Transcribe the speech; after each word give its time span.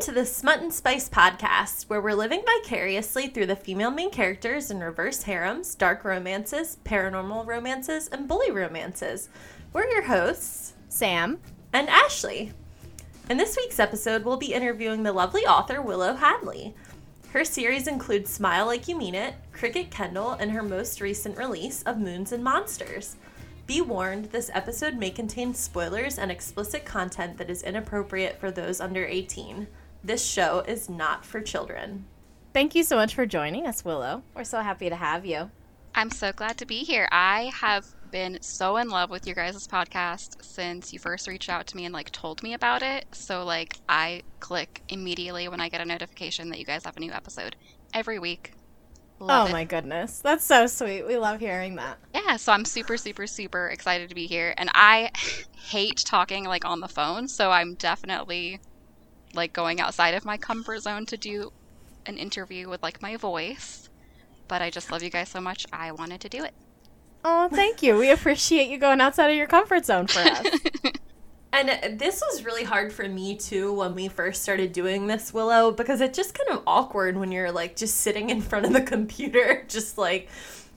to 0.00 0.12
the 0.12 0.24
Smut 0.24 0.62
and 0.62 0.72
Spice 0.72 1.10
podcast, 1.10 1.90
where 1.90 2.00
we're 2.00 2.14
living 2.14 2.42
vicariously 2.46 3.26
through 3.26 3.44
the 3.44 3.54
female 3.54 3.90
main 3.90 4.10
characters 4.10 4.70
in 4.70 4.80
reverse 4.80 5.24
harems, 5.24 5.74
dark 5.74 6.06
romances, 6.06 6.78
paranormal 6.86 7.46
romances, 7.46 8.08
and 8.08 8.26
bully 8.26 8.50
romances. 8.50 9.28
We're 9.74 9.90
your 9.90 10.04
hosts, 10.04 10.72
Sam. 10.88 11.38
and 11.74 11.86
Ashley. 11.90 12.54
In 13.28 13.36
this 13.36 13.58
week's 13.58 13.78
episode, 13.78 14.24
we'll 14.24 14.38
be 14.38 14.54
interviewing 14.54 15.02
the 15.02 15.12
lovely 15.12 15.42
author 15.42 15.82
Willow 15.82 16.14
Hadley. 16.14 16.74
Her 17.34 17.44
series 17.44 17.86
includes 17.86 18.30
Smile 18.30 18.64
Like 18.64 18.88
You 18.88 18.96
Mean 18.96 19.14
It, 19.14 19.34
Cricket 19.52 19.90
Kendall, 19.90 20.30
and 20.32 20.50
her 20.52 20.62
most 20.62 21.02
recent 21.02 21.36
release 21.36 21.82
of 21.82 21.98
Moons 21.98 22.32
and 22.32 22.42
Monsters. 22.42 23.16
Be 23.66 23.82
warned, 23.82 24.26
this 24.26 24.50
episode 24.54 24.94
may 24.94 25.10
contain 25.10 25.52
spoilers 25.52 26.18
and 26.18 26.30
explicit 26.30 26.86
content 26.86 27.36
that 27.36 27.50
is 27.50 27.62
inappropriate 27.62 28.40
for 28.40 28.50
those 28.50 28.80
under 28.80 29.04
18. 29.04 29.68
This 30.02 30.24
show 30.24 30.60
is 30.60 30.88
not 30.88 31.24
for 31.26 31.40
children. 31.40 32.06
Thank 32.54 32.74
you 32.74 32.82
so 32.82 32.96
much 32.96 33.14
for 33.14 33.26
joining 33.26 33.66
us, 33.66 33.84
Willow. 33.84 34.22
We're 34.34 34.44
so 34.44 34.60
happy 34.60 34.88
to 34.88 34.96
have 34.96 35.26
you. 35.26 35.50
I'm 35.94 36.10
so 36.10 36.32
glad 36.32 36.56
to 36.58 36.66
be 36.66 36.78
here. 36.78 37.08
I 37.12 37.50
have 37.54 37.84
been 38.10 38.38
so 38.40 38.76
in 38.76 38.88
love 38.88 39.10
with 39.10 39.26
your 39.26 39.36
guys' 39.36 39.68
podcast 39.68 40.42
since 40.42 40.92
you 40.92 40.98
first 40.98 41.28
reached 41.28 41.48
out 41.48 41.66
to 41.68 41.76
me 41.76 41.84
and 41.84 41.92
like 41.92 42.10
told 42.10 42.42
me 42.42 42.54
about 42.54 42.82
it. 42.82 43.04
So 43.12 43.44
like 43.44 43.76
I 43.88 44.22
click 44.40 44.82
immediately 44.88 45.48
when 45.48 45.60
I 45.60 45.68
get 45.68 45.80
a 45.80 45.84
notification 45.84 46.48
that 46.48 46.58
you 46.58 46.64
guys 46.64 46.84
have 46.84 46.96
a 46.96 47.00
new 47.00 47.12
episode 47.12 47.56
every 47.92 48.18
week. 48.18 48.52
Love 49.18 49.46
oh 49.46 49.50
it. 49.50 49.52
my 49.52 49.64
goodness. 49.64 50.20
That's 50.20 50.44
so 50.44 50.66
sweet. 50.66 51.06
We 51.06 51.18
love 51.18 51.40
hearing 51.40 51.76
that. 51.76 51.98
Yeah, 52.14 52.36
so 52.36 52.52
I'm 52.52 52.64
super 52.64 52.96
super 52.96 53.26
super 53.26 53.68
excited 53.68 54.08
to 54.08 54.14
be 54.14 54.26
here 54.26 54.54
and 54.56 54.70
I 54.74 55.10
hate 55.56 55.98
talking 55.98 56.44
like 56.44 56.64
on 56.64 56.80
the 56.80 56.88
phone, 56.88 57.28
so 57.28 57.50
I'm 57.50 57.74
definitely 57.74 58.60
like 59.34 59.52
going 59.52 59.80
outside 59.80 60.14
of 60.14 60.24
my 60.24 60.36
comfort 60.36 60.80
zone 60.80 61.06
to 61.06 61.16
do 61.16 61.52
an 62.06 62.18
interview 62.18 62.68
with 62.68 62.82
like 62.82 63.02
my 63.02 63.16
voice. 63.16 63.88
But 64.48 64.62
I 64.62 64.70
just 64.70 64.90
love 64.90 65.02
you 65.02 65.10
guys 65.10 65.28
so 65.28 65.40
much. 65.40 65.66
I 65.72 65.92
wanted 65.92 66.20
to 66.22 66.28
do 66.28 66.44
it. 66.44 66.54
Oh, 67.24 67.48
thank 67.48 67.82
you. 67.82 67.96
We 67.96 68.10
appreciate 68.10 68.68
you 68.68 68.78
going 68.78 69.00
outside 69.00 69.30
of 69.30 69.36
your 69.36 69.46
comfort 69.46 69.84
zone 69.84 70.06
for 70.06 70.20
us. 70.20 70.46
And 71.52 71.98
this 71.98 72.22
was 72.30 72.44
really 72.44 72.62
hard 72.62 72.92
for 72.92 73.08
me 73.08 73.36
too 73.36 73.72
when 73.72 73.94
we 73.94 74.08
first 74.08 74.42
started 74.42 74.72
doing 74.72 75.08
this, 75.08 75.34
Willow, 75.34 75.72
because 75.72 76.00
it's 76.00 76.16
just 76.16 76.34
kind 76.34 76.50
of 76.50 76.62
awkward 76.66 77.16
when 77.16 77.32
you're 77.32 77.50
like 77.50 77.74
just 77.74 77.96
sitting 77.96 78.30
in 78.30 78.40
front 78.40 78.66
of 78.66 78.72
the 78.72 78.80
computer, 78.80 79.64
just 79.68 79.98
like 79.98 80.28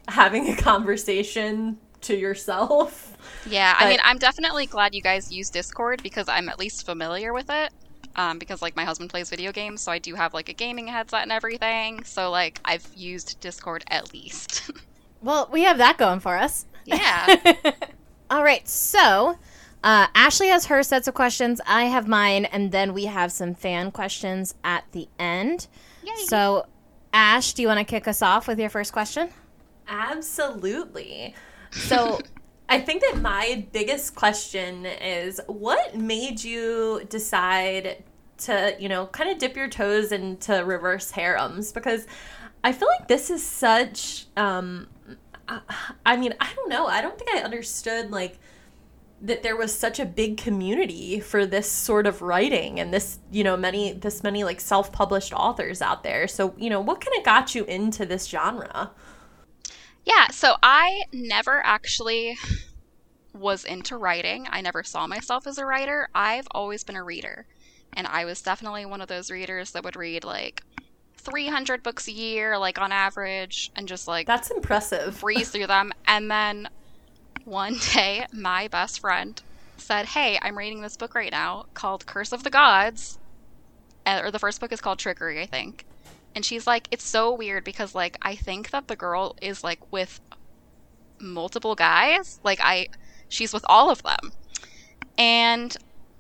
having 0.07 0.49
a 0.49 0.55
conversation 0.55 1.77
to 2.01 2.17
yourself. 2.17 3.15
Yeah, 3.47 3.75
I 3.77 3.87
mean, 3.87 3.99
I'm 4.03 4.17
definitely 4.17 4.65
glad 4.65 4.95
you 4.95 5.01
guys 5.01 5.31
use 5.31 5.49
Discord 5.49 6.01
because 6.01 6.27
I'm 6.27 6.49
at 6.49 6.57
least 6.59 6.85
familiar 6.85 7.33
with 7.33 7.49
it. 7.49 7.71
Um, 8.15 8.37
because 8.37 8.61
like 8.61 8.75
my 8.75 8.83
husband 8.83 9.09
plays 9.09 9.29
video 9.29 9.51
games, 9.51 9.81
so 9.81 9.91
I 9.91 9.99
do 9.99 10.13
have 10.15 10.33
like 10.33 10.49
a 10.49 10.53
gaming 10.53 10.87
headset 10.87 11.23
and 11.23 11.31
everything. 11.31 12.03
So 12.03 12.29
like 12.29 12.59
I've 12.63 12.87
used 12.95 13.39
Discord 13.39 13.83
at 13.87 14.13
least. 14.13 14.69
well, 15.21 15.49
we 15.51 15.63
have 15.63 15.79
that 15.79 15.97
going 15.97 16.19
for 16.19 16.37
us. 16.37 16.65
yeah. 16.85 17.35
All 18.29 18.43
right. 18.43 18.67
So, 18.67 19.37
uh, 19.83 20.07
Ashley 20.15 20.47
has 20.47 20.65
her 20.67 20.81
sets 20.83 21.07
of 21.07 21.13
questions. 21.13 21.59
I 21.67 21.85
have 21.85 22.07
mine. 22.07 22.45
And 22.45 22.71
then 22.71 22.93
we 22.93 23.05
have 23.05 23.31
some 23.31 23.53
fan 23.53 23.91
questions 23.91 24.55
at 24.63 24.85
the 24.91 25.07
end. 25.19 25.67
Yay. 26.03 26.13
So, 26.27 26.65
Ash, 27.13 27.53
do 27.53 27.61
you 27.61 27.67
want 27.67 27.79
to 27.79 27.85
kick 27.85 28.07
us 28.07 28.21
off 28.21 28.47
with 28.47 28.59
your 28.59 28.69
first 28.69 28.93
question? 28.93 29.29
Absolutely. 29.87 31.35
So 31.71 32.19
I 32.73 32.79
think 32.79 33.03
that 33.03 33.21
my 33.21 33.67
biggest 33.71 34.15
question 34.15 34.87
is 34.87 35.39
what 35.45 35.95
made 35.95 36.43
you 36.43 37.05
decide 37.07 38.03
to, 38.39 38.75
you 38.79 38.89
know, 38.89 39.05
kind 39.05 39.29
of 39.29 39.37
dip 39.37 39.55
your 39.55 39.67
toes 39.67 40.11
into 40.11 40.65
reverse 40.65 41.11
harems? 41.11 41.71
Because 41.71 42.07
I 42.63 42.71
feel 42.71 42.87
like 42.97 43.07
this 43.07 43.29
is 43.29 43.45
such 43.45 44.25
um 44.35 44.87
I, 45.47 45.61
I 46.03 46.17
mean, 46.17 46.33
I 46.39 46.51
don't 46.55 46.67
know. 46.67 46.87
I 46.87 47.01
don't 47.03 47.15
think 47.15 47.29
I 47.29 47.43
understood 47.43 48.09
like 48.09 48.39
that 49.21 49.43
there 49.43 49.55
was 49.55 49.71
such 49.71 49.99
a 49.99 50.05
big 50.05 50.37
community 50.37 51.19
for 51.19 51.45
this 51.45 51.71
sort 51.71 52.07
of 52.07 52.23
writing 52.23 52.79
and 52.79 52.91
this, 52.91 53.19
you 53.29 53.43
know, 53.43 53.55
many 53.55 53.93
this 53.93 54.23
many 54.23 54.43
like 54.43 54.59
self-published 54.59 55.31
authors 55.31 55.79
out 55.79 56.01
there. 56.01 56.27
So, 56.27 56.55
you 56.57 56.71
know, 56.71 56.81
what 56.81 57.01
kind 57.01 57.15
of 57.19 57.23
got 57.23 57.53
you 57.53 57.65
into 57.65 58.03
this 58.03 58.25
genre? 58.25 58.89
Yeah, 60.05 60.27
so 60.29 60.55
I 60.61 61.03
never 61.13 61.65
actually 61.65 62.37
was 63.33 63.65
into 63.65 63.97
writing. 63.97 64.47
I 64.49 64.61
never 64.61 64.83
saw 64.83 65.07
myself 65.07 65.47
as 65.47 65.57
a 65.57 65.65
writer. 65.65 66.07
I've 66.13 66.47
always 66.51 66.83
been 66.83 66.95
a 66.95 67.03
reader. 67.03 67.45
And 67.95 68.07
I 68.07 68.25
was 68.25 68.41
definitely 68.41 68.85
one 68.85 69.01
of 69.01 69.07
those 69.07 69.29
readers 69.31 69.71
that 69.71 69.83
would 69.83 69.95
read 69.95 70.23
like 70.23 70.63
300 71.17 71.83
books 71.83 72.07
a 72.07 72.11
year, 72.11 72.57
like 72.57 72.79
on 72.79 72.91
average, 72.91 73.71
and 73.75 73.87
just 73.87 74.07
like 74.07 74.27
That's 74.27 74.51
impressive. 74.51 75.19
breeze 75.21 75.49
through 75.49 75.67
them. 75.67 75.91
And 76.07 76.29
then 76.29 76.69
one 77.45 77.77
day, 77.93 78.25
my 78.31 78.67
best 78.67 78.99
friend 78.99 79.41
said, 79.77 80.05
Hey, 80.07 80.39
I'm 80.41 80.57
reading 80.57 80.81
this 80.81 80.97
book 80.97 81.15
right 81.15 81.31
now 81.31 81.65
called 81.73 82.05
Curse 82.05 82.31
of 82.33 82.43
the 82.43 82.49
Gods. 82.49 83.19
Uh, 84.05 84.21
Or 84.23 84.31
the 84.31 84.39
first 84.39 84.59
book 84.59 84.71
is 84.71 84.81
called 84.81 84.99
Trickery, 84.99 85.41
I 85.41 85.45
think. 85.45 85.85
And 86.35 86.43
she's 86.43 86.65
like, 86.65 86.87
It's 86.91 87.05
so 87.05 87.33
weird 87.33 87.63
because, 87.63 87.93
like, 87.93 88.17
I 88.21 88.35
think 88.35 88.71
that 88.71 88.87
the 88.87 88.95
girl 88.95 89.35
is, 89.41 89.63
like, 89.63 89.91
with 89.91 90.19
multiple 91.19 91.75
guys. 91.75 92.39
Like, 92.43 92.59
I, 92.61 92.87
she's 93.33 93.53
with 93.53 93.65
all 93.67 93.89
of 93.89 94.03
them. 94.03 94.31
And 95.17 95.75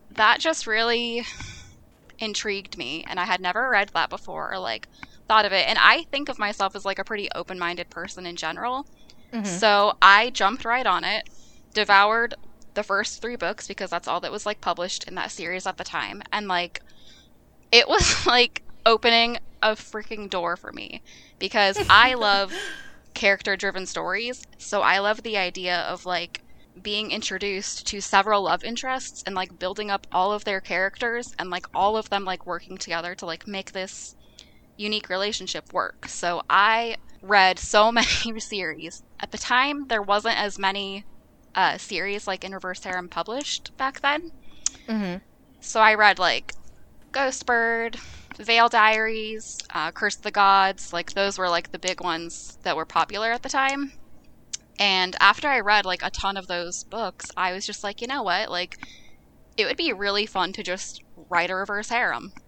that 0.09 0.39
just 0.39 0.67
really 0.67 1.25
intrigued 2.19 2.77
me. 2.77 3.03
And 3.07 3.19
I 3.19 3.25
had 3.25 3.41
never 3.41 3.69
read 3.69 3.89
that 3.93 4.09
before 4.09 4.51
or, 4.51 4.59
like, 4.59 4.87
thought 5.27 5.45
of 5.45 5.51
it. 5.51 5.67
And 5.67 5.77
I 5.79 6.03
think 6.11 6.29
of 6.29 6.39
myself 6.39 6.75
as, 6.75 6.85
like, 6.85 6.99
a 6.99 7.03
pretty 7.03 7.29
open 7.35 7.57
minded 7.59 7.89
person 7.89 8.25
in 8.25 8.35
general. 8.35 8.85
Mhm. 9.31 9.45
So 9.45 9.93
I 10.01 10.29
jumped 10.29 10.65
right 10.65 10.85
on 10.85 11.03
it, 11.03 11.23
devoured 11.73 12.35
the 12.75 12.83
first 12.83 13.21
three 13.21 13.35
books 13.35 13.67
because 13.67 13.89
that's 13.89 14.07
all 14.07 14.19
that 14.19 14.31
was 14.31 14.45
like 14.47 14.59
published 14.61 15.03
in 15.03 15.15
that 15.15 15.31
series 15.31 15.67
at 15.67 15.77
the 15.77 15.83
time. 15.83 16.21
And 16.31 16.47
like, 16.47 16.81
it 17.71 17.87
was 17.87 18.25
like 18.25 18.63
opening 18.85 19.37
a 19.61 19.71
freaking 19.71 20.29
door 20.29 20.55
for 20.57 20.71
me 20.71 21.01
because 21.39 21.77
I 21.89 22.13
love 22.13 22.53
character 23.13 23.55
driven 23.55 23.85
stories. 23.85 24.43
So 24.57 24.81
I 24.81 24.99
love 24.99 25.23
the 25.23 25.37
idea 25.37 25.79
of 25.81 26.05
like 26.05 26.42
being 26.81 27.11
introduced 27.11 27.85
to 27.87 28.01
several 28.01 28.43
love 28.43 28.63
interests 28.63 29.23
and 29.25 29.35
like 29.35 29.59
building 29.59 29.91
up 29.91 30.07
all 30.11 30.31
of 30.33 30.43
their 30.43 30.61
characters 30.61 31.27
and 31.37 31.49
like 31.49 31.65
all 31.73 31.97
of 31.97 32.09
them 32.09 32.25
like 32.25 32.45
working 32.45 32.77
together 32.77 33.15
to 33.15 33.25
like 33.25 33.47
make 33.47 33.71
this 33.71 34.15
unique 34.77 35.09
relationship 35.09 35.65
work. 35.73 36.07
So 36.07 36.41
I 36.49 36.97
read 37.21 37.59
so 37.59 37.91
many 37.93 38.39
series. 38.39 39.03
At 39.21 39.31
the 39.31 39.37
time, 39.37 39.87
there 39.87 40.01
wasn't 40.01 40.37
as 40.39 40.59
many 40.59 41.05
uh, 41.55 41.77
series 41.77 42.27
like 42.27 42.43
in 42.43 42.53
Reverse 42.53 42.83
Harem 42.83 43.09
published 43.09 43.71
back 43.77 44.01
then. 44.01 44.31
Mhm. 44.87 45.21
So 45.61 45.79
I 45.81 45.93
read 45.95 46.19
like 46.19 46.53
Ghostbird, 47.13 47.97
Veil 48.39 48.69
Diaries, 48.69 49.57
uh, 49.73 49.91
Curse 49.91 50.17
of 50.17 50.23
the 50.23 50.31
Gods. 50.31 50.93
Like 50.93 51.13
those 51.13 51.37
were 51.37 51.49
like 51.49 51.71
the 51.71 51.79
big 51.79 52.01
ones 52.01 52.57
that 52.63 52.75
were 52.75 52.85
popular 52.85 53.31
at 53.31 53.43
the 53.43 53.49
time. 53.49 53.93
And 54.79 55.15
after 55.19 55.47
I 55.47 55.59
read 55.59 55.85
like 55.85 56.01
a 56.03 56.09
ton 56.09 56.37
of 56.37 56.47
those 56.47 56.83
books, 56.83 57.31
I 57.37 57.53
was 57.53 57.65
just 57.65 57.83
like, 57.83 58.01
you 58.01 58.07
know 58.07 58.23
what? 58.23 58.49
Like, 58.49 58.77
it 59.57 59.65
would 59.65 59.77
be 59.77 59.93
really 59.93 60.25
fun 60.25 60.53
to 60.53 60.63
just 60.63 61.01
write 61.29 61.49
a 61.49 61.55
reverse 61.55 61.89
harem. 61.89 62.33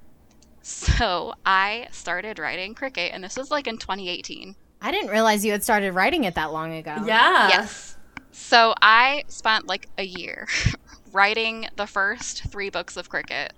So 0.66 1.36
I 1.46 1.90
started 1.92 2.40
writing 2.40 2.74
Cricket, 2.74 3.12
and 3.14 3.24
this 3.24 3.38
was 3.38 3.52
like 3.52 3.68
in 3.68 3.78
2018. 3.78 4.56
I 4.82 4.92
didn't 4.92 5.12
realize 5.12 5.46
you 5.46 5.52
had 5.52 5.64
started 5.64 5.92
writing 5.94 6.24
it 6.24 6.34
that 6.34 6.52
long 6.52 6.74
ago. 6.74 6.96
Yeah. 7.06 7.50
Yes. 7.50 7.98
So 8.32 8.74
I 8.82 9.26
spent 9.28 9.68
like 9.68 9.88
a 10.00 10.04
year 10.04 10.48
writing 11.12 11.68
the 11.76 11.86
first 11.86 12.46
three 12.52 12.72
books 12.72 12.98
of 12.98 13.10
Cricket, 13.10 13.54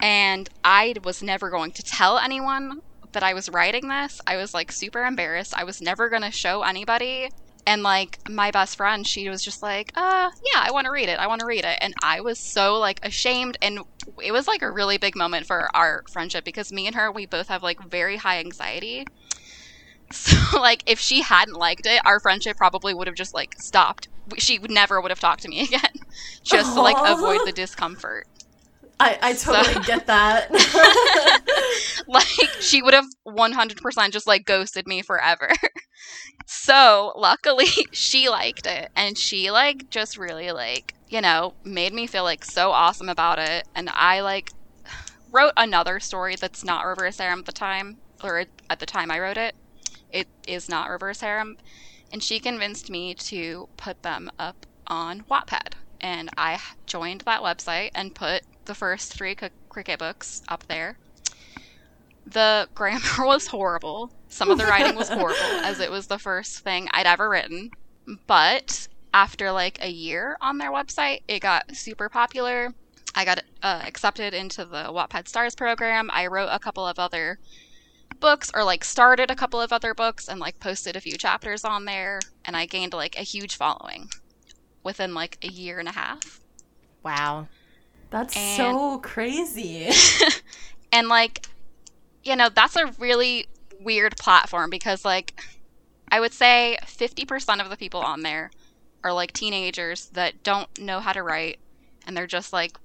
and 0.00 0.48
I 0.64 0.94
was 1.04 1.22
never 1.22 1.50
going 1.50 1.70
to 1.72 1.82
tell 1.82 2.18
anyone 2.18 2.80
that 3.12 3.22
I 3.22 3.34
was 3.34 3.50
writing 3.50 3.88
this. 3.88 4.18
I 4.26 4.36
was 4.36 4.54
like 4.54 4.72
super 4.72 5.04
embarrassed. 5.04 5.54
I 5.54 5.64
was 5.64 5.82
never 5.82 6.08
going 6.08 6.22
to 6.22 6.30
show 6.30 6.62
anybody. 6.62 7.28
And 7.64 7.82
like 7.82 8.18
my 8.28 8.50
best 8.50 8.76
friend, 8.76 9.06
she 9.06 9.28
was 9.28 9.42
just 9.42 9.62
like, 9.62 9.92
uh, 9.94 10.30
yeah, 10.52 10.60
I 10.60 10.70
want 10.72 10.86
to 10.86 10.90
read 10.90 11.08
it. 11.08 11.18
I 11.18 11.28
want 11.28 11.40
to 11.40 11.46
read 11.46 11.64
it. 11.64 11.78
And 11.80 11.94
I 12.02 12.20
was 12.20 12.38
so 12.38 12.78
like 12.78 12.98
ashamed. 13.04 13.56
And 13.62 13.80
it 14.22 14.32
was 14.32 14.48
like 14.48 14.62
a 14.62 14.70
really 14.70 14.98
big 14.98 15.14
moment 15.14 15.46
for 15.46 15.74
our 15.74 16.02
friendship 16.10 16.44
because 16.44 16.72
me 16.72 16.86
and 16.86 16.96
her, 16.96 17.10
we 17.10 17.26
both 17.26 17.48
have 17.48 17.62
like 17.62 17.78
very 17.88 18.16
high 18.16 18.38
anxiety. 18.38 19.04
So 20.12 20.60
like 20.60 20.82
if 20.86 21.00
she 21.00 21.22
hadn't 21.22 21.54
liked 21.56 21.86
it, 21.86 22.02
our 22.04 22.20
friendship 22.20 22.58
probably 22.58 22.92
would 22.92 23.06
have 23.06 23.16
just 23.16 23.32
like 23.32 23.54
stopped. 23.58 24.08
She 24.36 24.58
would 24.58 24.70
never 24.70 25.00
would 25.00 25.10
have 25.10 25.20
talked 25.20 25.42
to 25.42 25.48
me 25.48 25.60
again, 25.64 25.90
just 26.44 26.74
to 26.74 26.82
like 26.82 26.96
avoid 26.98 27.40
the 27.46 27.52
discomfort. 27.52 28.26
I, 29.02 29.18
I 29.20 29.32
totally 29.34 29.74
So- 29.74 29.80
get 29.80 30.06
that. 30.06 30.48
like 32.06 32.26
she 32.60 32.82
would 32.82 32.94
have 32.94 33.06
100% 33.26 34.10
just 34.12 34.26
like 34.26 34.44
ghosted 34.44 34.86
me 34.86 35.02
forever. 35.02 35.50
so 36.46 37.12
luckily 37.16 37.66
she 37.92 38.28
liked 38.28 38.66
it 38.66 38.90
and 38.94 39.18
she 39.18 39.50
like 39.50 39.90
just 39.90 40.16
really 40.16 40.52
like, 40.52 40.94
you 41.08 41.20
know, 41.20 41.54
made 41.64 41.92
me 41.92 42.06
feel 42.06 42.22
like 42.24 42.44
so 42.44 42.70
awesome 42.70 43.08
about 43.08 43.38
it 43.38 43.66
and 43.74 43.90
I 43.92 44.20
like 44.20 44.50
wrote 45.32 45.52
another 45.56 45.98
story 45.98 46.36
that's 46.36 46.62
not 46.64 46.86
reverse 46.86 47.18
harem 47.18 47.40
at 47.40 47.46
the 47.46 47.52
time, 47.52 47.98
or 48.22 48.44
at 48.70 48.78
the 48.78 48.86
time 48.86 49.10
I 49.10 49.18
wrote 49.18 49.36
it. 49.38 49.54
It 50.10 50.28
is 50.46 50.68
not 50.68 50.90
reverse 50.90 51.20
harem, 51.22 51.56
and 52.12 52.22
she 52.22 52.38
convinced 52.38 52.90
me 52.90 53.14
to 53.14 53.68
put 53.78 54.02
them 54.02 54.30
up 54.38 54.66
on 54.86 55.22
Wattpad, 55.22 55.72
and 56.00 56.28
I 56.36 56.60
joined 56.86 57.22
that 57.22 57.40
website 57.40 57.90
and 57.94 58.14
put 58.14 58.42
the 58.64 58.74
first 58.74 59.12
three 59.12 59.36
cricket 59.68 59.98
books 59.98 60.42
up 60.48 60.66
there. 60.68 60.98
The 62.26 62.68
grammar 62.74 63.00
was 63.26 63.48
horrible. 63.48 64.12
Some 64.28 64.50
of 64.50 64.58
the 64.58 64.64
writing 64.64 64.96
was 64.96 65.08
horrible, 65.08 65.64
as 65.64 65.80
it 65.80 65.90
was 65.90 66.06
the 66.06 66.18
first 66.18 66.60
thing 66.60 66.88
I'd 66.92 67.06
ever 67.06 67.28
written. 67.28 67.70
But 68.26 68.88
after 69.12 69.52
like 69.52 69.78
a 69.82 69.90
year 69.90 70.36
on 70.40 70.58
their 70.58 70.70
website, 70.70 71.22
it 71.28 71.40
got 71.40 71.76
super 71.76 72.08
popular. 72.08 72.72
I 73.14 73.24
got 73.24 73.42
uh, 73.62 73.82
accepted 73.84 74.32
into 74.32 74.64
the 74.64 74.84
Wattpad 74.84 75.28
Stars 75.28 75.54
program. 75.54 76.10
I 76.12 76.26
wrote 76.26 76.48
a 76.50 76.58
couple 76.58 76.86
of 76.86 76.98
other 76.98 77.38
books, 78.20 78.50
or 78.54 78.64
like 78.64 78.84
started 78.84 79.30
a 79.30 79.36
couple 79.36 79.60
of 79.60 79.72
other 79.72 79.92
books, 79.92 80.28
and 80.28 80.40
like 80.40 80.60
posted 80.60 80.96
a 80.96 81.00
few 81.00 81.18
chapters 81.18 81.64
on 81.64 81.84
there, 81.84 82.20
and 82.44 82.56
I 82.56 82.66
gained 82.66 82.94
like 82.94 83.18
a 83.18 83.22
huge 83.22 83.56
following 83.56 84.08
within 84.82 85.12
like 85.12 85.38
a 85.42 85.48
year 85.48 85.78
and 85.78 85.88
a 85.88 85.92
half. 85.92 86.40
Wow. 87.02 87.48
That's 88.12 88.36
and, 88.36 88.56
so 88.56 88.98
crazy. 88.98 89.90
and 90.92 91.08
like, 91.08 91.46
you 92.22 92.36
know, 92.36 92.50
that's 92.54 92.76
a 92.76 92.92
really 92.98 93.48
weird 93.80 94.16
platform 94.18 94.70
because 94.70 95.04
like 95.04 95.40
I 96.08 96.20
would 96.20 96.32
say 96.32 96.76
50% 96.84 97.60
of 97.60 97.70
the 97.70 97.76
people 97.76 98.00
on 98.00 98.20
there 98.20 98.50
are 99.02 99.12
like 99.12 99.32
teenagers 99.32 100.06
that 100.10 100.42
don't 100.42 100.68
know 100.78 101.00
how 101.00 101.12
to 101.12 101.22
write 101.22 101.58
and 102.06 102.16
they're 102.16 102.26
just 102.26 102.52
like 102.52 102.76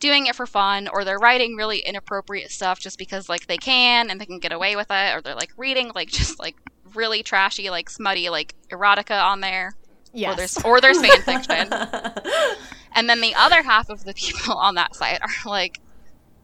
doing 0.00 0.26
it 0.26 0.34
for 0.34 0.46
fun 0.46 0.88
or 0.88 1.04
they're 1.04 1.18
writing 1.18 1.54
really 1.54 1.80
inappropriate 1.80 2.50
stuff 2.50 2.80
just 2.80 2.98
because 2.98 3.28
like 3.28 3.46
they 3.46 3.58
can 3.58 4.10
and 4.10 4.18
they 4.20 4.26
can 4.26 4.38
get 4.38 4.52
away 4.52 4.76
with 4.76 4.88
it 4.90 5.14
or 5.14 5.20
they're 5.20 5.34
like 5.34 5.52
reading 5.58 5.92
like 5.94 6.08
just 6.10 6.38
like 6.38 6.56
really 6.94 7.22
trashy 7.22 7.68
like 7.68 7.90
smutty 7.90 8.30
like 8.30 8.54
erotica 8.70 9.22
on 9.22 9.40
there 9.40 9.74
yes. 10.14 10.32
or 10.32 10.36
there's 10.36 10.64
or 10.64 10.80
there's 10.80 11.00
fan 11.00 11.22
fiction 11.44 11.68
and 12.98 13.08
then 13.08 13.20
the 13.20 13.34
other 13.36 13.62
half 13.62 13.88
of 13.88 14.02
the 14.02 14.12
people 14.16 14.54
on 14.54 14.74
that 14.74 14.94
site 14.94 15.22
are 15.22 15.48
like 15.48 15.80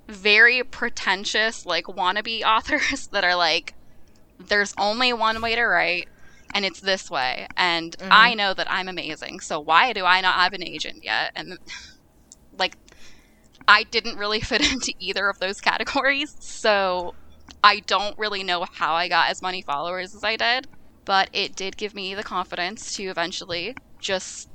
very 0.06 0.62
pretentious 0.62 1.66
like 1.66 1.86
wannabe 1.86 2.42
authors 2.44 3.06
that 3.12 3.24
are 3.24 3.34
like 3.34 3.74
there's 4.38 4.72
only 4.78 5.12
one 5.12 5.42
way 5.42 5.54
to 5.54 5.62
write 5.62 6.08
and 6.54 6.64
it's 6.64 6.80
this 6.80 7.10
way 7.10 7.48
and 7.56 7.96
mm-hmm. 7.98 8.08
i 8.12 8.34
know 8.34 8.54
that 8.54 8.70
i'm 8.70 8.88
amazing 8.88 9.40
so 9.40 9.58
why 9.58 9.92
do 9.92 10.04
i 10.04 10.20
not 10.20 10.34
have 10.34 10.52
an 10.52 10.62
agent 10.62 11.02
yet 11.02 11.32
and 11.34 11.58
like 12.58 12.76
i 13.66 13.82
didn't 13.82 14.16
really 14.16 14.40
fit 14.50 14.72
into 14.72 14.92
either 15.00 15.28
of 15.28 15.40
those 15.40 15.60
categories 15.60 16.36
so 16.38 17.14
i 17.64 17.80
don't 17.80 18.16
really 18.16 18.44
know 18.44 18.64
how 18.74 18.94
i 18.94 19.08
got 19.08 19.28
as 19.30 19.42
many 19.42 19.60
followers 19.60 20.14
as 20.14 20.22
i 20.22 20.36
did 20.36 20.68
but 21.04 21.28
it 21.32 21.56
did 21.56 21.76
give 21.76 21.94
me 21.94 22.14
the 22.14 22.22
confidence 22.22 22.94
to 22.94 23.04
eventually 23.04 23.74
just 23.98 24.48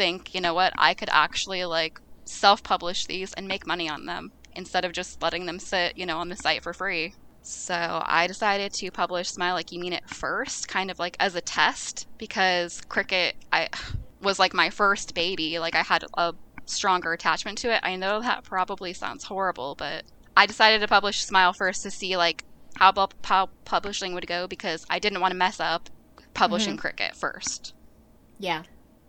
think 0.00 0.34
you 0.34 0.40
know 0.40 0.54
what 0.54 0.72
i 0.78 0.94
could 0.94 1.10
actually 1.12 1.64
like 1.66 2.00
self-publish 2.24 3.04
these 3.04 3.34
and 3.34 3.46
make 3.46 3.66
money 3.66 3.86
on 3.86 4.06
them 4.06 4.32
instead 4.56 4.84
of 4.84 4.92
just 4.92 5.20
letting 5.20 5.44
them 5.44 5.58
sit 5.58 5.96
you 5.96 6.06
know 6.06 6.18
on 6.18 6.30
the 6.30 6.36
site 6.36 6.62
for 6.62 6.72
free 6.72 7.12
so 7.42 8.02
I 8.04 8.26
decided 8.26 8.72
to 8.74 8.90
publish 8.90 9.30
Smile 9.30 9.54
Like 9.54 9.72
You 9.72 9.80
Mean 9.80 9.94
It 9.94 10.08
first, 10.08 10.68
kind 10.68 10.90
of 10.90 10.98
like 10.98 11.16
as 11.18 11.34
a 11.34 11.40
test, 11.40 12.06
because 12.18 12.82
Cricket 12.88 13.34
I 13.50 13.68
was 14.20 14.38
like 14.38 14.52
my 14.52 14.70
first 14.70 15.14
baby. 15.14 15.58
Like 15.58 15.74
I 15.74 15.82
had 15.82 16.04
a 16.16 16.34
stronger 16.66 17.12
attachment 17.12 17.58
to 17.58 17.74
it. 17.74 17.80
I 17.82 17.96
know 17.96 18.20
that 18.20 18.44
probably 18.44 18.92
sounds 18.92 19.24
horrible, 19.24 19.74
but 19.74 20.04
I 20.36 20.46
decided 20.46 20.80
to 20.80 20.88
publish 20.88 21.24
Smile 21.24 21.52
first 21.52 21.82
to 21.82 21.90
see 21.90 22.16
like 22.16 22.44
how, 22.76 22.92
how 23.24 23.48
publishing 23.64 24.14
would 24.14 24.26
go 24.26 24.46
because 24.46 24.84
I 24.90 24.98
didn't 24.98 25.20
want 25.20 25.32
to 25.32 25.38
mess 25.38 25.60
up 25.60 25.88
publishing 26.34 26.74
mm-hmm. 26.74 26.80
Cricket 26.80 27.16
first. 27.16 27.74
Yeah. 28.38 28.62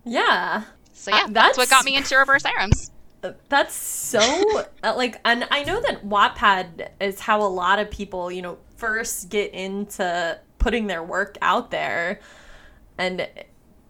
Yeah. 0.04 0.64
So 1.02 1.10
yeah, 1.10 1.24
uh, 1.24 1.28
that's, 1.30 1.34
that's 1.34 1.58
what 1.58 1.70
got 1.72 1.84
me 1.84 1.96
into 1.96 2.16
reverse 2.16 2.44
harems. 2.44 2.92
That's 3.50 3.76
so 3.76 4.20
uh, 4.84 4.94
like, 4.96 5.20
and 5.26 5.48
I 5.52 5.64
know 5.64 5.80
that 5.82 6.04
Wattpad 6.04 6.90
is 7.00 7.20
how 7.20 7.42
a 7.44 7.50
lot 7.50 7.78
of 7.78 7.92
people, 7.92 8.32
you 8.32 8.42
know, 8.42 8.58
first 8.78 9.30
get 9.30 9.54
into 9.54 10.40
putting 10.58 10.88
their 10.88 11.04
work 11.04 11.38
out 11.42 11.70
there, 11.70 12.20
and 12.98 13.28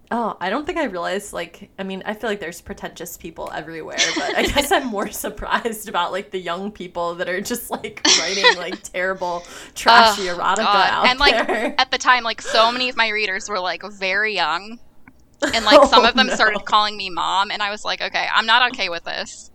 oh, 0.09 0.35
I 0.41 0.49
don't 0.49 0.65
think 0.65 0.77
I 0.77 0.85
realized 0.85 1.31
like, 1.31 1.69
I 1.79 1.83
mean, 1.83 2.03
I 2.05 2.13
feel 2.13 2.29
like 2.29 2.41
there's 2.41 2.59
pretentious 2.59 3.15
people 3.15 3.49
everywhere, 3.53 3.97
but 4.15 4.35
I 4.35 4.43
guess 4.47 4.71
I'm 4.71 4.87
more 4.87 5.09
surprised 5.11 5.87
about 5.87 6.11
like 6.11 6.31
the 6.31 6.39
young 6.39 6.71
people 6.71 7.15
that 7.15 7.29
are 7.29 7.41
just 7.41 7.71
like 7.71 8.01
writing 8.19 8.57
like 8.57 8.83
terrible, 8.93 9.43
trashy 9.75 10.23
erotica 10.23 10.57
God. 10.57 10.89
out 10.89 11.07
and 11.07 11.19
like 11.19 11.35
at 11.77 11.91
the 11.91 11.97
time, 11.97 12.23
like 12.23 12.41
so 12.41 12.71
many 12.71 12.89
of 12.89 12.97
my 12.97 13.09
readers 13.09 13.49
were 13.49 13.59
like 13.59 13.83
very 13.83 14.33
young 14.35 14.79
and 15.53 15.65
like 15.65 15.83
some 15.89 16.05
oh, 16.05 16.09
of 16.09 16.15
them 16.15 16.27
oh, 16.27 16.29
no. 16.29 16.35
started 16.35 16.65
calling 16.65 16.97
me 16.97 17.09
mom, 17.09 17.51
and 17.51 17.61
I 17.61 17.71
was 17.71 17.83
like, 17.83 18.01
okay, 18.01 18.27
I'm 18.33 18.45
not 18.45 18.71
okay 18.71 18.89
with 18.89 19.03
this. 19.03 19.49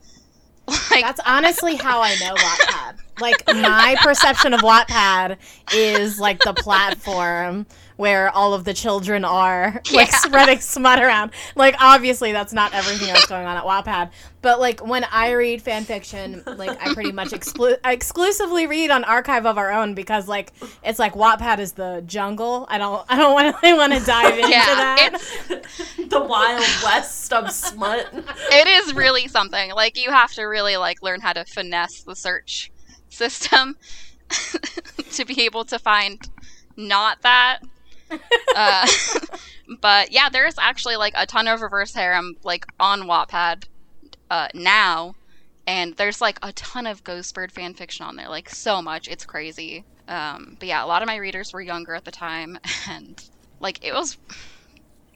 Like, 0.91 1.05
That's 1.05 1.21
honestly 1.25 1.77
how 1.77 2.03
I 2.03 2.17
know 2.17 2.35
Wattpad. 2.35 2.99
like 3.21 3.47
my 3.47 3.97
perception 4.01 4.53
of 4.53 4.63
Wattpad 4.63 5.37
is 5.73 6.19
like 6.19 6.41
the 6.41 6.55
platform 6.55 7.67
where 7.97 8.31
all 8.31 8.55
of 8.55 8.65
the 8.65 8.75
children 8.75 9.25
are 9.25 9.81
like 9.93 10.11
yeah. 10.11 10.19
spreading 10.19 10.61
smut 10.61 11.03
around. 11.03 11.33
Like 11.55 11.77
obviously 11.81 12.33
that's 12.33 12.53
not 12.53 12.75
everything 12.75 13.09
that's 13.09 13.27
going 13.27 13.47
on 13.47 13.57
at 13.57 13.65
Wattpad, 13.65 14.11
but 14.43 14.61
like 14.61 14.87
when 14.87 15.05
I 15.05 15.33
read 15.33 15.63
fan 15.63 15.85
fiction, 15.85 16.43
like 16.47 16.79
I 16.81 16.95
pretty 16.95 17.13
much 17.13 17.31
exclu- 17.31 17.79
I 17.83 17.93
exclusively 17.93 18.67
read 18.67 18.91
on 18.91 19.05
Archive 19.05 19.47
of 19.47 19.59
Our 19.59 19.73
Own 19.73 19.95
because 19.95 20.29
like 20.29 20.53
it's 20.85 20.99
like 20.99 21.15
Wattpad 21.15 21.59
is 21.59 21.73
the 21.73 22.03
jungle. 22.07 22.67
I 22.69 22.79
don't 22.79 23.05
I 23.09 23.17
don't 23.17 23.33
want 23.33 23.61
to 23.61 23.75
want 23.75 23.93
to 23.93 24.01
dive 24.05 24.39
into 24.39 24.51
yeah, 24.51 24.65
that. 24.67 25.19
the 26.09 26.21
wild 26.21 26.65
west 26.85 27.33
of 27.33 27.51
smut. 27.51 28.09
It 28.53 28.69
is 28.69 28.95
really 28.95 29.29
something. 29.29 29.73
Like 29.73 30.01
you 30.01 30.11
have 30.11 30.33
to 30.35 30.45
really 30.45 30.77
like 30.77 31.03
learn 31.03 31.21
how 31.21 31.33
to 31.33 31.45
finesse 31.45 32.03
the 32.03 32.15
search 32.15 32.71
system 33.09 33.77
to 35.13 35.25
be 35.25 35.43
able 35.43 35.65
to 35.65 35.79
find 35.79 36.29
not 36.77 37.23
that 37.23 37.61
uh, 38.57 38.87
but 39.81 40.13
yeah, 40.13 40.29
there's 40.29 40.59
actually 40.59 40.97
like 40.97 41.15
a 41.17 41.27
ton 41.27 41.49
of 41.49 41.61
reverse 41.61 41.95
harem 41.95 42.37
like 42.43 42.67
on 42.79 43.03
Wattpad 43.03 43.65
uh, 44.31 44.49
now, 44.55 45.15
and 45.67 45.95
there's 45.97 46.21
like 46.21 46.39
a 46.43 46.53
ton 46.53 46.87
of 46.87 47.05
Ghostbird 47.05 47.51
fan 47.51 47.75
fiction 47.75 48.05
on 48.05 48.17
there, 48.17 48.29
like 48.29 48.49
so 48.49 48.81
much, 48.83 49.09
it's 49.09 49.25
crazy. 49.25 49.85
Um, 50.09 50.57
but 50.59 50.69
yeah, 50.69 50.85
a 50.85 50.87
lot 50.87 51.03
of 51.03 51.07
my 51.07 51.17
readers 51.17 51.53
were 51.53 51.61
younger 51.61 51.95
at 51.95 52.05
the 52.05 52.11
time, 52.11 52.59
and 52.89 53.23
like 53.61 53.85
it 53.85 53.93
was, 53.93 54.19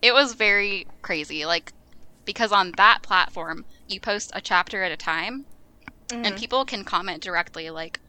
it 0.03 0.13
was 0.13 0.35
very 0.35 0.87
crazy. 1.03 1.45
Like 1.45 1.73
because 2.25 2.53
on 2.53 2.73
that 2.77 3.03
platform, 3.03 3.65
you 3.89 4.01
post 4.01 4.31
a 4.35 4.41
chapter 4.41 4.83
at 4.83 4.93
a 4.93 4.97
time, 4.97 5.47
mm-hmm. 6.09 6.25
and 6.25 6.37
people 6.37 6.65
can 6.65 6.85
comment 6.85 7.23
directly, 7.23 7.71
like 7.71 8.01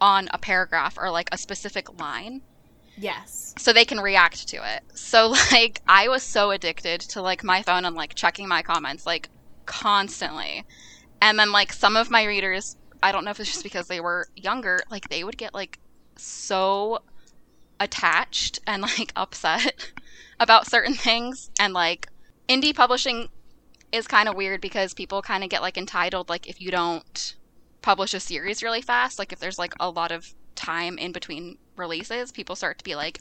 on 0.00 0.28
a 0.32 0.38
paragraph 0.38 0.98
or 0.98 1.10
like 1.10 1.28
a 1.32 1.38
specific 1.38 1.98
line 1.98 2.42
Yes. 2.96 3.54
So 3.58 3.72
they 3.72 3.84
can 3.84 4.00
react 4.00 4.48
to 4.48 4.56
it. 4.56 4.82
So 4.94 5.34
like 5.52 5.80
I 5.88 6.08
was 6.08 6.22
so 6.22 6.50
addicted 6.50 7.00
to 7.02 7.22
like 7.22 7.44
my 7.44 7.62
phone 7.62 7.84
and 7.84 7.96
like 7.96 8.14
checking 8.14 8.48
my 8.48 8.62
comments 8.62 9.06
like 9.06 9.28
constantly. 9.66 10.64
And 11.20 11.38
then 11.38 11.52
like 11.52 11.72
some 11.72 11.96
of 11.96 12.10
my 12.10 12.24
readers, 12.24 12.76
I 13.02 13.12
don't 13.12 13.24
know 13.24 13.30
if 13.30 13.40
it's 13.40 13.52
just 13.52 13.62
because 13.62 13.88
they 13.88 14.00
were 14.00 14.28
younger, 14.34 14.80
like 14.90 15.08
they 15.08 15.24
would 15.24 15.36
get 15.38 15.54
like 15.54 15.78
so 16.16 17.00
attached 17.80 18.58
and 18.66 18.82
like 18.82 19.12
upset 19.16 19.90
about 20.40 20.66
certain 20.66 20.94
things 20.94 21.50
and 21.60 21.74
like 21.74 22.08
indie 22.48 22.74
publishing 22.74 23.28
is 23.92 24.06
kind 24.06 24.28
of 24.28 24.36
weird 24.36 24.60
because 24.60 24.94
people 24.94 25.22
kind 25.22 25.44
of 25.44 25.50
get 25.50 25.62
like 25.62 25.78
entitled 25.78 26.28
like 26.28 26.46
if 26.48 26.60
you 26.60 26.70
don't 26.70 27.36
publish 27.82 28.14
a 28.14 28.20
series 28.20 28.62
really 28.62 28.82
fast 28.82 29.18
like 29.18 29.32
if 29.32 29.38
there's 29.38 29.58
like 29.58 29.74
a 29.78 29.88
lot 29.90 30.10
of 30.10 30.34
time 30.54 30.98
in 30.98 31.12
between 31.12 31.56
releases, 31.76 32.32
people 32.32 32.56
start 32.56 32.78
to 32.78 32.84
be 32.84 32.94
like, 32.94 33.20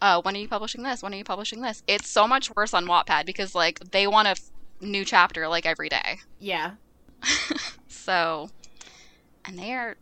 uh, 0.00 0.20
when 0.22 0.34
are 0.36 0.38
you 0.38 0.48
publishing 0.48 0.82
this? 0.82 1.02
When 1.02 1.12
are 1.12 1.16
you 1.16 1.24
publishing 1.24 1.60
this? 1.60 1.82
It's 1.86 2.08
so 2.08 2.26
much 2.26 2.54
worse 2.54 2.74
on 2.74 2.86
Wattpad 2.86 3.26
because 3.26 3.54
like 3.54 3.78
they 3.90 4.06
want 4.06 4.28
a 4.28 4.32
f- 4.32 4.50
new 4.80 5.04
chapter 5.04 5.48
like 5.48 5.66
every 5.66 5.88
day. 5.88 6.18
Yeah. 6.38 6.72
so, 7.88 8.50
and 9.44 9.58
they 9.58 9.72
are 9.72 9.96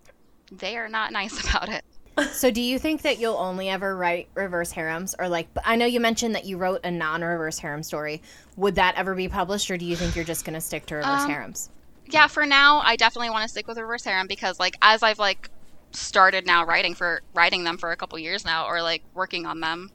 they 0.52 0.76
are 0.76 0.88
not 0.88 1.12
nice 1.12 1.40
about 1.48 1.68
it. 1.68 1.84
so 2.32 2.50
do 2.50 2.62
you 2.62 2.78
think 2.78 3.02
that 3.02 3.18
you'll 3.18 3.36
only 3.36 3.68
ever 3.68 3.94
write 3.94 4.28
reverse 4.34 4.70
harems 4.70 5.14
or 5.18 5.28
like 5.28 5.48
I 5.64 5.76
know 5.76 5.86
you 5.86 6.00
mentioned 6.00 6.34
that 6.34 6.44
you 6.46 6.56
wrote 6.56 6.80
a 6.84 6.90
non-reverse 6.90 7.58
harem 7.58 7.82
story. 7.82 8.22
Would 8.56 8.74
that 8.76 8.94
ever 8.96 9.14
be 9.14 9.28
published 9.28 9.70
or 9.70 9.76
do 9.76 9.84
you 9.84 9.96
think 9.96 10.14
you're 10.14 10.24
just 10.24 10.44
going 10.44 10.54
to 10.54 10.60
stick 10.60 10.86
to 10.86 10.96
reverse 10.96 11.22
um, 11.22 11.30
harems? 11.30 11.70
Yeah, 12.08 12.26
for 12.26 12.46
now 12.46 12.80
I 12.80 12.96
definitely 12.96 13.30
want 13.30 13.44
to 13.44 13.48
stick 13.48 13.66
with 13.66 13.78
reverse 13.78 14.04
harem 14.04 14.26
because 14.26 14.60
like 14.60 14.76
as 14.82 15.02
I've 15.02 15.18
like 15.18 15.50
started 15.96 16.46
now 16.46 16.64
writing 16.64 16.94
for 16.94 17.22
writing 17.34 17.64
them 17.64 17.78
for 17.78 17.90
a 17.90 17.96
couple 17.96 18.18
years 18.18 18.44
now 18.44 18.66
or 18.66 18.82
like 18.82 19.02
working 19.14 19.46
on 19.46 19.60
them 19.60 19.90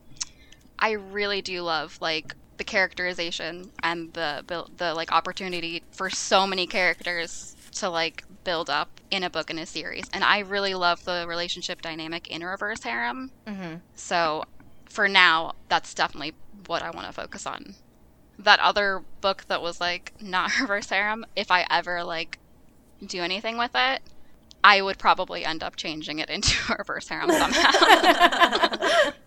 i 0.79 0.91
really 0.91 1.41
do 1.41 1.61
love 1.61 1.97
like 2.01 2.35
the 2.57 2.63
characterization 2.63 3.71
and 3.81 4.13
the 4.13 4.43
the 4.77 4.93
like 4.93 5.11
opportunity 5.11 5.81
for 5.91 6.09
so 6.09 6.45
many 6.45 6.67
characters 6.67 7.55
to 7.71 7.89
like 7.89 8.23
build 8.43 8.69
up 8.69 8.99
in 9.09 9.23
a 9.23 9.29
book 9.29 9.49
in 9.49 9.57
a 9.57 9.65
series. 9.65 10.05
And 10.13 10.23
I 10.23 10.39
really 10.39 10.73
love 10.73 11.03
the 11.05 11.25
relationship 11.27 11.81
dynamic 11.81 12.27
in 12.27 12.43
Reverse 12.43 12.83
Harem. 12.83 13.31
Mm-hmm. 13.47 13.75
So 13.95 14.45
for 14.85 15.07
now, 15.07 15.53
that's 15.69 15.93
definitely 15.93 16.33
what 16.67 16.81
I 16.81 16.91
want 16.91 17.07
to 17.07 17.13
focus 17.13 17.45
on. 17.45 17.75
That 18.37 18.59
other 18.59 19.03
book 19.21 19.45
that 19.47 19.61
was 19.61 19.79
like 19.79 20.13
not 20.21 20.51
Reverse 20.59 20.89
Harem, 20.89 21.25
if 21.35 21.51
I 21.51 21.65
ever 21.69 22.03
like 22.03 22.39
do 23.05 23.21
anything 23.21 23.57
with 23.57 23.71
it, 23.73 24.01
I 24.63 24.81
would 24.81 24.97
probably 24.97 25.45
end 25.45 25.63
up 25.63 25.75
changing 25.75 26.19
it 26.19 26.29
into 26.29 26.55
a 26.73 26.77
Reverse 26.77 27.07
Harem 27.07 27.31
somehow. 27.31 29.11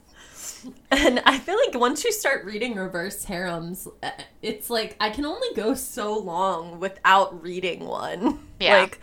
And 0.91 1.21
I 1.27 1.39
feel 1.39 1.57
like 1.57 1.79
once 1.79 2.05
you 2.05 2.13
start 2.13 2.45
reading 2.45 2.75
reverse 2.75 3.25
harems, 3.25 3.89
uh, 4.03 4.11
it's 4.43 4.71
like 4.71 4.97
I 5.01 5.11
can 5.11 5.27
only 5.27 5.49
go 5.55 5.75
so 5.75 6.17
long 6.17 6.81
without 6.81 7.43
reading 7.43 7.85
one. 7.85 8.41
Yeah. 8.61 8.75
Like 8.85 9.01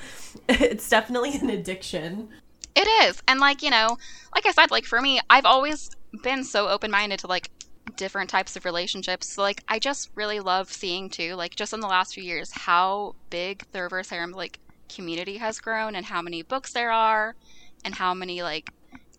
it's 0.47 0.89
definitely 0.89 1.33
an 1.35 1.49
addiction. 1.49 2.29
It 2.75 2.87
is. 3.03 3.21
And 3.27 3.39
like, 3.39 3.61
you 3.61 3.69
know, 3.69 3.97
like 4.33 4.45
I 4.45 4.51
said, 4.51 4.71
like 4.71 4.85
for 4.85 5.01
me, 5.01 5.19
I've 5.29 5.45
always 5.45 5.91
been 6.23 6.43
so 6.43 6.67
open-minded 6.67 7.19
to 7.19 7.27
like 7.27 7.49
different 7.97 8.29
types 8.29 8.55
of 8.55 8.65
relationships. 8.65 9.27
So 9.27 9.41
like 9.41 9.63
I 9.67 9.79
just 9.79 10.09
really 10.15 10.39
love 10.39 10.71
seeing 10.71 11.09
too, 11.09 11.35
like 11.35 11.55
just 11.55 11.73
in 11.73 11.79
the 11.79 11.87
last 11.87 12.13
few 12.13 12.23
years 12.23 12.51
how 12.51 13.15
big 13.29 13.63
the 13.71 13.81
reverse 13.81 14.09
harem 14.09 14.31
like 14.31 14.59
community 14.93 15.37
has 15.37 15.59
grown 15.59 15.95
and 15.95 16.05
how 16.05 16.21
many 16.21 16.41
books 16.43 16.73
there 16.73 16.91
are 16.91 17.35
and 17.83 17.95
how 17.95 18.13
many 18.13 18.41
like 18.41 18.69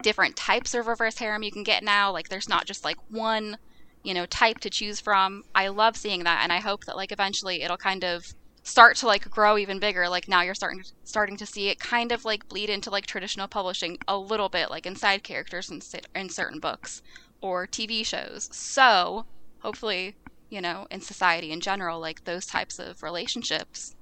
different 0.03 0.37
types 0.37 0.75
of 0.75 0.87
reverse 0.87 1.19
harem 1.19 1.43
you 1.43 1.53
can 1.53 1.63
get 1.63 1.83
now. 1.83 2.13
Like 2.13 2.29
there's 2.29 2.49
not 2.49 2.67
just 2.67 2.85
like 2.85 2.97
one, 3.09 3.57
you 4.05 4.15
know, 4.15 4.27
type 4.27 4.59
to 4.61 4.71
choose 4.71 5.01
from. 5.01 5.43
I 5.55 5.69
love 5.69 5.97
seeing 5.97 6.25
that 6.25 6.41
and 6.43 6.53
I 6.53 6.61
hope 6.61 6.85
that 6.87 6.97
like 6.97 7.13
eventually 7.13 7.63
it'll 7.63 7.77
kind 7.77 8.05
of 8.05 8.25
start 8.65 8.97
to 8.97 9.07
like 9.07 9.29
grow 9.29 9.59
even 9.59 9.79
bigger 9.81 10.09
like 10.09 10.29
now 10.29 10.43
you're 10.43 10.55
starting 10.55 10.81
to, 10.81 10.93
starting 11.05 11.37
to 11.37 11.47
see 11.47 11.69
it 11.69 11.81
kind 11.81 12.13
of 12.13 12.25
like 12.25 12.49
bleed 12.49 12.71
into 12.71 12.91
like 12.91 13.07
traditional 13.07 13.49
publishing 13.49 13.97
a 14.07 14.17
little 14.17 14.49
bit 14.49 14.71
like 14.71 14.87
in 14.87 14.95
side 14.95 15.25
characters 15.25 15.69
in, 15.71 15.81
in 16.15 16.29
certain 16.29 16.61
books 16.61 17.03
or 17.41 17.67
TV 17.67 18.07
shows 18.07 18.49
so 18.53 19.25
hopefully 19.63 20.15
you 20.49 20.61
know 20.61 20.87
in 20.91 21.01
society 21.01 21.51
in 21.51 21.61
general 21.61 21.99
like 22.01 22.23
those 22.25 22.47
types 22.47 22.79
of 22.79 23.03
relationships 23.03 23.97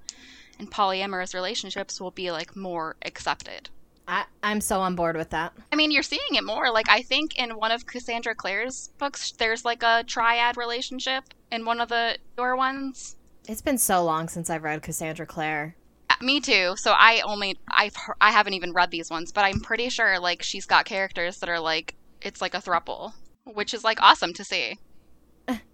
and 0.60 0.70
polyamorous 0.70 1.34
relationships 1.34 2.00
will 2.00 2.10
be 2.12 2.30
like 2.30 2.54
more 2.54 2.94
accepted 3.04 3.68
I, 4.10 4.24
I'm 4.42 4.60
so 4.60 4.80
on 4.80 4.96
board 4.96 5.16
with 5.16 5.30
that. 5.30 5.52
I 5.72 5.76
mean, 5.76 5.92
you're 5.92 6.02
seeing 6.02 6.20
it 6.32 6.44
more. 6.44 6.72
Like, 6.72 6.88
I 6.88 7.02
think 7.02 7.38
in 7.38 7.50
one 7.50 7.70
of 7.70 7.86
Cassandra 7.86 8.34
Clare's 8.34 8.88
books, 8.98 9.30
there's 9.38 9.64
like 9.64 9.84
a 9.84 10.02
triad 10.04 10.56
relationship 10.56 11.22
in 11.52 11.64
one 11.64 11.80
of 11.80 11.90
the 11.90 12.18
newer 12.36 12.56
ones. 12.56 13.14
It's 13.46 13.62
been 13.62 13.78
so 13.78 14.02
long 14.02 14.28
since 14.28 14.50
I've 14.50 14.64
read 14.64 14.82
Cassandra 14.82 15.26
Clare. 15.26 15.76
Uh, 16.10 16.14
Me 16.22 16.40
too. 16.40 16.74
So 16.76 16.90
I 16.90 17.20
only 17.20 17.56
I've 17.70 17.94
I 18.20 18.32
haven't 18.32 18.54
even 18.54 18.72
read 18.72 18.90
these 18.90 19.10
ones, 19.10 19.30
but 19.30 19.44
I'm 19.44 19.60
pretty 19.60 19.88
sure 19.90 20.18
like 20.18 20.42
she's 20.42 20.66
got 20.66 20.86
characters 20.86 21.38
that 21.38 21.48
are 21.48 21.60
like 21.60 21.94
it's 22.20 22.40
like 22.40 22.54
a 22.54 22.60
thruple, 22.60 23.12
which 23.44 23.72
is 23.72 23.84
like 23.84 24.02
awesome 24.02 24.32
to 24.34 24.44
see. 24.44 24.76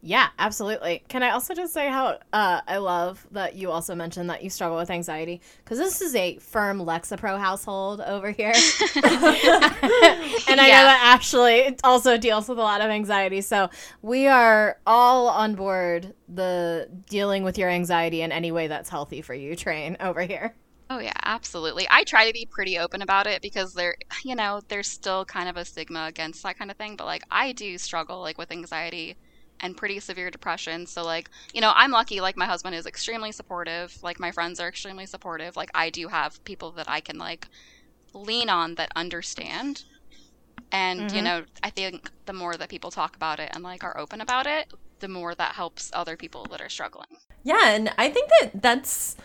Yeah, 0.02 0.28
absolutely. 0.38 1.02
Can 1.08 1.22
I 1.22 1.30
also 1.30 1.52
just 1.52 1.72
say 1.74 1.88
how 1.88 2.18
uh, 2.32 2.60
I 2.66 2.76
love 2.76 3.26
that 3.32 3.56
you 3.56 3.70
also 3.70 3.94
mentioned 3.94 4.30
that 4.30 4.42
you 4.42 4.50
struggle 4.50 4.76
with 4.76 4.90
anxiety 4.90 5.40
because 5.64 5.78
this 5.78 6.00
is 6.00 6.14
a 6.14 6.38
firm 6.38 6.78
Lexapro 6.78 7.38
household 7.38 8.00
over 8.00 8.30
here, 8.30 8.52
and 8.94 9.04
I 9.04 10.68
know 10.68 10.84
that 10.84 11.00
Ashley 11.02 11.76
also 11.82 12.16
deals 12.16 12.48
with 12.48 12.58
a 12.58 12.62
lot 12.62 12.80
of 12.80 12.88
anxiety. 12.88 13.40
So 13.40 13.68
we 14.02 14.26
are 14.28 14.78
all 14.86 15.28
on 15.28 15.54
board 15.54 16.14
the 16.28 16.88
dealing 17.08 17.42
with 17.42 17.58
your 17.58 17.68
anxiety 17.68 18.22
in 18.22 18.32
any 18.32 18.52
way 18.52 18.68
that's 18.68 18.88
healthy 18.88 19.22
for 19.22 19.34
you 19.34 19.56
train 19.56 19.96
over 20.00 20.22
here. 20.22 20.54
Oh 20.88 21.00
yeah, 21.00 21.14
absolutely. 21.24 21.88
I 21.90 22.04
try 22.04 22.28
to 22.28 22.32
be 22.32 22.46
pretty 22.48 22.78
open 22.78 23.02
about 23.02 23.26
it 23.26 23.42
because 23.42 23.74
there, 23.74 23.96
you 24.24 24.36
know, 24.36 24.60
there's 24.68 24.86
still 24.86 25.24
kind 25.24 25.48
of 25.48 25.56
a 25.56 25.64
stigma 25.64 26.06
against 26.06 26.44
that 26.44 26.56
kind 26.56 26.70
of 26.70 26.76
thing, 26.76 26.94
but 26.94 27.06
like 27.06 27.24
I 27.28 27.50
do 27.52 27.76
struggle 27.76 28.20
like 28.20 28.38
with 28.38 28.52
anxiety 28.52 29.16
and 29.60 29.76
pretty 29.76 30.00
severe 30.00 30.30
depression. 30.30 30.86
So 30.86 31.04
like, 31.04 31.28
you 31.52 31.60
know, 31.60 31.72
I'm 31.74 31.90
lucky 31.90 32.20
like 32.20 32.36
my 32.36 32.46
husband 32.46 32.74
is 32.74 32.86
extremely 32.86 33.32
supportive, 33.32 33.96
like 34.02 34.20
my 34.20 34.30
friends 34.32 34.60
are 34.60 34.68
extremely 34.68 35.06
supportive. 35.06 35.56
Like 35.56 35.70
I 35.74 35.90
do 35.90 36.08
have 36.08 36.42
people 36.44 36.72
that 36.72 36.88
I 36.88 37.00
can 37.00 37.18
like 37.18 37.46
lean 38.14 38.48
on 38.50 38.74
that 38.76 38.90
understand. 38.96 39.84
And, 40.72 41.12
you 41.12 41.22
Mhm. 41.22 41.24
know, 41.24 41.44
I 41.62 41.70
think 41.70 42.10
the 42.26 42.32
more 42.32 42.56
that 42.56 42.68
people 42.68 42.90
talk 42.90 43.16
about 43.16 43.40
it 43.40 43.50
and 43.54 43.62
like 43.64 43.84
are 43.84 43.98
open 43.98 44.20
about 44.20 44.46
it, 44.46 44.66
the 45.00 45.08
more 45.08 45.34
that 45.34 45.54
helps 45.54 45.90
other 45.94 46.16
people 46.16 46.48
that 46.50 46.60
are 46.60 46.68
struggling. 46.68 47.08
Yeah, 47.42 47.70
and 47.70 47.90
I 47.96 48.10
think 48.10 48.30
that 48.40 48.62
that's 48.62 49.16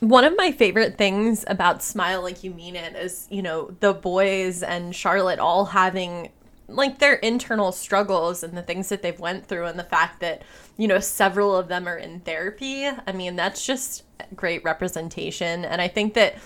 one 0.00 0.24
of 0.24 0.36
my 0.36 0.52
favorite 0.52 0.96
things 0.96 1.44
about 1.48 1.82
Smile 1.82 2.22
Like 2.22 2.42
You 2.42 2.50
Mean 2.52 2.76
It 2.76 2.96
is, 2.96 3.26
you 3.30 3.42
know, 3.42 3.76
the 3.80 3.92
boys 3.92 4.62
and 4.62 4.94
Charlotte 4.94 5.38
all 5.38 5.66
having 5.66 6.30
like 6.68 6.98
their 6.98 7.14
internal 7.14 7.72
struggles 7.72 8.42
and 8.42 8.56
the 8.56 8.62
things 8.62 8.90
that 8.90 9.02
they've 9.02 9.18
went 9.18 9.46
through 9.46 9.66
and 9.66 9.78
the 9.78 9.84
fact 9.84 10.20
that, 10.20 10.42
you 10.76 10.86
know, 10.86 11.00
several 11.00 11.56
of 11.56 11.68
them 11.68 11.88
are 11.88 11.96
in 11.96 12.20
therapy. 12.20 12.86
I 12.86 13.12
mean, 13.12 13.36
that's 13.36 13.64
just 13.64 14.04
great 14.34 14.62
representation 14.64 15.64
and 15.64 15.80
I 15.80 15.88
think 15.88 16.14
that 16.14 16.36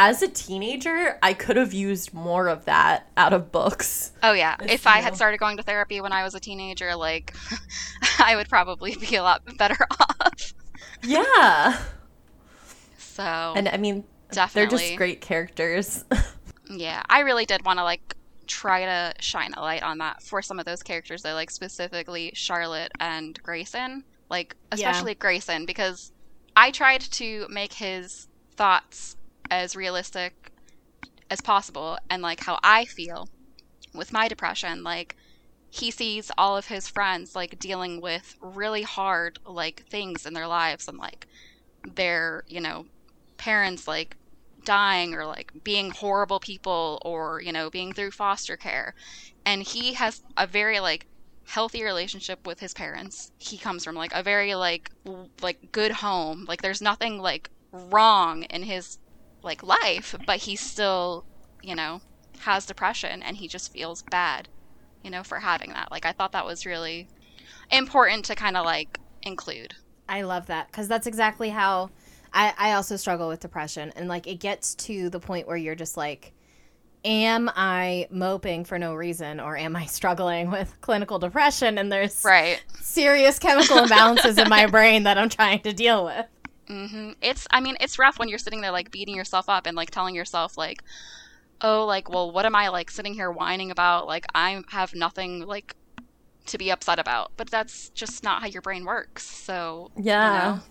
as 0.00 0.22
a 0.22 0.28
teenager, 0.28 1.18
I 1.24 1.34
could 1.34 1.56
have 1.56 1.72
used 1.72 2.14
more 2.14 2.46
of 2.46 2.64
that 2.66 3.08
out 3.16 3.32
of 3.32 3.50
books. 3.50 4.12
Oh 4.22 4.32
yeah. 4.32 4.54
If 4.60 4.86
I 4.86 4.98
had 4.98 5.16
started 5.16 5.38
going 5.40 5.56
to 5.56 5.64
therapy 5.64 6.00
when 6.00 6.12
I 6.12 6.22
was 6.22 6.36
a 6.36 6.40
teenager, 6.40 6.94
like 6.94 7.34
I 8.20 8.36
would 8.36 8.48
probably 8.48 8.94
be 8.94 9.16
a 9.16 9.24
lot 9.24 9.42
better 9.58 9.76
off. 9.90 10.54
Yeah. 11.02 11.80
So 12.98 13.24
And 13.56 13.68
I 13.68 13.76
mean, 13.76 14.04
definitely 14.30 14.76
they're 14.76 14.86
just 14.86 14.96
great 14.96 15.20
characters. 15.20 16.04
Yeah. 16.70 17.02
I 17.08 17.20
really 17.20 17.46
did 17.46 17.64
want 17.64 17.78
to 17.78 17.82
like 17.82 18.14
try 18.48 18.84
to 18.84 19.14
shine 19.20 19.52
a 19.54 19.60
light 19.60 19.82
on 19.82 19.98
that 19.98 20.22
for 20.22 20.42
some 20.42 20.58
of 20.58 20.64
those 20.64 20.82
characters 20.82 21.22
though, 21.22 21.34
like 21.34 21.50
specifically 21.50 22.32
Charlotte 22.34 22.92
and 22.98 23.40
Grayson. 23.42 24.04
Like 24.28 24.56
Yeah. 24.70 24.76
especially 24.90 25.14
Grayson, 25.14 25.64
because 25.64 26.12
I 26.56 26.70
tried 26.70 27.00
to 27.02 27.46
make 27.48 27.74
his 27.74 28.28
thoughts 28.56 29.16
as 29.50 29.76
realistic 29.76 30.52
as 31.30 31.40
possible 31.40 31.98
and 32.10 32.22
like 32.22 32.40
how 32.40 32.58
I 32.62 32.84
feel 32.84 33.28
with 33.94 34.12
my 34.12 34.28
depression. 34.28 34.82
Like 34.82 35.16
he 35.70 35.90
sees 35.90 36.30
all 36.36 36.56
of 36.56 36.66
his 36.66 36.88
friends 36.88 37.34
like 37.34 37.58
dealing 37.58 38.00
with 38.00 38.34
really 38.40 38.82
hard 38.82 39.38
like 39.46 39.84
things 39.90 40.26
in 40.26 40.34
their 40.34 40.46
lives 40.46 40.88
and 40.88 40.98
like 40.98 41.26
their, 41.94 42.42
you 42.46 42.60
know, 42.60 42.86
parents 43.38 43.86
like 43.88 44.17
dying 44.68 45.14
or 45.14 45.24
like 45.24 45.50
being 45.64 45.90
horrible 45.90 46.38
people 46.38 47.00
or, 47.02 47.40
you 47.40 47.50
know, 47.50 47.70
being 47.70 47.94
through 47.94 48.10
foster 48.10 48.54
care. 48.54 48.94
And 49.46 49.62
he 49.62 49.94
has 49.94 50.20
a 50.36 50.46
very 50.46 50.78
like 50.78 51.06
healthy 51.46 51.82
relationship 51.82 52.46
with 52.46 52.60
his 52.60 52.74
parents. 52.74 53.32
He 53.38 53.56
comes 53.56 53.82
from 53.82 53.94
like 53.94 54.12
a 54.12 54.22
very 54.22 54.54
like 54.54 54.90
like 55.40 55.72
good 55.72 55.92
home. 55.92 56.44
Like 56.46 56.60
there's 56.60 56.82
nothing 56.82 57.18
like 57.18 57.48
wrong 57.72 58.42
in 58.44 58.64
his 58.64 58.98
like 59.42 59.62
life, 59.62 60.14
but 60.26 60.40
he 60.40 60.54
still, 60.54 61.24
you 61.62 61.74
know, 61.74 62.02
has 62.40 62.66
depression 62.66 63.22
and 63.22 63.38
he 63.38 63.48
just 63.48 63.72
feels 63.72 64.02
bad, 64.10 64.48
you 65.02 65.10
know, 65.10 65.22
for 65.22 65.38
having 65.38 65.70
that. 65.70 65.90
Like 65.90 66.04
I 66.04 66.12
thought 66.12 66.32
that 66.32 66.44
was 66.44 66.66
really 66.66 67.08
important 67.70 68.26
to 68.26 68.34
kind 68.34 68.58
of 68.58 68.66
like 68.66 68.98
include. 69.22 69.72
I 70.06 70.20
love 70.20 70.46
that 70.48 70.66
because 70.70 70.88
that's 70.88 71.06
exactly 71.06 71.48
how 71.48 71.88
I, 72.32 72.54
I 72.58 72.72
also 72.72 72.96
struggle 72.96 73.28
with 73.28 73.40
depression. 73.40 73.92
And 73.96 74.08
like 74.08 74.26
it 74.26 74.36
gets 74.40 74.74
to 74.76 75.10
the 75.10 75.20
point 75.20 75.46
where 75.46 75.56
you're 75.56 75.74
just 75.74 75.96
like, 75.96 76.32
am 77.04 77.50
I 77.56 78.08
moping 78.10 78.64
for 78.64 78.78
no 78.78 78.94
reason 78.94 79.40
or 79.40 79.56
am 79.56 79.76
I 79.76 79.86
struggling 79.86 80.50
with 80.50 80.80
clinical 80.80 81.18
depression? 81.18 81.78
And 81.78 81.92
there's 81.92 82.32
Right. 82.32 82.62
serious 82.80 83.38
chemical 83.38 83.78
imbalances 83.78 84.38
in 84.38 84.48
my 84.48 84.66
brain 84.68 85.04
that 85.04 85.18
I'm 85.18 85.28
trying 85.30 85.60
to 85.62 85.72
deal 85.72 86.04
with. 86.04 86.26
hmm 86.68 87.12
It's, 87.22 87.46
I 87.50 87.60
mean, 87.60 87.76
it's 87.80 87.98
rough 87.98 88.18
when 88.18 88.28
you're 88.28 88.38
sitting 88.38 88.60
there 88.60 88.70
like 88.70 88.90
beating 88.90 89.16
yourself 89.16 89.48
up 89.48 89.66
and 89.66 89.76
like 89.76 89.90
telling 89.90 90.14
yourself 90.14 90.56
like, 90.58 90.82
oh, 91.62 91.86
like, 91.86 92.10
well, 92.10 92.32
what 92.32 92.46
am 92.46 92.56
I 92.56 92.68
like 92.68 92.90
sitting 92.90 93.14
here 93.14 93.32
whining 93.32 93.70
about? 93.70 94.06
Like, 94.08 94.26
I 94.34 94.62
have 94.70 94.94
nothing 94.94 95.40
like 95.42 95.74
to 96.48 96.58
be 96.58 96.70
upset 96.70 96.98
about. 96.98 97.32
But 97.36 97.50
that's 97.50 97.90
just 97.90 98.24
not 98.24 98.42
how 98.42 98.48
your 98.48 98.62
brain 98.62 98.84
works. 98.84 99.24
So 99.26 99.90
Yeah. 99.96 100.18
you 100.18 100.30
know? 100.32 100.62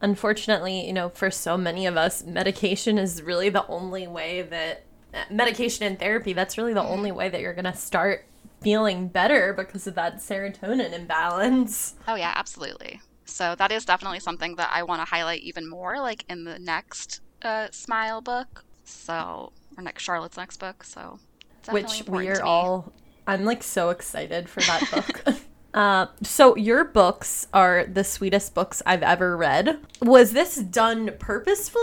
Unfortunately, 0.00 0.86
you 0.86 0.92
know, 0.92 1.08
for 1.08 1.30
so 1.30 1.56
many 1.56 1.86
of 1.86 1.96
us, 1.96 2.24
medication 2.24 2.98
is 2.98 3.22
really 3.22 3.48
the 3.48 3.66
only 3.66 4.06
way 4.06 4.42
that 4.42 4.84
medication 5.30 5.86
and 5.86 5.98
therapy, 5.98 6.32
that's 6.32 6.58
really 6.58 6.74
the 6.74 6.82
only 6.82 7.10
way 7.12 7.28
that 7.28 7.40
you're 7.40 7.54
going 7.54 7.64
to 7.64 7.74
start 7.74 8.26
feeling 8.60 9.08
better 9.08 9.52
because 9.52 9.86
of 9.86 9.94
that 9.94 10.16
serotonin 10.16 10.92
imbalance. 10.92 11.94
Oh 12.06 12.14
yeah, 12.14 12.32
absolutely. 12.34 13.00
So 13.24 13.54
that 13.56 13.70
is 13.70 13.84
definitely 13.84 14.20
something 14.20 14.56
that 14.56 14.70
I 14.72 14.82
want 14.82 15.00
to 15.00 15.04
highlight 15.04 15.42
even 15.42 15.68
more, 15.68 16.00
like 16.00 16.24
in 16.28 16.44
the 16.44 16.58
next 16.58 17.20
uh, 17.42 17.68
Smile 17.70 18.20
book. 18.20 18.64
So 18.84 19.52
or 19.76 19.82
next 19.82 20.02
Charlotte's 20.02 20.36
next 20.36 20.58
book. 20.58 20.82
So 20.82 21.18
which 21.70 22.04
we 22.08 22.28
are 22.28 22.42
all 22.42 22.92
I'm 23.26 23.44
like 23.44 23.62
so 23.62 23.90
excited 23.90 24.48
for 24.48 24.60
that 24.62 24.90
book. 24.90 25.34
Uh, 25.74 26.06
so 26.22 26.56
your 26.56 26.84
books 26.84 27.46
are 27.52 27.84
the 27.84 28.02
sweetest 28.02 28.54
books 28.54 28.82
I've 28.86 29.02
ever 29.02 29.36
read. 29.36 29.78
Was 30.00 30.32
this 30.32 30.56
done 30.56 31.10
purposefully, 31.18 31.82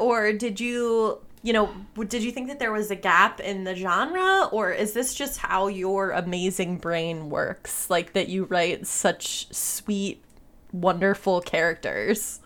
or 0.00 0.32
did 0.32 0.58
you, 0.58 1.20
you 1.42 1.52
know, 1.52 1.72
did 2.08 2.22
you 2.22 2.32
think 2.32 2.48
that 2.48 2.58
there 2.58 2.72
was 2.72 2.90
a 2.90 2.96
gap 2.96 3.40
in 3.40 3.64
the 3.64 3.76
genre, 3.76 4.48
or 4.52 4.72
is 4.72 4.94
this 4.94 5.14
just 5.14 5.38
how 5.38 5.68
your 5.68 6.10
amazing 6.12 6.78
brain 6.78 7.28
works? 7.28 7.90
Like 7.90 8.14
that 8.14 8.28
you 8.28 8.44
write 8.44 8.86
such 8.86 9.52
sweet, 9.54 10.24
wonderful 10.72 11.42
characters. 11.42 12.40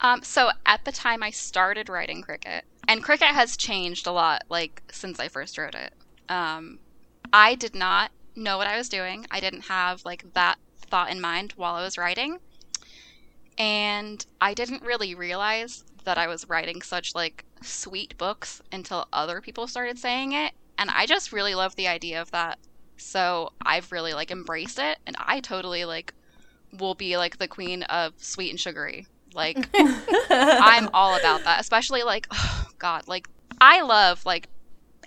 Um, 0.00 0.22
so 0.22 0.50
at 0.66 0.84
the 0.84 0.92
time 0.92 1.22
I 1.22 1.30
started 1.30 1.88
writing 1.88 2.22
Cricket, 2.22 2.64
and 2.88 3.02
Cricket 3.02 3.28
has 3.28 3.56
changed 3.56 4.08
a 4.08 4.12
lot, 4.12 4.42
like 4.50 4.82
since 4.90 5.20
I 5.20 5.28
first 5.28 5.56
wrote 5.56 5.76
it. 5.76 5.94
Um, 6.28 6.80
I 7.32 7.54
did 7.54 7.74
not 7.74 8.10
know 8.36 8.58
what 8.58 8.66
I 8.66 8.76
was 8.76 8.88
doing. 8.88 9.26
I 9.30 9.40
didn't 9.40 9.62
have 9.62 10.04
like 10.04 10.32
that 10.34 10.58
thought 10.76 11.10
in 11.10 11.20
mind 11.20 11.52
while 11.56 11.74
I 11.74 11.82
was 11.82 11.98
writing. 11.98 12.38
And 13.56 14.24
I 14.40 14.54
didn't 14.54 14.82
really 14.82 15.14
realize 15.14 15.84
that 16.04 16.18
I 16.18 16.26
was 16.26 16.48
writing 16.48 16.82
such 16.82 17.14
like 17.14 17.44
sweet 17.62 18.16
books 18.18 18.60
until 18.72 19.06
other 19.12 19.40
people 19.40 19.66
started 19.66 19.98
saying 19.98 20.32
it. 20.32 20.52
And 20.78 20.90
I 20.90 21.06
just 21.06 21.32
really 21.32 21.54
love 21.54 21.76
the 21.76 21.88
idea 21.88 22.20
of 22.20 22.30
that. 22.32 22.58
So 22.96 23.52
I've 23.62 23.92
really 23.92 24.12
like 24.12 24.30
embraced 24.30 24.78
it 24.78 24.98
and 25.06 25.16
I 25.18 25.40
totally 25.40 25.84
like 25.84 26.14
will 26.78 26.94
be 26.94 27.16
like 27.16 27.38
the 27.38 27.48
queen 27.48 27.84
of 27.84 28.14
sweet 28.16 28.50
and 28.50 28.60
sugary. 28.60 29.06
Like 29.34 29.68
I'm 30.30 30.88
all 30.92 31.16
about 31.16 31.44
that, 31.44 31.60
especially 31.60 32.02
like 32.02 32.26
oh 32.32 32.66
god, 32.78 33.08
like 33.08 33.28
I 33.60 33.82
love 33.82 34.24
like 34.26 34.48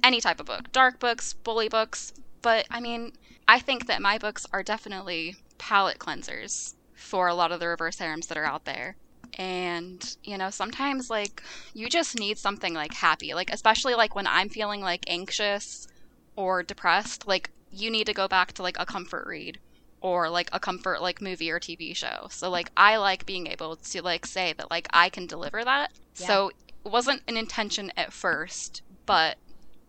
any 0.03 0.21
type 0.21 0.39
of 0.39 0.45
book, 0.45 0.71
dark 0.71 0.99
books, 0.99 1.33
bully 1.33 1.69
books, 1.69 2.13
but 2.47 2.65
I 2.71 2.79
mean, 2.79 3.11
I 3.45 3.59
think 3.59 3.87
that 3.87 4.01
my 4.01 4.17
books 4.17 4.45
are 4.53 4.63
definitely 4.63 5.35
palate 5.57 5.99
cleansers 5.99 6.75
for 6.95 7.27
a 7.27 7.33
lot 7.33 7.51
of 7.51 7.59
the 7.59 7.67
reverse 7.67 7.99
harems 7.99 8.27
that 8.27 8.37
are 8.37 8.45
out 8.45 8.63
there. 8.63 8.95
And, 9.37 10.15
you 10.23 10.37
know, 10.37 10.49
sometimes 10.49 11.09
like 11.09 11.43
you 11.73 11.89
just 11.89 12.17
need 12.17 12.37
something 12.37 12.73
like 12.73 12.93
happy, 12.93 13.33
like 13.33 13.49
especially 13.51 13.95
like 13.95 14.15
when 14.15 14.27
I'm 14.27 14.47
feeling 14.47 14.79
like 14.79 15.03
anxious 15.09 15.89
or 16.37 16.63
depressed, 16.63 17.27
like 17.27 17.49
you 17.69 17.91
need 17.91 18.07
to 18.07 18.13
go 18.13 18.29
back 18.29 18.53
to 18.53 18.63
like 18.63 18.77
a 18.79 18.85
comfort 18.85 19.27
read 19.27 19.59
or 19.99 20.29
like 20.29 20.47
a 20.53 20.59
comfort 20.61 21.01
like 21.01 21.21
movie 21.21 21.51
or 21.51 21.59
TV 21.59 21.93
show. 21.93 22.29
So 22.31 22.49
like 22.49 22.71
I 22.77 22.95
like 22.95 23.25
being 23.25 23.47
able 23.47 23.75
to 23.75 24.01
like 24.01 24.25
say 24.25 24.53
that 24.53 24.71
like 24.71 24.87
I 24.93 25.09
can 25.09 25.27
deliver 25.27 25.65
that. 25.65 25.91
Yeah. 26.15 26.27
So 26.27 26.51
it 26.85 26.89
wasn't 26.93 27.23
an 27.27 27.35
intention 27.35 27.91
at 27.97 28.13
first, 28.13 28.83
but 29.05 29.35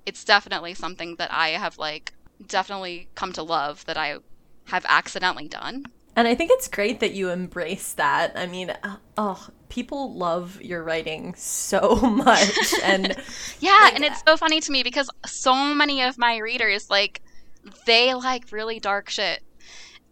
it's 0.05 0.25
definitely 0.25 0.75
something 0.75 1.15
that 1.19 1.33
I 1.33 1.50
have 1.50 1.79
like 1.79 2.15
definitely 2.47 3.09
come 3.14 3.33
to 3.35 3.42
love 3.42 3.85
that 3.87 3.97
I 3.97 4.18
have 4.66 4.85
accidentally 4.88 5.49
done. 5.49 5.87
And 6.16 6.26
I 6.26 6.35
think 6.35 6.50
it's 6.52 6.68
great 6.68 7.00
that 7.00 7.12
you 7.12 7.30
embrace 7.30 7.92
that. 7.92 8.33
I 8.35 8.47
mean, 8.47 8.71
uh, 8.83 8.97
oh, 9.16 9.49
people 9.68 10.14
love 10.14 10.61
your 10.61 10.83
writing 10.83 11.35
so 11.37 11.95
much 12.02 12.75
and 12.83 13.16
Yeah, 13.61 13.78
like, 13.83 13.95
and 13.95 14.04
it's 14.04 14.23
so 14.26 14.37
funny 14.37 14.61
to 14.61 14.73
me 14.73 14.83
because 14.83 15.11
so 15.26 15.54
many 15.75 16.02
of 16.02 16.18
my 16.18 16.38
readers 16.38 16.90
like 16.90 17.23
they 17.87 18.14
like 18.14 18.50
really 18.50 18.80
dark 18.80 19.11
shit. 19.11 19.42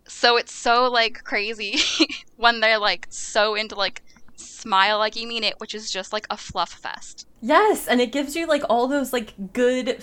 So 0.09 0.37
it's 0.37 0.52
so 0.52 0.90
like 0.90 1.25
crazy 1.25 1.80
when 2.37 2.61
they're 2.61 2.78
like 2.78 3.06
so 3.11 3.54
into 3.54 3.75
like 3.75 4.02
smile 4.37 4.99
like 4.99 5.16
you 5.16 5.26
mean 5.26 5.42
it, 5.42 5.59
which 5.59 5.75
is 5.75 5.90
just 5.90 6.12
like 6.12 6.26
a 6.30 6.37
fluff 6.37 6.73
fest. 6.73 7.26
Yes, 7.40 7.88
and 7.88 8.00
it 8.00 8.12
gives 8.12 8.37
you 8.37 8.47
like 8.47 8.62
all 8.68 8.87
those 8.87 9.12
like 9.12 9.35
good 9.52 10.02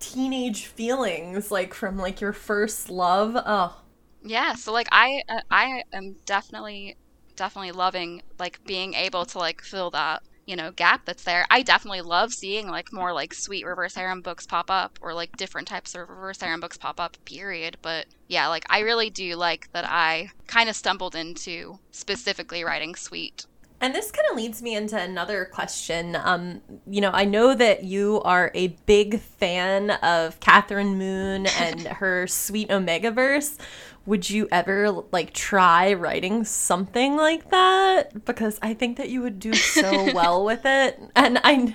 teenage 0.00 0.66
feelings 0.66 1.50
like 1.50 1.74
from 1.74 1.96
like 1.96 2.20
your 2.20 2.32
first 2.32 2.90
love. 2.90 3.36
Oh. 3.36 3.80
Yeah, 4.22 4.54
so 4.54 4.72
like 4.72 4.88
I 4.92 5.22
uh, 5.28 5.40
I 5.50 5.84
am 5.92 6.16
definitely 6.24 6.96
definitely 7.36 7.72
loving 7.72 8.22
like 8.38 8.64
being 8.64 8.94
able 8.94 9.26
to 9.26 9.38
like 9.38 9.60
fill 9.62 9.90
that 9.90 10.22
you 10.46 10.56
know 10.56 10.72
gap 10.72 11.04
that's 11.04 11.24
there. 11.24 11.46
I 11.50 11.62
definitely 11.62 12.00
love 12.00 12.32
seeing 12.32 12.68
like 12.68 12.92
more 12.92 13.12
like 13.12 13.34
sweet 13.34 13.66
reverse 13.66 13.94
harem 13.94 14.22
books 14.22 14.46
pop 14.46 14.70
up 14.70 14.98
or 15.00 15.14
like 15.14 15.36
different 15.36 15.68
types 15.68 15.94
of 15.94 16.08
reverse 16.08 16.40
harem 16.40 16.60
books 16.60 16.76
pop 16.76 16.98
up. 16.98 17.16
Period. 17.24 17.76
But 17.82 18.06
yeah, 18.28 18.48
like 18.48 18.64
I 18.68 18.80
really 18.80 19.10
do 19.10 19.36
like 19.36 19.70
that 19.72 19.84
I 19.88 20.30
kind 20.46 20.68
of 20.68 20.76
stumbled 20.76 21.14
into 21.14 21.78
specifically 21.90 22.64
writing 22.64 22.94
sweet 22.94 23.46
and 23.80 23.94
this 23.94 24.10
kind 24.10 24.26
of 24.30 24.36
leads 24.36 24.62
me 24.62 24.74
into 24.74 24.98
another 24.98 25.44
question. 25.44 26.16
Um, 26.16 26.62
you 26.86 27.00
know, 27.00 27.10
I 27.12 27.24
know 27.24 27.54
that 27.54 27.84
you 27.84 28.22
are 28.24 28.50
a 28.54 28.68
big 28.86 29.20
fan 29.20 29.90
of 29.90 30.40
Kathryn 30.40 30.96
Moon 30.96 31.46
and 31.58 31.80
her 31.82 32.26
sweet 32.26 32.70
Omegaverse. 32.70 33.58
Would 34.06 34.30
you 34.30 34.46
ever 34.52 34.90
like 35.10 35.32
try 35.32 35.92
writing 35.92 36.44
something 36.44 37.16
like 37.16 37.50
that? 37.50 38.24
Because 38.24 38.58
I 38.62 38.72
think 38.72 38.98
that 38.98 39.08
you 39.08 39.20
would 39.20 39.40
do 39.40 39.52
so 39.52 40.12
well 40.14 40.44
with 40.44 40.62
it. 40.64 40.98
And 41.16 41.40
I, 41.42 41.74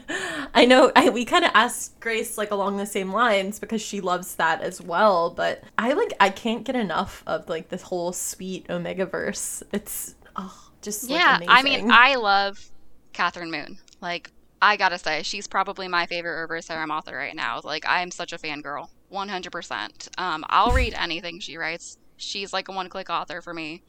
I 0.54 0.66
know 0.66 0.94
I, 0.96 1.10
we 1.10 1.26
kind 1.26 1.44
of 1.44 1.52
asked 1.54 2.00
Grace 2.00 2.38
like 2.38 2.52
along 2.52 2.78
the 2.78 2.86
same 2.86 3.12
lines 3.12 3.60
because 3.60 3.82
she 3.82 4.00
loves 4.00 4.36
that 4.36 4.62
as 4.62 4.82
well. 4.82 5.30
But 5.30 5.62
I 5.78 5.92
like 5.92 6.14
I 6.22 6.30
can't 6.30 6.64
get 6.64 6.76
enough 6.76 7.22
of 7.28 7.50
like 7.50 7.68
this 7.68 7.84
whole 7.84 8.14
sweet 8.14 8.66
Omegaverse. 8.70 9.64
It's 9.74 10.16
oh 10.38 10.71
just 10.82 11.10
yeah, 11.10 11.38
like, 11.40 11.50
I 11.50 11.62
mean, 11.62 11.92
I 11.92 12.16
love 12.16 12.72
Kathryn 13.14 13.52
Moon. 13.52 13.78
Like, 14.02 14.32
I 14.62 14.78
gotta 14.78 14.98
say, 14.98 15.24
she's 15.24 15.48
probably 15.48 15.88
my 15.88 16.06
favorite 16.06 16.40
reverse 16.40 16.68
harem 16.68 16.92
author 16.92 17.16
right 17.16 17.36
now. 17.36 17.62
Like, 17.64 17.88
I 17.88 18.02
am 18.02 18.12
such 18.12 18.34
a 18.34 18.38
fangirl, 18.38 18.90
100%. 19.12 20.20
Um, 20.20 20.46
I'll 20.50 20.72
read 20.72 20.94
anything 20.94 21.40
she 21.40 21.58
writes. 21.58 21.98
She's 22.18 22.54
like 22.54 22.68
a 22.68 22.72
one-click 22.72 23.10
author 23.10 23.42
for 23.42 23.54
me. 23.54 23.84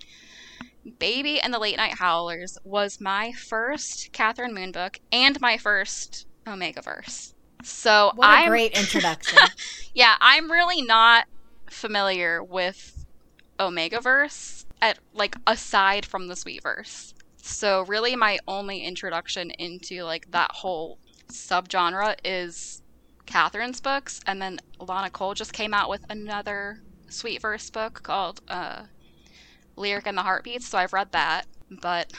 Baby 0.99 1.41
and 1.41 1.55
the 1.55 1.59
Late 1.59 1.77
Night 1.77 1.95
Howlers 1.95 2.59
was 2.65 3.01
my 3.01 3.33
first 3.33 4.13
Kathryn 4.13 4.53
Moon 4.53 4.73
book 4.73 4.99
and 5.13 5.41
my 5.41 5.57
first 5.57 6.27
Omega 6.47 6.83
verse. 6.83 7.35
So 7.63 8.11
what 8.17 8.27
a 8.27 8.33
I'm, 8.33 8.49
great 8.49 8.73
introduction. 8.79 9.39
yeah, 9.95 10.17
I'm 10.21 10.51
really 10.51 10.83
not 10.83 11.27
familiar 11.71 12.43
with 12.43 13.05
Omegaverse 13.59 14.62
at 14.83 14.99
like 15.15 15.37
aside 15.47 16.05
from 16.05 16.27
the 16.27 16.35
Sweetverse. 16.35 17.15
So 17.37 17.83
really 17.83 18.17
my 18.17 18.39
only 18.47 18.85
introduction 18.85 19.51
into 19.53 20.03
like 20.03 20.31
that 20.33 20.51
whole 20.53 20.99
subgenre 21.29 22.17
is 22.25 22.83
Kathryn's 23.25 23.81
books 23.81 24.21
and 24.27 24.43
then 24.43 24.59
Lana 24.79 25.09
Cole 25.09 25.35
just 25.35 25.53
came 25.53 25.73
out 25.73 25.89
with 25.89 26.05
another 26.11 26.81
Sweetverse 27.09 27.73
book 27.73 28.03
called 28.03 28.41
uh 28.49 28.83
Lyric 29.77 30.07
and 30.07 30.19
the 30.19 30.23
Heartbeats, 30.23 30.69
so 30.69 30.77
I've 30.77 30.93
read 30.93 31.13
that, 31.13 31.47
but 31.71 32.13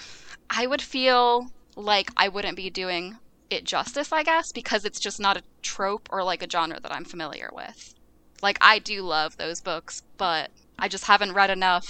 I 0.49 0.65
would 0.65 0.81
feel 0.81 1.51
like 1.75 2.09
I 2.17 2.27
wouldn't 2.27 2.57
be 2.57 2.69
doing 2.71 3.17
it 3.49 3.63
justice, 3.63 4.11
I 4.11 4.23
guess, 4.23 4.51
because 4.51 4.85
it's 4.85 4.99
just 4.99 5.19
not 5.19 5.37
a 5.37 5.43
trope 5.61 6.09
or 6.11 6.23
like 6.23 6.41
a 6.41 6.49
genre 6.49 6.79
that 6.79 6.91
I'm 6.91 7.05
familiar 7.05 7.49
with. 7.53 7.93
Like 8.41 8.57
I 8.59 8.79
do 8.79 9.03
love 9.03 9.37
those 9.37 9.61
books, 9.61 10.01
but 10.17 10.49
I 10.79 10.87
just 10.87 11.05
haven't 11.05 11.33
read 11.33 11.51
enough 11.51 11.85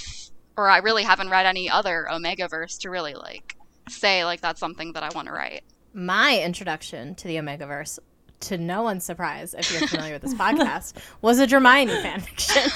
or 0.58 0.70
I 0.70 0.78
really 0.80 1.04
haven't 1.04 1.30
read 1.30 1.46
any 1.46 1.70
other 1.70 2.08
Omegaverse 2.10 2.80
to 2.80 2.90
really 2.90 3.14
like 3.16 3.56
say 3.90 4.24
like 4.26 4.42
that's 4.42 4.60
something 4.60 4.94
that 4.94 5.04
I 5.04 5.10
want 5.14 5.28
to 5.28 5.34
write. 5.34 5.64
My 5.94 6.40
introduction 6.40 7.16
to 7.16 7.28
the 7.28 7.36
Omegaverse, 7.36 8.00
to 8.42 8.58
no 8.58 8.82
one's 8.84 9.06
surprise, 9.06 9.54
if 9.54 9.72
you're 9.72 9.88
familiar 9.88 10.14
with 10.14 10.24
this 10.24 10.34
podcast, 10.34 10.94
was 11.22 11.40
a 11.40 11.48
Hermione 11.48 11.94
fanfiction. 11.94 12.72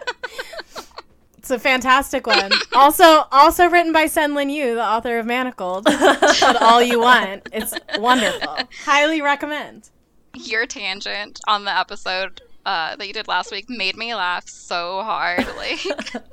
it's 1.37 1.51
a 1.51 1.59
fantastic 1.59 2.25
one. 2.25 2.51
Also, 2.73 3.25
also 3.31 3.67
written 3.69 3.91
by 3.91 4.05
SenLinYu, 4.05 4.75
the 4.75 4.83
author 4.83 5.19
of 5.19 5.25
Manacled. 5.25 5.83
but 5.83 6.61
all 6.61 6.81
you 6.81 6.99
want. 6.99 7.47
It's 7.51 7.73
wonderful. 7.97 8.57
Highly 8.85 9.21
recommend. 9.21 9.89
Your 10.33 10.65
tangent 10.65 11.41
on 11.47 11.65
the 11.65 11.77
episode 11.77 12.41
uh, 12.65 12.95
that 12.95 13.07
you 13.07 13.13
did 13.13 13.27
last 13.27 13.51
week 13.51 13.69
made 13.69 13.95
me 13.95 14.13
laugh 14.15 14.47
so 14.47 15.01
hard. 15.03 15.45
Like, 15.57 15.85
and 15.85 16.23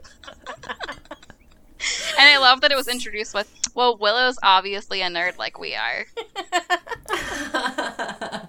I 2.19 2.38
love 2.38 2.61
that 2.62 2.71
it 2.71 2.77
was 2.77 2.88
introduced 2.88 3.35
with, 3.35 3.51
"Well, 3.75 3.97
Willow's 3.97 4.38
obviously 4.43 5.03
a 5.03 5.09
nerd 5.09 5.38
like 5.38 5.59
we 5.59 5.75
are." 5.75 6.07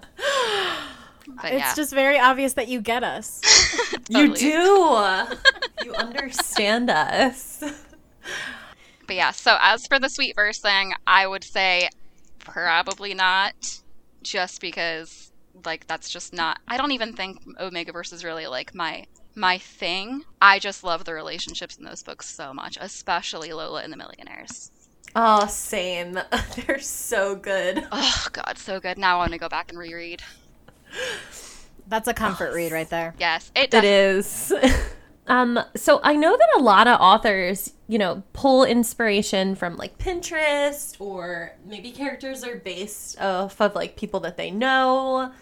But, 1.42 1.52
it's 1.52 1.60
yeah. 1.60 1.74
just 1.74 1.92
very 1.92 2.18
obvious 2.18 2.54
that 2.54 2.68
you 2.68 2.80
get 2.80 3.02
us. 3.02 3.40
You 4.08 4.34
do. 4.34 4.50
you 5.84 5.94
understand 5.94 6.90
us. 6.90 7.62
But 9.06 9.14
yeah, 9.14 9.30
so 9.30 9.56
as 9.60 9.86
for 9.86 10.00
the 10.00 10.08
sweet 10.08 10.34
verse 10.34 10.58
thing, 10.58 10.94
I 11.06 11.28
would 11.28 11.44
say 11.44 11.90
probably 12.40 13.14
not, 13.14 13.82
just 14.22 14.60
because 14.60 15.19
like 15.64 15.86
that's 15.86 16.08
just 16.08 16.32
not 16.32 16.58
I 16.68 16.76
don't 16.76 16.92
even 16.92 17.12
think 17.12 17.42
Omegaverse 17.58 18.12
is 18.12 18.24
really 18.24 18.46
like 18.46 18.74
my 18.74 19.06
my 19.34 19.58
thing. 19.58 20.24
I 20.40 20.58
just 20.58 20.84
love 20.84 21.04
the 21.04 21.14
relationships 21.14 21.76
in 21.76 21.84
those 21.84 22.02
books 22.02 22.28
so 22.28 22.52
much, 22.52 22.76
especially 22.80 23.52
Lola 23.52 23.82
and 23.82 23.92
the 23.92 23.96
Millionaires. 23.96 24.70
Oh, 25.14 25.46
same. 25.46 26.18
They're 26.56 26.80
so 26.80 27.34
good. 27.36 27.86
Oh 27.92 28.26
god, 28.32 28.58
so 28.58 28.80
good. 28.80 28.98
Now 28.98 29.16
I 29.16 29.18
want 29.18 29.32
to 29.32 29.38
go 29.38 29.48
back 29.48 29.70
and 29.70 29.78
reread. 29.78 30.22
That's 31.86 32.08
a 32.08 32.14
comfort 32.14 32.54
read 32.54 32.72
right 32.72 32.88
there. 32.88 33.14
Yes, 33.18 33.50
it, 33.54 33.74
it 33.74 33.84
is. 33.84 34.52
um, 35.26 35.58
so 35.76 36.00
I 36.02 36.14
know 36.16 36.36
that 36.36 36.48
a 36.56 36.62
lot 36.62 36.88
of 36.88 37.00
authors, 37.00 37.72
you 37.86 37.98
know, 37.98 38.22
pull 38.32 38.64
inspiration 38.64 39.54
from 39.54 39.76
like 39.76 39.98
Pinterest 39.98 41.00
or 41.00 41.52
maybe 41.64 41.92
characters 41.92 42.42
are 42.42 42.56
based 42.56 43.20
off 43.20 43.60
of 43.60 43.74
like 43.74 43.96
people 43.96 44.20
that 44.20 44.36
they 44.36 44.50
know 44.50 45.32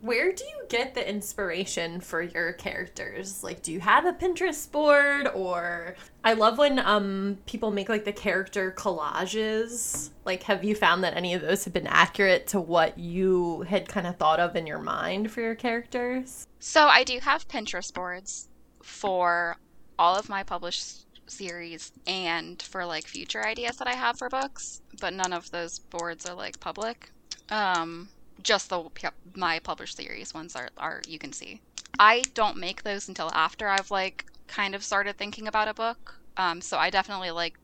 where 0.00 0.32
do 0.32 0.44
you 0.44 0.66
get 0.68 0.94
the 0.94 1.08
inspiration 1.08 2.00
for 2.00 2.22
your 2.22 2.52
characters? 2.52 3.42
Like 3.42 3.62
do 3.62 3.72
you 3.72 3.80
have 3.80 4.04
a 4.06 4.12
Pinterest 4.12 4.70
board 4.70 5.26
or 5.34 5.96
I 6.22 6.34
love 6.34 6.58
when 6.58 6.78
um 6.78 7.38
people 7.46 7.70
make 7.70 7.88
like 7.88 8.04
the 8.04 8.12
character 8.12 8.72
collages. 8.76 10.10
Like 10.24 10.44
have 10.44 10.62
you 10.62 10.74
found 10.74 11.02
that 11.04 11.16
any 11.16 11.34
of 11.34 11.42
those 11.42 11.64
have 11.64 11.72
been 11.72 11.86
accurate 11.86 12.46
to 12.48 12.60
what 12.60 12.98
you 12.98 13.62
had 13.62 13.88
kind 13.88 14.06
of 14.06 14.16
thought 14.16 14.40
of 14.40 14.54
in 14.54 14.66
your 14.66 14.78
mind 14.78 15.30
for 15.30 15.40
your 15.40 15.56
characters? 15.56 16.46
So 16.60 16.86
I 16.86 17.02
do 17.02 17.18
have 17.20 17.48
Pinterest 17.48 17.92
boards 17.92 18.48
for 18.82 19.56
all 19.98 20.16
of 20.16 20.28
my 20.28 20.42
published 20.42 21.06
series 21.26 21.92
and 22.06 22.62
for 22.62 22.86
like 22.86 23.06
future 23.06 23.46
ideas 23.46 23.76
that 23.76 23.88
I 23.88 23.94
have 23.94 24.18
for 24.18 24.28
books, 24.28 24.80
but 25.00 25.12
none 25.12 25.32
of 25.32 25.50
those 25.50 25.78
boards 25.78 26.26
are 26.26 26.34
like 26.34 26.60
public. 26.60 27.10
Um 27.50 28.08
just 28.42 28.70
the 28.70 28.88
my 29.34 29.58
published 29.58 29.96
series 29.96 30.32
ones 30.32 30.54
are, 30.54 30.68
are 30.76 31.02
you 31.06 31.18
can 31.18 31.32
see. 31.32 31.60
I 31.98 32.22
don't 32.34 32.56
make 32.56 32.82
those 32.82 33.08
until 33.08 33.30
after 33.34 33.68
I've 33.68 33.90
like 33.90 34.26
kind 34.46 34.74
of 34.74 34.84
started 34.84 35.16
thinking 35.16 35.48
about 35.48 35.68
a 35.68 35.74
book. 35.74 36.20
Um, 36.36 36.60
so 36.60 36.78
I 36.78 36.90
definitely 36.90 37.30
like 37.30 37.58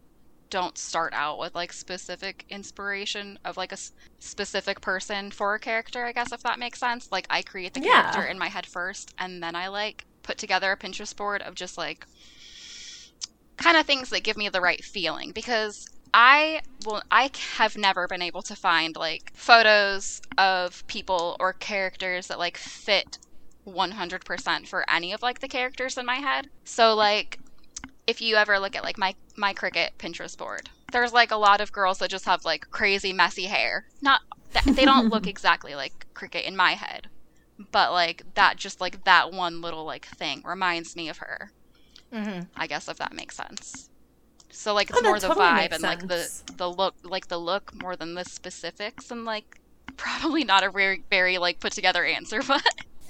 don't 0.50 0.76
start 0.78 1.12
out 1.14 1.38
with 1.38 1.54
like 1.54 1.72
specific 1.72 2.44
inspiration 2.48 3.38
of 3.44 3.56
like 3.56 3.72
a 3.72 3.74
s- 3.74 3.92
specific 4.18 4.80
person 4.80 5.30
for 5.30 5.54
a 5.54 5.58
character. 5.60 6.04
I 6.04 6.12
guess 6.12 6.32
if 6.32 6.42
that 6.42 6.58
makes 6.58 6.78
sense. 6.78 7.10
Like 7.10 7.26
I 7.30 7.42
create 7.42 7.74
the 7.74 7.80
character 7.80 8.22
yeah. 8.24 8.30
in 8.30 8.38
my 8.38 8.48
head 8.48 8.66
first, 8.66 9.14
and 9.18 9.42
then 9.42 9.54
I 9.54 9.68
like 9.68 10.04
put 10.24 10.38
together 10.38 10.72
a 10.72 10.76
Pinterest 10.76 11.14
board 11.16 11.42
of 11.42 11.54
just 11.54 11.78
like 11.78 12.06
kind 13.56 13.76
of 13.76 13.86
things 13.86 14.10
that 14.10 14.24
give 14.24 14.36
me 14.36 14.48
the 14.48 14.60
right 14.60 14.82
feeling 14.82 15.30
because 15.30 15.86
I 16.12 16.60
will 16.84 17.02
I 17.10 17.30
have 17.56 17.76
never 17.76 18.08
been 18.08 18.22
able 18.22 18.42
to 18.42 18.56
find 18.56 18.96
like 18.96 19.32
photos 19.34 20.20
of 20.36 20.84
people 20.86 21.36
or 21.38 21.52
characters 21.52 22.26
that 22.28 22.38
like 22.38 22.56
fit 22.56 23.18
100% 23.66 24.68
for 24.68 24.84
any 24.90 25.12
of 25.12 25.22
like 25.22 25.40
the 25.40 25.48
characters 25.48 25.96
in 25.96 26.06
my 26.06 26.16
head. 26.16 26.48
So 26.64 26.94
like 26.94 27.38
if 28.06 28.20
you 28.20 28.36
ever 28.36 28.58
look 28.58 28.76
at 28.76 28.84
like 28.84 28.98
my 28.98 29.14
my 29.36 29.52
Cricket 29.52 29.92
Pinterest 29.98 30.36
board, 30.36 30.70
there's 30.92 31.12
like 31.12 31.30
a 31.30 31.36
lot 31.36 31.60
of 31.60 31.72
girls 31.72 31.98
that 31.98 32.10
just 32.10 32.26
have 32.26 32.44
like 32.44 32.70
crazy 32.70 33.12
messy 33.12 33.46
hair. 33.46 33.86
Not 34.02 34.20
they 34.66 34.84
don't 34.84 35.10
look 35.10 35.26
exactly 35.34 35.74
like 35.74 36.06
Cricket 36.14 36.44
in 36.44 36.56
my 36.56 36.72
head, 36.72 37.08
but 37.70 37.92
like 37.92 38.22
that 38.34 38.56
just 38.56 38.80
like 38.80 39.04
that 39.04 39.32
one 39.32 39.60
little 39.60 39.84
like 39.84 40.06
thing 40.06 40.42
reminds 40.44 40.96
me 40.96 41.08
of 41.08 41.18
her. 41.18 41.50
Mm-hmm. 42.12 42.42
I 42.56 42.66
guess 42.66 42.88
if 42.88 42.98
that 42.98 43.12
makes 43.12 43.36
sense. 43.36 43.90
So 44.50 44.72
like 44.72 44.90
it's 44.90 44.98
oh, 44.98 45.02
more 45.02 45.18
the 45.18 45.28
totally 45.28 45.46
vibe 45.46 45.72
and 45.72 45.82
like 45.82 46.06
the 46.06 46.30
the 46.56 46.70
look, 46.70 46.94
like 47.02 47.28
the 47.28 47.38
look 47.38 47.72
more 47.82 47.96
than 47.96 48.14
the 48.14 48.24
specifics, 48.24 49.10
and 49.10 49.24
like 49.24 49.60
probably 49.96 50.44
not 50.44 50.62
a 50.62 50.70
very 50.70 51.02
very 51.10 51.38
like 51.38 51.60
put 51.60 51.72
together 51.72 52.04
answer, 52.04 52.42
but. 52.46 52.64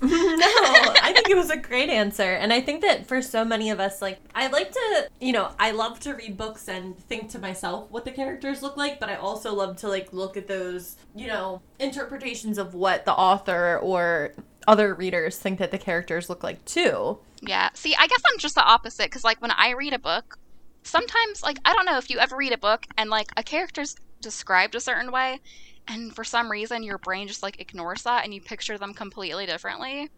no, 0.10 0.94
I 1.02 1.12
think 1.14 1.30
it 1.30 1.36
was 1.36 1.50
a 1.50 1.56
great 1.56 1.88
answer. 1.88 2.22
And 2.22 2.52
I 2.52 2.60
think 2.60 2.82
that 2.82 3.06
for 3.06 3.22
so 3.22 3.44
many 3.44 3.70
of 3.70 3.80
us, 3.80 4.02
like, 4.02 4.20
I 4.34 4.46
like 4.48 4.72
to, 4.72 5.08
you 5.20 5.32
know, 5.32 5.52
I 5.58 5.70
love 5.70 6.00
to 6.00 6.14
read 6.14 6.36
books 6.36 6.68
and 6.68 6.98
think 6.98 7.30
to 7.30 7.38
myself 7.38 7.90
what 7.90 8.04
the 8.04 8.10
characters 8.10 8.62
look 8.62 8.76
like, 8.76 9.00
but 9.00 9.08
I 9.08 9.16
also 9.16 9.54
love 9.54 9.76
to, 9.78 9.88
like, 9.88 10.12
look 10.12 10.36
at 10.36 10.46
those, 10.46 10.96
you 11.14 11.26
know, 11.26 11.62
interpretations 11.78 12.58
of 12.58 12.74
what 12.74 13.04
the 13.04 13.14
author 13.14 13.78
or 13.78 14.32
other 14.66 14.94
readers 14.94 15.38
think 15.38 15.58
that 15.58 15.70
the 15.70 15.78
characters 15.78 16.28
look 16.28 16.42
like 16.42 16.64
too. 16.64 17.18
Yeah. 17.40 17.70
See, 17.74 17.94
I 17.94 18.06
guess 18.06 18.22
I'm 18.30 18.38
just 18.38 18.54
the 18.54 18.64
opposite 18.64 19.06
because, 19.06 19.24
like, 19.24 19.40
when 19.42 19.50
I 19.50 19.70
read 19.72 19.92
a 19.92 19.98
book, 19.98 20.38
sometimes 20.84 21.42
like 21.42 21.58
I 21.64 21.72
don't 21.72 21.86
know 21.86 21.98
if 21.98 22.10
you 22.10 22.18
ever 22.18 22.36
read 22.36 22.52
a 22.52 22.58
book 22.58 22.86
and 22.96 23.10
like 23.10 23.28
a 23.36 23.42
character's 23.42 23.96
described 24.20 24.74
a 24.74 24.80
certain 24.80 25.10
way 25.10 25.40
and 25.88 26.14
for 26.14 26.24
some 26.24 26.50
reason 26.50 26.82
your 26.82 26.98
brain 26.98 27.28
just 27.28 27.42
like 27.42 27.60
ignores 27.60 28.02
that 28.02 28.24
and 28.24 28.34
you 28.34 28.40
picture 28.40 28.78
them 28.78 28.94
completely 28.94 29.46
differently. 29.46 30.10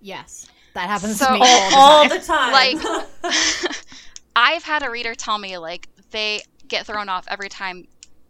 Yes. 0.00 0.46
That 0.74 0.88
happens 0.88 1.18
so, 1.18 1.26
to 1.26 1.32
me 1.32 1.40
all, 1.42 1.74
all 1.74 2.08
the 2.08 2.18
time. 2.20 2.52
Like 2.52 3.04
I've 4.36 4.62
had 4.62 4.82
a 4.82 4.90
reader 4.90 5.14
tell 5.14 5.38
me 5.38 5.58
like 5.58 5.88
they 6.10 6.40
get 6.68 6.86
thrown 6.86 7.08
off 7.08 7.26
every 7.28 7.48
time 7.48 7.86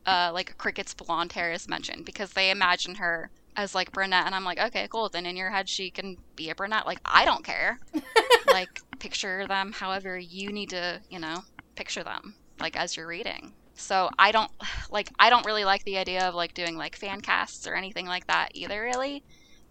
uh 0.06 0.30
like 0.32 0.56
Cricket's 0.58 0.94
blonde 0.94 1.32
hair 1.32 1.52
is 1.52 1.68
mentioned 1.68 2.04
because 2.04 2.32
they 2.32 2.50
imagine 2.50 2.96
her 2.96 3.30
as 3.56 3.74
like 3.74 3.92
brunette 3.92 4.26
and 4.26 4.34
I'm 4.34 4.44
like, 4.44 4.58
okay, 4.58 4.88
cool. 4.88 5.08
Then 5.08 5.26
in 5.26 5.36
your 5.36 5.50
head 5.50 5.68
she 5.68 5.90
can 5.90 6.16
be 6.36 6.50
a 6.50 6.54
brunette. 6.54 6.86
Like 6.86 7.00
I 7.04 7.24
don't 7.24 7.44
care. 7.44 7.78
like 8.46 8.80
picture 8.98 9.46
them 9.46 9.72
however 9.72 10.18
you 10.18 10.52
need 10.52 10.70
to, 10.70 11.00
you 11.10 11.18
know, 11.18 11.44
picture 11.74 12.02
them 12.02 12.34
like 12.58 12.76
as 12.76 12.96
you're 12.96 13.06
reading. 13.06 13.52
So 13.80 14.10
I 14.18 14.32
don't 14.32 14.50
like 14.90 15.10
I 15.18 15.30
don't 15.30 15.46
really 15.46 15.64
like 15.64 15.84
the 15.84 15.98
idea 15.98 16.28
of 16.28 16.34
like 16.34 16.54
doing 16.54 16.76
like 16.76 16.96
fan 16.96 17.20
casts 17.20 17.66
or 17.66 17.74
anything 17.74 18.06
like 18.06 18.26
that 18.26 18.50
either 18.54 18.80
really 18.80 19.22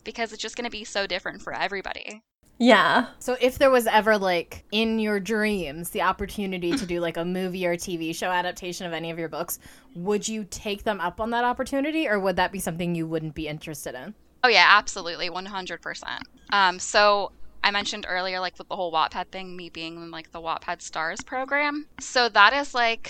because 0.04 0.34
it's 0.34 0.42
just 0.42 0.56
going 0.56 0.66
to 0.66 0.72
be 0.72 0.84
so 0.84 1.06
different 1.06 1.42
for 1.42 1.54
everybody. 1.54 2.24
Yeah. 2.58 3.08
So 3.20 3.38
if 3.40 3.58
there 3.58 3.70
was 3.70 3.88
ever 3.88 4.18
like 4.18 4.66
in 4.72 5.00
your 5.00 5.20
dreams 5.20 5.92
the 5.92 6.02
opportunity 6.02 6.72
to 6.74 6.86
do 6.86 7.00
like 7.00 7.16
a 7.16 7.24
movie 7.24 7.66
or 7.66 7.76
TV 7.76 8.14
show 8.14 8.30
adaptation 8.30 8.86
of 8.86 8.92
any 8.92 9.12
of 9.12 9.20
your 9.20 9.30
books, 9.30 9.60
would 9.96 10.28
you 10.28 10.46
take 10.50 10.84
them 10.84 11.00
up 11.00 11.22
on 11.22 11.30
that 11.30 11.46
opportunity 11.46 12.08
or 12.08 12.20
would 12.20 12.36
that 12.36 12.52
be 12.52 12.60
something 12.60 12.96
you 12.96 13.08
wouldn't 13.08 13.34
be 13.34 13.48
interested 13.48 13.96
in? 13.96 14.14
Oh 14.44 14.50
yeah, 14.50 14.66
absolutely, 14.68 15.30
100%. 15.30 16.22
Um 16.52 16.80
so 16.80 17.32
I 17.64 17.72
mentioned 17.72 18.06
earlier, 18.08 18.40
like 18.40 18.58
with 18.58 18.68
the 18.68 18.76
whole 18.76 18.92
Wattpad 18.92 19.28
thing, 19.28 19.56
me 19.56 19.70
being 19.70 19.96
in 19.96 20.12
like 20.12 20.32
the 20.32 20.42
Wattpad 20.42 20.82
Stars 20.82 21.22
program. 21.22 21.88
So 22.00 22.30
that 22.30 22.54
is 22.54 22.74
like 22.74 23.10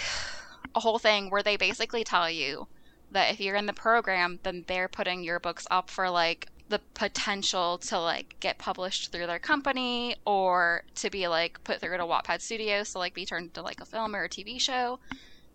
a 0.80 0.82
whole 0.82 0.98
thing 0.98 1.30
where 1.30 1.44
they 1.44 1.58
basically 1.58 2.04
tell 2.04 2.30
you 2.30 2.68
that 3.12 3.34
if 3.34 3.40
you're 3.40 3.56
in 3.56 3.66
the 3.66 3.74
program, 3.74 4.40
then 4.44 4.64
they're 4.68 4.88
putting 4.88 5.24
your 5.24 5.40
books 5.40 5.68
up 5.70 5.90
for 5.90 6.10
like 6.10 6.48
the 6.70 6.80
potential 6.94 7.80
to 7.80 8.00
like 8.00 8.36
get 8.40 8.58
published 8.58 9.12
through 9.12 9.28
their 9.28 9.40
company 9.40 10.16
or 10.26 10.84
to 10.96 11.10
be 11.10 11.28
like 11.28 11.62
put 11.64 11.82
through 11.82 11.98
to 11.98 12.04
Wattpad 12.04 12.42
Studios 12.42 12.94
to 12.94 13.00
like 13.00 13.14
be 13.14 13.26
turned 13.26 13.48
into 13.48 13.62
like 13.62 13.82
a 13.82 13.86
film 13.86 14.16
or 14.16 14.24
a 14.24 14.30
TV 14.30 14.62
show. 14.62 15.00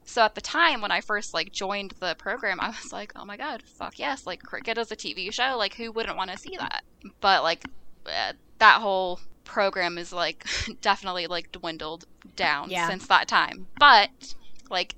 So 0.04 0.22
at 0.22 0.34
the 0.34 0.42
time 0.42 0.82
when 0.82 0.90
I 0.90 1.00
first 1.00 1.32
like 1.32 1.50
joined 1.52 1.94
the 2.00 2.14
program, 2.18 2.60
I 2.60 2.68
was 2.68 2.92
like, 2.92 3.12
"Oh 3.16 3.24
my 3.24 3.38
god, 3.38 3.62
fuck 3.62 3.98
yes! 3.98 4.26
Like 4.26 4.42
Cricket 4.42 4.76
is 4.76 4.92
a 4.92 4.96
TV 4.96 5.32
show. 5.32 5.54
Like 5.56 5.74
who 5.74 5.90
wouldn't 5.92 6.18
want 6.18 6.30
to 6.30 6.36
see 6.36 6.56
that?" 6.58 6.84
But 7.20 7.42
like 7.42 7.64
uh, 8.04 8.34
that 8.58 8.82
whole 8.82 9.20
program 9.44 9.96
is 9.96 10.12
like 10.12 10.44
definitely 10.82 11.26
like 11.26 11.52
dwindled 11.52 12.04
down 12.36 12.68
yeah. 12.68 12.88
since 12.88 13.06
that 13.06 13.28
time. 13.28 13.66
But 13.78 14.34
like 14.68 14.94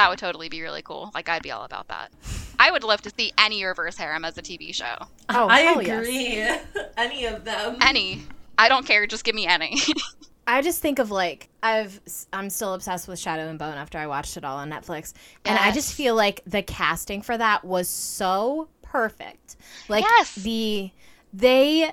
that 0.00 0.08
would 0.08 0.18
totally 0.18 0.48
be 0.48 0.62
really 0.62 0.80
cool. 0.80 1.10
Like 1.12 1.28
I'd 1.28 1.42
be 1.42 1.50
all 1.50 1.64
about 1.64 1.88
that. 1.88 2.10
I 2.58 2.70
would 2.70 2.84
love 2.84 3.02
to 3.02 3.12
see 3.14 3.32
any 3.36 3.62
reverse 3.62 3.98
harem 3.98 4.24
as 4.24 4.38
a 4.38 4.42
TV 4.42 4.74
show. 4.74 4.96
Oh, 5.28 5.46
I 5.46 5.72
agree. 5.72 6.36
Yes. 6.36 6.66
any 6.96 7.26
of 7.26 7.44
them. 7.44 7.76
Any. 7.82 8.22
I 8.56 8.70
don't 8.70 8.86
care. 8.86 9.06
Just 9.06 9.24
give 9.24 9.34
me 9.34 9.46
any. 9.46 9.76
I 10.46 10.62
just 10.62 10.80
think 10.80 10.98
of 10.98 11.10
like 11.10 11.50
I've 11.62 12.00
I'm 12.32 12.48
still 12.48 12.72
obsessed 12.72 13.08
with 13.08 13.18
Shadow 13.18 13.46
and 13.46 13.58
Bone 13.58 13.76
after 13.76 13.98
I 13.98 14.06
watched 14.06 14.38
it 14.38 14.44
all 14.44 14.56
on 14.56 14.70
Netflix, 14.70 15.12
and 15.44 15.58
I 15.58 15.70
just 15.70 15.92
feel 15.92 16.14
like 16.14 16.40
the 16.46 16.62
casting 16.62 17.20
for 17.20 17.36
that 17.36 17.62
was 17.62 17.86
so 17.86 18.68
perfect. 18.80 19.56
Like 19.88 20.04
yes. 20.04 20.34
the 20.34 20.90
they 21.34 21.92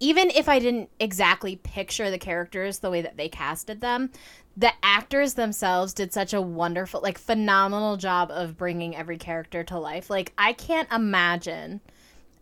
even 0.00 0.30
if 0.30 0.48
I 0.48 0.60
didn't 0.60 0.90
exactly 1.00 1.56
picture 1.56 2.08
the 2.08 2.18
characters 2.18 2.78
the 2.78 2.90
way 2.90 3.02
that 3.02 3.16
they 3.16 3.28
casted 3.28 3.80
them, 3.80 4.10
the 4.58 4.72
actors 4.82 5.34
themselves 5.34 5.94
did 5.94 6.12
such 6.12 6.34
a 6.34 6.42
wonderful, 6.42 7.00
like, 7.00 7.16
phenomenal 7.16 7.96
job 7.96 8.28
of 8.32 8.56
bringing 8.56 8.96
every 8.96 9.16
character 9.16 9.62
to 9.62 9.78
life. 9.78 10.10
Like, 10.10 10.32
I 10.36 10.52
can't 10.52 10.90
imagine 10.92 11.80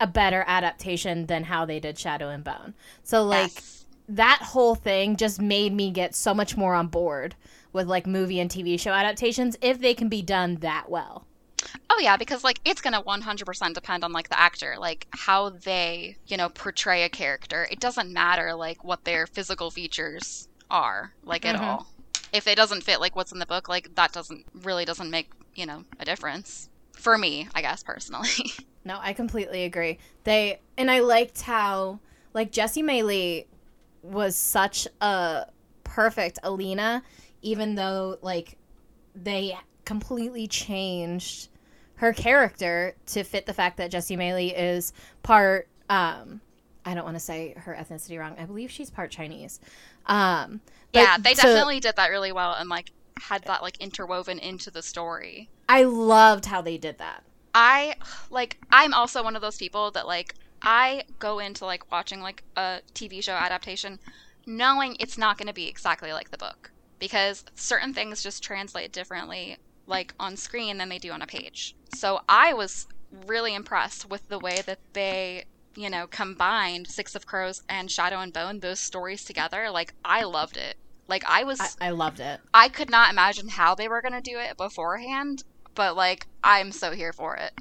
a 0.00 0.06
better 0.06 0.42
adaptation 0.46 1.26
than 1.26 1.44
how 1.44 1.66
they 1.66 1.78
did 1.78 1.98
Shadow 1.98 2.30
and 2.30 2.42
Bone. 2.42 2.72
So, 3.04 3.22
like, 3.22 3.52
yes. 3.52 3.84
that 4.08 4.38
whole 4.40 4.74
thing 4.74 5.16
just 5.16 5.42
made 5.42 5.74
me 5.74 5.90
get 5.90 6.14
so 6.14 6.32
much 6.32 6.56
more 6.56 6.74
on 6.74 6.86
board 6.86 7.34
with, 7.74 7.86
like, 7.86 8.06
movie 8.06 8.40
and 8.40 8.50
TV 8.50 8.80
show 8.80 8.92
adaptations 8.92 9.58
if 9.60 9.78
they 9.78 9.92
can 9.92 10.08
be 10.08 10.22
done 10.22 10.54
that 10.56 10.88
well. 10.88 11.26
Oh 11.90 11.98
yeah, 12.00 12.16
because 12.16 12.44
like 12.44 12.60
it's 12.64 12.80
gonna 12.80 13.02
100% 13.02 13.74
depend 13.74 14.04
on 14.04 14.12
like 14.12 14.28
the 14.28 14.38
actor, 14.38 14.76
like 14.78 15.08
how 15.10 15.50
they, 15.50 16.16
you 16.26 16.36
know, 16.36 16.48
portray 16.48 17.02
a 17.02 17.08
character. 17.08 17.66
It 17.70 17.80
doesn't 17.80 18.12
matter 18.12 18.54
like 18.54 18.84
what 18.84 19.04
their 19.04 19.26
physical 19.26 19.72
features 19.72 20.48
are, 20.70 21.12
like 21.24 21.42
mm-hmm. 21.42 21.56
at 21.56 21.62
all. 21.62 21.86
If 22.32 22.46
it 22.46 22.56
doesn't 22.56 22.82
fit 22.82 23.00
like 23.00 23.16
what's 23.16 23.32
in 23.32 23.38
the 23.38 23.46
book, 23.46 23.68
like 23.68 23.94
that 23.94 24.12
doesn't 24.12 24.46
really 24.62 24.84
doesn't 24.84 25.10
make, 25.10 25.30
you 25.54 25.66
know, 25.66 25.84
a 25.98 26.04
difference. 26.04 26.68
For 26.92 27.18
me, 27.18 27.48
I 27.54 27.60
guess 27.60 27.82
personally. 27.82 28.28
no, 28.84 28.98
I 29.00 29.12
completely 29.12 29.64
agree. 29.64 29.98
They 30.24 30.60
and 30.76 30.90
I 30.90 31.00
liked 31.00 31.42
how 31.42 32.00
like 32.34 32.52
Jessie 32.52 32.82
Mei 32.82 33.02
Li 33.02 33.46
was 34.02 34.36
such 34.36 34.88
a 35.00 35.46
perfect 35.84 36.38
Alina, 36.42 37.02
even 37.42 37.74
though 37.74 38.18
like 38.22 38.56
they 39.14 39.56
completely 39.84 40.46
changed 40.46 41.48
her 41.96 42.12
character 42.12 42.94
to 43.06 43.24
fit 43.24 43.46
the 43.46 43.54
fact 43.54 43.76
that 43.78 43.90
Jessie 43.90 44.16
Mei 44.16 44.34
Li 44.34 44.48
is 44.54 44.92
part 45.22 45.68
um, 45.88 46.40
I 46.86 46.94
don't 46.94 47.04
want 47.04 47.16
to 47.16 47.20
say 47.20 47.52
her 47.56 47.74
ethnicity 47.74 48.18
wrong. 48.18 48.36
I 48.38 48.44
believe 48.44 48.70
she's 48.70 48.90
part 48.90 49.10
Chinese. 49.10 49.60
Um, 50.06 50.60
yeah, 50.96 51.18
they 51.18 51.34
definitely 51.34 51.80
did 51.80 51.96
that 51.96 52.08
really 52.08 52.32
well 52.32 52.54
and 52.54 52.68
like 52.68 52.92
had 53.18 53.44
that 53.44 53.62
like 53.62 53.76
interwoven 53.78 54.38
into 54.38 54.70
the 54.70 54.82
story. 54.82 55.48
I 55.68 55.84
loved 55.84 56.46
how 56.46 56.60
they 56.60 56.78
did 56.78 56.98
that. 56.98 57.24
I 57.54 57.96
like 58.30 58.58
I'm 58.70 58.92
also 58.92 59.22
one 59.22 59.36
of 59.36 59.42
those 59.42 59.56
people 59.56 59.90
that 59.92 60.06
like 60.06 60.34
I 60.62 61.04
go 61.18 61.38
into 61.38 61.64
like 61.64 61.90
watching 61.90 62.20
like 62.20 62.42
a 62.56 62.80
TV 62.94 63.22
show 63.22 63.32
adaptation 63.32 63.98
knowing 64.46 64.96
it's 65.00 65.18
not 65.18 65.38
going 65.38 65.48
to 65.48 65.54
be 65.54 65.68
exactly 65.68 66.12
like 66.12 66.30
the 66.30 66.38
book 66.38 66.70
because 66.98 67.44
certain 67.54 67.92
things 67.92 68.22
just 68.22 68.42
translate 68.42 68.92
differently 68.92 69.56
like 69.86 70.14
on 70.18 70.36
screen 70.36 70.78
than 70.78 70.88
they 70.88 70.98
do 70.98 71.10
on 71.12 71.22
a 71.22 71.26
page. 71.26 71.76
So 71.94 72.20
I 72.28 72.52
was 72.52 72.86
really 73.26 73.54
impressed 73.54 74.08
with 74.08 74.28
the 74.28 74.38
way 74.38 74.62
that 74.66 74.80
they, 74.92 75.44
you 75.76 75.90
know, 75.90 76.06
combined 76.06 76.88
Six 76.88 77.14
of 77.14 77.26
Crows 77.26 77.62
and 77.68 77.90
Shadow 77.90 78.20
and 78.20 78.32
Bone, 78.32 78.60
those 78.60 78.80
stories 78.80 79.24
together. 79.24 79.70
Like 79.70 79.94
I 80.04 80.24
loved 80.24 80.56
it. 80.56 80.76
Like 81.08 81.24
I 81.26 81.44
was 81.44 81.60
I, 81.60 81.88
I 81.88 81.90
loved 81.90 82.20
it. 82.20 82.40
I 82.52 82.68
could 82.68 82.90
not 82.90 83.10
imagine 83.10 83.48
how 83.48 83.74
they 83.74 83.88
were 83.88 84.02
going 84.02 84.12
to 84.14 84.20
do 84.20 84.38
it 84.38 84.56
beforehand, 84.56 85.44
but 85.74 85.96
like 85.96 86.26
I'm 86.42 86.72
so 86.72 86.92
here 86.92 87.12
for 87.12 87.36
it. 87.36 87.52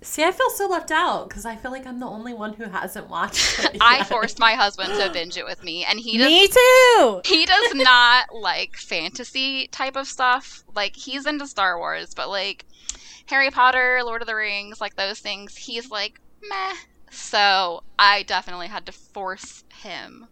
See, 0.00 0.22
I 0.22 0.30
feel 0.30 0.50
so 0.50 0.68
left 0.68 0.92
out 0.92 1.28
because 1.28 1.44
I 1.44 1.56
feel 1.56 1.72
like 1.72 1.84
I'm 1.84 1.98
the 1.98 2.06
only 2.06 2.32
one 2.32 2.52
who 2.52 2.64
hasn't 2.64 3.08
watched 3.08 3.58
it. 3.64 3.72
Yet. 3.74 3.82
I 3.82 4.04
forced 4.04 4.38
my 4.38 4.54
husband 4.54 4.94
to 4.94 5.10
binge 5.12 5.36
it 5.36 5.44
with 5.44 5.64
me, 5.64 5.84
and 5.84 5.98
he 5.98 6.18
does, 6.18 6.26
me 6.26 6.46
too. 6.46 7.20
He 7.24 7.44
does 7.46 7.74
not 7.74 8.32
like 8.32 8.76
fantasy 8.76 9.66
type 9.68 9.96
of 9.96 10.06
stuff. 10.06 10.62
Like 10.74 10.94
he's 10.94 11.26
into 11.26 11.46
Star 11.48 11.78
Wars, 11.78 12.14
but 12.14 12.28
like 12.28 12.64
Harry 13.26 13.50
Potter, 13.50 14.00
Lord 14.04 14.22
of 14.22 14.28
the 14.28 14.36
Rings, 14.36 14.80
like 14.80 14.94
those 14.94 15.18
things, 15.18 15.56
he's 15.56 15.90
like 15.90 16.20
meh. 16.48 16.74
So 17.10 17.82
I 17.98 18.22
definitely 18.22 18.68
had 18.68 18.86
to 18.86 18.92
force 18.92 19.64
him 19.82 20.28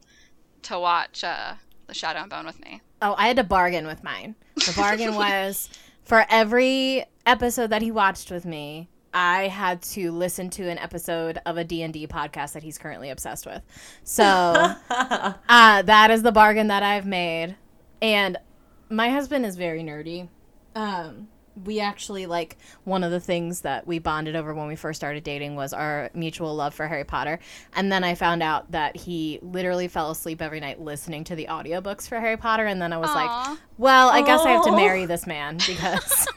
to 0.62 0.78
watch 0.78 1.24
uh, 1.24 1.54
The 1.86 1.94
Shadow 1.94 2.20
and 2.20 2.30
Bone 2.30 2.46
with 2.46 2.60
me. 2.60 2.82
Oh, 3.02 3.14
I 3.16 3.28
had 3.28 3.36
to 3.36 3.44
bargain 3.44 3.86
with 3.86 4.02
mine. 4.02 4.34
The 4.54 4.74
bargain 4.76 5.14
was 5.16 5.68
for 6.02 6.24
every 6.30 7.04
episode 7.26 7.70
that 7.70 7.82
he 7.82 7.90
watched 7.90 8.30
with 8.30 8.44
me, 8.44 8.88
I 9.12 9.48
had 9.48 9.82
to 9.82 10.12
listen 10.12 10.50
to 10.50 10.68
an 10.68 10.78
episode 10.78 11.40
of 11.46 11.56
a 11.56 11.64
D&D 11.64 12.06
podcast 12.06 12.52
that 12.52 12.62
he's 12.62 12.76
currently 12.76 13.10
obsessed 13.10 13.46
with. 13.46 13.62
So 14.04 14.24
uh, 14.90 15.82
that 15.82 16.10
is 16.10 16.22
the 16.22 16.32
bargain 16.32 16.68
that 16.68 16.82
I've 16.82 17.06
made. 17.06 17.56
And 18.02 18.36
my 18.90 19.08
husband 19.08 19.46
is 19.46 19.56
very 19.56 19.82
nerdy. 19.82 20.28
Um, 20.74 21.28
we 21.64 21.80
actually 21.80 22.26
like 22.26 22.56
one 22.84 23.02
of 23.02 23.10
the 23.10 23.20
things 23.20 23.62
that 23.62 23.86
we 23.86 23.98
bonded 23.98 24.36
over 24.36 24.54
when 24.54 24.66
we 24.66 24.76
first 24.76 25.00
started 25.00 25.24
dating 25.24 25.56
was 25.56 25.72
our 25.72 26.10
mutual 26.14 26.54
love 26.54 26.74
for 26.74 26.86
Harry 26.86 27.04
Potter. 27.04 27.38
And 27.74 27.90
then 27.90 28.04
I 28.04 28.14
found 28.14 28.42
out 28.42 28.70
that 28.72 28.96
he 28.96 29.38
literally 29.42 29.88
fell 29.88 30.10
asleep 30.10 30.42
every 30.42 30.60
night 30.60 30.80
listening 30.80 31.24
to 31.24 31.36
the 31.36 31.46
audiobooks 31.46 32.08
for 32.08 32.20
Harry 32.20 32.36
Potter 32.36 32.66
and 32.66 32.80
then 32.80 32.92
I 32.92 32.98
was 32.98 33.10
Aww. 33.10 33.14
like, 33.14 33.58
well, 33.78 34.08
I 34.10 34.22
guess 34.22 34.40
I 34.42 34.50
have 34.50 34.64
to 34.64 34.70
oh. 34.70 34.76
marry 34.76 35.06
this 35.06 35.26
man 35.26 35.56
because 35.66 36.28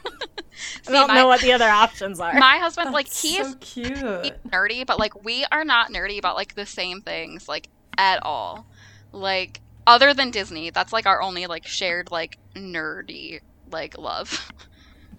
I 0.88 0.92
don't 0.92 1.08
my, 1.08 1.14
know 1.14 1.26
what 1.26 1.40
the 1.40 1.52
other 1.52 1.68
options 1.68 2.20
are. 2.20 2.32
My 2.34 2.58
husband, 2.58 2.92
like, 2.92 3.08
he 3.08 3.36
so 3.36 3.42
is 3.42 3.56
cute. 3.60 3.96
nerdy, 4.48 4.86
but 4.86 4.98
like 4.98 5.24
we 5.24 5.44
are 5.52 5.64
not 5.64 5.90
nerdy 5.90 6.18
about 6.18 6.36
like 6.36 6.54
the 6.54 6.66
same 6.66 7.00
things, 7.00 7.48
like 7.48 7.68
at 7.98 8.24
all. 8.24 8.66
Like 9.12 9.60
other 9.86 10.14
than 10.14 10.30
Disney, 10.30 10.70
that's 10.70 10.92
like 10.92 11.06
our 11.06 11.20
only 11.20 11.46
like 11.46 11.66
shared 11.66 12.10
like 12.10 12.38
nerdy 12.54 13.40
like 13.70 13.98
love. 13.98 14.52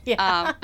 Yeah. 0.06 0.50
Um, 0.50 0.56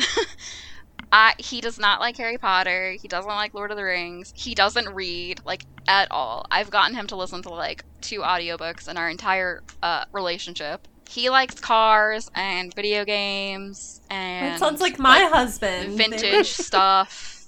I, 1.12 1.36
he 1.38 1.62
does 1.62 1.80
not 1.80 2.00
like 2.00 2.18
Harry 2.18 2.38
Potter. 2.38 2.92
He 3.00 3.08
doesn't 3.08 3.30
like 3.30 3.54
Lord 3.54 3.72
of 3.72 3.78
the 3.78 3.84
Rings. 3.84 4.34
He 4.36 4.56
doesn't 4.56 4.90
read 4.90 5.40
like 5.46 5.64
at 5.88 6.12
all. 6.12 6.46
I've 6.52 6.70
gotten 6.70 6.96
him 6.96 7.08
to 7.08 7.16
listen 7.16 7.42
to 7.44 7.50
like 7.50 7.84
two 8.02 8.20
audiobooks 8.20 8.90
in 8.90 8.98
our 8.98 9.10
entire 9.10 9.64
uh, 9.82 10.06
relationship. 10.12 10.88
He 11.10 11.30
likes 11.30 11.56
cars 11.60 12.30
and 12.36 12.74
video 12.74 13.06
games 13.06 14.02
and 14.10 14.56
it 14.56 14.60
sounds 14.60 14.82
like 14.82 15.00
my 15.00 15.24
like, 15.24 15.32
husband. 15.32 15.98
vintage 15.98 16.48
stuff. 16.52 17.48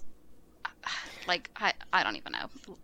Like 1.27 1.49
I, 1.57 1.73
I 1.91 2.03
don't 2.03 2.15
even 2.15 2.31
know. 2.31 2.75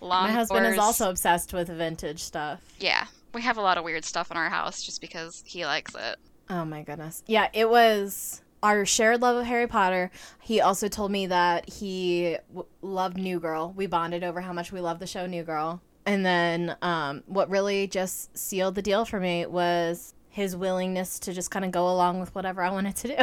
Long 0.00 0.24
my 0.24 0.32
husband 0.32 0.66
is 0.66 0.78
also 0.78 1.08
obsessed 1.08 1.54
with 1.54 1.68
vintage 1.68 2.20
stuff. 2.20 2.60
Yeah. 2.78 3.06
We 3.32 3.42
have 3.42 3.56
a 3.56 3.62
lot 3.62 3.78
of 3.78 3.84
weird 3.84 4.04
stuff 4.04 4.30
in 4.30 4.36
our 4.36 4.50
house 4.50 4.82
just 4.82 5.00
because 5.00 5.42
he 5.46 5.64
likes 5.64 5.94
it. 5.94 6.18
Oh 6.50 6.66
my 6.66 6.82
goodness. 6.82 7.22
Yeah 7.26 7.48
it 7.54 7.68
was 7.68 8.42
our 8.62 8.84
shared 8.84 9.22
love 9.22 9.36
of 9.36 9.46
Harry 9.46 9.66
Potter. 9.66 10.10
He 10.40 10.60
also 10.60 10.88
told 10.88 11.10
me 11.10 11.26
that 11.26 11.68
he 11.68 12.36
w- 12.48 12.66
loved 12.82 13.16
New 13.16 13.40
Girl. 13.40 13.72
We 13.76 13.86
bonded 13.86 14.24
over 14.24 14.40
how 14.40 14.52
much 14.52 14.72
we 14.72 14.80
love 14.80 14.98
the 14.98 15.06
show 15.06 15.26
New 15.26 15.42
Girl. 15.42 15.80
And 16.06 16.24
then 16.24 16.76
um, 16.80 17.22
what 17.26 17.50
really 17.50 17.86
just 17.86 18.36
sealed 18.36 18.74
the 18.74 18.82
deal 18.82 19.04
for 19.04 19.20
me 19.20 19.46
was 19.46 20.14
his 20.30 20.56
willingness 20.56 21.18
to 21.20 21.32
just 21.32 21.50
kind 21.50 21.64
of 21.64 21.70
go 21.70 21.88
along 21.88 22.20
with 22.20 22.34
whatever 22.34 22.62
I 22.62 22.70
wanted 22.70 22.96
to 22.96 23.08
do. 23.08 23.16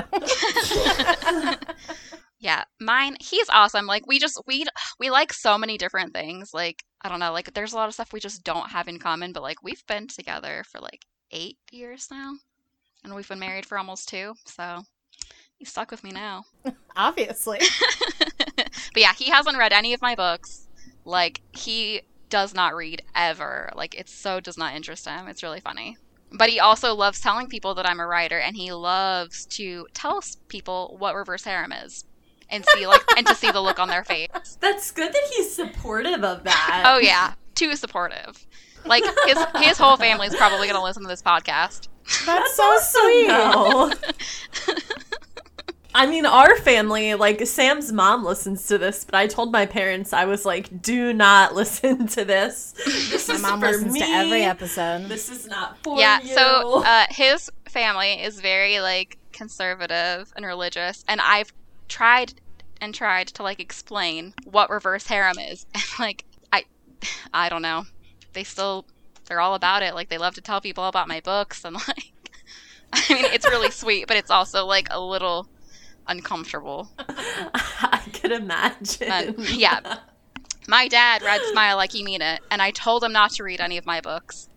yeah, 2.40 2.64
mine. 2.80 3.16
He's 3.20 3.50
awesome. 3.50 3.86
Like 3.88 4.06
we 4.06 4.20
just 4.20 4.40
we 4.46 4.66
we 5.00 5.10
like 5.10 5.34
so 5.34 5.58
many 5.58 5.78
different 5.78 6.14
things. 6.14 6.52
Like 6.54 6.84
I 7.02 7.10
don't 7.10 7.20
know. 7.20 7.32
Like 7.32 7.54
there's 7.54 7.74
a 7.74 7.76
lot 7.76 7.88
of 7.88 7.94
stuff 7.94 8.14
we 8.14 8.20
just 8.20 8.44
don't 8.44 8.70
have 8.70 8.88
in 8.88 9.00
common. 9.00 9.32
But 9.32 9.44
like 9.44 9.64
we've 9.64 9.86
been 9.88 10.08
together 10.08 10.64
for 10.70 10.80
like 10.80 11.04
eight 11.32 11.58
years 11.72 12.08
now, 12.12 12.34
and 13.04 13.16
we've 13.16 13.30
been 13.30 13.40
married 13.40 13.66
for 13.66 13.78
almost 13.78 14.10
two. 14.10 14.34
So 14.46 14.84
he's 15.58 15.70
stuck 15.70 15.92
with 15.92 16.04
me 16.04 16.12
now. 16.12 16.46
Obviously. 16.96 17.60
but 18.58 18.70
yeah, 18.96 19.14
he 19.14 19.30
hasn't 19.30 19.58
read 19.58 19.74
any 19.74 19.94
of 19.94 20.02
my 20.02 20.16
books. 20.16 20.68
Like 21.04 21.42
he 21.52 22.02
does 22.30 22.54
not 22.54 22.76
read 22.76 23.02
ever. 23.16 23.72
Like 23.76 23.96
it 23.96 24.10
so 24.10 24.40
does 24.40 24.58
not 24.58 24.76
interest 24.76 25.08
him. 25.08 25.28
It's 25.28 25.44
really 25.44 25.60
funny. 25.60 25.98
But 26.32 26.50
he 26.50 26.60
also 26.60 26.94
loves 26.96 27.22
telling 27.22 27.48
people 27.48 27.76
that 27.76 27.88
I'm 27.88 28.00
a 28.00 28.08
writer, 28.08 28.40
and 28.40 28.56
he 28.58 28.74
loves 28.74 29.46
to 29.48 29.88
tell 29.94 30.22
people 30.50 30.96
what 31.00 31.16
reverse 31.16 31.44
harem 31.44 31.72
is, 31.72 32.04
and 32.50 32.66
see 32.74 32.88
like 32.88 33.04
and 33.16 33.26
to 33.28 33.36
see 33.36 33.52
the 33.52 33.62
look 33.62 33.80
on 33.80 33.88
their 33.88 34.04
face. 34.04 34.30
That's 34.60 34.92
good 34.92 35.14
that 35.14 35.32
he's 35.34 35.56
supportive 35.56 36.24
of 36.24 36.44
that. 36.44 36.84
Oh 36.86 36.98
yeah, 36.98 37.34
too 37.54 37.76
supportive. 37.76 38.46
Like 38.86 39.04
his 39.26 39.38
his 39.62 39.78
whole 39.78 39.98
family 39.98 40.28
is 40.28 40.36
probably 40.36 40.68
going 40.68 40.80
to 40.80 40.84
listen 40.84 41.04
to 41.04 41.10
this 41.10 41.22
podcast. 41.22 41.88
That's, 42.26 42.58
That's 42.58 42.92
so 42.92 43.00
sweet. 43.02 43.28
I 45.96 46.08
mean, 46.08 46.26
our 46.26 46.58
family, 46.58 47.14
like 47.14 47.48
Sam's 47.48 47.94
mom 47.94 48.26
listens 48.26 48.68
to 48.68 48.78
this, 48.78 49.06
but 49.06 49.16
I 49.16 49.28
told 49.28 49.54
my 49.54 49.66
parents 49.66 50.12
I 50.12 50.26
was 50.26 50.46
like, 50.46 50.82
"Do 50.82 51.14
not 51.14 51.56
listen 51.56 52.08
to 52.08 52.26
this. 52.26 52.74
This 52.86 53.30
my 53.30 53.36
is 53.36 53.42
mom 53.42 53.62
for 53.62 53.68
listens 53.68 53.94
me. 53.94 54.00
to 54.02 54.06
every 54.06 54.44
episode. 54.44 55.06
This 55.06 55.30
is 55.30 55.48
not 55.48 55.78
for 55.84 55.98
yeah, 55.98 56.22
you." 56.22 56.36
so 56.36 56.84
uh, 56.84 57.06
his 57.10 57.50
family 57.70 58.22
is 58.22 58.42
very 58.42 58.82
like 58.82 59.18
conservative 59.32 60.34
and 60.36 60.46
religious, 60.46 61.06
and 61.08 61.22
I've 61.22 61.54
tried 61.88 62.34
and 62.82 62.94
tried 62.94 63.28
to 63.28 63.44
like 63.44 63.62
explain 63.62 64.34
what 64.44 64.70
reverse 64.70 65.08
harem 65.08 65.40
is, 65.40 65.66
and 65.74 65.84
like 65.98 66.26
I, 66.52 66.66
I 67.34 67.48
don't 67.48 67.62
know. 67.62 67.86
They 68.34 68.44
still, 68.44 68.86
they're 69.28 69.40
all 69.40 69.56
about 69.56 69.82
it. 69.82 69.96
Like 69.96 70.10
they 70.10 70.18
love 70.18 70.36
to 70.36 70.42
tell 70.42 70.60
people 70.60 70.84
about 70.90 71.08
my 71.08 71.22
books, 71.22 71.64
and 71.64 71.74
like, 71.88 72.12
I 72.92 73.14
mean, 73.14 73.26
it's 73.32 73.48
really 73.48 73.72
sweet, 73.72 74.08
but 74.08 74.18
it's 74.18 74.30
also 74.30 74.66
like 74.66 74.90
a 74.92 75.00
little 75.00 75.48
uncomfortable. 76.08 76.90
I 77.00 78.02
could 78.14 78.32
imagine. 78.32 79.08
And, 79.12 79.50
yeah. 79.50 80.00
My 80.68 80.88
dad 80.88 81.22
read 81.22 81.42
Smile 81.52 81.78
Like 81.78 81.94
You 81.94 82.04
Mean 82.04 82.22
It, 82.22 82.42
and 82.50 82.62
I 82.62 82.72
told 82.72 83.04
him 83.04 83.12
not 83.12 83.32
to 83.34 83.44
read 83.44 83.62
any 83.62 83.78
of 83.78 83.86
my 83.86 84.02
books. 84.02 84.50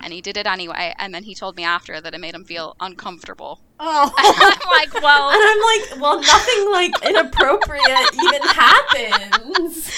And 0.00 0.12
he 0.12 0.20
did 0.20 0.36
it 0.36 0.46
anyway, 0.46 0.94
and 0.98 1.14
then 1.14 1.24
he 1.24 1.34
told 1.34 1.56
me 1.56 1.64
after 1.64 2.00
that 2.00 2.14
it 2.14 2.20
made 2.20 2.34
him 2.34 2.44
feel 2.44 2.76
uncomfortable. 2.80 3.60
Oh. 3.80 4.12
and 4.18 4.60
I'm 4.62 4.70
like, 4.70 5.02
well. 5.02 5.30
And 5.30 5.42
I'm 5.42 5.60
like, 5.60 6.00
well, 6.00 6.20
nothing 6.20 6.70
like 6.70 7.04
inappropriate 7.04 8.14
even 8.22 8.42
happens. 8.42 9.90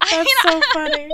That's 0.00 0.12
I 0.12 0.24
mean, 0.24 0.36
so 0.42 0.60
funny. 0.72 1.10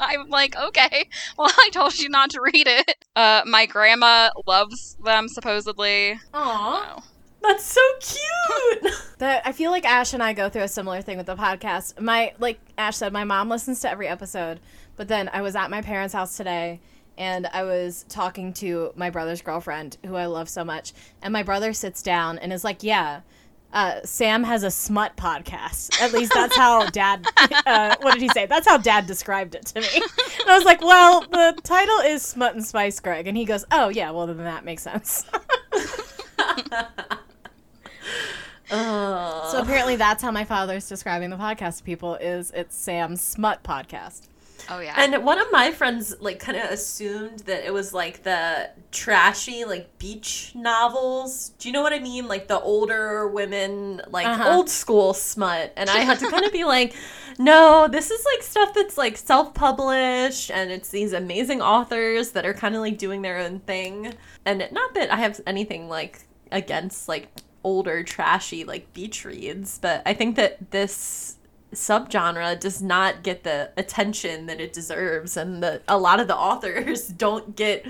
I'm 0.00 0.28
like, 0.28 0.56
okay, 0.56 1.08
well, 1.36 1.50
I 1.56 1.70
told 1.72 1.98
you 1.98 2.08
not 2.08 2.30
to 2.30 2.40
read 2.40 2.66
it. 2.66 3.04
Uh, 3.16 3.42
my 3.46 3.66
grandma 3.66 4.30
loves 4.46 4.96
them, 5.04 5.28
supposedly. 5.28 6.20
Aww. 6.34 7.02
That's 7.42 7.64
so 7.64 7.80
cute. 8.00 8.92
that 9.18 9.42
I 9.46 9.52
feel 9.52 9.70
like 9.70 9.84
Ash 9.84 10.12
and 10.12 10.22
I 10.22 10.32
go 10.32 10.48
through 10.48 10.62
a 10.62 10.68
similar 10.68 11.02
thing 11.02 11.16
with 11.16 11.26
the 11.26 11.36
podcast. 11.36 12.00
My 12.00 12.34
like 12.38 12.58
Ash 12.76 12.96
said, 12.96 13.12
my 13.12 13.24
mom 13.24 13.48
listens 13.48 13.80
to 13.80 13.90
every 13.90 14.08
episode. 14.08 14.60
But 14.96 15.08
then 15.08 15.30
I 15.32 15.42
was 15.42 15.54
at 15.54 15.70
my 15.70 15.80
parents' 15.80 16.14
house 16.14 16.36
today 16.36 16.80
and 17.16 17.46
I 17.46 17.62
was 17.64 18.04
talking 18.08 18.52
to 18.54 18.92
my 18.96 19.10
brother's 19.10 19.42
girlfriend, 19.42 19.96
who 20.04 20.16
I 20.16 20.26
love 20.26 20.48
so 20.48 20.64
much. 20.64 20.92
And 21.22 21.32
my 21.32 21.42
brother 21.42 21.72
sits 21.72 22.02
down 22.02 22.38
and 22.38 22.52
is 22.52 22.64
like, 22.64 22.82
"Yeah, 22.82 23.20
uh, 23.72 24.00
Sam 24.04 24.44
has 24.44 24.62
a 24.62 24.70
smut 24.70 25.16
podcast. 25.16 26.00
At 26.00 26.12
least 26.12 26.32
that's 26.32 26.56
how 26.56 26.86
Dad. 26.90 27.26
Uh, 27.66 27.96
what 28.00 28.14
did 28.14 28.22
he 28.22 28.28
say? 28.28 28.46
That's 28.46 28.66
how 28.66 28.78
Dad 28.78 29.06
described 29.06 29.54
it 29.54 29.66
to 29.66 29.80
me. 29.80 29.88
And 30.40 30.50
I 30.50 30.56
was 30.56 30.64
like, 30.64 30.80
"Well, 30.80 31.22
the 31.22 31.58
title 31.62 31.98
is 31.98 32.22
Smut 32.22 32.54
and 32.54 32.64
Spice, 32.64 33.00
Greg." 33.00 33.26
And 33.26 33.36
he 33.36 33.44
goes, 33.44 33.64
"Oh 33.70 33.88
yeah, 33.88 34.10
well 34.12 34.26
then 34.26 34.38
that 34.38 34.64
makes 34.64 34.82
sense." 34.82 35.24
Uh. 38.70 39.50
So 39.50 39.60
apparently 39.60 39.96
that's 39.96 40.22
how 40.22 40.30
my 40.30 40.44
father's 40.44 40.88
describing 40.88 41.30
the 41.30 41.36
podcast 41.36 41.78
to 41.78 41.84
people 41.84 42.16
is 42.16 42.50
it's 42.50 42.76
Sam's 42.76 43.20
smut 43.20 43.62
podcast. 43.62 44.28
Oh 44.70 44.80
yeah. 44.80 44.94
And 44.98 45.24
one 45.24 45.38
of 45.38 45.46
my 45.50 45.72
friends 45.72 46.14
like 46.20 46.40
kind 46.40 46.58
of 46.58 46.70
assumed 46.70 47.40
that 47.40 47.64
it 47.64 47.72
was 47.72 47.94
like 47.94 48.22
the 48.22 48.70
trashy 48.90 49.64
like 49.64 49.98
beach 49.98 50.52
novels. 50.54 51.50
Do 51.58 51.68
you 51.68 51.72
know 51.72 51.82
what 51.82 51.94
I 51.94 52.00
mean? 52.00 52.28
Like 52.28 52.48
the 52.48 52.60
older 52.60 53.28
women, 53.28 54.02
like 54.10 54.26
uh-huh. 54.26 54.56
old 54.56 54.68
school 54.68 55.14
smut. 55.14 55.72
And 55.76 55.88
I 55.88 55.98
had 55.98 56.18
to 56.18 56.30
kind 56.30 56.44
of 56.44 56.52
be 56.52 56.64
like, 56.64 56.94
no, 57.38 57.88
this 57.88 58.10
is 58.10 58.24
like 58.26 58.42
stuff 58.42 58.74
that's 58.74 58.98
like 58.98 59.16
self-published 59.16 60.50
and 60.50 60.70
it's 60.70 60.90
these 60.90 61.14
amazing 61.14 61.62
authors 61.62 62.32
that 62.32 62.44
are 62.44 62.54
kind 62.54 62.74
of 62.74 62.82
like 62.82 62.98
doing 62.98 63.22
their 63.22 63.38
own 63.38 63.60
thing. 63.60 64.14
And 64.44 64.68
not 64.70 64.94
that 64.94 65.10
I 65.10 65.16
have 65.16 65.40
anything 65.46 65.88
like 65.88 66.20
against 66.52 67.08
like 67.08 67.28
older 67.64 68.02
trashy 68.02 68.64
like 68.64 68.92
beach 68.92 69.24
reads, 69.24 69.78
but 69.78 70.02
I 70.06 70.14
think 70.14 70.36
that 70.36 70.70
this 70.70 71.38
subgenre 71.74 72.58
does 72.58 72.80
not 72.80 73.22
get 73.22 73.44
the 73.44 73.70
attention 73.76 74.46
that 74.46 74.60
it 74.60 74.72
deserves 74.72 75.36
and 75.36 75.62
that 75.62 75.82
a 75.86 75.98
lot 75.98 76.18
of 76.18 76.26
the 76.26 76.36
authors 76.36 77.08
don't 77.08 77.56
get 77.56 77.86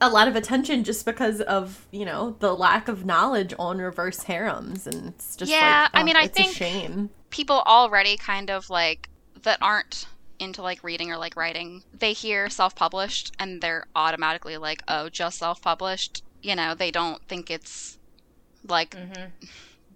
a 0.00 0.10
lot 0.10 0.26
of 0.26 0.34
attention 0.34 0.82
just 0.82 1.04
because 1.04 1.40
of 1.42 1.86
you 1.92 2.04
know 2.04 2.36
the 2.40 2.54
lack 2.54 2.88
of 2.88 3.04
knowledge 3.04 3.54
on 3.58 3.78
reverse 3.78 4.24
harems 4.24 4.86
and 4.86 5.08
it's 5.08 5.36
just 5.36 5.50
yeah 5.50 5.82
like, 5.82 5.90
oh, 5.94 5.98
i 6.00 6.02
mean 6.02 6.16
i 6.16 6.26
think 6.26 6.52
shame. 6.52 7.08
people 7.30 7.62
already 7.66 8.16
kind 8.16 8.50
of 8.50 8.68
like 8.68 9.08
that 9.42 9.58
aren't 9.62 10.06
into 10.40 10.62
like 10.62 10.82
reading 10.82 11.12
or 11.12 11.16
like 11.16 11.36
writing 11.36 11.82
they 11.96 12.12
hear 12.12 12.48
self-published 12.48 13.32
and 13.38 13.60
they're 13.60 13.86
automatically 13.94 14.56
like 14.56 14.82
oh 14.88 15.08
just 15.08 15.38
self-published 15.38 16.24
you 16.42 16.56
know 16.56 16.74
they 16.74 16.90
don't 16.90 17.22
think 17.28 17.50
it's 17.50 17.98
like 18.66 18.90
mm-hmm. 18.90 19.30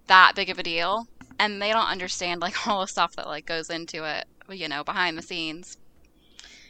that 0.07 0.33
big 0.35 0.49
of 0.49 0.59
a 0.59 0.63
deal 0.63 1.07
and 1.39 1.61
they 1.61 1.71
don't 1.71 1.87
understand 1.87 2.41
like 2.41 2.67
all 2.67 2.81
the 2.81 2.87
stuff 2.87 3.15
that 3.15 3.27
like 3.27 3.45
goes 3.45 3.69
into 3.69 4.03
it, 4.03 4.25
you 4.49 4.67
know, 4.67 4.83
behind 4.83 5.17
the 5.17 5.21
scenes. 5.21 5.77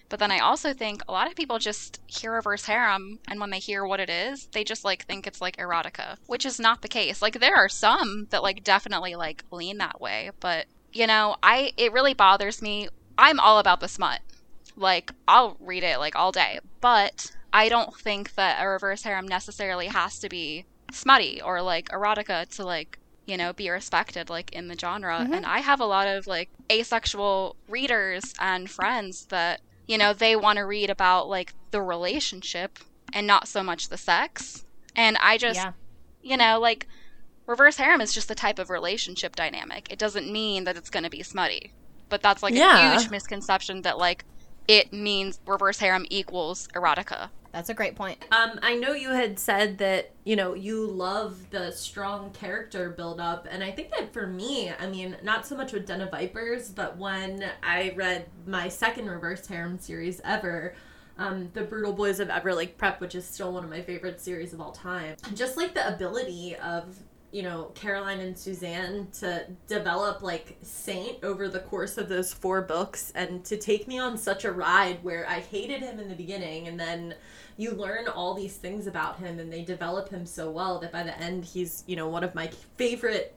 But 0.07 0.19
then 0.19 0.31
I 0.31 0.37
also 0.37 0.71
think 0.71 1.01
a 1.07 1.11
lot 1.11 1.27
of 1.27 1.35
people 1.35 1.57
just 1.57 1.99
hear 2.05 2.33
a 2.33 2.35
reverse 2.35 2.65
harem, 2.65 3.19
and 3.27 3.39
when 3.39 3.49
they 3.49 3.57
hear 3.57 3.85
what 3.85 3.99
it 3.99 4.09
is, 4.09 4.47
they 4.51 4.63
just 4.63 4.85
like 4.85 5.05
think 5.05 5.25
it's 5.25 5.41
like 5.41 5.57
erotica, 5.57 6.17
which 6.27 6.45
is 6.45 6.59
not 6.59 6.81
the 6.81 6.87
case. 6.87 7.21
Like 7.21 7.39
there 7.39 7.55
are 7.55 7.69
some 7.69 8.27
that 8.29 8.43
like 8.43 8.63
definitely 8.63 9.15
like 9.15 9.43
lean 9.49 9.79
that 9.79 9.99
way, 9.99 10.29
but 10.39 10.67
you 10.93 11.07
know, 11.07 11.35
I 11.41 11.73
it 11.75 11.91
really 11.91 12.13
bothers 12.13 12.61
me. 12.61 12.87
I'm 13.17 13.39
all 13.39 13.57
about 13.57 13.79
the 13.79 13.87
smut. 13.87 14.19
Like 14.75 15.11
I'll 15.27 15.57
read 15.59 15.83
it 15.83 15.97
like 15.97 16.15
all 16.15 16.31
day, 16.31 16.59
but 16.81 17.31
I 17.51 17.67
don't 17.67 17.95
think 17.97 18.35
that 18.35 18.61
a 18.61 18.67
reverse 18.67 19.03
harem 19.03 19.27
necessarily 19.27 19.87
has 19.87 20.19
to 20.19 20.29
be 20.29 20.65
smutty 20.95 21.41
or 21.41 21.61
like 21.61 21.89
erotica 21.89 22.47
to 22.55 22.65
like 22.65 22.99
you 23.25 23.37
know, 23.37 23.53
be 23.53 23.69
respected 23.69 24.29
like 24.29 24.51
in 24.53 24.67
the 24.67 24.77
genre. 24.77 25.19
Mm-hmm. 25.19 25.33
And 25.33 25.45
I 25.45 25.59
have 25.59 25.79
a 25.79 25.85
lot 25.85 26.07
of 26.07 26.27
like 26.27 26.49
asexual 26.71 27.55
readers 27.67 28.33
and 28.39 28.69
friends 28.69 29.25
that, 29.27 29.61
you 29.87 29.97
know, 29.97 30.13
they 30.13 30.35
want 30.35 30.57
to 30.57 30.65
read 30.65 30.89
about 30.89 31.27
like 31.27 31.53
the 31.71 31.81
relationship 31.81 32.79
and 33.13 33.25
not 33.25 33.47
so 33.47 33.63
much 33.63 33.89
the 33.89 33.97
sex. 33.97 34.65
And 34.95 35.17
I 35.21 35.37
just, 35.37 35.59
yeah. 35.59 35.71
you 36.21 36.37
know, 36.37 36.59
like 36.59 36.87
reverse 37.47 37.77
harem 37.77 38.01
is 38.01 38.13
just 38.13 38.27
the 38.27 38.35
type 38.35 38.59
of 38.59 38.69
relationship 38.69 39.35
dynamic. 39.35 39.91
It 39.91 39.99
doesn't 39.99 40.31
mean 40.31 40.63
that 40.65 40.77
it's 40.77 40.89
going 40.89 41.03
to 41.03 41.09
be 41.09 41.23
smutty. 41.23 41.73
But 42.09 42.21
that's 42.21 42.43
like 42.43 42.53
yeah. 42.53 42.93
a 42.93 42.99
huge 42.99 43.09
misconception 43.09 43.81
that 43.81 43.97
like 43.97 44.23
it 44.67 44.93
means 44.93 45.39
reverse 45.47 45.79
harem 45.79 46.05
equals 46.09 46.67
erotica. 46.75 47.29
That's 47.55 47.69
a 47.69 47.73
great 47.73 47.95
point. 47.95 48.17
Um, 48.33 48.59
I 48.61 48.75
know 48.75 48.91
you 48.91 49.11
had 49.11 49.39
said 49.39 49.77
that 49.77 50.11
you 50.25 50.35
know 50.35 50.55
you 50.55 50.87
love 50.87 51.51
the 51.51 51.71
strong 51.71 52.31
character 52.31 52.89
build 52.89 53.21
up, 53.21 53.47
and 53.49 53.63
I 53.63 53.71
think 53.71 53.91
that 53.91 54.11
for 54.11 54.27
me, 54.27 54.73
I 54.77 54.87
mean, 54.87 55.15
not 55.23 55.47
so 55.47 55.55
much 55.55 55.71
with 55.71 55.87
Den 55.87 56.01
of 56.01 56.11
Vipers, 56.11 56.67
but 56.67 56.97
when 56.97 57.45
I 57.63 57.93
read 57.95 58.25
my 58.45 58.67
second 58.67 59.09
reverse 59.09 59.47
harem 59.47 59.79
series 59.79 60.19
ever, 60.25 60.75
um, 61.17 61.49
the 61.53 61.61
Brutal 61.61 61.93
Boys 61.93 62.19
of 62.19 62.27
Everlake 62.27 62.75
Prep, 62.75 62.99
which 62.99 63.15
is 63.15 63.25
still 63.25 63.53
one 63.53 63.63
of 63.63 63.69
my 63.69 63.81
favorite 63.81 64.19
series 64.19 64.51
of 64.51 64.59
all 64.59 64.73
time. 64.73 65.15
Just 65.33 65.55
like 65.55 65.73
the 65.73 65.87
ability 65.87 66.57
of 66.57 66.99
you 67.31 67.41
know 67.41 67.71
Caroline 67.73 68.19
and 68.19 68.37
Susanne 68.37 69.07
to 69.19 69.45
develop 69.67 70.21
like 70.21 70.57
Saint 70.61 71.23
over 71.23 71.47
the 71.47 71.61
course 71.61 71.97
of 71.97 72.09
those 72.09 72.33
four 72.33 72.63
books, 72.63 73.13
and 73.15 73.45
to 73.45 73.55
take 73.55 73.87
me 73.87 73.97
on 73.97 74.17
such 74.17 74.43
a 74.43 74.51
ride 74.51 75.01
where 75.03 75.25
I 75.29 75.39
hated 75.39 75.79
him 75.81 76.01
in 76.01 76.09
the 76.09 76.15
beginning, 76.15 76.67
and 76.67 76.77
then 76.77 77.15
you 77.57 77.71
learn 77.71 78.07
all 78.07 78.33
these 78.33 78.57
things 78.57 78.87
about 78.87 79.17
him 79.19 79.39
and 79.39 79.51
they 79.51 79.63
develop 79.63 80.09
him 80.09 80.25
so 80.25 80.51
well 80.51 80.79
that 80.79 80.91
by 80.91 81.03
the 81.03 81.17
end 81.19 81.45
he's 81.45 81.83
you 81.87 81.95
know 81.95 82.07
one 82.07 82.23
of 82.23 82.35
my 82.35 82.47
favorite 82.77 83.35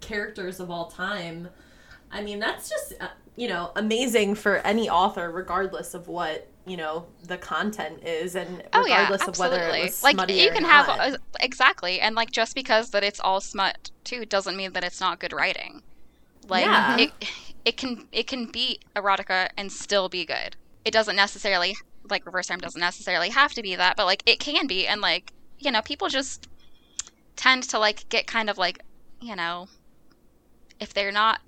characters 0.00 0.60
of 0.60 0.70
all 0.70 0.90
time. 0.90 1.48
I 2.10 2.22
mean 2.22 2.38
that's 2.38 2.68
just 2.68 2.94
uh, 3.00 3.08
you 3.36 3.48
know 3.48 3.72
amazing 3.76 4.34
for 4.34 4.56
any 4.58 4.88
author 4.90 5.30
regardless 5.30 5.94
of 5.94 6.08
what 6.08 6.48
you 6.66 6.76
know 6.76 7.06
the 7.24 7.38
content 7.38 8.02
is 8.04 8.34
and 8.34 8.62
oh, 8.72 8.82
regardless 8.82 9.22
yeah, 9.22 9.28
of 9.28 9.38
whether 9.38 9.68
like 10.02 10.30
you 10.30 10.50
can 10.50 10.64
have 10.64 11.16
exactly 11.40 12.00
and 12.00 12.14
like 12.14 12.30
just 12.30 12.54
because 12.54 12.90
that 12.90 13.04
it's 13.04 13.20
all 13.20 13.40
smut 13.40 13.90
too 14.04 14.24
doesn't 14.24 14.56
mean 14.56 14.72
that 14.72 14.84
it's 14.84 15.00
not 15.00 15.20
good 15.20 15.32
writing. 15.32 15.82
Like 16.48 16.64
yeah. 16.64 16.98
it 16.98 17.12
it 17.64 17.76
can 17.76 18.06
it 18.12 18.26
can 18.26 18.46
be 18.46 18.80
erotica 18.96 19.48
and 19.56 19.70
still 19.70 20.08
be 20.08 20.24
good. 20.24 20.56
It 20.84 20.92
doesn't 20.92 21.16
necessarily 21.16 21.76
like 22.10 22.26
reverse 22.26 22.48
harem 22.48 22.60
doesn't 22.60 22.80
necessarily 22.80 23.30
have 23.30 23.52
to 23.54 23.62
be 23.62 23.74
that, 23.76 23.96
but 23.96 24.06
like 24.06 24.22
it 24.26 24.40
can 24.40 24.66
be 24.66 24.86
and 24.86 25.00
like, 25.00 25.32
you 25.58 25.70
know, 25.70 25.82
people 25.82 26.08
just 26.08 26.48
tend 27.36 27.62
to 27.64 27.78
like 27.78 28.08
get 28.08 28.26
kind 28.26 28.50
of 28.50 28.58
like, 28.58 28.80
you 29.20 29.36
know, 29.36 29.68
if 30.78 30.92
they're 30.94 31.12
not 31.12 31.40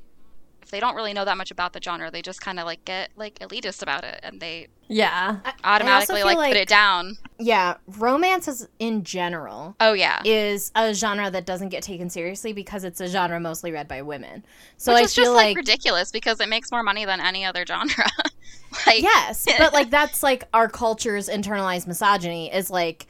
they 0.73 0.81
don't 0.81 0.97
really 0.97 1.13
know 1.13 1.25
that 1.25 1.37
much 1.37 1.53
about 1.53 1.73
the 1.73 1.81
genre, 1.81 2.11
they 2.11 2.23
just 2.23 2.41
kind 2.41 2.59
of 2.59 2.67
like 2.67 2.85
get 2.85 3.11
like 3.15 3.39
elitist 3.39 3.83
about 3.83 4.03
it 4.03 4.19
and 4.25 4.41
they 4.41 4.67
yeah 4.89 5.37
automatically 5.63 6.25
like, 6.25 6.37
like, 6.37 6.53
put 6.53 6.57
it 6.57 6.69
down. 6.69 7.17
Yeah, 7.39 7.77
romance 7.87 8.49
is 8.49 8.69
in 8.81 9.05
general. 9.05 9.77
Oh 9.79 9.93
yeah, 9.93 10.21
is 10.25 10.73
a 10.75 10.93
genre 10.93 11.31
that 11.31 11.47
doesn't 11.47 11.69
get 11.69 11.85
taken 11.85 12.11
seriously 12.11 12.53
because 12.53 12.83
it's 12.83 13.01
a 13.01 13.07
genre 13.07 13.39
mostly 13.39 13.71
read 13.71 13.87
by 13.87 14.03
women. 14.03 14.45
So 14.79 14.95
Which 14.95 15.01
I 15.01 15.05
is 15.05 15.15
feel 15.15 15.25
just, 15.25 15.35
like, 15.37 15.47
like 15.47 15.57
ridiculous 15.59 16.11
because 16.11 16.41
it 16.41 16.49
makes 16.49 16.73
more 16.73 16.83
money 16.83 17.05
than 17.05 17.21
any 17.21 17.45
other 17.45 17.65
genre. 17.65 17.87
like 18.87 19.03
yes, 19.03 19.47
but 19.59 19.73
like 19.73 19.91
that's 19.91 20.23
like 20.23 20.45
our 20.53 20.69
culture's 20.69 21.29
internalized 21.29 21.87
misogyny 21.87 22.53
is 22.53 22.71
like 22.71 23.07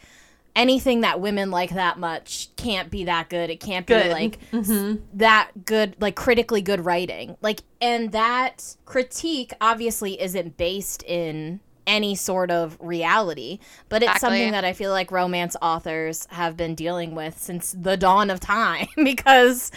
anything 0.54 1.00
that 1.00 1.20
women 1.20 1.50
like 1.50 1.70
that 1.70 1.98
much 1.98 2.48
can't 2.56 2.90
be 2.90 3.04
that 3.04 3.28
good. 3.28 3.50
It 3.50 3.60
can't 3.60 3.86
be 3.86 3.94
like 3.94 4.38
mm-hmm. 4.50 5.02
that 5.14 5.50
good, 5.64 5.96
like 6.00 6.14
critically 6.14 6.62
good 6.62 6.84
writing. 6.84 7.36
Like, 7.40 7.62
and 7.80 8.12
that 8.12 8.76
critique 8.84 9.52
obviously 9.60 10.20
isn't 10.20 10.56
based 10.56 11.02
in 11.04 11.60
any 11.86 12.14
sort 12.14 12.50
of 12.50 12.76
reality, 12.80 13.58
but 13.88 14.02
it's 14.02 14.12
exactly. 14.12 14.38
something 14.38 14.52
that 14.52 14.64
I 14.64 14.72
feel 14.72 14.90
like 14.90 15.10
romance 15.10 15.56
authors 15.60 16.26
have 16.30 16.56
been 16.56 16.74
dealing 16.74 17.14
with 17.14 17.38
since 17.38 17.74
the 17.78 17.96
dawn 17.96 18.30
of 18.30 18.40
time 18.40 18.86
because 18.96 19.72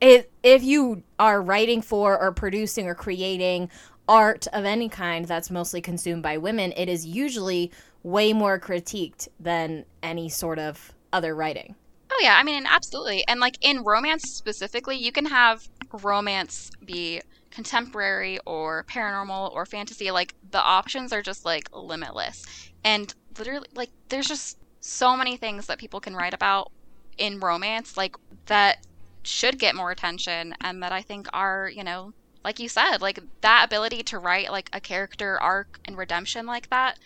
it, 0.00 0.30
if 0.42 0.62
you 0.62 1.02
are 1.18 1.42
writing 1.42 1.82
for 1.82 2.18
or 2.18 2.32
producing 2.32 2.86
or 2.86 2.94
creating 2.94 3.68
art 4.08 4.46
of 4.52 4.64
any 4.64 4.88
kind 4.88 5.26
that's 5.26 5.50
mostly 5.50 5.80
consumed 5.80 6.22
by 6.22 6.36
women, 6.36 6.72
it 6.76 6.88
is 6.88 7.06
usually 7.06 7.70
way 8.02 8.32
more 8.32 8.58
critiqued 8.58 9.28
than 9.38 9.84
any 10.02 10.28
sort 10.28 10.58
of 10.58 10.92
other 11.12 11.34
writing. 11.34 11.74
Oh 12.10 12.18
yeah, 12.22 12.36
I 12.36 12.42
mean 12.42 12.66
absolutely. 12.66 13.24
And 13.28 13.40
like 13.40 13.56
in 13.60 13.82
romance 13.82 14.22
specifically, 14.34 14.96
you 14.96 15.12
can 15.12 15.26
have 15.26 15.68
romance 16.02 16.70
be 16.84 17.20
contemporary 17.50 18.38
or 18.46 18.84
paranormal 18.84 19.52
or 19.52 19.66
fantasy. 19.66 20.10
Like 20.10 20.34
the 20.50 20.62
options 20.62 21.12
are 21.12 21.22
just 21.22 21.44
like 21.44 21.68
limitless. 21.74 22.44
And 22.84 23.14
literally 23.38 23.68
like 23.74 23.90
there's 24.08 24.26
just 24.26 24.58
so 24.80 25.16
many 25.16 25.36
things 25.36 25.66
that 25.66 25.78
people 25.78 26.00
can 26.00 26.16
write 26.16 26.34
about 26.34 26.72
in 27.18 27.38
romance 27.38 27.96
like 27.96 28.16
that 28.46 28.86
should 29.22 29.58
get 29.58 29.76
more 29.76 29.90
attention 29.90 30.54
and 30.62 30.82
that 30.82 30.92
I 30.92 31.02
think 31.02 31.28
are, 31.32 31.70
you 31.72 31.84
know, 31.84 32.12
like 32.42 32.58
you 32.58 32.68
said, 32.68 33.02
like 33.02 33.20
that 33.42 33.64
ability 33.66 34.02
to 34.04 34.18
write 34.18 34.50
like 34.50 34.70
a 34.72 34.80
character 34.80 35.38
arc 35.40 35.78
and 35.84 35.98
redemption 35.98 36.46
like 36.46 36.70
that 36.70 36.98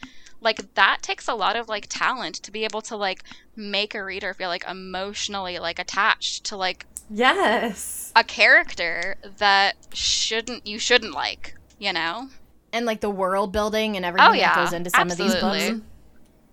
like 0.44 0.74
that 0.74 0.98
takes 1.02 1.26
a 1.26 1.34
lot 1.34 1.56
of 1.56 1.68
like 1.68 1.86
talent 1.88 2.36
to 2.36 2.52
be 2.52 2.64
able 2.64 2.82
to 2.82 2.96
like 2.96 3.24
make 3.56 3.94
a 3.94 4.04
reader 4.04 4.34
feel 4.34 4.48
like 4.48 4.64
emotionally 4.68 5.58
like 5.58 5.78
attached 5.78 6.44
to 6.44 6.56
like 6.56 6.86
yes. 7.10 8.12
a 8.14 8.22
character 8.22 9.16
that 9.38 9.74
shouldn't 9.92 10.66
you 10.66 10.78
shouldn't 10.78 11.14
like 11.14 11.56
you 11.78 11.92
know? 11.92 12.28
And 12.72 12.86
like 12.86 13.00
the 13.00 13.10
world 13.10 13.52
building 13.52 13.96
and 13.96 14.04
everything 14.04 14.28
oh, 14.28 14.32
yeah. 14.32 14.54
that 14.54 14.64
goes 14.64 14.72
into 14.72 14.90
some 14.90 15.10
Absolutely. 15.10 15.36
of 15.36 15.42
these 15.42 15.70
books. 15.70 15.86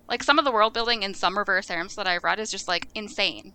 Like 0.07 0.23
some 0.23 0.39
of 0.39 0.45
the 0.45 0.51
world 0.51 0.73
building 0.73 1.03
in 1.03 1.13
some 1.13 1.37
reverse 1.37 1.67
harems 1.67 1.95
that 1.95 2.07
i've 2.07 2.23
read 2.23 2.39
is 2.39 2.51
just 2.51 2.67
like 2.67 2.87
insane. 2.95 3.53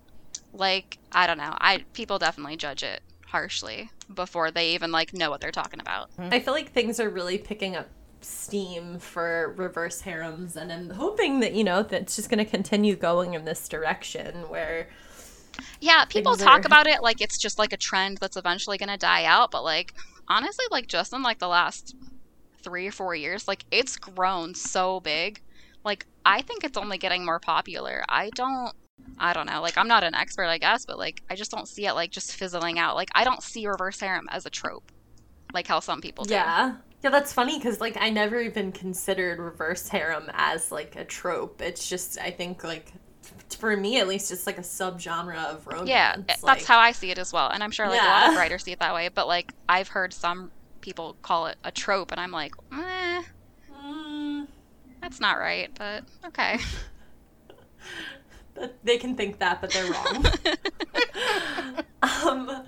Like 0.53 0.97
i 1.11 1.27
don't 1.27 1.37
know. 1.37 1.55
I 1.59 1.85
people 1.93 2.19
definitely 2.19 2.57
judge 2.57 2.83
it 2.83 3.01
harshly 3.25 3.89
before 4.13 4.51
they 4.51 4.73
even 4.73 4.91
like 4.91 5.13
know 5.13 5.29
what 5.29 5.41
they're 5.41 5.51
talking 5.51 5.79
about. 5.79 6.09
I 6.17 6.39
feel 6.39 6.53
like 6.53 6.71
things 6.71 6.99
are 6.99 7.09
really 7.09 7.37
picking 7.37 7.75
up 7.75 7.87
steam 8.21 8.99
for 8.99 9.53
reverse 9.57 10.01
harems 10.01 10.55
and 10.55 10.71
i'm 10.71 10.89
hoping 10.91 11.39
that 11.39 11.53
you 11.53 11.63
know 11.63 11.83
that's 11.83 12.15
just 12.15 12.29
going 12.29 12.43
to 12.43 12.49
continue 12.49 12.95
going 12.95 13.33
in 13.33 13.45
this 13.45 13.67
direction 13.69 14.33
where 14.49 14.87
Yeah, 15.79 16.05
people 16.05 16.35
talk 16.35 16.63
are- 16.63 16.67
about 16.67 16.87
it 16.87 17.01
like 17.01 17.21
it's 17.21 17.37
just 17.37 17.57
like 17.59 17.73
a 17.73 17.77
trend 17.77 18.17
that's 18.19 18.37
eventually 18.37 18.77
going 18.77 18.89
to 18.89 18.97
die 18.97 19.25
out, 19.25 19.49
but 19.51 19.63
like 19.63 19.93
honestly, 20.27 20.65
like 20.71 20.87
just 20.87 21.13
in 21.13 21.23
like 21.23 21.39
the 21.39 21.47
last 21.47 21.95
three 22.61 22.87
or 22.87 22.91
four 22.91 23.15
years, 23.15 23.47
like 23.47 23.65
it's 23.71 23.97
grown 23.97 24.53
so 24.53 24.99
big. 24.99 25.41
Like 25.83 26.05
I 26.25 26.41
think 26.41 26.63
it's 26.63 26.77
only 26.77 26.97
getting 26.97 27.25
more 27.25 27.39
popular. 27.39 28.03
I 28.09 28.29
don't. 28.35 28.73
I 29.19 29.33
don't 29.33 29.47
know. 29.47 29.61
Like 29.61 29.77
I'm 29.77 29.87
not 29.87 30.03
an 30.03 30.13
expert, 30.15 30.45
I 30.45 30.57
guess, 30.57 30.85
but 30.85 30.97
like 30.97 31.21
I 31.29 31.35
just 31.35 31.49
don't 31.51 31.67
see 31.67 31.85
it 31.87 31.93
like 31.93 32.11
just 32.11 32.33
fizzling 32.33 32.77
out. 32.77 32.95
Like 32.95 33.09
I 33.15 33.23
don't 33.23 33.41
see 33.41 33.65
reverse 33.67 33.99
harem 33.99 34.27
as 34.29 34.45
a 34.45 34.49
trope, 34.51 34.91
like 35.53 35.65
how 35.67 35.79
some 35.79 36.01
people 36.01 36.25
do. 36.25 36.33
Yeah. 36.35 36.75
Yeah, 37.03 37.11
that's 37.11 37.31
funny 37.31 37.57
because 37.57 37.79
like 37.79 37.97
I 37.99 38.09
never 38.09 38.39
even 38.39 38.71
considered 38.71 39.39
reverse 39.39 39.87
harem 39.87 40.29
as 40.33 40.71
like 40.71 40.95
a 40.95 41.05
trope. 41.05 41.61
It's 41.61 41.87
just 41.87 42.19
I 42.19 42.31
think 42.31 42.63
like 42.63 42.91
for 43.57 43.75
me 43.77 43.99
at 43.99 44.07
least 44.07 44.31
it's 44.31 44.47
like 44.47 44.57
a 44.57 44.61
subgenre 44.61 45.37
of 45.45 45.67
romance. 45.67 45.89
Yeah, 45.89 46.15
like, 46.17 46.41
that's 46.41 46.65
how 46.65 46.79
I 46.79 46.91
see 46.91 47.11
it 47.11 47.17
as 47.17 47.31
well, 47.31 47.49
and 47.49 47.63
I'm 47.63 47.71
sure 47.71 47.87
like 47.87 48.01
a 48.01 48.05
lot 48.05 48.29
of 48.29 48.35
writers 48.35 48.63
see 48.63 48.71
it 48.71 48.79
that 48.79 48.93
way. 48.93 49.09
But 49.09 49.27
like 49.27 49.53
I've 49.69 49.89
heard 49.89 50.13
some 50.13 50.51
people 50.81 51.17
call 51.21 51.47
it 51.47 51.57
a 51.63 51.71
trope, 51.71 52.11
and 52.11 52.19
I'm 52.19 52.31
like, 52.31 52.53
eh, 52.73 53.23
Mm, 53.87 54.47
that's 55.01 55.19
not 55.19 55.37
right. 55.37 55.69
But 55.77 56.03
okay. 56.25 56.59
but 58.53 58.77
they 58.83 58.97
can 58.97 59.15
think 59.15 59.39
that, 59.39 59.61
but 59.61 59.71
they're 59.71 59.91
wrong. 59.91 60.25
um, 62.25 62.63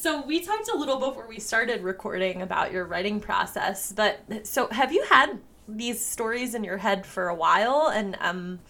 so 0.00 0.22
we 0.22 0.40
talked 0.40 0.68
a 0.72 0.76
little 0.76 0.98
before 0.98 1.26
we 1.28 1.38
started 1.38 1.82
recording 1.82 2.40
about 2.40 2.72
your 2.72 2.86
writing 2.86 3.20
process, 3.20 3.92
but 3.92 4.20
so 4.46 4.68
have 4.68 4.92
you 4.92 5.04
had 5.10 5.38
these 5.68 6.02
stories 6.04 6.54
in 6.54 6.64
your 6.64 6.78
head 6.78 7.04
for 7.04 7.28
a 7.28 7.34
while? 7.34 7.90
And 7.92 8.16
um, 8.20 8.60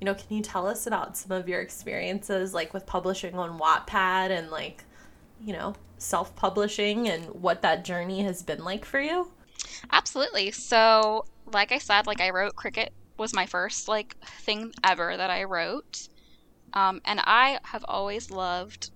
you 0.00 0.06
know, 0.06 0.14
can 0.14 0.34
you 0.34 0.42
tell 0.42 0.66
us 0.66 0.86
about 0.86 1.16
some 1.16 1.32
of 1.32 1.46
your 1.46 1.60
experiences, 1.60 2.54
like 2.54 2.72
with 2.72 2.86
publishing 2.86 3.34
on 3.34 3.58
Wattpad 3.58 4.30
and 4.30 4.50
like, 4.50 4.84
you 5.44 5.52
know, 5.52 5.74
self-publishing 5.98 7.08
and 7.08 7.26
what 7.34 7.60
that 7.62 7.84
journey 7.84 8.22
has 8.22 8.42
been 8.42 8.64
like 8.64 8.86
for 8.86 9.00
you? 9.00 9.30
Absolutely. 9.92 10.52
So, 10.52 11.26
like 11.52 11.70
I 11.70 11.78
said, 11.78 12.06
like 12.06 12.22
I 12.22 12.30
wrote 12.30 12.56
Cricket 12.56 12.94
was 13.18 13.34
my 13.34 13.44
first 13.44 13.88
like 13.88 14.16
thing 14.22 14.72
ever 14.84 15.16
that 15.16 15.28
I 15.28 15.44
wrote. 15.44 16.08
Um, 16.72 17.02
and 17.04 17.20
I 17.24 17.58
have 17.64 17.84
always 17.88 18.30
loved 18.30 18.90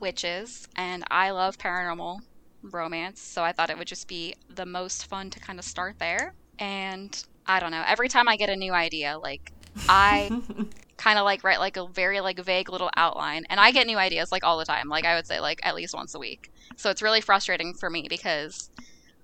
witches 0.00 0.68
and 0.76 1.04
I 1.10 1.30
love 1.30 1.58
paranormal 1.58 2.20
romance, 2.62 3.20
so 3.20 3.42
I 3.42 3.52
thought 3.52 3.70
it 3.70 3.78
would 3.78 3.88
just 3.88 4.08
be 4.08 4.34
the 4.48 4.66
most 4.66 5.06
fun 5.06 5.30
to 5.30 5.40
kind 5.40 5.58
of 5.58 5.64
start 5.64 5.98
there. 5.98 6.34
And 6.58 7.22
I 7.46 7.60
don't 7.60 7.70
know, 7.70 7.82
every 7.86 8.08
time 8.08 8.28
I 8.28 8.36
get 8.36 8.50
a 8.50 8.56
new 8.56 8.72
idea, 8.72 9.18
like 9.18 9.52
I 9.88 10.30
kind 10.96 11.18
of 11.18 11.24
like 11.24 11.42
write 11.42 11.60
like 11.60 11.76
a 11.76 11.86
very 11.88 12.20
like 12.20 12.38
vague 12.38 12.68
little 12.68 12.90
outline 12.96 13.44
and 13.48 13.58
I 13.58 13.70
get 13.70 13.86
new 13.86 13.96
ideas 13.96 14.30
like 14.30 14.44
all 14.44 14.58
the 14.58 14.66
time. 14.66 14.88
Like 14.88 15.06
I 15.06 15.14
would 15.14 15.26
say 15.26 15.40
like 15.40 15.58
at 15.62 15.74
least 15.74 15.94
once 15.94 16.14
a 16.14 16.18
week. 16.18 16.50
So 16.76 16.90
it's 16.90 17.02
really 17.02 17.22
frustrating 17.22 17.74
for 17.74 17.88
me 17.88 18.06
because 18.08 18.70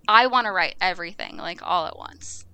I 0.08 0.26
want 0.26 0.46
to 0.46 0.52
write 0.52 0.76
everything 0.80 1.36
like 1.36 1.60
all 1.62 1.86
at 1.86 1.98
once. 1.98 2.44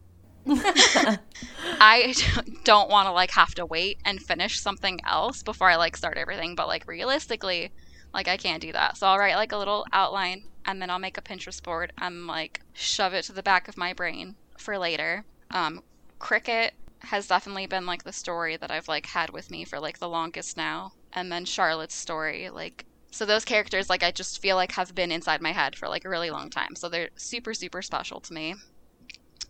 I 0.49 2.15
don't 2.65 2.91
want 2.91 3.07
to 3.07 3.13
like 3.13 3.31
have 3.33 3.55
to 3.55 3.67
wait 3.67 3.99
and 4.05 4.21
finish 4.21 4.61
something 4.61 4.99
else 5.07 5.43
before 5.43 5.71
I 5.71 5.77
like 5.77 5.97
start 5.97 6.19
everything, 6.19 6.55
but 6.57 6.67
like 6.67 6.89
realistically, 6.89 7.71
like 8.15 8.29
I 8.29 8.37
can't 8.37 8.63
do 8.63 8.73
that. 8.73 8.97
So 8.97 9.07
I'll 9.07 9.19
write 9.19 9.37
like 9.37 9.53
a 9.53 9.59
little 9.59 9.87
outline 9.93 10.45
and 10.65 10.81
then 10.81 10.91
I'll 10.91 10.99
make 10.99 11.19
a 11.19 11.23
Pinterest 11.23 11.63
board 11.63 11.93
and 11.99 12.27
like 12.27 12.61
shove 12.73 13.15
it 13.15 13.25
to 13.25 13.33
the 13.33 13.43
back 13.43 13.69
of 13.69 13.77
my 13.77 13.93
brain 13.93 14.37
for 14.59 14.79
later. 14.79 15.25
Um 15.51 15.83
Cricket 16.19 16.75
has 17.01 17.27
definitely 17.27 17.67
been 17.67 17.85
like 17.85 18.05
the 18.05 18.13
story 18.13 18.57
that 18.57 18.71
I've 18.71 18.87
like 18.89 19.07
had 19.07 19.31
with 19.31 19.51
me 19.51 19.65
for 19.65 19.81
like 19.81 19.99
the 19.99 20.09
longest 20.09 20.57
now. 20.57 20.93
And 21.13 21.33
then 21.33 21.45
Charlotte's 21.45 21.97
story, 21.97 22.49
like 22.49 22.85
so 23.11 23.27
those 23.27 23.45
characters 23.45 23.91
like 23.91 24.03
I 24.03 24.11
just 24.11 24.41
feel 24.41 24.57
like 24.57 24.73
have 24.73 24.95
been 24.95 25.13
inside 25.13 25.43
my 25.43 25.53
head 25.53 25.77
for 25.77 25.89
like 25.89 26.05
a 26.05 26.09
really 26.09 26.31
long 26.31 26.51
time. 26.51 26.77
So 26.77 26.89
they're 26.89 27.11
super 27.17 27.55
super 27.55 27.83
special 27.83 28.21
to 28.21 28.33
me. 28.33 28.55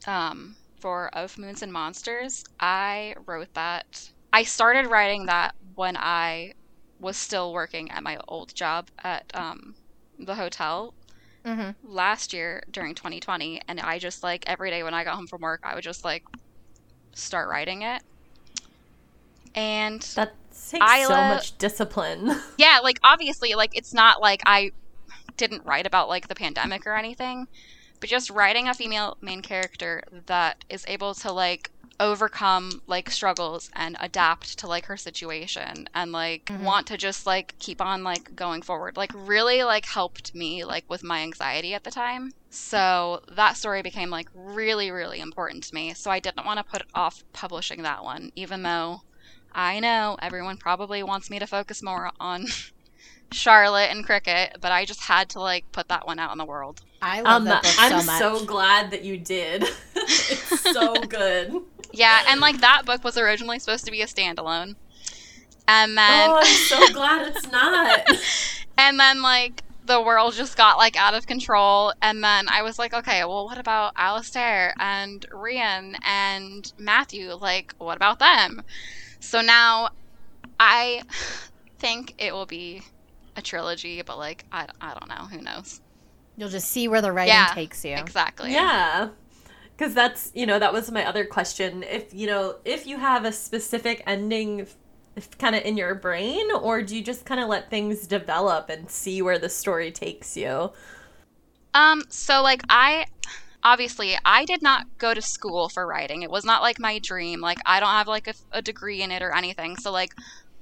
Um 0.06 0.56
for 0.80 1.10
Of 1.14 1.38
Moons 1.38 1.62
and 1.62 1.72
Monsters, 1.72 2.42
I 2.58 3.14
wrote 3.26 3.54
that. 3.54 4.10
I 4.32 4.42
started 4.42 4.86
writing 4.86 5.26
that 5.26 5.54
when 5.76 5.96
I 5.96 6.54
was 7.02 7.18
still 7.18 7.52
working 7.52 7.90
at 7.90 8.02
my 8.02 8.18
old 8.28 8.54
job 8.54 8.88
at 9.04 9.30
um, 9.34 9.76
the 10.18 10.36
hotel 10.36 10.94
hmm 11.44 11.70
last 11.84 12.32
year 12.32 12.62
during 12.70 12.94
2020 12.94 13.60
and 13.68 13.80
i 13.80 13.98
just 13.98 14.22
like 14.22 14.44
every 14.46 14.70
day 14.70 14.84
when 14.84 14.94
i 14.94 15.04
got 15.04 15.16
home 15.16 15.26
from 15.26 15.42
work 15.42 15.60
i 15.64 15.74
would 15.74 15.84
just 15.84 16.04
like 16.04 16.24
start 17.14 17.48
writing 17.48 17.82
it 17.82 18.02
and 19.54 20.02
That 20.14 20.34
takes 20.50 21.06
so 21.08 21.24
much 21.24 21.58
discipline. 21.58 22.30
yeah 22.58 22.80
like 22.82 22.98
obviously 23.02 23.54
like 23.54 23.76
it's 23.76 23.94
not 23.94 24.20
like 24.22 24.40
i 24.46 24.70
didn't 25.36 25.66
write 25.66 25.86
about 25.88 26.08
like 26.08 26.28
the 26.28 26.36
pandemic 26.36 26.86
or 26.86 26.96
anything 26.96 27.48
but 28.00 28.10
just 28.10 28.30
writing 28.30 28.68
a 28.68 28.74
female 28.74 29.18
main 29.22 29.42
character 29.42 30.04
that 30.26 30.64
is 30.70 30.84
able 30.88 31.14
to 31.14 31.32
like 31.32 31.71
overcome 32.00 32.80
like 32.86 33.10
struggles 33.10 33.70
and 33.74 33.96
adapt 34.00 34.58
to 34.58 34.66
like 34.66 34.86
her 34.86 34.96
situation 34.96 35.86
and 35.94 36.12
like 36.12 36.46
Mhm. 36.46 36.60
want 36.64 36.86
to 36.88 36.96
just 36.96 37.26
like 37.26 37.54
keep 37.58 37.80
on 37.80 38.02
like 38.02 38.34
going 38.34 38.62
forward 38.62 38.96
like 38.96 39.12
really 39.14 39.62
like 39.62 39.84
helped 39.86 40.34
me 40.34 40.64
like 40.64 40.84
with 40.88 41.02
my 41.04 41.20
anxiety 41.20 41.74
at 41.74 41.84
the 41.84 41.90
time 41.90 42.30
so 42.50 43.20
that 43.34 43.56
story 43.56 43.82
became 43.82 44.10
like 44.10 44.28
really 44.34 44.90
really 44.90 45.20
important 45.20 45.62
to 45.64 45.74
me 45.74 45.94
so 45.94 46.10
i 46.10 46.18
didn't 46.20 46.46
want 46.46 46.58
to 46.58 46.64
put 46.64 46.82
off 46.94 47.22
publishing 47.32 47.82
that 47.82 48.02
one 48.02 48.30
even 48.34 48.62
though 48.62 49.00
i 49.52 49.78
know 49.78 50.16
everyone 50.20 50.56
probably 50.56 51.02
wants 51.02 51.30
me 51.30 51.38
to 51.38 51.46
focus 51.46 51.82
more 51.82 52.10
on 52.18 52.46
charlotte 53.32 53.90
and 53.90 54.04
cricket 54.04 54.56
but 54.60 54.72
i 54.72 54.84
just 54.84 55.02
had 55.02 55.28
to 55.28 55.40
like 55.40 55.64
put 55.72 55.88
that 55.88 56.06
one 56.06 56.18
out 56.18 56.32
in 56.32 56.38
the 56.38 56.44
world 56.44 56.80
I 57.04 57.20
love 57.22 57.42
Um, 57.42 57.44
that 57.46 57.62
book 57.64 57.72
so 57.72 57.96
I'm 57.96 58.06
much. 58.06 58.18
so 58.18 58.44
glad 58.46 58.92
that 58.92 59.02
you 59.02 59.18
did. 59.18 59.64
it's 59.96 60.60
so 60.60 61.02
good. 61.08 61.52
Yeah, 61.92 62.22
and 62.28 62.40
like 62.40 62.60
that 62.60 62.84
book 62.84 63.04
was 63.04 63.16
originally 63.18 63.58
supposed 63.58 63.84
to 63.84 63.90
be 63.90 64.02
a 64.02 64.06
standalone. 64.06 64.76
And 65.68 65.96
then 65.96 66.30
oh, 66.30 66.40
I'm 66.40 66.44
so 66.44 66.88
glad 66.92 67.28
it's 67.28 67.50
not. 67.50 68.00
and 68.78 68.98
then 68.98 69.22
like 69.22 69.62
the 69.84 70.00
world 70.00 70.34
just 70.34 70.56
got 70.56 70.78
like 70.78 70.96
out 70.96 71.14
of 71.14 71.26
control 71.26 71.92
and 72.00 72.22
then 72.22 72.48
I 72.48 72.62
was 72.62 72.78
like, 72.78 72.94
okay, 72.94 73.24
well 73.24 73.44
what 73.46 73.58
about 73.58 73.92
Alistair 73.96 74.74
and 74.78 75.24
Rian 75.30 75.96
and 76.04 76.72
Matthew? 76.78 77.32
Like, 77.32 77.74
what 77.78 77.96
about 77.96 78.18
them? 78.18 78.62
So 79.20 79.40
now 79.40 79.90
I 80.58 81.02
think 81.78 82.14
it 82.18 82.32
will 82.32 82.46
be 82.46 82.82
a 83.36 83.42
trilogy, 83.42 84.02
but 84.02 84.18
like 84.18 84.44
I, 84.52 84.66
I 84.80 84.94
don't 84.94 85.08
know, 85.08 85.26
who 85.26 85.42
knows. 85.42 85.80
You'll 86.36 86.48
just 86.48 86.68
see 86.68 86.88
where 86.88 87.02
the 87.02 87.12
writing 87.12 87.34
Yeah, 87.34 87.50
takes 87.52 87.84
you. 87.84 87.94
Exactly. 87.96 88.52
Yeah. 88.52 89.10
Because 89.76 89.94
that's, 89.94 90.30
you 90.34 90.46
know, 90.46 90.58
that 90.58 90.72
was 90.72 90.90
my 90.90 91.04
other 91.04 91.24
question. 91.24 91.82
If, 91.82 92.12
you 92.14 92.26
know, 92.26 92.56
if 92.64 92.86
you 92.86 92.98
have 92.98 93.24
a 93.24 93.32
specific 93.32 94.02
ending 94.06 94.66
kind 95.38 95.54
of 95.54 95.62
in 95.64 95.76
your 95.76 95.94
brain, 95.94 96.50
or 96.52 96.82
do 96.82 96.96
you 96.96 97.02
just 97.02 97.24
kind 97.24 97.40
of 97.40 97.48
let 97.48 97.70
things 97.70 98.06
develop 98.06 98.70
and 98.70 98.90
see 98.90 99.22
where 99.22 99.38
the 99.38 99.48
story 99.48 99.90
takes 99.90 100.36
you? 100.36 100.72
Um, 101.74 102.02
so 102.08 102.42
like 102.42 102.62
I 102.68 103.06
obviously 103.62 104.16
I 104.24 104.44
did 104.44 104.62
not 104.62 104.86
go 104.98 105.14
to 105.14 105.22
school 105.22 105.68
for 105.68 105.86
writing. 105.86 106.22
It 106.22 106.30
was 106.30 106.44
not 106.44 106.62
like 106.62 106.78
my 106.78 106.98
dream. 106.98 107.40
Like 107.40 107.58
I 107.64 107.80
don't 107.80 107.90
have 107.90 108.08
like 108.08 108.28
a, 108.28 108.34
a 108.52 108.62
degree 108.62 109.02
in 109.02 109.10
it 109.10 109.22
or 109.22 109.34
anything. 109.34 109.76
So 109.76 109.90
like 109.90 110.14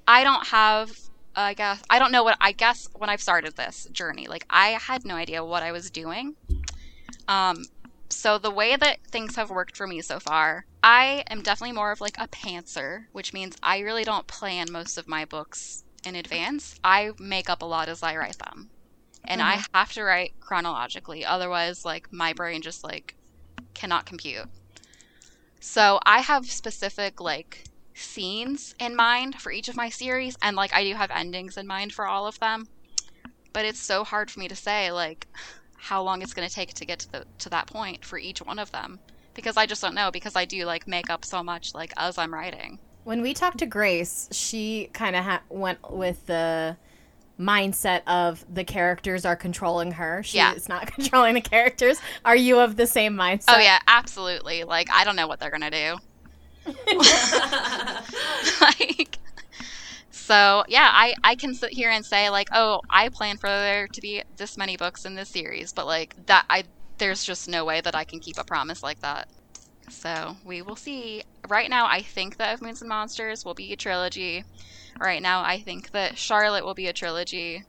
I 0.06 0.24
don't 0.24 0.46
have 0.48 0.92
I 1.34 1.54
guess 1.54 1.82
I 1.88 1.98
don't 1.98 2.12
know 2.12 2.24
what 2.24 2.36
I 2.40 2.52
guess 2.52 2.88
when 2.96 3.10
I've 3.10 3.22
started 3.22 3.56
this 3.56 3.86
journey. 3.92 4.26
Like 4.26 4.46
I 4.50 4.70
had 4.70 5.04
no 5.04 5.14
idea 5.14 5.44
what 5.44 5.62
I 5.62 5.72
was 5.72 5.90
doing. 5.90 6.34
Um 7.28 7.64
so 8.10 8.38
the 8.38 8.50
way 8.50 8.76
that 8.76 9.04
things 9.06 9.36
have 9.36 9.50
worked 9.50 9.76
for 9.76 9.86
me 9.86 10.00
so 10.02 10.20
far, 10.20 10.66
I 10.82 11.24
am 11.28 11.42
definitely 11.42 11.74
more 11.74 11.92
of 11.92 12.00
like 12.00 12.18
a 12.18 12.28
pantser, 12.28 13.06
which 13.12 13.32
means 13.32 13.56
I 13.62 13.78
really 13.78 14.04
don't 14.04 14.26
plan 14.26 14.70
most 14.70 14.98
of 14.98 15.08
my 15.08 15.24
books 15.24 15.84
in 16.04 16.16
advance. 16.16 16.74
I 16.82 17.12
make 17.18 17.48
up 17.48 17.62
a 17.62 17.66
lot 17.66 17.88
as 17.88 18.02
I 18.02 18.16
write 18.16 18.38
them 18.38 18.70
and 19.24 19.42
I 19.42 19.56
mm-hmm. 19.56 19.76
have 19.76 19.92
to 19.92 20.02
write 20.02 20.34
chronologically. 20.40 21.24
Otherwise, 21.24 21.84
like 21.84 22.12
my 22.12 22.32
brain 22.32 22.62
just 22.62 22.84
like 22.84 23.14
cannot 23.74 24.06
compute. 24.06 24.48
So 25.60 26.00
I 26.04 26.20
have 26.20 26.50
specific 26.50 27.20
like 27.20 27.64
scenes 27.94 28.74
in 28.80 28.96
mind 28.96 29.40
for 29.40 29.52
each 29.52 29.68
of 29.68 29.76
my 29.76 29.88
series, 29.88 30.36
and 30.42 30.56
like 30.56 30.74
I 30.74 30.84
do 30.84 30.94
have 30.94 31.10
endings 31.10 31.56
in 31.56 31.66
mind 31.66 31.92
for 31.92 32.06
all 32.06 32.26
of 32.26 32.40
them. 32.40 32.66
But 33.52 33.64
it's 33.64 33.80
so 33.80 34.04
hard 34.04 34.30
for 34.30 34.40
me 34.40 34.48
to 34.48 34.56
say 34.56 34.90
like 34.92 35.26
how 35.80 36.02
long 36.02 36.20
it's 36.22 36.34
going 36.34 36.46
to 36.48 36.54
take 36.54 36.74
to 36.74 36.84
get 36.84 36.98
to 37.00 37.12
the 37.12 37.24
to 37.38 37.48
that 37.48 37.66
point 37.66 38.04
for 38.04 38.18
each 38.18 38.40
one 38.42 38.58
of 38.58 38.70
them 38.70 38.98
because 39.34 39.56
I 39.56 39.64
just 39.66 39.80
don't 39.80 39.94
know 39.94 40.10
because 40.10 40.36
I 40.36 40.44
do 40.44 40.64
like 40.66 40.86
make 40.86 41.08
up 41.10 41.24
so 41.24 41.42
much 41.42 41.74
like 41.74 41.92
as 41.96 42.18
I'm 42.18 42.32
writing. 42.34 42.78
When 43.04 43.22
we 43.22 43.32
talked 43.32 43.58
to 43.58 43.66
Grace, 43.66 44.28
she 44.30 44.90
kind 44.92 45.16
of 45.16 45.24
ha- 45.24 45.40
went 45.48 45.78
with 45.90 46.26
the 46.26 46.76
mindset 47.40 48.02
of 48.06 48.44
the 48.52 48.62
characters 48.64 49.24
are 49.24 49.36
controlling 49.36 49.92
her. 49.92 50.22
She 50.22 50.36
Yeah. 50.36 50.52
is 50.52 50.68
not 50.68 50.86
controlling 50.92 51.32
the 51.34 51.40
characters. 51.40 51.98
Are 52.26 52.36
you 52.36 52.58
of 52.60 52.76
the 52.76 52.86
same 52.86 53.14
mindset? 53.16 53.44
Oh 53.48 53.58
yeah, 53.58 53.78
absolutely. 53.88 54.64
Like 54.64 54.90
I 54.92 55.04
don't 55.04 55.16
know 55.16 55.26
what 55.26 55.40
they're 55.40 55.50
going 55.50 55.62
to 55.62 55.70
do. 55.70 55.96
like 58.60 59.18
So 60.30 60.62
yeah, 60.68 60.88
I 60.92 61.14
I 61.24 61.34
can 61.34 61.54
sit 61.54 61.72
here 61.72 61.90
and 61.90 62.06
say 62.06 62.30
like, 62.30 62.46
oh, 62.52 62.82
I 62.88 63.08
plan 63.08 63.36
for 63.36 63.48
there 63.48 63.88
to 63.88 64.00
be 64.00 64.22
this 64.36 64.56
many 64.56 64.76
books 64.76 65.04
in 65.04 65.16
this 65.16 65.28
series, 65.28 65.72
but 65.72 65.86
like 65.86 66.14
that 66.26 66.44
I 66.48 66.62
there's 66.98 67.24
just 67.24 67.48
no 67.48 67.64
way 67.64 67.80
that 67.80 67.96
I 67.96 68.04
can 68.04 68.20
keep 68.20 68.38
a 68.38 68.44
promise 68.44 68.80
like 68.80 69.00
that. 69.00 69.26
So 69.88 70.36
we 70.44 70.62
will 70.62 70.76
see. 70.76 71.24
Right 71.48 71.68
now, 71.68 71.86
I 71.86 72.02
think 72.02 72.36
that 72.36 72.54
Of 72.54 72.62
Moons 72.62 72.80
and 72.80 72.88
Monsters 72.88 73.44
will 73.44 73.54
be 73.54 73.72
a 73.72 73.76
trilogy. 73.76 74.44
Right 75.00 75.20
now, 75.20 75.42
I 75.42 75.58
think 75.58 75.90
that 75.90 76.16
Charlotte 76.16 76.64
will 76.64 76.74
be 76.74 76.86
a 76.86 76.92
trilogy, 76.92 77.64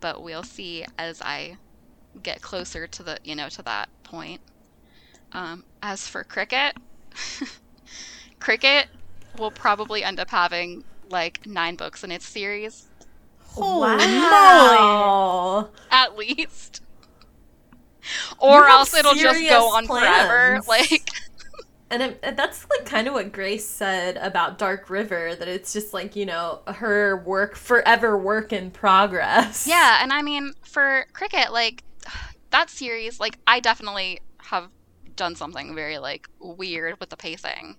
but 0.00 0.24
we'll 0.24 0.42
see 0.42 0.84
as 0.98 1.22
I 1.22 1.56
get 2.20 2.42
closer 2.42 2.88
to 2.88 3.02
the 3.04 3.18
you 3.22 3.36
know 3.36 3.48
to 3.50 3.62
that 3.62 3.88
point. 4.02 4.40
Um, 5.30 5.62
as 5.80 6.08
for 6.08 6.24
Cricket, 6.24 6.74
Cricket 8.40 8.88
will 9.38 9.52
probably 9.52 10.02
end 10.02 10.18
up 10.18 10.30
having 10.30 10.82
like 11.12 11.46
nine 11.46 11.76
books 11.76 12.02
in 12.02 12.10
its 12.10 12.26
series. 12.26 12.88
Holy 13.38 13.96
wow. 13.96 15.68
At 15.90 16.16
least. 16.16 16.82
Or 18.38 18.66
else 18.66 18.94
it'll 18.94 19.14
just 19.14 19.40
go 19.48 19.68
on 19.76 19.86
plans. 19.86 20.26
forever. 20.26 20.60
Like 20.66 21.08
and 21.92 22.02
it, 22.02 22.36
that's 22.36 22.66
like 22.70 22.86
kind 22.86 23.06
of 23.06 23.12
what 23.12 23.32
Grace 23.32 23.66
said 23.66 24.16
about 24.16 24.56
Dark 24.56 24.88
River 24.88 25.34
that 25.34 25.46
it's 25.46 25.74
just 25.74 25.92
like, 25.92 26.16
you 26.16 26.24
know, 26.24 26.60
her 26.66 27.18
work 27.18 27.54
forever 27.54 28.16
work 28.16 28.50
in 28.52 28.70
progress. 28.70 29.66
Yeah, 29.68 30.02
and 30.02 30.10
I 30.12 30.22
mean 30.22 30.54
for 30.62 31.06
Cricket 31.12 31.52
like 31.52 31.84
that 32.50 32.70
series 32.70 33.20
like 33.20 33.38
I 33.46 33.60
definitely 33.60 34.20
have 34.38 34.70
done 35.14 35.34
something 35.36 35.74
very 35.74 35.98
like 35.98 36.28
weird 36.40 36.98
with 36.98 37.10
the 37.10 37.16
pacing. 37.16 37.76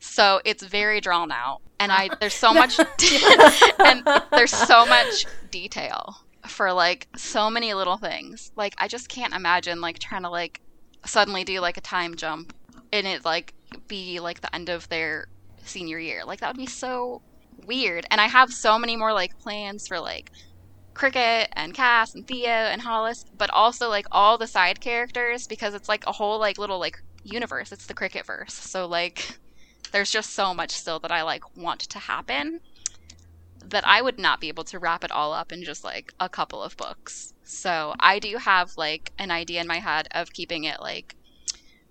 So 0.00 0.40
it's 0.44 0.62
very 0.62 1.00
drawn 1.00 1.30
out, 1.30 1.60
and 1.78 1.92
I 1.92 2.10
there's 2.20 2.34
so 2.34 2.52
much 2.54 2.78
and 3.78 4.02
there's 4.32 4.52
so 4.52 4.86
much 4.86 5.26
detail 5.50 6.16
for 6.46 6.72
like 6.72 7.08
so 7.16 7.50
many 7.50 7.74
little 7.74 7.96
things. 7.96 8.50
Like 8.56 8.74
I 8.78 8.88
just 8.88 9.08
can't 9.08 9.34
imagine 9.34 9.80
like 9.80 9.98
trying 9.98 10.22
to 10.22 10.30
like 10.30 10.60
suddenly 11.04 11.44
do 11.44 11.60
like 11.60 11.76
a 11.76 11.80
time 11.80 12.14
jump 12.16 12.52
and 12.92 13.06
it 13.06 13.24
like 13.24 13.54
be 13.88 14.20
like 14.20 14.40
the 14.40 14.54
end 14.54 14.68
of 14.68 14.88
their 14.88 15.28
senior 15.64 15.98
year. 15.98 16.24
Like 16.24 16.40
that 16.40 16.48
would 16.48 16.56
be 16.56 16.66
so 16.66 17.22
weird. 17.66 18.06
And 18.10 18.20
I 18.20 18.26
have 18.26 18.52
so 18.52 18.78
many 18.78 18.96
more 18.96 19.12
like 19.12 19.38
plans 19.38 19.86
for 19.86 20.00
like 20.00 20.30
Cricket 20.94 21.48
and 21.52 21.74
Cass 21.74 22.14
and 22.14 22.26
Theo 22.26 22.48
and 22.48 22.82
Hollis, 22.82 23.24
but 23.36 23.50
also 23.50 23.88
like 23.88 24.06
all 24.10 24.38
the 24.38 24.46
side 24.46 24.80
characters 24.80 25.46
because 25.46 25.74
it's 25.74 25.88
like 25.88 26.06
a 26.06 26.12
whole 26.12 26.38
like 26.38 26.58
little 26.58 26.78
like 26.78 27.02
universe. 27.22 27.72
It's 27.72 27.86
the 27.86 27.94
Cricket 27.94 28.26
verse. 28.26 28.54
So 28.54 28.86
like 28.86 29.38
there's 29.92 30.10
just 30.10 30.32
so 30.34 30.54
much 30.54 30.72
still 30.72 30.98
that 31.00 31.12
I 31.12 31.22
like 31.22 31.56
want 31.56 31.80
to 31.80 31.98
happen 31.98 32.60
that 33.64 33.86
I 33.86 34.02
would 34.02 34.18
not 34.18 34.40
be 34.40 34.48
able 34.48 34.64
to 34.64 34.78
wrap 34.78 35.04
it 35.04 35.12
all 35.12 35.32
up 35.32 35.52
in 35.52 35.62
just 35.64 35.84
like 35.84 36.12
a 36.18 36.28
couple 36.28 36.62
of 36.62 36.76
books. 36.76 37.34
So 37.44 37.94
I 38.00 38.18
do 38.18 38.38
have 38.38 38.72
like 38.76 39.12
an 39.18 39.30
idea 39.30 39.60
in 39.60 39.66
my 39.66 39.78
head 39.78 40.08
of 40.12 40.32
keeping 40.32 40.64
it 40.64 40.80
like 40.80 41.14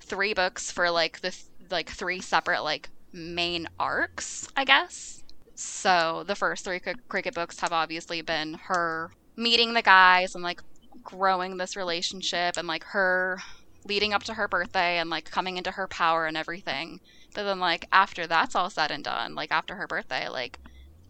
three 0.01 0.33
books 0.33 0.71
for 0.71 0.89
like 0.91 1.21
the 1.21 1.31
th- 1.31 1.45
like 1.71 1.89
three 1.89 2.21
separate 2.21 2.63
like 2.63 2.89
main 3.13 3.67
arcs, 3.79 4.47
I 4.55 4.65
guess. 4.65 5.23
So 5.55 6.23
the 6.25 6.35
first 6.35 6.65
three 6.65 6.81
c- 6.83 6.93
cricket 7.09 7.33
books 7.35 7.59
have 7.59 7.73
obviously 7.73 8.21
been 8.21 8.55
her 8.67 9.11
meeting 9.35 9.73
the 9.73 9.81
guys 9.81 10.35
and 10.35 10.43
like 10.43 10.61
growing 11.03 11.57
this 11.57 11.75
relationship 11.75 12.57
and 12.57 12.67
like 12.67 12.83
her 12.85 13.39
leading 13.85 14.13
up 14.13 14.23
to 14.23 14.33
her 14.33 14.47
birthday 14.47 14.97
and 14.97 15.09
like 15.09 15.29
coming 15.31 15.57
into 15.57 15.71
her 15.71 15.87
power 15.87 16.25
and 16.25 16.37
everything. 16.37 16.99
But 17.33 17.43
then 17.43 17.59
like 17.59 17.87
after 17.91 18.27
that's 18.27 18.55
all 18.55 18.69
said 18.69 18.91
and 18.91 19.03
done, 19.03 19.35
like 19.35 19.51
after 19.51 19.75
her 19.75 19.87
birthday, 19.87 20.27
like 20.29 20.59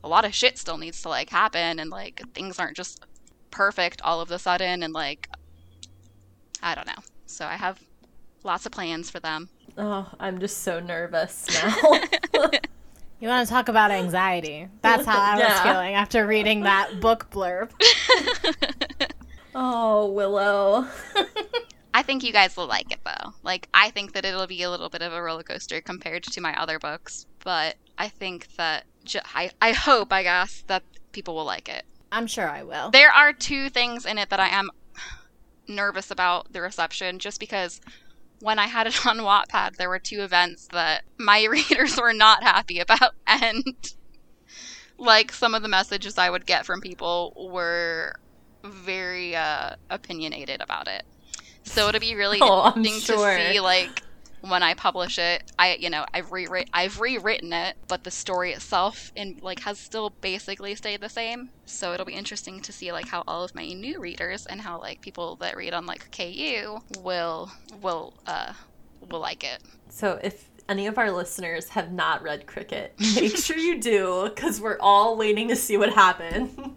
a 0.03 0.07
lot 0.07 0.25
of 0.25 0.33
shit 0.33 0.57
still 0.57 0.77
needs 0.77 1.01
to 1.01 1.09
like 1.09 1.29
happen 1.29 1.79
and 1.79 1.89
like 1.89 2.21
things 2.33 2.59
aren't 2.59 2.77
just 2.77 3.05
perfect 3.51 4.01
all 4.01 4.21
of 4.21 4.31
a 4.31 4.39
sudden 4.39 4.83
and 4.83 4.93
like 4.93 5.29
I 6.61 6.75
don't 6.75 6.87
know. 6.87 7.01
So 7.25 7.45
I 7.45 7.55
have 7.55 7.79
lots 8.43 8.65
of 8.65 8.71
plans 8.71 9.09
for 9.09 9.19
them. 9.19 9.49
Oh, 9.77 10.09
I'm 10.19 10.39
just 10.39 10.63
so 10.63 10.79
nervous 10.79 11.47
now. 11.63 11.75
you 13.19 13.27
want 13.27 13.47
to 13.47 13.53
talk 13.53 13.69
about 13.69 13.91
anxiety? 13.91 14.67
That's 14.81 15.05
how 15.05 15.17
I 15.17 15.37
yeah. 15.39 15.49
was 15.49 15.59
feeling 15.61 15.95
after 15.95 16.27
reading 16.27 16.61
that 16.61 16.99
book 16.99 17.29
blurb. 17.31 17.71
oh, 19.55 20.07
Willow. 20.11 20.87
I 22.09 22.11
think 22.11 22.23
you 22.23 22.33
guys 22.33 22.57
will 22.57 22.65
like 22.65 22.91
it 22.91 23.01
though. 23.05 23.33
Like 23.43 23.69
I 23.71 23.91
think 23.91 24.13
that 24.13 24.25
it'll 24.25 24.47
be 24.47 24.63
a 24.63 24.71
little 24.71 24.89
bit 24.89 25.03
of 25.03 25.13
a 25.13 25.21
roller 25.21 25.43
coaster 25.43 25.79
compared 25.79 26.23
to 26.23 26.41
my 26.41 26.59
other 26.59 26.79
books, 26.79 27.27
but 27.43 27.75
I 27.99 28.07
think 28.07 28.47
that 28.55 28.85
ju- 29.03 29.19
I 29.35 29.51
I 29.61 29.73
hope 29.73 30.11
I 30.11 30.23
guess 30.23 30.63
that 30.65 30.81
people 31.11 31.35
will 31.35 31.45
like 31.45 31.69
it. 31.69 31.85
I'm 32.11 32.25
sure 32.25 32.49
I 32.49 32.63
will. 32.63 32.89
There 32.89 33.11
are 33.11 33.31
two 33.31 33.69
things 33.69 34.07
in 34.07 34.17
it 34.17 34.31
that 34.31 34.39
I 34.39 34.47
am 34.47 34.71
nervous 35.67 36.09
about 36.09 36.51
the 36.51 36.61
reception 36.61 37.19
just 37.19 37.39
because 37.39 37.79
when 38.39 38.57
I 38.57 38.65
had 38.65 38.87
it 38.87 39.05
on 39.05 39.19
Wattpad 39.19 39.75
there 39.75 39.89
were 39.89 39.99
two 39.99 40.23
events 40.23 40.67
that 40.71 41.03
my 41.19 41.43
readers 41.51 41.95
were 41.95 42.13
not 42.13 42.41
happy 42.41 42.79
about 42.79 43.13
and 43.27 43.63
like 44.97 45.31
some 45.31 45.53
of 45.53 45.61
the 45.61 45.69
messages 45.69 46.17
I 46.17 46.31
would 46.31 46.47
get 46.47 46.65
from 46.65 46.81
people 46.81 47.49
were 47.51 48.15
very 48.63 49.35
uh, 49.35 49.75
opinionated 49.91 50.59
about 50.59 50.87
it. 50.87 51.03
So 51.69 51.87
it'll 51.87 52.01
be 52.01 52.15
really 52.15 52.39
oh, 52.41 52.73
interesting 52.75 53.17
sure. 53.17 53.37
to 53.37 53.53
see 53.53 53.59
like 53.59 54.03
when 54.41 54.63
I 54.63 54.73
publish 54.73 55.19
it. 55.19 55.51
I 55.57 55.75
you 55.75 55.89
know 55.89 56.05
I've 56.13 56.31
rewritten 56.31 56.69
I've 56.73 56.99
rewritten 56.99 57.53
it, 57.53 57.77
but 57.87 58.03
the 58.03 58.11
story 58.11 58.53
itself 58.53 59.11
in 59.15 59.39
like 59.41 59.59
has 59.61 59.79
still 59.79 60.11
basically 60.21 60.75
stayed 60.75 61.01
the 61.01 61.09
same. 61.09 61.49
So 61.65 61.93
it'll 61.93 62.05
be 62.05 62.13
interesting 62.13 62.59
to 62.61 62.71
see 62.71 62.91
like 62.91 63.07
how 63.07 63.23
all 63.27 63.43
of 63.43 63.53
my 63.55 63.67
new 63.67 63.99
readers 63.99 64.45
and 64.45 64.61
how 64.61 64.79
like 64.79 65.01
people 65.01 65.35
that 65.37 65.55
read 65.55 65.73
on 65.73 65.85
like 65.85 66.11
KU 66.15 66.79
will 66.99 67.51
will 67.81 68.13
uh 68.25 68.53
will 69.09 69.19
like 69.19 69.43
it. 69.43 69.61
So 69.89 70.19
if 70.23 70.49
any 70.67 70.87
of 70.87 70.97
our 70.97 71.11
listeners 71.11 71.69
have 71.69 71.91
not 71.91 72.21
read 72.21 72.45
Cricket, 72.45 72.93
make 73.15 73.37
sure 73.37 73.57
you 73.57 73.79
do 73.79 74.29
because 74.33 74.59
we're 74.59 74.79
all 74.79 75.17
waiting 75.17 75.47
to 75.49 75.55
see 75.55 75.77
what 75.77 75.93
happens. 75.93 76.57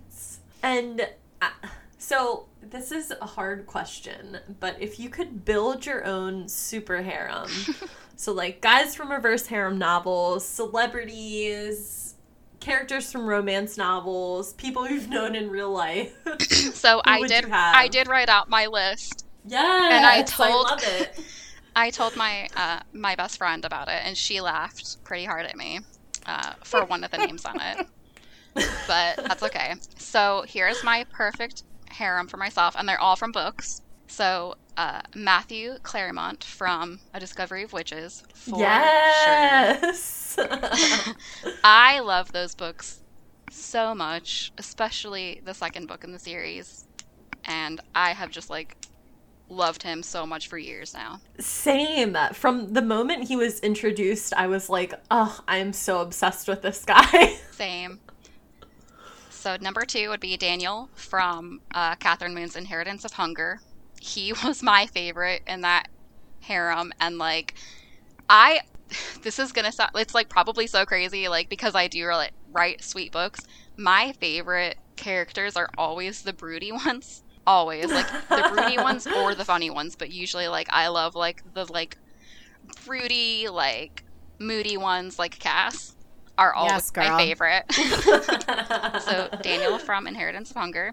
And 0.65 1.09
uh, 1.41 1.49
so 1.99 2.47
this 2.71 2.93
is 2.93 3.13
a 3.21 3.27
hard 3.27 3.67
question, 3.67 4.39
but 4.61 4.81
if 4.81 4.99
you 4.99 5.09
could 5.09 5.45
build 5.45 5.85
your 5.85 6.05
own 6.05 6.49
super 6.49 7.03
harem, 7.03 7.49
so 8.17 8.33
like 8.33 8.61
guys 8.61 8.95
from 8.95 9.11
reverse 9.11 9.47
harem 9.47 9.79
novels, 9.79 10.47
celebrities, 10.47 12.15
characters 12.61 13.11
from 13.11 13.27
romance 13.27 13.77
novels, 13.77 14.53
people 14.55 14.89
you've 14.89 15.09
known 15.09 15.35
in 15.35 15.51
real 15.51 15.71
life. 15.71 16.15
so 16.75 17.03
I 17.05 17.27
did 17.27 17.51
I 17.51 17.89
did 17.89 18.07
write 18.07 18.29
out 18.29 18.49
my 18.49 18.67
list. 18.67 19.27
Yeah, 19.45 19.89
and 19.93 20.07
I 20.07 20.23
told 20.23 20.67
I 20.67 20.71
love 20.71 20.81
it. 20.85 21.21
I 21.77 21.91
told 21.91 22.17
my 22.17 22.49
uh, 22.57 22.81
my 22.93 23.17
best 23.17 23.39
friend 23.39 23.65
about 23.65 23.89
it, 23.89 24.01
and 24.05 24.17
she 24.17 24.41
laughed 24.41 25.03
pretty 25.05 25.25
hard 25.25 25.47
at 25.47 25.57
me 25.57 25.81
uh, 26.27 26.55
for 26.65 26.85
one 26.85 27.03
of 27.03 27.11
the 27.11 27.19
names 27.19 27.45
on 27.45 27.61
it. 27.61 27.87
But 28.87 29.17
that's 29.17 29.43
okay. 29.45 29.77
So 29.97 30.45
here's 30.47 30.85
my 30.85 31.07
perfect 31.11 31.63
harem 31.93 32.29
for 32.29 32.37
myself, 32.37 32.75
and 32.77 32.89
they're 32.89 33.01
all 33.01 33.17
from 33.17 33.33
books. 33.33 33.83
So 34.07 34.57
uh, 34.77 35.03
Matthew 35.15 35.79
Clairmont 35.83 36.45
from 36.45 37.01
A 37.15 37.21
Discovery 37.21 37.63
of 37.63 37.73
Witches. 37.73 38.23
For 38.35 38.59
yes. 38.59 40.35
Sure. 40.35 41.15
I 41.65 42.01
love 42.01 42.33
those 42.33 42.55
books 42.55 43.01
so 43.51 43.95
much, 43.95 44.53
especially 44.59 45.41
the 45.45 45.55
second 45.55 45.89
book 45.89 46.05
in 46.05 46.13
the 46.13 46.19
series, 46.19 46.87
and 47.45 47.81
I 47.95 48.13
have 48.13 48.31
just 48.31 48.51
like 48.51 48.77
loved 49.49 49.83
him 49.83 50.03
so 50.03 50.27
much 50.27 50.49
for 50.49 50.59
years 50.59 50.95
now. 50.95 51.21
Same. 51.39 52.17
From 52.33 52.73
the 52.73 52.83
moment 52.83 53.29
he 53.29 53.37
was 53.37 53.61
introduced, 53.61 54.33
I 54.35 54.47
was 54.47 54.69
like, 54.69 54.95
oh, 55.11 55.39
I'm 55.47 55.73
so 55.73 56.01
obsessed 56.01 56.49
with 56.49 56.63
this 56.63 56.85
guy. 56.85 57.37
Same. 57.53 58.01
So 59.43 59.57
number 59.61 59.85
two 59.85 60.09
would 60.11 60.21
be 60.21 60.37
Daniel 60.37 60.89
from 60.95 61.63
uh, 61.75 61.97
Kathryn 61.97 62.33
Moon's 62.33 62.55
Inheritance 62.55 63.05
of 63.05 63.15
Hunger. 63.15 63.59
He 64.01 64.33
was 64.45 64.63
my 64.63 64.87
favorite 64.87 65.43
in 65.49 65.63
that 65.63 65.89
harem, 66.43 66.93
and 67.01 67.19
like, 67.19 67.55
I, 68.29 68.61
this 69.23 69.41
is 69.41 69.51
gonna 69.51 69.73
sound, 69.73 69.91
it's 69.97 70.15
like 70.15 70.29
probably 70.29 70.69
so 70.69 70.87
crazy, 70.87 71.27
like 71.29 71.49
because 71.49 71.75
I 71.75 71.89
do 71.89 72.07
really 72.07 72.29
write 72.53 72.85
sweet 72.85 73.11
books. 73.11 73.41
My 73.77 74.13
favorite 74.21 74.77
characters 74.95 75.57
are 75.57 75.69
always 75.77 76.23
the 76.23 76.33
broody 76.33 76.71
ones. 76.87 77.25
Always 77.45 77.91
like 77.91 78.07
the 78.29 78.49
broody 78.55 78.77
ones 78.77 79.09
or 79.09 79.35
the 79.35 79.45
funny 79.45 79.71
ones, 79.71 79.97
but 79.97 80.13
usually 80.13 80.47
like 80.47 80.69
I 80.71 80.87
love 80.87 81.17
like 81.17 81.43
the 81.53 81.65
like 81.65 81.99
broody 82.87 83.49
like 83.49 84.05
moody 84.39 84.77
ones 84.77 85.19
like 85.19 85.41
Cass 85.41 85.97
are 86.43 86.55
always 86.55 86.73
yes, 86.73 86.93
my 86.97 87.19
favorite. 87.19 87.65
so 89.03 89.29
Daniel 89.43 89.79
from 89.79 90.09
Inheritance 90.09 90.51
of 90.51 90.57
Hunger. 90.57 90.93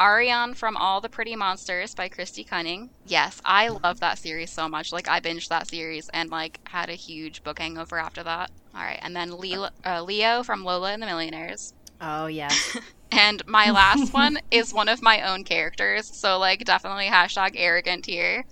Ariane 0.00 0.54
from 0.54 0.76
All 0.76 1.00
the 1.00 1.08
Pretty 1.08 1.36
Monsters 1.36 1.94
by 1.94 2.08
Kristy 2.08 2.48
Cunning. 2.48 2.90
Yes, 3.06 3.40
I 3.44 3.68
love 3.68 4.00
that 4.00 4.18
series 4.18 4.50
so 4.50 4.68
much. 4.68 4.90
Like 4.90 5.06
I 5.06 5.20
binged 5.20 5.48
that 5.48 5.68
series 5.68 6.08
and 6.08 6.30
like 6.30 6.58
had 6.66 6.88
a 6.88 6.94
huge 6.94 7.44
book 7.44 7.58
hangover 7.58 7.98
after 7.98 8.22
that. 8.22 8.50
All 8.74 8.82
right, 8.82 8.98
and 9.02 9.14
then 9.14 9.38
Leo, 9.38 9.68
uh, 9.84 10.02
Leo 10.02 10.42
from 10.42 10.64
Lola 10.64 10.92
and 10.92 11.02
the 11.02 11.06
Millionaires. 11.06 11.74
Oh 12.00 12.26
yeah. 12.26 12.50
and 13.12 13.46
my 13.46 13.70
last 13.70 14.14
one 14.14 14.38
is 14.50 14.72
one 14.72 14.88
of 14.88 15.02
my 15.02 15.20
own 15.30 15.44
characters, 15.44 16.06
so 16.06 16.38
like 16.38 16.64
definitely 16.64 17.06
hashtag 17.06 17.52
arrogant 17.54 18.06
here. 18.06 18.44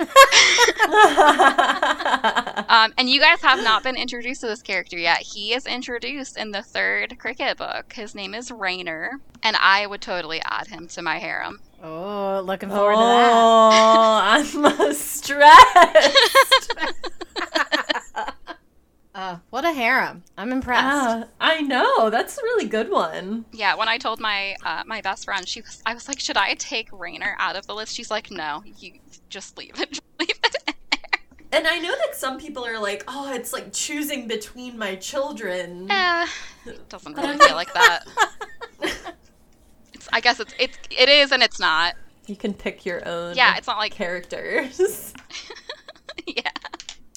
um, 2.68 2.94
and 2.96 3.10
you 3.10 3.20
guys 3.20 3.42
have 3.42 3.62
not 3.62 3.82
been 3.82 3.96
introduced 3.96 4.40
to 4.40 4.46
this 4.46 4.62
character 4.62 4.96
yet. 4.96 5.18
He 5.18 5.52
is 5.52 5.66
introduced 5.66 6.38
in 6.38 6.52
the 6.52 6.62
third 6.62 7.18
cricket 7.18 7.58
book. 7.58 7.92
His 7.92 8.14
name 8.14 8.34
is 8.34 8.50
Rainer, 8.50 9.20
and 9.42 9.56
I 9.56 9.86
would 9.86 10.00
totally 10.00 10.40
add 10.44 10.68
him 10.68 10.88
to 10.88 11.02
my 11.02 11.18
harem. 11.18 11.60
Oh, 11.82 12.42
looking 12.44 12.68
forward 12.68 12.96
oh, 12.96 13.00
to 13.00 13.06
that. 13.74 13.80
Oh, 13.84 14.20
I'm 14.22 14.94
stressed. 14.94 16.74
uh, 19.14 19.36
what 19.50 19.64
a 19.64 19.72
harem! 19.72 20.24
I'm 20.36 20.50
impressed. 20.52 20.84
Uh, 20.84 21.24
I 21.40 21.62
know 21.62 22.10
that's 22.10 22.36
a 22.38 22.42
really 22.42 22.66
good 22.66 22.90
one. 22.90 23.46
Yeah, 23.52 23.76
when 23.76 23.88
I 23.88 23.96
told 23.98 24.20
my 24.20 24.56
uh, 24.64 24.82
my 24.86 25.00
best 25.00 25.24
friend, 25.24 25.48
she 25.48 25.62
was, 25.62 25.82
I 25.86 25.94
was 25.94 26.06
like, 26.06 26.20
"Should 26.20 26.36
I 26.36 26.52
take 26.54 26.88
Rainer 26.92 27.34
out 27.38 27.56
of 27.56 27.66
the 27.66 27.74
list?" 27.74 27.94
She's 27.94 28.10
like, 28.10 28.30
"No, 28.30 28.62
you 28.78 28.92
just 29.30 29.56
leave 29.56 29.80
it. 29.80 30.00
Leave 30.20 30.28
it." 30.44 30.74
And 31.52 31.66
I 31.66 31.78
know 31.78 31.94
that 32.06 32.14
some 32.14 32.38
people 32.38 32.64
are 32.64 32.78
like, 32.78 33.04
"Oh, 33.08 33.32
it's 33.32 33.52
like 33.52 33.72
choosing 33.72 34.28
between 34.28 34.78
my 34.78 34.94
children." 34.96 35.90
Eh, 35.90 36.26
it 36.66 36.88
doesn't 36.88 37.16
really 37.16 37.38
feel 37.38 37.56
like 37.56 37.72
that. 37.74 38.04
It's, 39.92 40.08
I 40.14 40.20
guess 40.20 40.40
it's 40.40 40.54
it's 40.58 40.78
it 40.90 41.08
is 41.10 41.30
and 41.30 41.42
it's 41.42 41.60
not. 41.60 41.94
You 42.26 42.34
can 42.36 42.54
pick 42.54 42.86
your 42.86 43.06
own. 43.06 43.36
Yeah, 43.36 43.56
it's 43.58 43.66
not 43.66 43.76
like 43.76 43.92
characters. 43.92 45.12
yeah. 46.26 46.50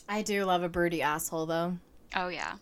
I 0.09 0.21
do 0.21 0.43
love 0.43 0.63
a 0.63 0.69
broody 0.69 1.01
asshole 1.01 1.45
though. 1.45 1.77
Oh 2.13 2.27
yeah. 2.27 2.55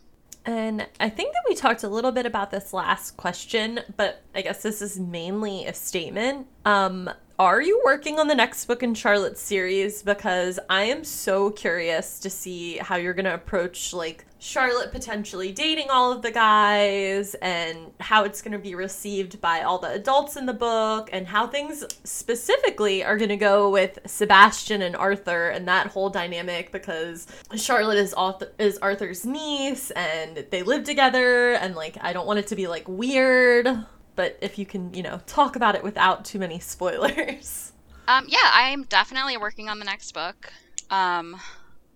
And 0.46 0.88
I 1.00 1.10
think 1.10 1.34
that 1.34 1.44
we 1.48 1.56
talked 1.56 1.84
a 1.84 1.90
little 1.90 2.12
bit 2.12 2.26
about 2.26 2.52
this 2.52 2.74
last 2.74 3.18
question, 3.18 3.80
but 3.96 4.24
I 4.36 4.42
guess 4.42 4.62
this 4.62 4.82
is 4.82 5.00
mainly 5.00 5.66
a 5.66 5.74
statement. 5.74 6.48
Um, 6.66 7.10
are 7.42 7.60
you 7.60 7.82
working 7.84 8.20
on 8.20 8.28
the 8.28 8.36
next 8.36 8.66
book 8.66 8.84
in 8.84 8.94
Charlotte's 8.94 9.42
series? 9.42 10.04
Because 10.04 10.60
I 10.70 10.84
am 10.84 11.04
so 11.04 11.50
curious 11.50 12.20
to 12.20 12.30
see 12.30 12.78
how 12.78 12.98
you're 12.98 13.16
going 13.16 13.26
to 13.26 13.34
approach 13.34 13.94
like 13.94 14.26
Charlotte 14.38 14.92
potentially 14.92 15.52
dating 15.52 15.90
all 15.90 16.12
of 16.12 16.22
the 16.22 16.30
guys 16.30 17.34
and 17.42 17.94
how 18.00 18.26
it's 18.26 18.44
going 18.44 18.52
to 18.52 18.60
be 18.60 18.76
received 18.76 19.42
by 19.42 19.62
all 19.62 19.80
the 19.80 19.92
adults 19.92 20.38
in 20.38 20.46
the 20.46 20.54
book 20.54 21.10
and 21.12 21.26
how 21.26 21.48
things 21.48 21.84
specifically 22.04 23.04
are 23.04 23.18
going 23.18 23.30
to 23.30 23.38
go 23.38 23.72
with 23.72 23.98
Sebastian 24.06 24.84
and 24.84 24.96
Arthur 24.96 25.50
and 25.50 25.68
that 25.68 25.88
whole 25.88 26.12
dynamic 26.12 26.72
because 26.72 27.26
Charlotte 27.56 27.98
is 27.98 28.14
Arthur- 28.14 28.52
is 28.60 28.78
Arthur's 28.80 29.26
niece 29.26 29.90
and 29.92 30.46
they 30.52 30.62
live 30.62 30.84
together 30.84 31.54
and 31.54 31.76
like 31.76 31.98
I 32.02 32.14
don't 32.14 32.28
want 32.28 32.38
it 32.38 32.46
to 32.48 32.56
be 32.56 32.68
like 32.68 32.88
weird 32.88 33.68
but 34.16 34.38
if 34.42 34.58
you 34.58 34.66
can, 34.66 34.94
you 34.94 35.04
know, 35.04 35.22
talk 35.26 35.56
about 35.56 35.76
it 35.76 35.84
without 35.84 36.26
too 36.26 36.40
many 36.40 36.60
spoilers. 36.60 37.74
Um, 38.08 38.26
yeah, 38.28 38.50
I'm 38.52 38.84
definitely 38.86 39.38
working 39.38 39.70
on 39.70 39.80
the 39.80 39.86
next 39.86 40.12
book. 40.14 40.52
Um, 40.90 41.40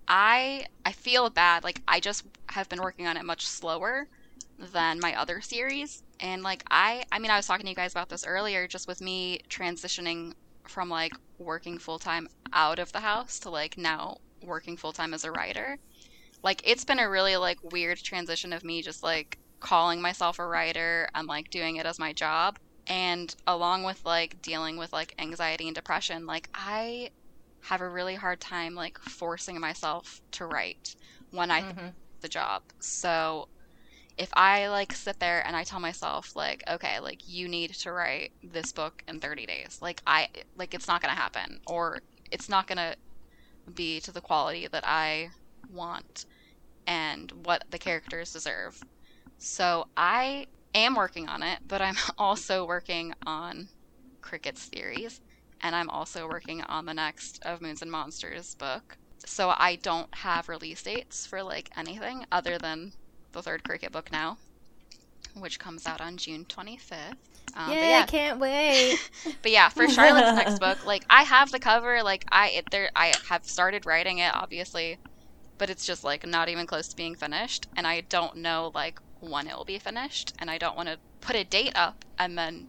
I 0.07 0.65
I 0.85 0.91
feel 0.91 1.29
bad. 1.29 1.63
Like 1.63 1.81
I 1.87 1.99
just 1.99 2.23
have 2.49 2.69
been 2.69 2.81
working 2.81 3.07
on 3.07 3.17
it 3.17 3.25
much 3.25 3.45
slower 3.45 4.07
than 4.71 4.99
my 5.01 5.19
other 5.19 5.41
series, 5.41 6.03
and 6.19 6.43
like 6.43 6.63
I 6.69 7.03
I 7.11 7.19
mean 7.19 7.31
I 7.31 7.37
was 7.37 7.47
talking 7.47 7.65
to 7.65 7.69
you 7.69 7.75
guys 7.75 7.91
about 7.91 8.07
this 8.09 8.25
earlier, 8.25 8.67
just 8.67 8.87
with 8.87 9.01
me 9.01 9.41
transitioning 9.49 10.33
from 10.67 10.89
like 10.89 11.13
working 11.37 11.77
full 11.77 11.99
time 11.99 12.27
out 12.53 12.79
of 12.79 12.91
the 12.91 12.99
house 12.99 13.39
to 13.39 13.49
like 13.49 13.77
now 13.77 14.17
working 14.41 14.77
full 14.77 14.93
time 14.93 15.13
as 15.13 15.23
a 15.23 15.31
writer. 15.31 15.77
Like 16.43 16.61
it's 16.63 16.85
been 16.85 16.99
a 16.99 17.09
really 17.09 17.35
like 17.35 17.57
weird 17.71 17.97
transition 17.97 18.53
of 18.53 18.63
me 18.63 18.81
just 18.81 19.03
like 19.03 19.39
calling 19.65 19.99
myself 19.99 20.37
a 20.37 20.45
writer 20.45 21.09
and 21.15 21.27
like 21.27 21.49
doing 21.49 21.77
it 21.77 21.87
as 21.87 21.97
my 21.97 22.13
job. 22.13 22.59
And 22.85 23.35
along 23.47 23.81
with 23.81 24.05
like 24.05 24.39
dealing 24.43 24.77
with 24.77 24.93
like 24.93 25.15
anxiety 25.17 25.65
and 25.65 25.73
depression 25.73 26.27
like 26.27 26.49
i 26.53 27.09
have 27.61 27.81
a 27.81 27.89
really 27.89 28.13
hard 28.13 28.39
time 28.39 28.75
like 28.75 28.99
forcing 28.99 29.59
myself 29.59 30.21
to 30.29 30.45
write 30.45 30.95
when 31.31 31.49
i 31.49 31.63
mm-hmm. 31.63 31.87
the 32.21 32.29
job. 32.29 32.61
So 32.79 33.47
if 34.17 34.29
i 34.33 34.67
like 34.67 34.93
sit 34.93 35.19
there 35.19 35.45
and 35.47 35.55
i 35.57 35.63
tell 35.63 35.79
myself 35.79 36.35
like 36.35 36.63
okay 36.69 36.99
like 37.01 37.27
you 37.27 37.49
need 37.49 37.73
to 37.73 37.91
write 37.91 38.31
this 38.43 38.71
book 38.71 39.03
in 39.09 39.19
30 39.19 39.45
days 39.45 39.79
like 39.81 40.01
i 40.07 40.29
like 40.55 40.73
it's 40.73 40.87
not 40.87 41.01
gonna 41.01 41.13
happen 41.13 41.59
or 41.67 41.99
it's 42.31 42.47
not 42.47 42.65
gonna 42.65 42.95
be 43.73 43.99
to 43.99 44.13
the 44.13 44.21
quality 44.21 44.67
that 44.67 44.87
i 44.87 45.29
want 45.69 46.25
and 46.87 47.33
what 47.43 47.65
the 47.71 47.77
characters 47.77 48.31
deserve 48.31 48.81
so 49.45 49.85
I 49.95 50.47
am 50.73 50.95
working 50.95 51.27
on 51.29 51.43
it, 51.43 51.59
but 51.67 51.81
I'm 51.81 51.95
also 52.17 52.65
working 52.65 53.13
on 53.25 53.69
Cricket's 54.21 54.65
theories, 54.65 55.21
and 55.61 55.75
I'm 55.75 55.89
also 55.89 56.27
working 56.27 56.63
on 56.63 56.85
the 56.85 56.93
next 56.95 57.39
of 57.45 57.61
Moons 57.61 57.81
and 57.81 57.91
Monsters 57.91 58.55
book. 58.55 58.97
So 59.25 59.53
I 59.55 59.75
don't 59.75 60.09
have 60.15 60.49
release 60.49 60.81
dates 60.83 61.27
for 61.27 61.43
like 61.43 61.69
anything 61.77 62.25
other 62.31 62.57
than 62.57 62.93
the 63.33 63.43
third 63.43 63.63
Cricket 63.63 63.91
book 63.91 64.11
now, 64.11 64.37
which 65.35 65.59
comes 65.59 65.85
out 65.85 66.01
on 66.01 66.17
June 66.17 66.45
25th. 66.45 67.15
Um, 67.55 67.69
Yay, 67.69 67.91
yeah, 67.91 67.99
I 67.99 68.03
can't 68.03 68.39
wait. 68.41 68.99
but 69.41 69.51
yeah, 69.51 69.69
for 69.69 69.87
Charlotte's 69.89 70.33
next 70.33 70.59
book, 70.59 70.85
like 70.85 71.05
I 71.09 71.23
have 71.23 71.51
the 71.51 71.59
cover, 71.59 72.01
like 72.03 72.25
I 72.31 72.49
it, 72.49 72.65
there 72.71 72.89
I 72.95 73.13
have 73.29 73.45
started 73.45 73.85
writing 73.85 74.17
it, 74.19 74.33
obviously, 74.33 74.99
but 75.57 75.69
it's 75.69 75.85
just 75.85 76.03
like 76.03 76.25
not 76.25 76.49
even 76.49 76.67
close 76.67 76.87
to 76.89 76.95
being 76.95 77.15
finished, 77.15 77.67
and 77.75 77.87
I 77.87 78.01
don't 78.01 78.37
know 78.37 78.71
like 78.73 78.99
when 79.19 79.47
it 79.47 79.55
will 79.55 79.65
be 79.65 79.79
finished 79.79 80.33
and 80.39 80.49
I 80.49 80.57
don't 80.57 80.75
want 80.75 80.89
to 80.89 80.97
put 81.21 81.35
a 81.35 81.43
date 81.43 81.73
up 81.75 82.05
and 82.17 82.37
then 82.37 82.67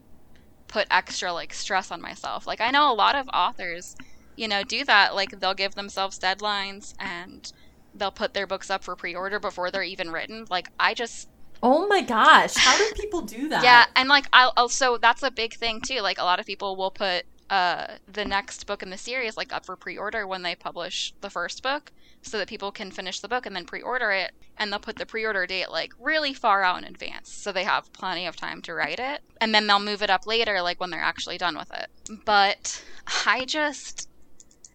put 0.67 0.87
extra 0.91 1.31
like 1.33 1.53
stress 1.53 1.91
on 1.91 2.01
myself. 2.01 2.47
Like 2.47 2.61
I 2.61 2.71
know 2.71 2.91
a 2.91 2.95
lot 2.95 3.15
of 3.15 3.29
authors, 3.33 3.95
you 4.35 4.47
know, 4.47 4.63
do 4.63 4.83
that 4.85 5.15
like 5.15 5.39
they'll 5.39 5.53
give 5.53 5.75
themselves 5.75 6.19
deadlines 6.19 6.93
and 6.99 7.51
they'll 7.93 8.11
put 8.11 8.33
their 8.33 8.47
books 8.47 8.69
up 8.69 8.83
for 8.83 8.95
pre-order 8.95 9.39
before 9.39 9.71
they're 9.71 9.83
even 9.83 10.11
written. 10.11 10.45
Like 10.49 10.69
I 10.79 10.93
just 10.93 11.29
Oh 11.63 11.87
my 11.87 12.01
gosh, 12.01 12.53
how 12.55 12.77
do 12.77 12.85
people 12.93 13.21
do 13.21 13.49
that? 13.49 13.63
Yeah, 13.63 13.85
and 13.95 14.07
like 14.09 14.27
I'll 14.31 14.53
also 14.55 14.97
that's 14.97 15.23
a 15.23 15.31
big 15.31 15.55
thing 15.55 15.81
too. 15.81 16.01
Like 16.01 16.19
a 16.19 16.23
lot 16.23 16.39
of 16.39 16.45
people 16.45 16.75
will 16.75 16.91
put 16.91 17.25
uh 17.49 17.95
the 18.11 18.25
next 18.25 18.67
book 18.67 18.83
in 18.83 18.89
the 18.89 18.97
series 18.97 19.37
like 19.37 19.53
up 19.53 19.65
for 19.65 19.75
pre-order 19.75 20.27
when 20.27 20.43
they 20.43 20.53
publish 20.53 21.13
the 21.21 21.29
first 21.29 21.63
book 21.63 21.91
so 22.21 22.37
that 22.37 22.47
people 22.47 22.71
can 22.71 22.91
finish 22.91 23.19
the 23.19 23.27
book 23.27 23.45
and 23.45 23.55
then 23.55 23.65
pre-order 23.65 24.11
it 24.11 24.31
and 24.57 24.71
they'll 24.71 24.79
put 24.79 24.97
the 24.97 25.05
pre-order 25.05 25.45
date 25.45 25.69
like 25.69 25.91
really 25.99 26.33
far 26.33 26.63
out 26.63 26.77
in 26.77 26.83
advance. 26.83 27.31
So 27.31 27.51
they 27.51 27.63
have 27.63 27.91
plenty 27.93 28.25
of 28.25 28.35
time 28.35 28.61
to 28.63 28.73
write 28.73 28.99
it 28.99 29.21
and 29.39 29.53
then 29.53 29.67
they'll 29.67 29.79
move 29.79 30.01
it 30.01 30.09
up 30.09 30.25
later 30.25 30.61
like 30.61 30.79
when 30.79 30.89
they're 30.89 31.01
actually 31.01 31.37
done 31.37 31.57
with 31.57 31.71
it. 31.73 31.87
But 32.25 32.83
i 33.25 33.45
just 33.45 34.09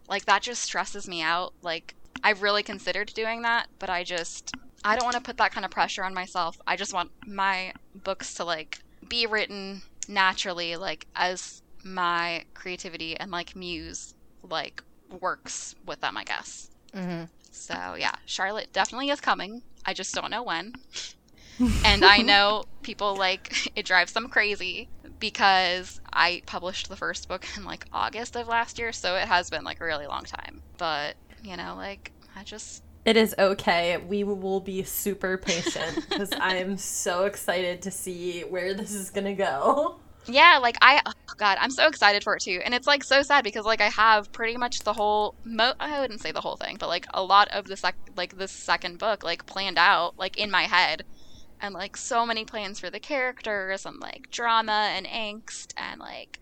like 0.07 0.25
that 0.25 0.41
just 0.41 0.61
stresses 0.61 1.07
me 1.07 1.21
out. 1.21 1.53
Like 1.61 1.95
i've 2.23 2.41
really 2.41 2.63
considered 2.63 3.11
doing 3.13 3.41
that 3.41 3.67
but 3.79 3.89
i 3.89 4.01
just 4.01 4.55
i 4.85 4.95
don't 4.95 5.03
want 5.03 5.15
to 5.15 5.21
put 5.21 5.37
that 5.37 5.51
kind 5.51 5.65
of 5.65 5.71
pressure 5.71 6.03
on 6.03 6.13
myself. 6.13 6.57
I 6.65 6.75
just 6.75 6.93
want 6.93 7.11
my 7.27 7.73
books 7.93 8.33
to 8.35 8.45
like 8.45 8.79
be 9.07 9.25
written 9.25 9.81
naturally 10.07 10.75
like 10.75 11.07
as 11.15 11.61
my 11.83 12.43
creativity 12.53 13.17
and 13.17 13.31
like 13.31 13.55
muse 13.55 14.13
like 14.41 14.81
works 15.21 15.75
with 15.85 15.99
them 16.01 16.17
i 16.17 16.23
guess 16.23 16.69
mm-hmm. 16.95 17.23
So 17.51 17.95
yeah, 17.97 18.15
Charlotte 18.25 18.73
definitely 18.73 19.09
is 19.09 19.21
coming. 19.21 19.61
I 19.85 19.93
just 19.93 20.13
don't 20.13 20.31
know 20.31 20.43
when. 20.43 20.73
and 21.85 22.03
I 22.03 22.17
know 22.17 22.65
people 22.81 23.15
like 23.15 23.71
it 23.75 23.85
drives 23.85 24.13
them 24.13 24.27
crazy 24.27 24.89
because 25.19 26.01
I 26.11 26.41
published 26.45 26.89
the 26.89 26.95
first 26.95 27.27
book 27.27 27.45
in 27.55 27.63
like 27.63 27.85
August 27.93 28.35
of 28.35 28.47
last 28.47 28.79
year, 28.79 28.91
so 28.91 29.15
it 29.15 29.27
has 29.27 29.49
been 29.49 29.63
like 29.63 29.79
a 29.79 29.85
really 29.85 30.07
long 30.07 30.23
time. 30.23 30.61
But, 30.77 31.15
you 31.43 31.55
know, 31.55 31.75
like 31.77 32.11
I 32.35 32.43
just 32.43 32.83
it 33.05 33.17
is 33.17 33.35
okay. 33.37 33.97
We 33.97 34.23
will 34.23 34.61
be 34.61 34.83
super 34.83 35.37
patient 35.37 36.07
because 36.09 36.31
I 36.31 36.55
am 36.55 36.77
so 36.77 37.25
excited 37.25 37.81
to 37.81 37.91
see 37.91 38.41
where 38.41 38.73
this 38.73 38.93
is 38.93 39.09
going 39.09 39.25
to 39.25 39.33
go. 39.33 39.99
Yeah, 40.25 40.59
like 40.61 40.77
I, 40.81 41.01
oh 41.05 41.11
God, 41.37 41.57
I'm 41.59 41.69
so 41.71 41.87
excited 41.87 42.23
for 42.23 42.35
it 42.35 42.41
too, 42.43 42.61
and 42.63 42.73
it's 42.73 42.87
like 42.87 43.03
so 43.03 43.21
sad 43.23 43.43
because 43.43 43.65
like 43.65 43.81
I 43.81 43.89
have 43.89 44.31
pretty 44.31 44.55
much 44.55 44.79
the 44.83 44.93
whole, 44.93 45.35
mo- 45.45 45.73
I 45.81 45.99
wouldn't 45.99 46.21
say 46.21 46.31
the 46.31 46.39
whole 46.41 46.55
thing, 46.55 46.77
but 46.79 46.87
like 46.87 47.05
a 47.13 47.21
lot 47.23 47.49
of 47.49 47.65
the 47.65 47.75
sec, 47.75 47.97
like 48.15 48.37
the 48.37 48.47
second 48.47 48.99
book, 48.99 49.23
like 49.23 49.45
planned 49.45 49.77
out, 49.77 50.13
like 50.17 50.37
in 50.37 50.49
my 50.49 50.63
head, 50.63 51.03
and 51.61 51.73
like 51.73 51.97
so 51.97 52.25
many 52.25 52.45
plans 52.45 52.79
for 52.79 52.89
the 52.91 52.99
characters 53.01 53.85
and 53.85 53.99
like 54.01 54.23
drama 54.31 54.91
and 54.95 55.07
angst, 55.07 55.73
and 55.77 55.99
like 55.99 56.39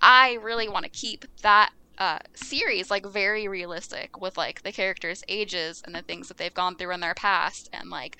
I 0.00 0.34
really 0.42 0.68
want 0.68 0.84
to 0.84 0.90
keep 0.90 1.24
that 1.42 1.70
uh, 1.98 2.18
series 2.36 2.90
like 2.90 3.06
very 3.06 3.48
realistic 3.48 4.20
with 4.20 4.36
like 4.36 4.62
the 4.62 4.72
characters' 4.72 5.22
ages 5.28 5.82
and 5.84 5.94
the 5.94 6.02
things 6.02 6.28
that 6.28 6.36
they've 6.38 6.54
gone 6.54 6.76
through 6.76 6.92
in 6.94 7.00
their 7.00 7.14
past, 7.14 7.68
and 7.72 7.90
like 7.90 8.16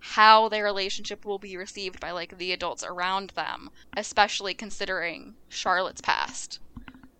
how 0.00 0.48
their 0.48 0.64
relationship 0.64 1.24
will 1.24 1.38
be 1.38 1.56
received 1.56 2.00
by 2.00 2.10
like 2.10 2.36
the 2.38 2.52
adults 2.52 2.82
around 2.82 3.30
them, 3.30 3.70
especially 3.96 4.54
considering 4.54 5.34
Charlotte's 5.48 6.00
past. 6.00 6.58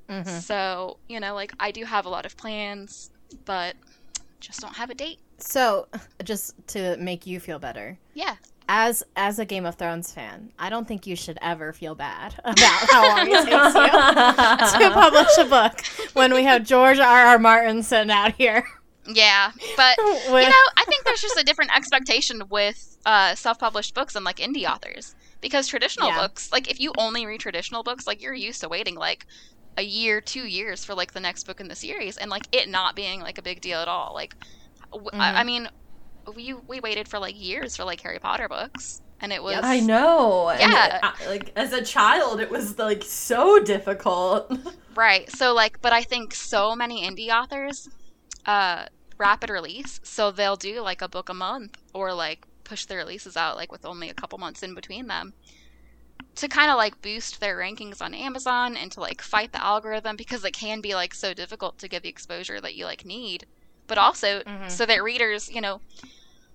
Mm-hmm. 0.09 0.41
So, 0.41 0.97
you 1.09 1.20
know, 1.20 1.35
like 1.35 1.53
I 1.61 1.70
do 1.70 1.85
have 1.85 2.07
a 2.07 2.09
lot 2.09 2.26
of 2.26 2.37
plans, 2.37 3.11
but 3.45 3.76
just 4.41 4.61
don't 4.61 4.74
have 4.76 4.91
a 4.91 4.95
date. 4.95 5.20
So, 5.39 5.87
just 6.24 6.55
to 6.68 6.97
make 6.97 7.26
you 7.26 7.39
feel 7.41 7.59
better. 7.59 7.99
Yeah. 8.14 8.37
as 8.68 9.03
as 9.16 9.39
a 9.39 9.45
Game 9.45 9.66
of 9.66 9.76
Thrones 9.76 10.12
fan, 10.12 10.53
I 10.59 10.68
don't 10.70 10.87
think 10.87 11.07
you 11.07 11.16
should 11.16 11.39
ever 11.43 11.72
feel 11.72 11.95
bad 11.95 12.35
about 12.45 12.59
how 12.91 13.09
long 13.09 13.26
it 13.31 13.45
takes 13.45 13.74
you 13.74 14.81
to 14.89 14.95
publish 14.95 15.39
a 15.39 15.45
book 15.45 15.81
when 16.14 16.35
we 16.35 16.45
have 16.45 16.64
George 16.64 16.99
R. 16.99 17.26
R. 17.26 17.39
Martin 17.39 17.83
sitting 17.83 18.11
out 18.11 18.35
here. 18.37 18.64
Yeah, 19.14 19.52
but 19.76 19.96
you 19.98 20.30
know, 20.30 20.64
I 20.76 20.84
think 20.88 21.04
there's 21.04 21.20
just 21.20 21.38
a 21.38 21.44
different 21.44 21.74
expectation 21.76 22.42
with 22.48 22.98
uh, 23.06 23.34
self-published 23.34 23.94
books 23.94 24.14
and 24.14 24.24
like 24.24 24.36
indie 24.36 24.68
authors 24.70 25.14
because 25.40 25.66
traditional 25.66 26.08
yeah. 26.08 26.20
books, 26.20 26.52
like 26.52 26.70
if 26.70 26.80
you 26.80 26.92
only 26.98 27.26
read 27.26 27.40
traditional 27.40 27.82
books, 27.82 28.06
like 28.06 28.22
you're 28.22 28.34
used 28.34 28.61
to 28.61 28.68
waiting 28.68 28.94
like 28.94 29.26
a 29.76 29.82
year, 29.82 30.20
two 30.20 30.46
years 30.46 30.84
for 30.84 30.94
like 30.94 31.12
the 31.12 31.20
next 31.20 31.44
book 31.44 31.61
in 31.61 31.68
the 31.68 31.74
series, 31.74 32.16
and 32.16 32.30
like 32.30 32.46
it 32.52 32.68
not 32.68 32.94
being 32.94 33.20
like 33.20 33.38
a 33.38 33.42
big 33.42 33.61
deal 33.61 33.78
at 33.78 33.88
all. 33.88 34.14
Like, 34.14 34.36
mm-hmm. 34.92 35.20
I, 35.20 35.40
I, 35.40 35.44
mean, 35.44 35.68
we 36.34 36.54
we 36.66 36.80
waited 36.80 37.08
for 37.08 37.18
like 37.18 37.40
years 37.40 37.76
for 37.76 37.84
like 37.84 38.00
Harry 38.00 38.18
Potter 38.18 38.48
books, 38.48 39.00
and 39.20 39.32
it 39.32 39.42
was. 39.42 39.54
Yeah, 39.54 39.61
I 39.64 39.80
know. 39.80 40.50
Yeah, 40.58 41.12
like 41.26 41.52
as 41.56 41.72
a 41.72 41.82
child, 41.82 42.40
it 42.40 42.50
was 42.50 42.78
like 42.78 43.02
so 43.02 43.58
difficult. 43.58 44.52
right. 44.94 45.30
So 45.30 45.54
like, 45.54 45.80
but 45.80 45.92
I 45.92 46.02
think 46.02 46.34
so 46.34 46.74
many 46.74 47.08
indie 47.08 47.30
authors, 47.30 47.88
uh, 48.46 48.86
rapid 49.20 49.50
release, 49.50 50.00
so 50.02 50.30
they'll 50.30 50.56
do 50.56 50.80
like 50.80 51.02
a 51.02 51.08
book 51.08 51.28
a 51.28 51.34
month 51.34 51.78
or 51.92 52.12
like 52.12 52.46
push 52.64 52.86
their 52.86 52.98
releases 52.98 53.36
out 53.36 53.56
like 53.56 53.70
with 53.70 53.84
only 53.84 54.08
a 54.08 54.14
couple 54.14 54.38
months 54.38 54.62
in 54.62 54.74
between 54.74 55.06
them 55.06 55.34
to 56.36 56.48
kind 56.48 56.70
of 56.70 56.76
like 56.76 57.02
boost 57.02 57.40
their 57.40 57.58
rankings 57.58 58.00
on 58.00 58.14
Amazon 58.14 58.76
and 58.76 58.90
to 58.92 59.00
like 59.00 59.20
fight 59.20 59.52
the 59.52 59.62
algorithm 59.62 60.16
because 60.16 60.44
it 60.44 60.52
can 60.52 60.80
be 60.80 60.94
like 60.94 61.14
so 61.14 61.34
difficult 61.34 61.78
to 61.78 61.88
get 61.88 62.02
the 62.02 62.08
exposure 62.08 62.60
that 62.60 62.74
you 62.74 62.84
like 62.84 63.04
need, 63.04 63.46
but 63.86 63.98
also 63.98 64.40
mm-hmm. 64.40 64.68
so 64.68 64.86
that 64.86 65.02
readers, 65.02 65.50
you 65.50 65.60
know, 65.60 65.80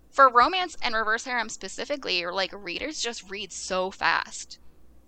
for 0.10 0.30
romance 0.30 0.78
and 0.82 0.96
reverse 0.96 1.26
harem 1.26 1.50
specifically, 1.50 2.24
or 2.24 2.34
like 2.34 2.52
readers 2.54 3.02
just 3.02 3.30
read 3.30 3.52
so 3.52 3.92
fast. 3.92 4.60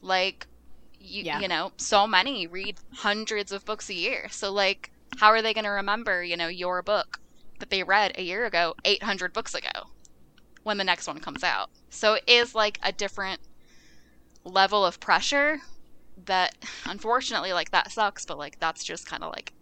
Like 0.02 0.48
you 1.00 1.24
yeah. 1.24 1.40
you 1.40 1.48
know, 1.48 1.72
so 1.78 2.06
many 2.06 2.48
read 2.48 2.78
hundreds 2.94 3.52
of 3.52 3.66
books 3.66 3.90
a 3.90 3.94
year. 3.94 4.28
So 4.30 4.52
like 4.52 4.92
how 5.18 5.30
are 5.30 5.42
they 5.42 5.54
going 5.54 5.64
to 5.64 5.70
remember, 5.70 6.24
you 6.24 6.38
know, 6.38 6.50
your 6.50 6.82
book 6.82 7.20
that 7.60 7.70
they 7.70 7.84
read 7.84 8.14
a 8.16 8.24
year 8.24 8.46
ago 8.46 8.76
800 8.86 9.34
books 9.34 9.54
ago 9.54 9.70
when 10.64 10.78
the 10.78 10.84
next 10.84 11.08
one 11.08 11.20
comes 11.20 11.44
out? 11.44 11.70
So 11.90 12.16
it 12.16 12.24
is 12.28 12.54
like 12.56 12.80
a 12.84 12.92
different 12.92 13.42
level 14.44 14.86
of 14.86 15.00
pressure 15.00 15.60
that 16.26 16.56
unfortunately 16.88 17.54
like 17.54 17.72
that 17.72 17.92
sucks 17.92 18.26
but 18.26 18.38
like 18.38 18.60
that's 18.60 18.84
just 18.84 19.06
kind 19.06 19.24
of 19.24 19.32
like 19.32 19.54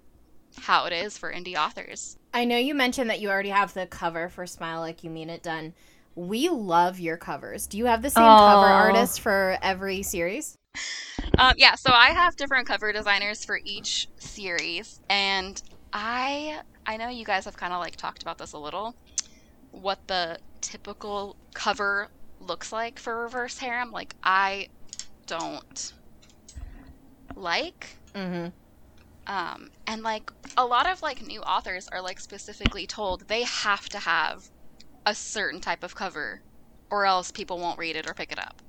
how 0.62 0.86
it 0.86 0.94
is 0.94 1.18
for 1.18 1.32
indie 1.32 1.56
authors 1.56 2.16
i 2.34 2.46
know 2.46 2.58
you 2.58 2.74
mentioned 2.74 3.10
that 3.10 3.20
you 3.20 3.30
already 3.30 3.50
have 3.50 3.74
the 3.74 3.86
cover 3.86 4.30
for 4.30 4.46
smile 4.48 4.80
like 4.80 5.04
you 5.04 5.10
mean 5.10 5.30
it 5.30 5.44
done 5.44 5.74
we 6.16 6.48
love 6.48 7.00
your 7.00 7.18
covers 7.18 7.68
do 7.68 7.78
you 7.78 7.86
have 7.86 8.02
the 8.02 8.10
same 8.10 8.24
Aww. 8.24 8.46
cover 8.46 8.68
artist 8.68 9.20
for 9.20 9.58
every 9.62 10.02
series 10.02 10.56
um, 11.38 11.56
yeah 11.58 11.76
so 11.76 11.92
i 11.92 12.12
have 12.12 12.36
different 12.38 12.68
cover 12.68 12.94
designers 12.94 13.44
for 13.44 13.60
each 13.66 14.08
series 14.18 15.02
and 15.10 15.62
i 15.92 16.62
i 16.86 16.98
know 16.98 17.10
you 17.10 17.26
guys 17.26 17.46
have 17.46 17.58
kind 17.58 17.74
of 17.74 17.80
like 17.80 17.96
talked 17.96 18.22
about 18.22 18.38
this 18.38 18.54
a 18.54 18.58
little 18.58 18.96
what 19.72 20.00
the 20.08 20.38
typical 20.62 21.36
cover 21.54 22.10
looks 22.40 22.72
like 22.72 23.00
for 23.00 23.24
reverse 23.24 23.60
harem 23.60 23.92
like 23.92 24.16
i 24.24 24.68
don't 25.26 25.94
like. 27.36 27.98
Mm-hmm. 28.14 28.48
Um, 29.28 29.72
and 29.88 30.04
like 30.04 30.32
a 30.56 30.66
lot 30.66 30.90
of 30.90 31.02
like 31.02 31.26
new 31.26 31.42
authors 31.42 31.88
are 31.92 32.02
like 32.02 32.20
specifically 32.20 32.86
told 32.86 33.28
they 33.28 33.44
have 33.44 33.90
to 33.90 34.00
have 34.00 34.50
a 35.06 35.16
certain 35.16 35.60
type 35.60 35.84
of 35.84 35.96
cover, 35.96 36.42
or 36.92 37.06
else 37.06 37.32
people 37.32 37.58
won't 37.58 37.80
read 37.80 37.96
it 37.96 38.08
or 38.08 38.14
pick 38.14 38.32
it 38.32 38.40
up 38.40 38.62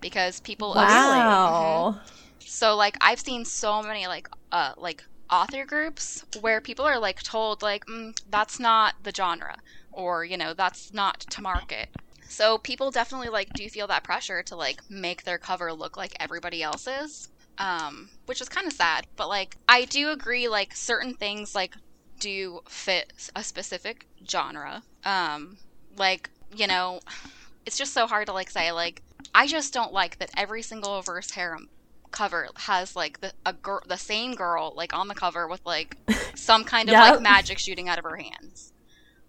because 0.00 0.40
people. 0.40 0.74
Wow. 0.74 1.96
Mm-hmm. 1.96 2.14
So 2.40 2.76
like 2.76 2.96
I've 3.00 3.20
seen 3.20 3.44
so 3.44 3.82
many 3.82 4.06
like 4.06 4.28
uh 4.52 4.72
like 4.76 5.04
author 5.30 5.64
groups 5.64 6.24
where 6.40 6.60
people 6.60 6.84
are 6.84 6.98
like 6.98 7.22
told 7.22 7.62
like 7.62 7.84
mm, 7.86 8.12
that's 8.28 8.58
not 8.58 8.94
the 9.02 9.12
genre 9.14 9.56
or 9.92 10.24
you 10.24 10.36
know 10.36 10.54
that's 10.54 10.92
not 10.92 11.20
to 11.20 11.42
market 11.42 11.88
so 12.28 12.58
people 12.58 12.90
definitely 12.90 13.30
like 13.30 13.54
do 13.54 13.68
feel 13.68 13.86
that 13.86 14.04
pressure 14.04 14.42
to 14.44 14.54
like 14.54 14.80
make 14.88 15.24
their 15.24 15.38
cover 15.38 15.72
look 15.72 15.96
like 15.96 16.14
everybody 16.20 16.62
else's. 16.62 17.28
Um, 17.56 18.10
which 18.26 18.40
is 18.40 18.48
kind 18.48 18.68
of 18.68 18.72
sad, 18.72 19.08
but 19.16 19.28
like 19.28 19.56
I 19.68 19.84
do 19.84 20.10
agree 20.10 20.46
like 20.46 20.76
certain 20.76 21.14
things 21.14 21.56
like 21.56 21.74
do 22.20 22.60
fit 22.68 23.12
a 23.34 23.42
specific 23.42 24.06
genre. 24.24 24.84
Um, 25.04 25.58
like, 25.96 26.30
you 26.54 26.68
know, 26.68 27.00
it's 27.66 27.76
just 27.76 27.92
so 27.92 28.06
hard 28.06 28.26
to 28.26 28.32
like 28.32 28.50
say 28.50 28.70
like 28.70 29.02
I 29.34 29.48
just 29.48 29.74
don't 29.74 29.92
like 29.92 30.18
that 30.18 30.30
every 30.36 30.62
single 30.62 30.96
reverse 30.96 31.32
harem 31.32 31.68
cover 32.10 32.48
has 32.56 32.96
like 32.96 33.20
the 33.20 33.32
a 33.44 33.52
girl 33.52 33.80
the 33.86 33.96
same 33.96 34.34
girl 34.34 34.72
like 34.76 34.94
on 34.94 35.08
the 35.08 35.14
cover 35.14 35.46
with 35.46 35.60
like 35.64 35.96
some 36.34 36.64
kind 36.64 36.88
of 36.88 36.92
yep. 36.92 37.12
like 37.12 37.22
magic 37.22 37.58
shooting 37.58 37.88
out 37.88 37.98
of 37.98 38.04
her 38.04 38.16
hands. 38.16 38.72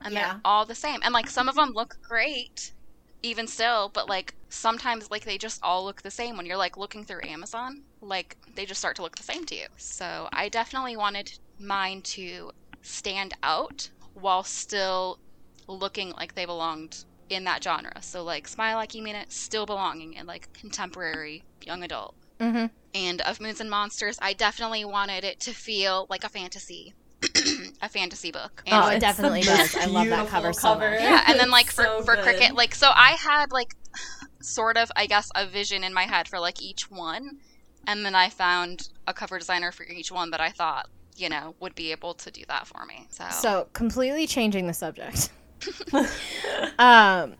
And 0.01 0.13
yeah. 0.13 0.33
they're 0.33 0.41
all 0.45 0.65
the 0.65 0.75
same. 0.75 1.01
And 1.03 1.13
like 1.13 1.29
some 1.29 1.49
of 1.49 1.55
them 1.55 1.71
look 1.73 1.97
great, 2.01 2.71
even 3.21 3.47
still, 3.47 3.89
but 3.93 4.07
like 4.07 4.33
sometimes 4.49 5.11
like 5.11 5.25
they 5.25 5.37
just 5.37 5.59
all 5.61 5.83
look 5.83 6.01
the 6.01 6.11
same 6.11 6.37
when 6.37 6.45
you're 6.45 6.57
like 6.57 6.77
looking 6.77 7.03
through 7.03 7.21
Amazon, 7.23 7.83
like 8.01 8.37
they 8.55 8.65
just 8.65 8.79
start 8.79 8.95
to 8.95 9.01
look 9.01 9.17
the 9.17 9.23
same 9.23 9.45
to 9.47 9.55
you. 9.55 9.67
So 9.77 10.29
I 10.31 10.49
definitely 10.49 10.95
wanted 10.95 11.37
mine 11.59 12.01
to 12.01 12.51
stand 12.81 13.33
out 13.43 13.89
while 14.13 14.43
still 14.43 15.19
looking 15.67 16.11
like 16.11 16.35
they 16.35 16.45
belonged 16.45 17.03
in 17.29 17.43
that 17.43 17.63
genre. 17.63 18.01
So 18.01 18.23
like 18.23 18.47
Smile 18.47 18.77
Like 18.77 18.95
You 18.95 19.03
Mean 19.03 19.15
It 19.15 19.31
still 19.31 19.65
belonging 19.65 20.13
in 20.13 20.25
like 20.25 20.51
contemporary 20.53 21.43
young 21.65 21.83
adult. 21.83 22.15
Mm-hmm. 22.39 22.65
And 22.93 23.21
of 23.21 23.39
Moons 23.39 23.61
and 23.61 23.69
Monsters, 23.69 24.17
I 24.21 24.33
definitely 24.33 24.85
wanted 24.85 25.23
it 25.23 25.39
to 25.41 25.51
feel 25.51 26.07
like 26.09 26.23
a 26.23 26.29
fantasy 26.29 26.93
a 27.81 27.89
fantasy 27.89 28.31
book. 28.31 28.63
And 28.65 28.83
oh, 28.83 28.89
it 28.89 28.99
definitely 28.99 29.41
does. 29.41 29.75
I 29.75 29.85
love 29.85 30.07
that 30.07 30.27
cover, 30.27 30.47
cover. 30.47 30.53
so 30.53 30.75
much. 30.75 31.01
Yeah, 31.01 31.23
and 31.27 31.39
then 31.39 31.51
like 31.51 31.67
for 31.67 31.83
so 31.83 32.01
for 32.03 32.15
cricket, 32.17 32.55
like 32.55 32.73
so 32.73 32.89
I 32.93 33.11
had 33.11 33.51
like 33.51 33.75
sort 34.41 34.77
of 34.77 34.91
I 34.95 35.05
guess 35.05 35.29
a 35.35 35.45
vision 35.45 35.83
in 35.83 35.93
my 35.93 36.03
head 36.03 36.27
for 36.27 36.39
like 36.39 36.61
each 36.61 36.89
one, 36.89 37.39
and 37.87 38.05
then 38.05 38.15
I 38.15 38.29
found 38.29 38.89
a 39.07 39.13
cover 39.13 39.37
designer 39.37 39.71
for 39.71 39.83
each 39.83 40.11
one 40.11 40.31
that 40.31 40.39
I 40.39 40.49
thought 40.49 40.89
you 41.15 41.29
know 41.29 41.55
would 41.59 41.75
be 41.75 41.91
able 41.91 42.13
to 42.15 42.31
do 42.31 42.43
that 42.47 42.67
for 42.67 42.85
me. 42.85 43.07
So 43.09 43.25
so 43.31 43.67
completely 43.73 44.25
changing 44.25 44.67
the 44.67 44.73
subject. 44.73 45.29
um, 46.79 47.35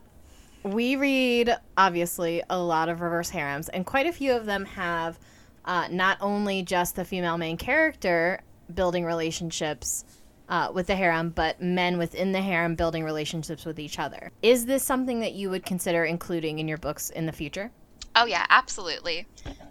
we 0.63 0.95
read 0.95 1.55
obviously 1.77 2.43
a 2.49 2.59
lot 2.59 2.89
of 2.89 3.01
reverse 3.01 3.29
harems, 3.29 3.69
and 3.69 3.85
quite 3.85 4.05
a 4.07 4.13
few 4.13 4.33
of 4.33 4.45
them 4.45 4.65
have. 4.65 5.19
Uh, 5.65 5.87
not 5.91 6.17
only 6.21 6.63
just 6.63 6.95
the 6.95 7.05
female 7.05 7.37
main 7.37 7.55
character 7.57 8.39
building 8.73 9.05
relationships 9.05 10.05
uh, 10.47 10.71
with 10.73 10.87
the 10.87 10.95
harem, 10.95 11.29
but 11.29 11.61
men 11.61 11.97
within 11.97 12.31
the 12.31 12.41
harem 12.41 12.75
building 12.75 13.03
relationships 13.03 13.65
with 13.65 13.79
each 13.79 13.99
other. 13.99 14.31
Is 14.41 14.65
this 14.65 14.83
something 14.83 15.19
that 15.19 15.33
you 15.33 15.49
would 15.49 15.65
consider 15.65 16.05
including 16.05 16.59
in 16.59 16.67
your 16.67 16.77
books 16.79 17.09
in 17.11 17.25
the 17.25 17.31
future? 17.31 17.71
Oh, 18.15 18.25
yeah, 18.25 18.45
absolutely. 18.49 19.27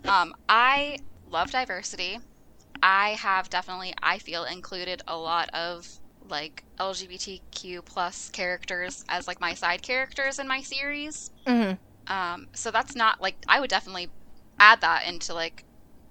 Um, 0.06 0.34
I 0.48 0.98
love 1.28 1.50
diversity. 1.50 2.18
I 2.80 3.10
have 3.10 3.50
definitely, 3.50 3.92
I 4.00 4.18
feel, 4.18 4.44
included 4.44 5.02
a 5.08 5.16
lot 5.16 5.50
of 5.52 5.88
like 6.30 6.64
LGBTQ 6.78 7.84
plus 7.84 8.30
characters 8.30 9.04
as 9.08 9.26
like 9.26 9.40
my 9.40 9.54
side 9.54 9.82
characters 9.82 10.38
in 10.38 10.48
my 10.48 10.60
series. 10.62 11.30
Mm-hmm. 11.46 12.12
Um, 12.12 12.48
so 12.54 12.70
that's 12.70 12.94
not 12.94 13.20
like 13.20 13.36
I 13.48 13.60
would 13.60 13.70
definitely 13.70 14.08
add 14.58 14.80
that 14.80 15.06
into 15.06 15.34
like 15.34 15.64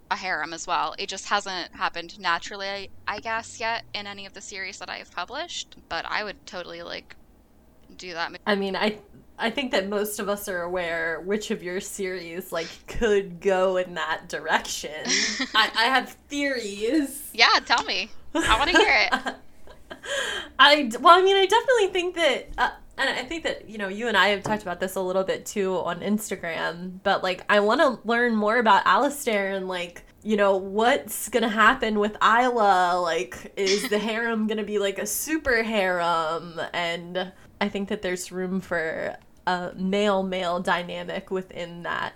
a 0.09 0.15
harem 0.15 0.53
as 0.53 0.67
well. 0.67 0.95
It 0.97 1.09
just 1.09 1.27
hasn't 1.27 1.75
happened 1.75 2.19
naturally, 2.19 2.89
I 3.07 3.19
guess, 3.19 3.59
yet 3.59 3.83
in 3.93 4.07
any 4.07 4.25
of 4.25 4.33
the 4.33 4.41
series 4.41 4.79
that 4.79 4.89
I've 4.89 5.11
published. 5.11 5.75
But 5.89 6.05
I 6.07 6.23
would 6.23 6.45
totally 6.45 6.83
like 6.83 7.15
do 7.97 8.13
that. 8.13 8.31
I 8.45 8.55
mean, 8.55 8.75
I 8.75 8.99
I 9.39 9.49
think 9.51 9.71
that 9.71 9.87
most 9.87 10.19
of 10.19 10.29
us 10.29 10.47
are 10.47 10.61
aware 10.61 11.21
which 11.21 11.51
of 11.51 11.61
your 11.61 11.79
series 11.79 12.51
like 12.51 12.67
could 12.87 13.39
go 13.39 13.77
in 13.77 13.93
that 13.93 14.29
direction. 14.29 14.91
I, 15.55 15.71
I 15.75 15.83
have 15.85 16.09
theories. 16.27 17.29
Yeah, 17.33 17.59
tell 17.65 17.83
me. 17.83 18.09
I 18.33 18.57
want 18.57 18.71
to 18.71 18.77
hear 18.77 19.07
it. 19.11 19.35
I 20.59 20.91
well, 20.99 21.17
I 21.17 21.21
mean, 21.21 21.35
I 21.35 21.45
definitely 21.45 21.87
think 21.87 22.15
that. 22.15 22.49
Uh, 22.57 22.71
and 22.97 23.09
I 23.09 23.23
think 23.23 23.43
that 23.43 23.69
you 23.69 23.77
know 23.77 23.87
you 23.87 24.07
and 24.07 24.17
I 24.17 24.29
have 24.29 24.43
talked 24.43 24.63
about 24.63 24.79
this 24.79 24.95
a 24.95 25.01
little 25.01 25.23
bit 25.23 25.45
too 25.45 25.75
on 25.77 25.99
Instagram, 25.99 26.99
but 27.03 27.23
like 27.23 27.43
I 27.49 27.59
want 27.59 27.81
to 27.81 27.99
learn 28.07 28.35
more 28.35 28.57
about 28.57 28.85
Alistair 28.85 29.51
and 29.51 29.67
like 29.67 30.03
you 30.23 30.35
know 30.35 30.57
what's 30.57 31.29
gonna 31.29 31.49
happen 31.49 31.99
with 31.99 32.17
Isla. 32.23 32.99
Like, 32.99 33.53
is 33.55 33.87
the 33.89 33.99
harem 33.99 34.47
gonna 34.47 34.63
be 34.63 34.79
like 34.79 34.97
a 34.97 35.05
super 35.05 35.61
harem? 35.61 36.59
And 36.73 37.31
I 37.61 37.69
think 37.69 37.89
that 37.89 38.01
there's 38.01 38.31
room 38.31 38.61
for 38.61 39.15
a 39.45 39.71
male 39.75 40.23
male 40.23 40.59
dynamic 40.59 41.29
within 41.29 41.83
that 41.83 42.13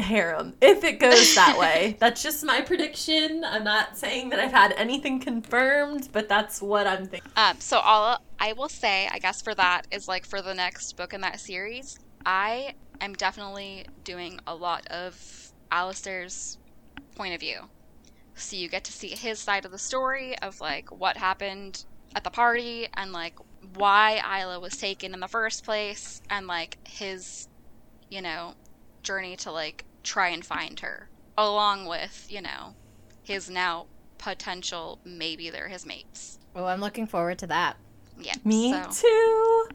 harem 0.00 0.54
if 0.60 0.84
it 0.84 0.98
goes 0.98 1.34
that 1.34 1.58
way. 1.58 1.96
that's 2.00 2.22
just 2.22 2.44
my 2.44 2.60
prediction. 2.60 3.44
I'm 3.44 3.64
not 3.64 3.96
saying 3.96 4.30
that 4.30 4.40
I've 4.40 4.52
had 4.52 4.72
anything 4.72 5.20
confirmed, 5.20 6.08
but 6.12 6.28
that's 6.28 6.60
what 6.60 6.86
I'm 6.86 7.06
thinking. 7.06 7.30
Um, 7.36 7.58
so 7.60 7.78
all 7.78 8.22
I 8.38 8.52
will 8.52 8.68
say, 8.68 9.08
I 9.10 9.18
guess, 9.18 9.42
for 9.42 9.54
that 9.54 9.86
is 9.90 10.08
like 10.08 10.26
for 10.26 10.42
the 10.42 10.54
next 10.54 10.96
book 10.96 11.12
in 11.12 11.20
that 11.22 11.40
series, 11.40 11.98
I 12.24 12.74
am 13.00 13.14
definitely 13.14 13.86
doing 14.04 14.40
a 14.46 14.54
lot 14.54 14.86
of 14.88 15.52
Alistair's 15.70 16.58
point 17.14 17.34
of 17.34 17.40
view. 17.40 17.68
So 18.34 18.56
you 18.56 18.68
get 18.68 18.84
to 18.84 18.92
see 18.92 19.08
his 19.08 19.38
side 19.38 19.64
of 19.64 19.70
the 19.70 19.78
story 19.78 20.38
of 20.38 20.60
like 20.60 20.90
what 20.90 21.16
happened 21.16 21.84
at 22.14 22.24
the 22.24 22.30
party 22.30 22.88
and 22.94 23.12
like 23.12 23.34
why 23.74 24.40
Isla 24.40 24.58
was 24.58 24.76
taken 24.76 25.14
in 25.14 25.20
the 25.20 25.28
first 25.28 25.64
place 25.64 26.22
and 26.30 26.46
like 26.46 26.78
his, 26.88 27.48
you 28.08 28.22
know, 28.22 28.54
journey 29.02 29.36
to 29.36 29.52
like 29.52 29.84
try 30.02 30.28
and 30.28 30.44
find 30.44 30.80
her 30.80 31.08
along 31.36 31.86
with, 31.86 32.26
you 32.28 32.42
know, 32.42 32.74
his 33.22 33.48
now 33.48 33.86
potential 34.18 34.98
maybe 35.04 35.50
they're 35.50 35.68
his 35.68 35.86
mates. 35.86 36.38
Oh, 36.54 36.66
I'm 36.66 36.80
looking 36.80 37.06
forward 37.06 37.38
to 37.38 37.46
that. 37.48 37.76
Yeah. 38.18 38.34
Me 38.44 38.72
so. 38.72 38.90
too. 38.90 39.68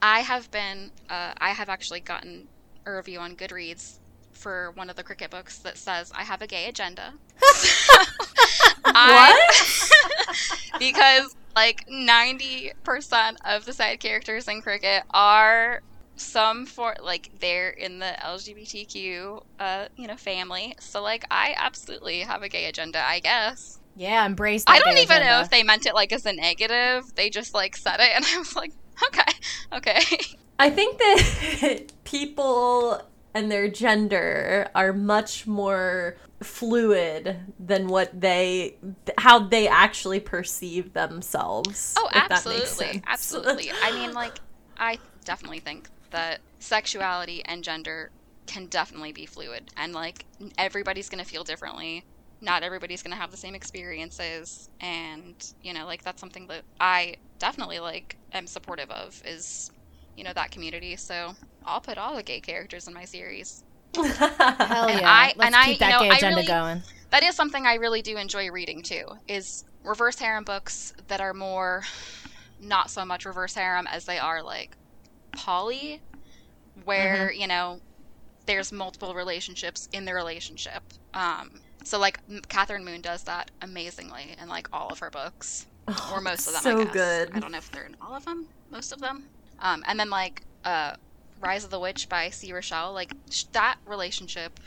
I 0.00 0.20
have 0.20 0.50
been, 0.50 0.90
uh, 1.08 1.32
I 1.38 1.50
have 1.50 1.68
actually 1.68 2.00
gotten 2.00 2.48
a 2.86 2.92
review 2.92 3.20
on 3.20 3.36
Goodreads 3.36 3.98
for 4.32 4.72
one 4.72 4.90
of 4.90 4.96
the 4.96 5.02
cricket 5.02 5.30
books 5.30 5.58
that 5.58 5.78
says 5.78 6.12
I 6.14 6.24
have 6.24 6.42
a 6.42 6.46
gay 6.46 6.68
agenda. 6.68 7.14
what? 8.82 9.72
because 10.78 11.34
like 11.54 11.86
90% 11.88 13.36
of 13.44 13.64
the 13.64 13.72
side 13.72 14.00
characters 14.00 14.48
in 14.48 14.62
cricket 14.62 15.04
are 15.10 15.82
some 16.16 16.66
for 16.66 16.94
like 17.02 17.30
they're 17.40 17.70
in 17.70 17.98
the 17.98 18.14
LGBTQ 18.22 19.42
uh 19.58 19.88
you 19.96 20.06
know 20.06 20.16
family. 20.16 20.74
So 20.80 21.02
like 21.02 21.24
I 21.30 21.54
absolutely 21.56 22.20
have 22.20 22.42
a 22.42 22.48
gay 22.48 22.66
agenda, 22.66 23.02
I 23.04 23.20
guess. 23.20 23.78
Yeah, 23.96 24.24
embrace. 24.24 24.64
I 24.66 24.78
don't 24.78 24.98
even 24.98 25.16
agenda. 25.18 25.26
know 25.26 25.40
if 25.40 25.50
they 25.50 25.62
meant 25.62 25.86
it 25.86 25.94
like 25.94 26.12
as 26.12 26.24
a 26.26 26.32
negative. 26.32 27.14
They 27.14 27.30
just 27.30 27.54
like 27.54 27.76
said 27.76 28.00
it, 28.00 28.10
and 28.14 28.24
I 28.34 28.38
was 28.38 28.56
like, 28.56 28.72
okay, 29.08 29.32
okay. 29.72 30.00
I 30.58 30.70
think 30.70 30.98
that 30.98 31.92
people 32.04 33.02
and 33.34 33.50
their 33.50 33.68
gender 33.68 34.68
are 34.74 34.92
much 34.92 35.46
more 35.46 36.16
fluid 36.42 37.36
than 37.58 37.86
what 37.88 38.20
they 38.20 38.76
how 39.18 39.38
they 39.38 39.68
actually 39.68 40.20
perceive 40.20 40.92
themselves. 40.92 41.94
Oh, 41.96 42.08
absolutely. 42.12 43.02
Absolutely. 43.06 43.70
I 43.82 43.92
mean 43.92 44.12
like 44.12 44.38
I 44.76 44.98
definitely 45.24 45.60
think 45.60 45.88
that 46.12 46.40
sexuality 46.58 47.44
and 47.44 47.64
gender 47.64 48.10
can 48.46 48.66
definitely 48.66 49.12
be 49.12 49.26
fluid 49.26 49.70
and 49.76 49.92
like 49.92 50.24
everybody's 50.58 51.08
going 51.08 51.22
to 51.22 51.28
feel 51.28 51.44
differently. 51.44 52.04
Not 52.40 52.62
everybody's 52.62 53.02
going 53.02 53.12
to 53.12 53.20
have 53.20 53.30
the 53.30 53.36
same 53.36 53.54
experiences 53.54 54.68
and 54.80 55.34
you 55.62 55.72
know 55.72 55.86
like 55.86 56.02
that's 56.02 56.20
something 56.20 56.46
that 56.48 56.62
I 56.80 57.16
definitely 57.38 57.80
like 57.80 58.16
am 58.32 58.46
supportive 58.46 58.90
of 58.90 59.20
is 59.24 59.70
you 60.16 60.24
know 60.24 60.32
that 60.32 60.50
community. 60.50 60.96
So 60.96 61.34
I'll 61.64 61.80
put 61.80 61.98
all 61.98 62.16
the 62.16 62.22
gay 62.22 62.40
characters 62.40 62.88
in 62.88 62.94
my 62.94 63.04
series. 63.04 63.64
Hell 63.94 64.04
and 64.88 65.00
yeah! 65.00 65.10
I, 65.10 65.34
Let's 65.36 65.54
and 65.54 65.64
keep 65.66 65.82
I, 65.82 65.90
that 65.90 65.90
know, 65.90 66.00
gay 66.00 66.16
agenda 66.16 66.36
really, 66.36 66.46
going. 66.46 66.82
That 67.10 67.22
is 67.22 67.34
something 67.34 67.66
I 67.66 67.74
really 67.74 68.02
do 68.02 68.16
enjoy 68.16 68.50
reading 68.50 68.82
too. 68.82 69.04
Is 69.28 69.64
reverse 69.84 70.18
harem 70.18 70.44
books 70.44 70.94
that 71.08 71.20
are 71.20 71.34
more, 71.34 71.84
not 72.60 72.90
so 72.90 73.04
much 73.04 73.24
reverse 73.24 73.54
harem 73.54 73.86
as 73.86 74.04
they 74.04 74.18
are 74.18 74.42
like 74.42 74.76
poly, 75.32 76.00
where 76.84 77.30
mm-hmm. 77.30 77.40
you 77.40 77.46
know 77.46 77.80
there's 78.46 78.72
multiple 78.72 79.14
relationships 79.14 79.88
in 79.92 80.04
the 80.04 80.14
relationship. 80.14 80.82
Um, 81.14 81.60
so 81.84 81.98
like 81.98 82.20
Kathryn 82.48 82.84
Moon 82.84 83.00
does 83.00 83.24
that 83.24 83.50
amazingly 83.60 84.36
in 84.40 84.48
like 84.48 84.68
all 84.72 84.88
of 84.88 84.98
her 85.00 85.10
books, 85.10 85.66
oh, 85.88 86.12
or 86.14 86.20
most 86.20 86.46
of 86.46 86.54
them. 86.54 86.62
So 86.62 86.80
I 86.80 86.84
good. 86.84 87.30
I 87.34 87.40
don't 87.40 87.52
know 87.52 87.58
if 87.58 87.70
they're 87.70 87.86
in 87.86 87.96
all 88.00 88.14
of 88.14 88.24
them, 88.24 88.46
most 88.70 88.92
of 88.92 89.00
them. 89.00 89.24
Um, 89.60 89.84
and 89.86 89.98
then 89.98 90.10
like 90.10 90.42
uh, 90.64 90.94
Rise 91.40 91.64
of 91.64 91.70
the 91.70 91.80
Witch 91.80 92.08
by 92.08 92.30
C. 92.30 92.52
Rochelle, 92.52 92.92
like 92.92 93.12
sh- 93.30 93.44
that 93.52 93.76
relationship 93.86 94.58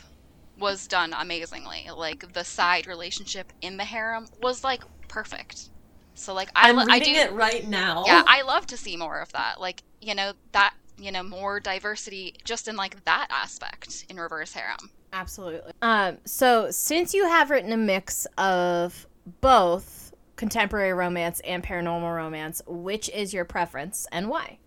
was 0.58 0.88
done 0.88 1.14
amazingly. 1.18 1.90
Like 1.96 2.34
the 2.34 2.44
side 2.44 2.88
relationship 2.88 3.52
in 3.62 3.78
the 3.78 3.86
harem 3.86 4.28
was 4.42 4.64
like 4.64 4.84
perfect. 5.08 5.70
So 6.16 6.34
like 6.34 6.50
I 6.56 6.70
am 6.70 6.78
lo- 6.78 6.86
reading 6.86 7.16
I 7.16 7.26
do, 7.26 7.30
it 7.30 7.34
right 7.34 7.68
now. 7.68 8.04
Yeah, 8.06 8.24
I 8.26 8.42
love 8.42 8.66
to 8.68 8.78
see 8.78 8.98
more 8.98 9.20
of 9.20 9.32
that. 9.34 9.60
Like 9.60 9.84
you 10.02 10.16
know 10.16 10.34
that 10.54 10.74
you 10.98 11.12
know 11.12 11.24
more 11.24 11.60
diversity 11.60 12.36
just 12.44 12.68
in 12.68 12.76
like 12.76 13.04
that 13.06 13.28
aspect 13.30 14.06
in 14.10 14.18
reverse 14.18 14.54
harem. 14.54 14.90
Absolutely. 15.14 15.74
Um. 15.82 16.18
So 16.26 16.72
since 16.72 17.14
you 17.14 17.28
have 17.28 17.50
written 17.50 17.72
a 17.72 17.78
mix 17.78 18.26
of 18.38 19.08
both 19.42 20.14
contemporary 20.36 20.94
romance 20.94 21.42
and 21.42 21.64
paranormal 21.64 22.16
romance, 22.16 22.62
which 22.68 23.10
is 23.10 23.34
your 23.34 23.46
preference 23.46 24.08
and 24.12 24.30
why? 24.30 24.58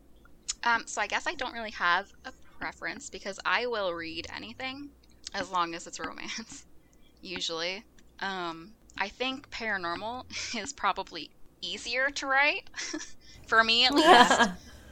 Um, 0.65 0.87
so 0.87 1.01
I 1.01 1.07
guess 1.07 1.27
I 1.27 1.35
don't 1.35 1.53
really 1.53 1.71
have 1.73 2.13
a 2.25 2.33
preference 2.59 3.11
because 3.11 3.39
I 3.45 3.67
will 3.67 3.93
read 3.93 4.27
anything 4.35 4.91
as 5.35 5.51
long 5.51 5.75
as 5.75 5.87
it's 5.87 6.01
romance, 6.01 6.65
usually. 7.23 7.85
Um, 8.21 8.73
I 8.97 9.09
think 9.09 9.51
paranormal 9.51 10.25
is 10.61 10.73
probably 10.73 11.31
easier 11.61 12.11
to 12.11 12.27
write, 12.27 12.69
for 13.47 13.63
me 13.65 13.87
at 13.87 13.95
least. 13.95 14.51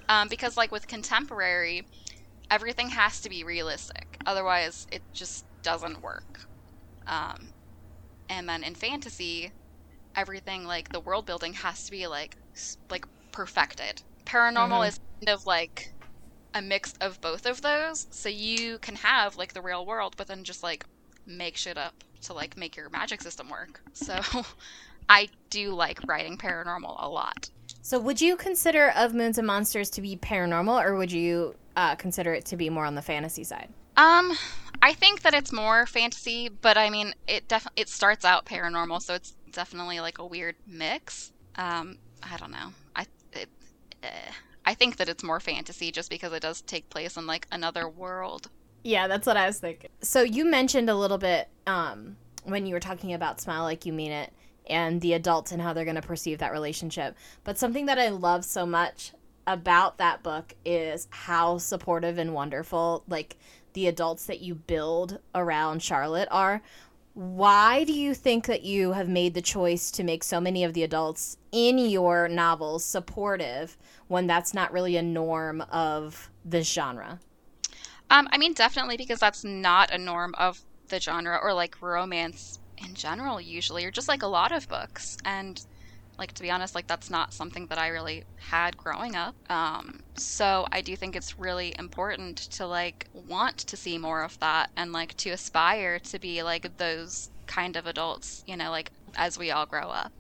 um, 0.09 0.29
because, 0.29 0.57
like, 0.57 0.73
with 0.73 0.87
contemporary, 0.87 1.87
everything 2.51 2.89
has 2.91 3.21
to 3.23 3.29
be 3.29 3.45
realistic. 3.45 4.19
Otherwise, 4.27 4.87
it 4.91 5.03
just 5.13 5.45
doesn't 5.63 6.03
work. 6.03 6.41
Um, 7.07 7.49
and 8.29 8.49
then 8.49 8.65
in 8.65 8.75
fantasy, 8.75 9.53
everything, 10.15 10.65
like, 10.65 10.91
the 10.91 11.01
world 11.01 11.27
building 11.27 11.53
has 11.55 11.85
to 11.85 11.91
be, 11.91 12.07
like, 12.07 12.37
like 12.91 13.07
perfected. 13.33 14.03
Paranormal 14.25 14.71
mm-hmm. 14.71 14.89
is 14.89 15.01
kind 15.21 15.29
of 15.29 15.47
like 15.47 15.93
a 16.55 16.63
mix 16.63 16.95
of 17.03 17.21
both 17.21 17.45
of 17.45 17.61
those. 17.61 18.07
So 18.11 18.31
you 18.31 18.79
can 18.79 18.97
have 18.97 19.37
like 19.37 19.53
the 19.53 19.61
real 19.61 19.85
world, 19.85 20.15
but 20.17 20.27
then 20.27 20.43
just 20.43 20.63
like 20.63 20.87
make 21.27 21.57
shit 21.57 21.77
up 21.77 22.03
to 22.23 22.33
like 22.33 22.57
make 22.57 22.77
your 22.77 22.89
magic 22.89 23.21
system 23.21 23.51
work. 23.51 23.83
So 23.93 24.19
I 25.09 25.29
do 25.51 25.75
like 25.75 26.01
writing 26.07 26.37
paranormal 26.37 27.03
a 27.03 27.09
lot. 27.09 27.51
So 27.83 28.01
would 28.01 28.21
you 28.21 28.37
consider 28.37 28.93
Of 28.97 29.15
Moons 29.15 29.39
and 29.39 29.47
Monsters 29.47 29.91
to 29.91 30.01
be 30.01 30.17
paranormal, 30.17 30.85
or 30.85 30.97
would 30.97 31.13
you 31.13 31.55
uh, 31.77 31.95
consider 31.95 32.35
it 32.35 32.45
to 32.47 32.57
be 32.57 32.69
more 32.69 32.85
on 32.85 32.95
the 32.95 33.03
fantasy 33.03 33.45
side? 33.45 33.69
Um, 33.97 34.37
I 34.83 34.93
think 34.93 35.23
that 35.23 35.35
it's 35.35 35.53
more 35.53 35.87
fantasy, 35.87 36.49
but 36.49 36.77
I 36.77 36.91
mean, 36.91 37.15
it 37.27 37.49
definitely 37.49 37.83
it 37.83 37.89
starts 37.89 38.25
out 38.25 38.45
paranormal, 38.45 39.03
so 39.03 39.15
it's 39.15 39.35
definitely 39.53 40.01
like 40.01 40.19
a 40.19 40.27
weird 40.27 40.57
mix. 40.67 41.33
Um, 41.55 41.99
I 42.23 42.37
don't 42.37 42.51
know. 42.51 42.73
I 42.95 43.07
it, 43.33 43.49
eh. 44.03 44.33
I 44.65 44.75
think 44.75 44.97
that 44.97 45.09
it's 45.09 45.23
more 45.23 45.39
fantasy 45.39 45.93
just 45.93 46.11
because 46.11 46.33
it 46.33 46.43
does 46.43 46.61
take 46.63 46.91
place 46.91 47.17
in 47.17 47.27
like 47.27 47.47
another 47.53 47.89
world. 47.89 48.51
Yeah, 48.83 49.07
that's 49.09 49.27
what 49.27 49.37
I 49.37 49.47
was 49.47 49.59
thinking. 49.59 49.91
So 50.03 50.23
you 50.23 50.45
mentioned 50.45 50.91
a 50.91 50.95
little 50.95 51.19
bit 51.19 51.49
um, 51.67 52.17
when 52.45 52.67
you 52.67 52.75
were 52.75 52.81
talking 52.81 53.15
about 53.15 53.41
Smile 53.41 53.63
Like 53.63 53.87
You 53.87 53.93
Mean 53.93 54.13
It 54.13 54.33
and 54.69 55.01
the 55.01 55.13
adults 55.13 55.53
and 55.53 55.61
how 55.63 55.73
they're 55.73 55.85
going 55.85 55.97
to 55.97 56.03
perceive 56.03 56.39
that 56.39 56.53
relationship. 56.53 57.17
But 57.45 57.59
something 57.59 57.87
that 57.87 57.99
I 57.99 58.09
love 58.09 58.45
so 58.45 58.67
much 58.67 59.13
about 59.47 59.99
that 59.99 60.23
book 60.23 60.55
is 60.65 61.07
how 61.11 61.59
supportive 61.59 62.19
and 62.19 62.35
wonderful 62.35 63.05
like 63.09 63.37
the 63.75 63.87
adults 63.87 64.27
that 64.27 64.41
you 64.41 64.55
build 64.55 65.21
around 65.35 65.83
Charlotte 65.83 66.29
are 66.31 66.63
why 67.17 67.83
do 67.85 67.95
you 67.95 68.13
think 68.13 68.45
that 68.45 68.63
you 68.63 68.93
have 68.93 69.09
made 69.09 69.33
the 69.33 69.41
choice 69.41 69.91
to 69.91 70.05
make 70.05 70.23
so 70.23 70.39
many 70.39 70.65
of 70.65 70.75
the 70.75 70.83
adults 70.83 71.39
in 71.51 71.79
your 71.79 72.29
novels 72.29 72.85
supportive 72.85 73.79
when 74.09 74.27
that's 74.27 74.53
not 74.53 74.71
really 74.71 74.99
a 74.99 75.03
norm 75.03 75.63
of 75.71 76.31
this 76.45 76.71
genre? 76.71 77.19
Um, 78.11 78.29
I 78.31 78.37
mean, 78.37 78.53
definitely 78.53 78.99
because 78.99 79.19
that's 79.19 79.45
not 79.45 79.91
a 79.91 79.97
norm 79.97 80.35
of 80.37 80.61
the 80.89 81.01
genre 81.01 81.39
or 81.43 81.55
like 81.55 81.81
romance 81.81 82.59
in 82.79 82.95
general, 82.95 83.41
usually, 83.41 83.85
or 83.85 83.91
just 83.91 84.09
like 84.09 84.23
a 84.23 84.27
lot 84.27 84.53
of 84.53 84.69
books. 84.69 85.17
And 85.25 85.65
like 86.19 86.33
to 86.33 86.43
be 86.43 86.51
honest 86.51 86.75
like 86.75 86.87
that's 86.87 87.11
not 87.11 87.33
something 87.33 87.67
that 87.67 87.77
i 87.77 87.89
really 87.89 88.25
had 88.37 88.77
growing 88.77 89.15
up 89.15 89.35
um, 89.51 90.01
so 90.15 90.67
i 90.73 90.81
do 90.81 90.97
think 90.97 91.15
it's 91.15 91.39
really 91.39 91.75
important 91.79 92.39
to 92.39 92.67
like 92.67 93.07
want 93.13 93.59
to 93.59 93.77
see 93.77 93.99
more 93.99 94.23
of 94.23 94.39
that 94.41 94.71
and 94.77 94.93
like 94.93 95.15
to 95.19 95.29
aspire 95.29 95.99
to 95.99 96.19
be 96.19 96.43
like 96.43 96.77
those 96.79 97.29
kind 97.47 97.77
of 97.77 97.87
adults 97.87 98.43
you 98.47 98.57
know 98.57 98.71
like 98.71 98.91
as 99.15 99.39
we 99.39 99.51
all 99.51 99.67
grow 99.67 99.89
up 99.89 100.11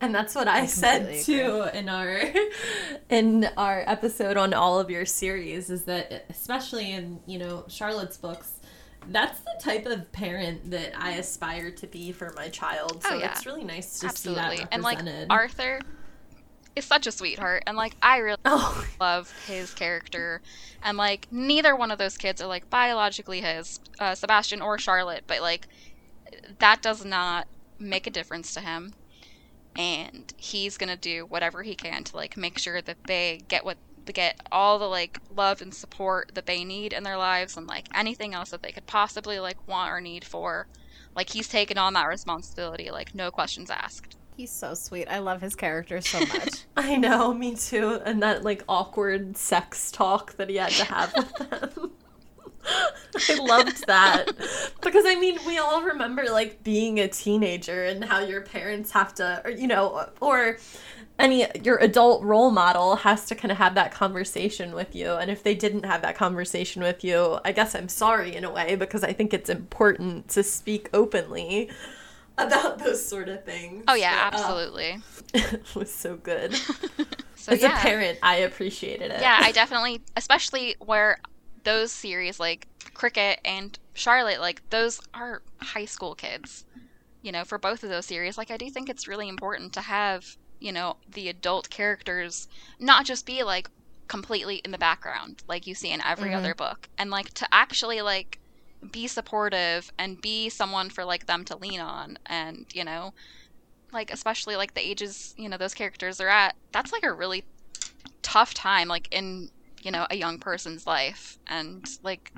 and 0.00 0.14
that's 0.14 0.34
what 0.34 0.48
I, 0.48 0.60
I 0.60 0.66
said 0.66 1.22
too 1.24 1.62
agree. 1.62 1.78
in 1.78 1.88
our 1.88 2.22
in 3.10 3.48
our 3.56 3.84
episode 3.86 4.36
on 4.36 4.54
all 4.54 4.80
of 4.80 4.90
your 4.90 5.04
series 5.04 5.68
is 5.68 5.84
that 5.84 6.24
especially 6.30 6.92
in, 6.92 7.20
you 7.26 7.38
know, 7.38 7.64
Charlotte's 7.68 8.16
books, 8.16 8.59
that's 9.08 9.40
the 9.40 9.54
type 9.60 9.86
of 9.86 10.10
parent 10.12 10.70
that 10.70 10.92
I 10.96 11.12
aspire 11.12 11.70
to 11.72 11.86
be 11.86 12.12
for 12.12 12.32
my 12.36 12.48
child. 12.48 13.02
So 13.02 13.10
oh, 13.12 13.18
yeah. 13.18 13.32
it's 13.32 13.46
really 13.46 13.64
nice 13.64 14.00
to 14.00 14.06
Absolutely. 14.06 14.56
see 14.56 14.62
that 14.62 14.68
And 14.72 14.82
like 14.82 15.00
Arthur 15.28 15.80
is 16.76 16.84
such 16.84 17.06
a 17.06 17.12
sweetheart 17.12 17.64
and 17.66 17.76
like 17.76 17.94
I 18.02 18.18
really 18.18 18.38
oh. 18.44 18.86
love 19.00 19.32
his 19.46 19.74
character 19.74 20.40
and 20.82 20.96
like 20.96 21.26
neither 21.30 21.74
one 21.74 21.90
of 21.90 21.98
those 21.98 22.16
kids 22.16 22.40
are 22.40 22.46
like 22.46 22.70
biologically 22.70 23.40
his 23.40 23.80
uh, 23.98 24.14
Sebastian 24.14 24.62
or 24.62 24.78
Charlotte 24.78 25.24
but 25.26 25.40
like 25.40 25.66
that 26.58 26.80
does 26.80 27.04
not 27.04 27.48
make 27.78 28.06
a 28.06 28.10
difference 28.10 28.54
to 28.54 28.60
him 28.60 28.92
and 29.74 30.32
he's 30.36 30.76
gonna 30.78 30.96
do 30.96 31.26
whatever 31.26 31.62
he 31.62 31.74
can 31.74 32.04
to 32.04 32.16
like 32.16 32.36
make 32.36 32.58
sure 32.58 32.80
that 32.80 32.96
they 33.06 33.40
get 33.48 33.64
what 33.64 33.76
to 34.06 34.12
get 34.12 34.40
all 34.50 34.78
the 34.78 34.86
like 34.88 35.18
love 35.34 35.60
and 35.60 35.74
support 35.74 36.32
that 36.34 36.46
they 36.46 36.64
need 36.64 36.92
in 36.92 37.02
their 37.02 37.16
lives 37.16 37.56
and 37.56 37.66
like 37.66 37.88
anything 37.94 38.34
else 38.34 38.50
that 38.50 38.62
they 38.62 38.72
could 38.72 38.86
possibly 38.86 39.38
like 39.40 39.66
want 39.68 39.90
or 39.92 40.00
need 40.00 40.24
for. 40.24 40.66
Like 41.14 41.30
he's 41.30 41.48
taken 41.48 41.78
on 41.78 41.94
that 41.94 42.06
responsibility, 42.06 42.90
like 42.90 43.14
no 43.14 43.30
questions 43.30 43.70
asked. 43.70 44.16
He's 44.36 44.50
so 44.50 44.74
sweet. 44.74 45.06
I 45.08 45.18
love 45.18 45.42
his 45.42 45.54
character 45.54 46.00
so 46.00 46.20
much. 46.32 46.64
I 46.76 46.96
know, 46.96 47.34
me 47.34 47.54
too. 47.56 48.00
And 48.04 48.22
that 48.22 48.42
like 48.42 48.64
awkward 48.68 49.36
sex 49.36 49.90
talk 49.90 50.36
that 50.36 50.48
he 50.48 50.56
had 50.56 50.70
to 50.72 50.84
have 50.84 51.14
with 51.14 51.50
them. 51.50 51.90
I 53.28 53.34
loved 53.40 53.86
that. 53.86 54.30
Because 54.80 55.04
I 55.06 55.16
mean, 55.16 55.38
we 55.46 55.58
all 55.58 55.82
remember 55.82 56.24
like 56.30 56.62
being 56.62 57.00
a 57.00 57.08
teenager 57.08 57.84
and 57.84 58.04
how 58.04 58.20
your 58.20 58.40
parents 58.40 58.92
have 58.92 59.14
to 59.16 59.42
or 59.44 59.50
you 59.50 59.66
know, 59.66 60.06
or 60.20 60.58
any 61.20 61.46
your 61.62 61.76
adult 61.78 62.22
role 62.24 62.50
model 62.50 62.96
has 62.96 63.26
to 63.26 63.34
kind 63.34 63.52
of 63.52 63.58
have 63.58 63.74
that 63.74 63.92
conversation 63.92 64.74
with 64.74 64.94
you 64.94 65.12
and 65.12 65.30
if 65.30 65.42
they 65.42 65.54
didn't 65.54 65.84
have 65.84 66.02
that 66.02 66.16
conversation 66.16 66.82
with 66.82 67.04
you 67.04 67.38
i 67.44 67.52
guess 67.52 67.74
i'm 67.74 67.88
sorry 67.88 68.34
in 68.34 68.44
a 68.44 68.50
way 68.50 68.74
because 68.74 69.04
i 69.04 69.12
think 69.12 69.32
it's 69.32 69.50
important 69.50 70.28
to 70.28 70.42
speak 70.42 70.88
openly 70.92 71.70
about 72.38 72.78
those 72.78 73.04
sort 73.04 73.28
of 73.28 73.44
things. 73.44 73.84
Oh 73.86 73.94
yeah 73.94 74.30
but, 74.30 74.40
uh, 74.40 74.42
absolutely. 74.42 74.92
uh, 74.92 74.98
it 75.34 75.74
was 75.74 75.92
so 75.92 76.16
good. 76.16 76.54
So, 77.36 77.52
as 77.52 77.62
yeah. 77.62 77.78
a 77.78 77.80
parent 77.80 78.18
i 78.22 78.36
appreciated 78.36 79.10
it. 79.10 79.22
Yeah 79.22 79.38
i 79.40 79.50
definitely 79.50 80.02
especially 80.14 80.76
where 80.78 81.18
those 81.64 81.90
series 81.90 82.38
like 82.38 82.68
cricket 82.92 83.40
and 83.46 83.78
charlotte 83.94 84.40
like 84.40 84.60
those 84.68 85.00
are 85.14 85.40
high 85.58 85.86
school 85.86 86.14
kids 86.14 86.66
you 87.22 87.32
know 87.32 87.44
for 87.44 87.56
both 87.56 87.82
of 87.82 87.88
those 87.88 88.04
series 88.04 88.36
like 88.36 88.50
i 88.50 88.58
do 88.58 88.68
think 88.68 88.90
it's 88.90 89.08
really 89.08 89.26
important 89.26 89.72
to 89.72 89.80
have 89.80 90.36
you 90.60 90.72
know, 90.72 90.96
the 91.10 91.28
adult 91.28 91.70
characters 91.70 92.46
not 92.78 93.04
just 93.04 93.26
be 93.26 93.42
like 93.42 93.68
completely 94.08 94.56
in 94.56 94.72
the 94.72 94.78
background 94.78 95.42
like 95.46 95.68
you 95.68 95.74
see 95.74 95.90
in 95.90 96.02
every 96.02 96.30
mm-hmm. 96.30 96.38
other 96.38 96.54
book. 96.54 96.88
And 96.98 97.10
like 97.10 97.32
to 97.34 97.48
actually 97.52 98.02
like 98.02 98.38
be 98.92 99.06
supportive 99.06 99.92
and 99.98 100.20
be 100.20 100.48
someone 100.48 100.90
for 100.90 101.04
like 101.04 101.26
them 101.26 101.44
to 101.44 101.56
lean 101.56 101.80
on 101.80 102.18
and 102.26 102.64
you 102.72 102.82
know 102.82 103.12
like 103.92 104.10
especially 104.10 104.56
like 104.56 104.72
the 104.72 104.80
ages 104.80 105.34
you 105.36 105.48
know 105.50 105.58
those 105.58 105.74
characters 105.74 106.18
are 106.18 106.28
at 106.28 106.56
that's 106.72 106.90
like 106.90 107.04
a 107.04 107.12
really 107.12 107.44
tough 108.22 108.54
time 108.54 108.88
like 108.88 109.06
in 109.10 109.50
you 109.82 109.90
know 109.90 110.06
a 110.10 110.16
young 110.16 110.38
person's 110.38 110.86
life. 110.86 111.38
And 111.46 111.86
like 112.02 112.32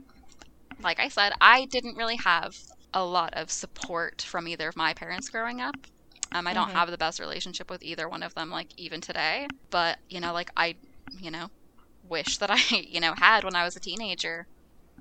like 0.83 0.99
i 0.99 1.09
said 1.09 1.33
i 1.41 1.65
didn't 1.67 1.97
really 1.97 2.17
have 2.17 2.57
a 2.95 3.05
lot 3.05 3.33
of 3.35 3.51
support 3.51 4.23
from 4.23 4.49
either 4.49 4.69
of 4.69 4.77
my 4.77 4.93
parents 4.93 5.29
growing 5.29 5.61
up 5.61 5.77
um, 6.35 6.47
I 6.47 6.55
don't 6.55 6.69
mm-hmm. 6.69 6.77
have 6.77 6.91
the 6.91 6.99
best 6.99 7.21
relationship 7.21 7.71
with 7.71 7.83
either 7.83 8.09
one 8.09 8.23
of 8.23 8.35
them, 8.35 8.51
like 8.51 8.69
even 8.77 9.01
today. 9.01 9.49
But 9.71 9.99
you 10.09 10.21
know, 10.21 10.33
like 10.33 10.51
I, 10.57 10.77
you 11.21 11.31
know, 11.31 11.51
wish 12.09 12.39
that 12.39 12.51
I, 12.53 12.59
you 12.71 13.01
know, 13.01 13.15
had 13.15 13.45
when 13.45 13.55
I 13.55 13.65
was 13.65 13.77
a 13.77 13.81
teenager. 13.81 14.47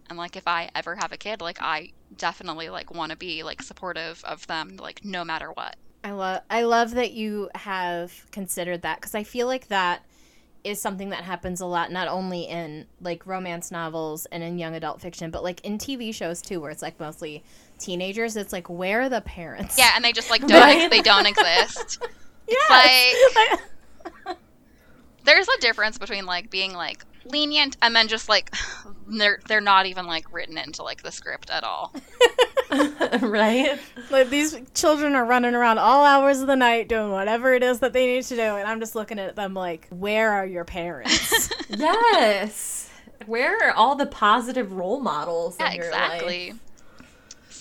And 0.09 0.17
like 0.17 0.35
if 0.35 0.47
I 0.47 0.69
ever 0.75 0.95
have 0.95 1.11
a 1.11 1.17
kid, 1.17 1.41
like 1.41 1.61
I 1.61 1.91
definitely 2.17 2.69
like 2.69 2.93
want 2.93 3.11
to 3.11 3.17
be 3.17 3.43
like 3.43 3.61
supportive 3.61 4.23
of 4.25 4.45
them, 4.47 4.77
like 4.77 5.05
no 5.05 5.23
matter 5.23 5.51
what. 5.51 5.77
I 6.03 6.11
love 6.11 6.41
I 6.49 6.63
love 6.63 6.91
that 6.91 7.11
you 7.11 7.49
have 7.55 8.25
considered 8.31 8.81
that 8.81 8.99
because 8.99 9.15
I 9.15 9.23
feel 9.23 9.47
like 9.47 9.67
that 9.67 10.03
is 10.63 10.81
something 10.81 11.09
that 11.09 11.23
happens 11.23 11.61
a 11.61 11.65
lot 11.65 11.91
not 11.91 12.07
only 12.07 12.43
in 12.43 12.85
like 12.99 13.25
romance 13.25 13.71
novels 13.71 14.25
and 14.27 14.43
in 14.43 14.59
young 14.59 14.75
adult 14.75 15.01
fiction 15.01 15.31
but 15.31 15.43
like 15.43 15.59
in 15.61 15.77
TV 15.77 16.13
shows 16.13 16.41
too 16.41 16.59
where 16.59 16.69
it's 16.69 16.81
like 16.83 16.99
mostly 16.99 17.43
teenagers, 17.81 18.35
it's 18.35 18.53
like 18.53 18.69
where 18.69 19.01
are 19.01 19.09
the 19.09 19.21
parents? 19.21 19.77
Yeah, 19.77 19.91
and 19.95 20.03
they 20.03 20.11
just 20.13 20.29
like 20.29 20.41
don't 20.47 20.61
right? 20.61 20.89
they 20.89 21.01
don't 21.01 21.25
exist. 21.25 22.01
It's 22.53 23.35
like 23.37 24.37
there's 25.23 25.47
a 25.47 25.57
difference 25.61 25.97
between 25.97 26.25
like 26.25 26.49
being 26.49 26.73
like 26.73 27.05
lenient 27.23 27.77
and 27.81 27.95
then 27.95 28.09
just 28.09 28.27
like 28.27 28.53
they're 29.07 29.39
they're 29.47 29.61
not 29.61 29.85
even 29.85 30.05
like 30.05 30.33
written 30.33 30.57
into 30.57 30.83
like 30.83 31.01
the 31.01 31.11
script 31.11 31.49
at 31.49 31.63
all. 31.63 31.93
right? 33.21 33.79
Like 34.09 34.29
these 34.29 34.57
children 34.73 35.15
are 35.15 35.23
running 35.23 35.55
around 35.55 35.77
all 35.77 36.03
hours 36.03 36.41
of 36.41 36.47
the 36.47 36.55
night 36.57 36.89
doing 36.89 37.11
whatever 37.11 37.53
it 37.53 37.63
is 37.63 37.79
that 37.79 37.93
they 37.93 38.05
need 38.05 38.23
to 38.25 38.35
do 38.35 38.41
and 38.41 38.67
I'm 38.67 38.81
just 38.81 38.95
looking 38.95 39.19
at 39.19 39.37
them 39.37 39.53
like 39.53 39.87
where 39.89 40.31
are 40.31 40.45
your 40.45 40.65
parents? 40.65 41.49
yes. 41.69 42.89
Where 43.27 43.57
are 43.63 43.71
all 43.71 43.95
the 43.95 44.07
positive 44.07 44.73
role 44.73 44.99
models 44.99 45.55
yeah, 45.59 45.71
in 45.71 45.77
your 45.77 45.85
exactly. 45.85 46.51
life? 46.51 46.59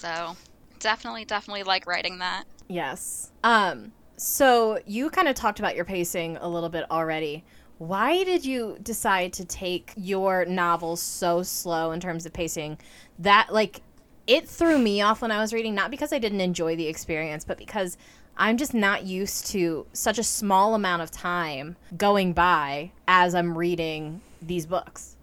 So 0.01 0.35
definitely, 0.79 1.27
definitely 1.27 1.63
like 1.63 1.87
writing 1.87 2.19
that. 2.19 2.45
Yes. 2.69 3.33
Um. 3.45 3.93
So 4.17 4.81
you 4.87 5.11
kind 5.11 5.29
of 5.29 5.35
talked 5.35 5.59
about 5.59 5.77
your 5.77 5.85
pacing 5.85 6.39
a 6.39 6.49
little 6.49 6.69
bit 6.69 6.91
already. 6.91 7.45
Why 7.79 8.25
did 8.25 8.45
you 8.45 8.79
decide 8.83 9.33
to 9.35 9.45
take 9.45 9.93
your 9.97 10.45
novels 10.45 11.01
so 11.01 11.43
slow 11.43 11.93
in 11.93 12.01
terms 12.01 12.25
of 12.25 12.33
pacing? 12.33 12.79
That 13.19 13.53
like 13.53 13.83
it 14.27 14.49
threw 14.49 14.79
me 14.79 15.03
off 15.03 15.21
when 15.21 15.31
I 15.31 15.39
was 15.39 15.53
reading, 15.53 15.75
not 15.75 15.91
because 15.91 16.13
I 16.13 16.19
didn't 16.19 16.41
enjoy 16.41 16.77
the 16.77 16.87
experience, 16.87 17.45
but 17.45 17.59
because 17.59 17.99
I'm 18.37 18.57
just 18.57 18.73
not 18.73 19.05
used 19.05 19.49
to 19.49 19.87
such 19.93 20.19
a 20.19 20.23
small 20.23 20.75
amount 20.75 21.03
of 21.03 21.11
time 21.11 21.77
going 21.97 22.33
by 22.33 22.93
as 23.07 23.35
I'm 23.35 23.57
reading 23.57 24.23
these 24.41 24.65
books. 24.65 25.17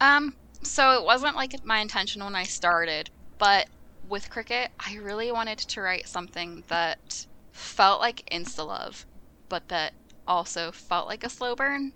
Um, 0.00 0.34
so 0.62 0.98
it 0.98 1.04
wasn't 1.04 1.36
like 1.36 1.64
my 1.64 1.80
intention 1.80 2.24
when 2.24 2.34
I 2.34 2.44
started, 2.44 3.10
but 3.38 3.68
with 4.08 4.30
Cricket, 4.30 4.70
I 4.78 4.96
really 4.96 5.32
wanted 5.32 5.58
to 5.58 5.80
write 5.80 6.08
something 6.08 6.64
that 6.68 7.26
felt 7.52 8.00
like 8.00 8.28
insta 8.30 8.66
love, 8.66 9.06
but 9.48 9.68
that 9.68 9.92
also 10.26 10.72
felt 10.72 11.08
like 11.08 11.24
a 11.24 11.28
slow 11.28 11.54
burn. 11.54 11.92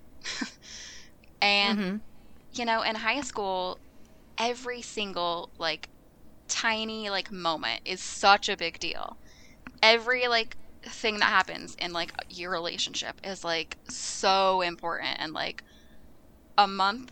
and 1.42 1.78
mm-hmm. 1.78 1.96
you 2.52 2.64
know, 2.64 2.82
in 2.82 2.96
high 2.96 3.20
school, 3.20 3.78
every 4.38 4.82
single 4.82 5.50
like 5.58 5.88
tiny 6.48 7.10
like 7.10 7.30
moment 7.30 7.82
is 7.84 8.00
such 8.00 8.48
a 8.48 8.56
big 8.56 8.78
deal. 8.80 9.16
Every 9.82 10.26
like 10.28 10.56
thing 10.82 11.18
that 11.18 11.26
happens 11.26 11.74
in 11.76 11.92
like 11.92 12.12
your 12.28 12.50
relationship 12.50 13.20
is 13.22 13.44
like 13.44 13.76
so 13.88 14.62
important 14.62 15.16
and 15.18 15.32
like 15.32 15.62
a 16.56 16.66
month 16.66 17.10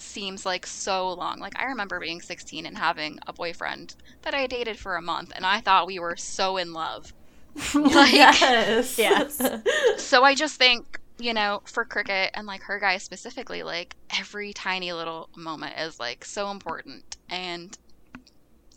seems 0.00 0.46
like 0.46 0.66
so 0.66 1.12
long. 1.12 1.38
Like 1.38 1.58
I 1.58 1.64
remember 1.64 2.00
being 2.00 2.20
16 2.20 2.66
and 2.66 2.78
having 2.78 3.18
a 3.26 3.32
boyfriend 3.32 3.94
that 4.22 4.34
I 4.34 4.46
dated 4.46 4.78
for 4.78 4.96
a 4.96 5.02
month 5.02 5.32
and 5.34 5.46
I 5.46 5.60
thought 5.60 5.86
we 5.86 5.98
were 5.98 6.16
so 6.16 6.56
in 6.56 6.72
love. 6.72 7.12
like, 7.74 8.12
yes. 8.12 8.98
Yes. 8.98 9.40
so 9.96 10.22
I 10.24 10.34
just 10.34 10.56
think, 10.56 11.00
you 11.18 11.34
know, 11.34 11.62
for 11.64 11.84
Cricket 11.84 12.30
and 12.34 12.46
like 12.46 12.62
her 12.62 12.78
guy 12.78 12.98
specifically, 12.98 13.62
like 13.62 13.96
every 14.18 14.52
tiny 14.52 14.92
little 14.92 15.28
moment 15.36 15.74
is 15.78 15.98
like 16.00 16.24
so 16.24 16.50
important 16.50 17.16
and 17.28 17.76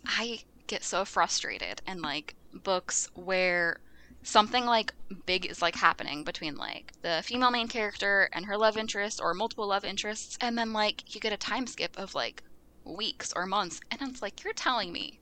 I 0.06 0.40
get 0.66 0.84
so 0.84 1.04
frustrated 1.04 1.82
and 1.86 2.00
like 2.02 2.34
books 2.52 3.08
where 3.14 3.80
something 4.24 4.64
like 4.64 4.92
big 5.26 5.46
is 5.46 5.62
like 5.62 5.76
happening 5.76 6.24
between 6.24 6.56
like 6.56 6.92
the 7.02 7.22
female 7.24 7.50
main 7.50 7.68
character 7.68 8.28
and 8.32 8.46
her 8.46 8.56
love 8.56 8.76
interest 8.76 9.20
or 9.22 9.34
multiple 9.34 9.68
love 9.68 9.84
interests 9.84 10.36
and 10.40 10.58
then 10.58 10.72
like 10.72 11.14
you 11.14 11.20
get 11.20 11.32
a 11.32 11.36
time 11.36 11.66
skip 11.66 11.96
of 11.96 12.14
like 12.14 12.42
weeks 12.84 13.32
or 13.36 13.46
months 13.46 13.80
and 13.90 14.00
it's 14.02 14.22
like 14.22 14.42
you're 14.42 14.52
telling 14.54 14.92
me 14.92 15.20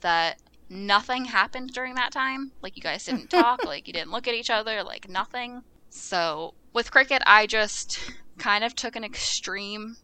that 0.00 0.38
nothing 0.68 1.26
happened 1.26 1.70
during 1.72 1.94
that 1.96 2.12
time? 2.12 2.52
Like 2.62 2.76
you 2.76 2.82
guys 2.82 3.04
didn't 3.04 3.30
talk 3.30 3.64
like 3.66 3.86
you 3.86 3.92
didn't 3.92 4.10
look 4.10 4.26
at 4.26 4.34
each 4.34 4.50
other 4.50 4.82
like 4.82 5.08
nothing? 5.08 5.62
So 5.90 6.54
with 6.72 6.90
cricket 6.90 7.22
i 7.26 7.46
just 7.46 7.98
kind 8.38 8.64
of 8.64 8.74
took 8.74 8.96
an 8.96 9.04
extreme 9.04 9.96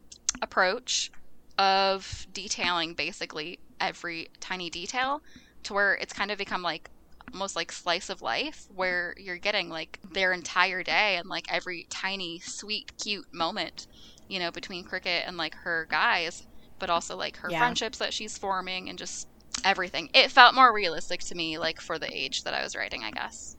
approach 0.43 1.11
of 1.59 2.27
detailing 2.33 2.95
basically 2.95 3.59
every 3.81 4.29
tiny 4.41 4.71
detail 4.71 5.23
to 5.63 5.73
where 5.73 5.95
it's 5.95 6.13
kind 6.13 6.31
of 6.31 6.39
become 6.39 6.63
like 6.63 6.91
almost 7.33 7.57
like 7.57 7.73
slice 7.73 8.11
of 8.11 8.23
life 8.23 8.67
where 8.75 9.15
you're 9.17 9.39
getting 9.39 9.69
like 9.69 9.99
their 10.13 10.33
entire 10.33 10.83
day 10.83 11.17
and 11.17 11.29
like 11.29 11.47
every 11.53 11.87
tiny 11.91 12.39
sweet 12.41 12.93
cute 13.03 13.27
moment 13.33 13.87
you 14.29 14.39
know 14.39 14.51
between 14.51 14.85
cricket 14.85 15.25
and 15.27 15.37
like 15.37 15.55
her 15.55 15.87
guys 15.91 16.47
but 16.79 16.91
also 16.91 17.17
like 17.17 17.37
her 17.37 17.51
yeah. 17.51 17.59
friendships 17.59 17.99
that 17.99 18.13
she's 18.13 18.39
forming 18.39 18.89
and 18.89 18.99
just 18.99 19.29
everything 19.65 20.09
it 20.15 20.31
felt 20.31 20.55
more 20.55 20.73
realistic 20.73 21.21
to 21.21 21.35
me 21.35 21.59
like 21.59 21.81
for 21.81 21.99
the 21.99 22.13
age 22.17 22.45
that 22.45 22.55
i 22.55 22.63
was 22.63 22.77
writing 22.77 23.03
i 23.03 23.11
guess 23.11 23.57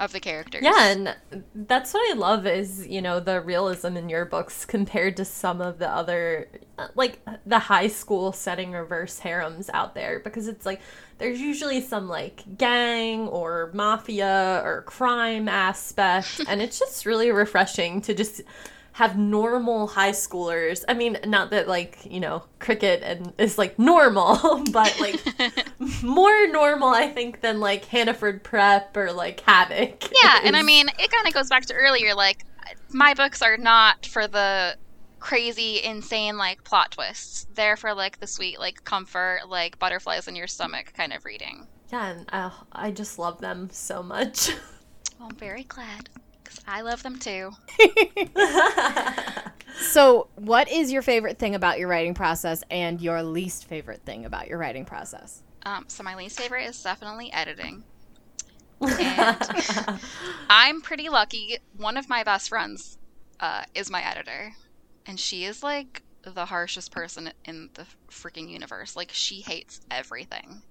of 0.00 0.12
the 0.12 0.18
characters. 0.18 0.62
Yeah, 0.62 0.86
and 0.86 1.14
that's 1.54 1.92
what 1.92 2.10
I 2.10 2.14
love 2.14 2.46
is, 2.46 2.86
you 2.86 3.02
know, 3.02 3.20
the 3.20 3.40
realism 3.40 3.98
in 3.98 4.08
your 4.08 4.24
books 4.24 4.64
compared 4.66 5.16
to 5.18 5.24
some 5.24 5.60
of 5.60 5.78
the 5.78 5.88
other 5.88 6.48
uh, 6.78 6.88
like 6.94 7.20
the 7.46 7.58
high 7.58 7.88
school 7.88 8.32
setting 8.32 8.72
reverse 8.72 9.18
harems 9.18 9.68
out 9.74 9.94
there 9.94 10.18
because 10.18 10.48
it's 10.48 10.64
like 10.64 10.80
there's 11.20 11.40
usually 11.40 11.80
some 11.80 12.08
like 12.08 12.42
gang 12.58 13.28
or 13.28 13.70
mafia 13.72 14.62
or 14.64 14.82
crime 14.82 15.48
aspect 15.48 16.40
and 16.48 16.60
it's 16.60 16.78
just 16.78 17.06
really 17.06 17.30
refreshing 17.30 18.00
to 18.00 18.14
just 18.14 18.40
have 18.92 19.16
normal 19.16 19.86
high 19.86 20.10
schoolers. 20.10 20.84
I 20.88 20.94
mean, 20.94 21.16
not 21.24 21.50
that 21.50 21.68
like, 21.68 21.98
you 22.04 22.20
know, 22.20 22.42
cricket 22.58 23.02
and 23.02 23.32
is 23.38 23.56
like 23.56 23.78
normal, 23.78 24.64
but 24.72 24.98
like 25.00 25.22
more 26.02 26.46
normal 26.48 26.88
I 26.88 27.08
think 27.08 27.40
than 27.40 27.60
like 27.60 27.84
Hannaford 27.84 28.42
Prep 28.42 28.96
or 28.96 29.12
like 29.12 29.40
Havoc. 29.40 30.02
Yeah, 30.22 30.40
is. 30.40 30.46
and 30.46 30.56
I 30.56 30.62
mean, 30.62 30.88
it 30.98 31.10
kind 31.10 31.26
of 31.26 31.32
goes 31.32 31.48
back 31.48 31.66
to 31.66 31.74
earlier 31.74 32.14
like 32.14 32.44
my 32.90 33.14
books 33.14 33.42
are 33.42 33.56
not 33.56 34.06
for 34.06 34.26
the 34.26 34.76
crazy, 35.20 35.82
insane 35.82 36.36
like 36.36 36.64
plot 36.64 36.92
twists. 36.92 37.46
They're 37.54 37.76
for 37.76 37.94
like 37.94 38.18
the 38.18 38.26
sweet, 38.26 38.58
like 38.58 38.84
comfort, 38.84 39.42
like 39.48 39.78
butterflies 39.78 40.26
in 40.26 40.34
your 40.34 40.46
stomach 40.46 40.92
kind 40.96 41.12
of 41.12 41.24
reading. 41.24 41.66
Yeah, 41.92 42.10
and 42.10 42.26
uh, 42.32 42.50
I 42.72 42.90
just 42.90 43.18
love 43.18 43.40
them 43.40 43.68
so 43.70 44.02
much. 44.02 44.50
Well, 45.18 45.28
I'm 45.30 45.36
very 45.36 45.64
glad 45.64 46.08
because 46.42 46.60
I 46.66 46.80
love 46.80 47.02
them 47.02 47.18
too. 47.18 47.50
so, 49.80 50.28
what 50.36 50.70
is 50.70 50.90
your 50.90 51.02
favorite 51.02 51.38
thing 51.38 51.54
about 51.54 51.78
your 51.78 51.88
writing 51.88 52.14
process 52.14 52.64
and 52.70 53.00
your 53.00 53.22
least 53.22 53.66
favorite 53.66 54.02
thing 54.06 54.24
about 54.24 54.48
your 54.48 54.56
writing 54.56 54.84
process? 54.84 55.42
Um, 55.64 55.84
so, 55.88 56.02
my 56.02 56.16
least 56.16 56.40
favorite 56.40 56.64
is 56.64 56.82
definitely 56.82 57.32
editing. 57.32 57.84
And 58.80 60.00
I'm 60.48 60.80
pretty 60.80 61.10
lucky. 61.10 61.58
One 61.76 61.98
of 61.98 62.08
my 62.08 62.24
best 62.24 62.48
friends 62.48 62.96
uh, 63.38 63.64
is 63.74 63.90
my 63.90 64.02
editor, 64.02 64.52
and 65.06 65.18
she 65.18 65.44
is 65.44 65.62
like 65.62 66.02
the 66.22 66.46
harshest 66.46 66.92
person 66.92 67.32
in 67.44 67.70
the 67.74 67.86
freaking 68.10 68.50
universe. 68.50 68.96
Like, 68.96 69.10
she 69.12 69.40
hates 69.40 69.80
everything. 69.90 70.62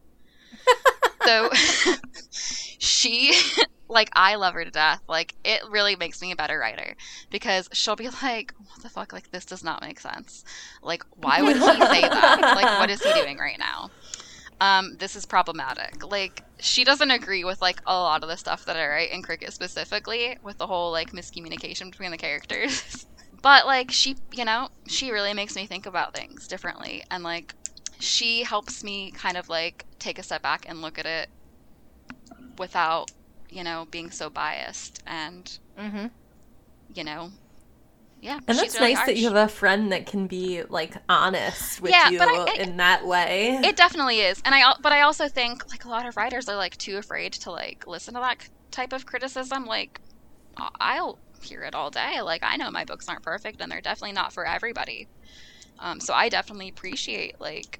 so, 1.25 1.49
she 2.31 3.33
like 3.89 4.09
I 4.13 4.35
love 4.35 4.53
her 4.53 4.63
to 4.63 4.71
death. 4.71 5.01
Like 5.07 5.33
it 5.43 5.61
really 5.69 5.95
makes 5.95 6.21
me 6.21 6.31
a 6.31 6.35
better 6.35 6.59
writer 6.59 6.95
because 7.29 7.67
she'll 7.73 7.95
be 7.95 8.09
like, 8.23 8.53
"What 8.57 8.83
the 8.83 8.89
fuck? 8.89 9.11
Like 9.11 9.31
this 9.31 9.45
does 9.45 9.63
not 9.63 9.81
make 9.81 9.99
sense. 9.99 10.43
Like 10.81 11.03
why 11.15 11.41
would 11.41 11.55
he 11.55 11.61
say 11.61 12.01
that? 12.01 12.39
Like 12.55 12.79
what 12.79 12.89
is 12.89 13.01
he 13.01 13.11
doing 13.13 13.37
right 13.37 13.59
now?" 13.59 13.89
Um, 14.61 14.97
this 14.99 15.15
is 15.15 15.25
problematic. 15.25 16.03
Like 16.09 16.43
she 16.59 16.83
doesn't 16.83 17.11
agree 17.11 17.43
with 17.43 17.61
like 17.61 17.81
a 17.85 17.93
lot 17.93 18.23
of 18.23 18.29
the 18.29 18.37
stuff 18.37 18.65
that 18.65 18.77
I 18.77 18.87
write 18.87 19.11
in 19.11 19.23
Cricket 19.23 19.53
specifically 19.53 20.37
with 20.43 20.57
the 20.57 20.67
whole 20.67 20.91
like 20.91 21.11
miscommunication 21.11 21.89
between 21.89 22.11
the 22.11 22.17
characters. 22.17 23.05
but 23.41 23.65
like 23.65 23.91
she, 23.91 24.15
you 24.33 24.45
know, 24.45 24.69
she 24.87 25.11
really 25.11 25.33
makes 25.33 25.55
me 25.55 25.65
think 25.65 25.85
about 25.85 26.15
things 26.15 26.47
differently 26.47 27.03
and 27.11 27.23
like 27.23 27.53
she 27.99 28.43
helps 28.43 28.83
me 28.83 29.11
kind 29.11 29.37
of 29.37 29.49
like 29.49 29.85
take 29.99 30.19
a 30.19 30.23
step 30.23 30.41
back 30.41 30.65
and 30.67 30.81
look 30.81 30.97
at 30.97 31.05
it 31.05 31.29
without 32.57 33.11
you 33.51 33.63
know, 33.63 33.87
being 33.91 34.11
so 34.11 34.29
biased 34.29 35.01
and, 35.07 35.59
mm-hmm. 35.77 36.07
you 36.93 37.03
know, 37.03 37.31
yeah. 38.21 38.39
And 38.47 38.57
that's 38.57 38.75
really 38.75 38.93
nice 38.93 39.05
that 39.05 39.15
you 39.15 39.27
have 39.27 39.35
a 39.35 39.47
friend 39.47 39.91
that 39.91 40.05
can 40.05 40.27
be 40.27 40.63
like 40.63 40.93
honest 41.07 41.81
with 41.81 41.91
yeah, 41.91 42.09
you 42.09 42.19
I, 42.19 42.47
it, 42.49 42.67
in 42.67 42.77
that 42.77 43.07
way. 43.07 43.59
It 43.63 43.77
definitely 43.77 44.19
is, 44.19 44.41
and 44.43 44.53
I 44.53 44.73
but 44.81 44.91
I 44.91 45.01
also 45.01 45.29
think 45.29 45.69
like 45.69 45.85
a 45.85 45.89
lot 45.89 46.05
of 46.05 46.17
writers 46.17 46.49
are 46.49 46.57
like 46.57 46.75
too 46.77 46.97
afraid 46.97 47.31
to 47.33 47.51
like 47.51 47.87
listen 47.87 48.15
to 48.15 48.19
that 48.19 48.49
type 48.71 48.91
of 48.91 49.05
criticism. 49.05 49.65
Like, 49.65 50.01
I'll 50.57 51.17
hear 51.43 51.61
it 51.61 51.75
all 51.75 51.89
day. 51.89 52.21
Like 52.21 52.43
I 52.43 52.57
know 52.57 52.71
my 52.71 52.85
books 52.85 53.07
aren't 53.07 53.23
perfect, 53.23 53.61
and 53.61 53.71
they're 53.71 53.81
definitely 53.81 54.13
not 54.13 54.33
for 54.33 54.45
everybody. 54.45 55.07
Um, 55.79 55.99
so 55.99 56.13
I 56.13 56.29
definitely 56.29 56.69
appreciate 56.69 57.35
like 57.39 57.79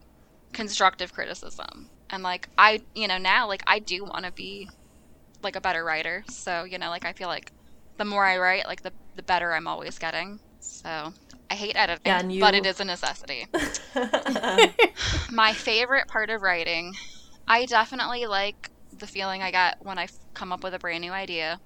constructive 0.54 1.14
criticism, 1.14 1.90
and 2.10 2.24
like 2.24 2.50
I, 2.58 2.82
you 2.96 3.08
know, 3.08 3.18
now 3.18 3.48
like 3.48 3.64
I 3.68 3.80
do 3.80 4.04
want 4.04 4.26
to 4.26 4.32
be 4.32 4.68
like 5.44 5.56
a 5.56 5.62
better 5.62 5.84
writer. 5.84 6.24
So, 6.30 6.64
you 6.64 6.78
know, 6.78 6.90
like 6.90 7.06
I 7.06 7.14
feel 7.14 7.28
like 7.28 7.52
the 7.98 8.06
more 8.06 8.26
I 8.26 8.38
write, 8.38 8.68
like 8.68 8.82
the 8.82 8.94
the 9.16 9.24
better 9.24 9.54
I'm 9.54 9.68
always 9.68 9.98
getting. 9.98 10.40
So, 10.62 11.14
I 11.50 11.56
hate 11.56 11.76
editing, 11.76 12.02
yeah, 12.06 12.24
you... 12.24 12.40
but 12.42 12.54
it 12.54 12.66
is 12.66 12.80
a 12.80 12.86
necessity. 12.86 13.46
My 15.32 15.54
favorite 15.54 16.08
part 16.08 16.30
of 16.30 16.42
writing, 16.42 16.94
I 17.48 17.66
definitely 17.66 18.26
like 18.26 18.70
the 18.92 19.08
feeling 19.08 19.42
I 19.42 19.52
get 19.52 19.78
when 19.82 19.98
I 19.98 20.08
come 20.34 20.52
up 20.52 20.64
with 20.64 20.74
a 20.74 20.80
brand 20.80 21.02
new 21.02 21.12
idea 21.12 21.60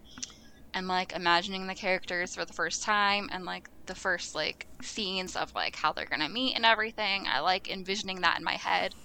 and 0.73 0.87
like 0.87 1.13
imagining 1.13 1.67
the 1.67 1.75
characters 1.75 2.35
for 2.35 2.45
the 2.45 2.53
first 2.53 2.83
time 2.83 3.29
and 3.31 3.45
like 3.45 3.69
the 3.85 3.95
first 3.95 4.35
like 4.35 4.67
scenes 4.81 5.35
of 5.35 5.53
like 5.55 5.75
how 5.75 5.93
they're 5.93 6.05
going 6.05 6.21
to 6.21 6.29
meet 6.29 6.55
and 6.55 6.65
everything. 6.65 7.25
I 7.27 7.39
like 7.39 7.69
envisioning 7.69 8.21
that 8.21 8.37
in 8.37 8.43
my 8.43 8.55
head. 8.55 8.95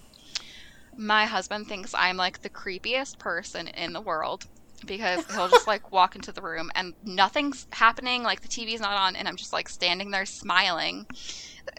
My 0.96 1.26
husband 1.26 1.68
thinks 1.68 1.94
I'm 1.94 2.16
like 2.16 2.42
the 2.42 2.50
creepiest 2.50 3.18
person 3.18 3.68
in 3.68 3.92
the 3.92 4.00
world 4.00 4.46
because 4.86 5.24
he'll 5.34 5.48
just 5.48 5.66
like 5.66 5.92
walk 5.92 6.16
into 6.16 6.32
the 6.32 6.42
room 6.42 6.70
and 6.74 6.94
nothing's 7.04 7.66
happening 7.70 8.22
like 8.22 8.40
the 8.42 8.48
tv's 8.48 8.80
not 8.80 8.96
on 8.96 9.16
and 9.16 9.26
i'm 9.26 9.36
just 9.36 9.52
like 9.52 9.68
standing 9.68 10.10
there 10.10 10.26
smiling 10.26 11.06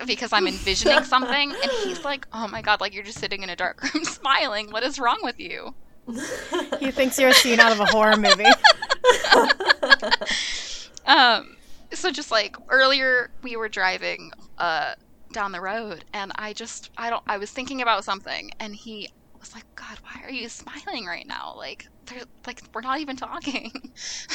because 0.06 0.34
i'm 0.34 0.48
envisioning 0.48 1.04
something 1.04 1.52
and 1.52 1.72
he's 1.84 2.04
like 2.04 2.28
oh 2.34 2.48
my 2.48 2.62
god 2.62 2.82
like 2.82 2.94
you're 2.94 3.04
just 3.04 3.20
sitting 3.20 3.44
in 3.44 3.50
a 3.50 3.56
dark 3.56 3.82
room 3.94 4.04
smiling 4.04 4.70
what 4.72 4.84
is 4.84 5.00
wrong 5.00 5.20
with 5.24 5.40
you 5.40 5.74
he 6.80 6.92
thinks 6.92 7.20
you're 7.20 7.30
a 7.30 7.34
scene 7.34 7.60
out 7.60 7.72
of 7.72 7.80
a 7.80 7.86
horror 7.86 8.18
movie 8.18 8.44
um 11.10 11.58
so 11.94 12.12
just 12.12 12.32
like 12.32 12.58
earlier 12.70 13.32
we 13.44 13.58
were 13.58 13.70
driving 13.70 14.32
uh 14.60 14.94
down 15.34 15.54
the 15.54 15.62
road 15.62 16.06
and 16.14 16.32
i 16.38 16.54
just 16.54 16.92
i 16.98 17.10
don't 17.10 17.24
i 17.28 17.38
was 17.38 17.52
thinking 17.52 17.82
about 17.82 18.06
something 18.06 18.52
and 18.60 18.76
he 18.76 19.10
was 19.40 19.56
like 19.56 19.66
god 19.76 20.00
why 20.04 20.22
are 20.24 20.32
you 20.32 20.50
smiling 20.50 21.06
right 21.08 21.28
now 21.28 21.54
like 21.58 21.86
they're 22.08 22.24
like 22.48 22.62
we're 22.74 22.82
not 22.82 23.00
even 23.00 23.18
talking. 23.18 23.72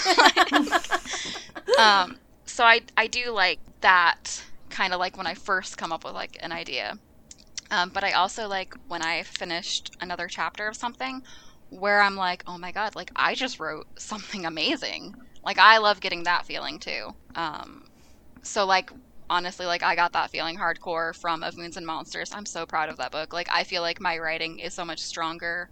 um, 1.78 2.18
so 2.46 2.64
I 2.64 2.82
I 2.96 3.06
do 3.06 3.30
like 3.32 3.60
that 3.80 4.44
kind 4.70 4.92
of 4.92 5.00
like 5.00 5.16
when 5.16 5.26
I 5.26 5.34
first 5.34 5.76
come 5.78 5.92
up 5.92 6.04
with 6.04 6.14
like 6.14 6.36
an 6.40 6.52
idea. 6.52 6.98
Um, 7.70 7.90
but 7.90 8.04
I 8.04 8.12
also 8.12 8.48
like 8.48 8.74
when 8.88 9.02
I 9.02 9.24
finished 9.24 9.92
another 10.00 10.28
chapter 10.28 10.68
of 10.68 10.76
something 10.76 11.22
where 11.70 12.02
I'm 12.02 12.16
like, 12.16 12.44
oh 12.46 12.58
my 12.58 12.72
god, 12.72 12.96
like 12.96 13.12
I 13.16 13.34
just 13.34 13.60
wrote 13.60 13.86
something 13.98 14.46
amazing. 14.46 15.14
Like 15.44 15.58
I 15.58 15.78
love 15.78 16.00
getting 16.00 16.24
that 16.24 16.46
feeling 16.46 16.78
too. 16.78 17.14
Um, 17.34 17.84
so 18.42 18.64
like 18.64 18.90
honestly, 19.28 19.66
like 19.66 19.82
I 19.82 19.94
got 19.94 20.12
that 20.12 20.30
feeling 20.30 20.56
hardcore 20.56 21.14
from 21.14 21.42
Of 21.42 21.56
Moons 21.56 21.76
and 21.76 21.86
Monsters. 21.86 22.32
I'm 22.32 22.46
so 22.46 22.66
proud 22.66 22.88
of 22.88 22.96
that 22.98 23.12
book. 23.12 23.32
Like 23.32 23.48
I 23.52 23.64
feel 23.64 23.82
like 23.82 24.00
my 24.00 24.18
writing 24.18 24.58
is 24.58 24.74
so 24.74 24.84
much 24.84 25.00
stronger 25.00 25.70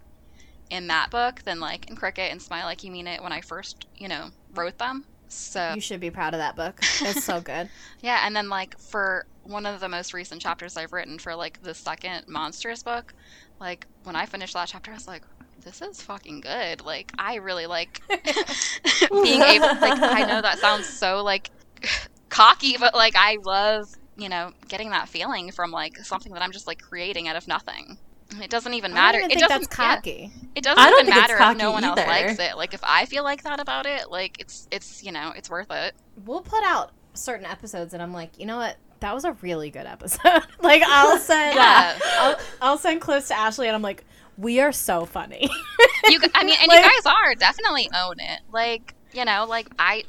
in 0.69 0.87
that 0.87 1.11
book 1.11 1.43
than 1.43 1.59
like 1.59 1.89
in 1.89 1.95
Cricket 1.95 2.31
and 2.31 2.41
Smile 2.41 2.65
Like 2.65 2.83
You 2.83 2.91
Mean 2.91 3.07
It 3.07 3.21
when 3.21 3.31
I 3.31 3.41
first, 3.41 3.87
you 3.95 4.07
know, 4.07 4.29
wrote 4.53 4.77
them. 4.77 5.05
So 5.27 5.73
you 5.73 5.81
should 5.81 5.99
be 5.99 6.11
proud 6.11 6.33
of 6.33 6.39
that 6.39 6.55
book. 6.55 6.79
It's 7.01 7.23
so 7.23 7.41
good. 7.41 7.69
yeah, 8.01 8.25
and 8.25 8.35
then 8.35 8.49
like 8.49 8.77
for 8.79 9.25
one 9.43 9.65
of 9.65 9.79
the 9.79 9.89
most 9.89 10.13
recent 10.13 10.41
chapters 10.41 10.77
I've 10.77 10.93
written 10.93 11.19
for 11.19 11.35
like 11.35 11.61
the 11.61 11.73
second 11.73 12.25
monstrous 12.27 12.83
book, 12.83 13.13
like 13.59 13.87
when 14.03 14.15
I 14.15 14.25
finished 14.25 14.53
that 14.53 14.67
chapter, 14.67 14.91
I 14.91 14.95
was 14.95 15.07
like, 15.07 15.23
this 15.63 15.81
is 15.81 16.01
fucking 16.01 16.41
good. 16.41 16.81
Like 16.81 17.11
I 17.17 17.35
really 17.35 17.65
like 17.65 18.01
being 19.11 19.41
able. 19.41 19.67
Like 19.67 20.01
I 20.01 20.25
know 20.27 20.41
that 20.41 20.59
sounds 20.59 20.87
so 20.87 21.23
like 21.23 21.49
cocky, 22.29 22.77
but 22.77 22.93
like 22.93 23.15
I 23.15 23.37
love 23.43 23.89
you 24.15 24.29
know 24.29 24.51
getting 24.67 24.91
that 24.91 25.09
feeling 25.09 25.51
from 25.51 25.71
like 25.71 25.97
something 25.97 26.33
that 26.33 26.41
I'm 26.41 26.51
just 26.51 26.67
like 26.67 26.81
creating 26.81 27.27
out 27.27 27.35
of 27.35 27.47
nothing. 27.47 27.97
It 28.41 28.49
doesn't 28.49 28.73
even 28.73 28.93
matter. 28.93 29.19
Even 29.19 29.31
it 29.31 29.39
doesn't 29.39 29.61
that's 29.61 29.67
cocky. 29.67 30.31
Yeah, 30.33 30.47
it 30.55 30.63
doesn't 30.63 30.91
even 30.91 31.09
matter 31.09 31.37
if 31.39 31.57
no 31.57 31.71
one 31.71 31.83
either. 31.83 32.01
else 32.01 32.07
likes 32.07 32.39
it. 32.39 32.57
Like 32.57 32.73
if 32.73 32.81
I 32.83 33.05
feel 33.05 33.23
like 33.23 33.43
that 33.43 33.59
about 33.59 33.85
it, 33.85 34.09
like 34.09 34.39
it's 34.39 34.67
it's 34.71 35.03
you 35.03 35.11
know 35.11 35.33
it's 35.35 35.49
worth 35.49 35.71
it. 35.71 35.93
We'll 36.25 36.41
put 36.41 36.63
out 36.63 36.91
certain 37.13 37.45
episodes, 37.45 37.93
and 37.93 38.01
I'm 38.01 38.13
like, 38.13 38.39
you 38.39 38.45
know 38.45 38.57
what? 38.57 38.77
That 39.01 39.13
was 39.13 39.25
a 39.25 39.33
really 39.41 39.69
good 39.69 39.85
episode. 39.85 40.43
like 40.61 40.81
I'll 40.85 41.17
send 41.19 41.55
yeah. 41.55 41.99
I'll, 42.19 42.39
I'll 42.61 42.77
send 42.77 43.01
clips 43.01 43.27
to 43.27 43.35
Ashley, 43.37 43.67
and 43.67 43.75
I'm 43.75 43.81
like, 43.81 44.05
we 44.37 44.59
are 44.59 44.71
so 44.71 45.05
funny. 45.05 45.49
you, 46.09 46.19
I 46.33 46.43
mean, 46.43 46.55
and 46.59 46.67
like, 46.67 46.83
you 46.83 46.89
guys 46.89 47.05
are 47.05 47.35
definitely 47.35 47.89
own 47.95 48.15
it. 48.19 48.41
Like 48.51 48.95
you 49.13 49.25
know, 49.25 49.45
like 49.47 49.67
I 49.79 50.03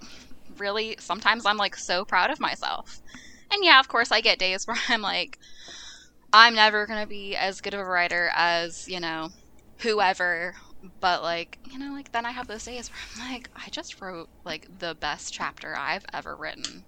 really 0.58 0.96
sometimes 0.98 1.46
I'm 1.46 1.56
like 1.56 1.76
so 1.76 2.04
proud 2.04 2.30
of 2.30 2.40
myself. 2.40 3.00
And 3.52 3.64
yeah, 3.64 3.78
of 3.80 3.88
course, 3.88 4.10
I 4.10 4.20
get 4.20 4.38
days 4.38 4.66
where 4.66 4.78
I'm 4.88 5.02
like 5.02 5.38
I'm 6.32 6.54
never 6.54 6.86
gonna 6.86 7.06
be 7.06 7.36
as 7.36 7.60
good 7.60 7.74
of 7.74 7.80
a 7.80 7.84
writer 7.84 8.30
as 8.34 8.88
you 8.88 9.00
know 9.00 9.30
whoever 9.78 10.54
but 11.00 11.22
like 11.22 11.58
you 11.70 11.78
know 11.78 11.92
like 11.92 12.12
then 12.12 12.26
i 12.26 12.30
have 12.30 12.46
those 12.46 12.64
days 12.64 12.90
where 12.90 12.98
i'm 13.26 13.32
like 13.32 13.48
i 13.56 13.68
just 13.70 14.00
wrote 14.00 14.28
like 14.44 14.66
the 14.78 14.94
best 15.00 15.32
chapter 15.32 15.74
i've 15.76 16.04
ever 16.12 16.36
written 16.36 16.84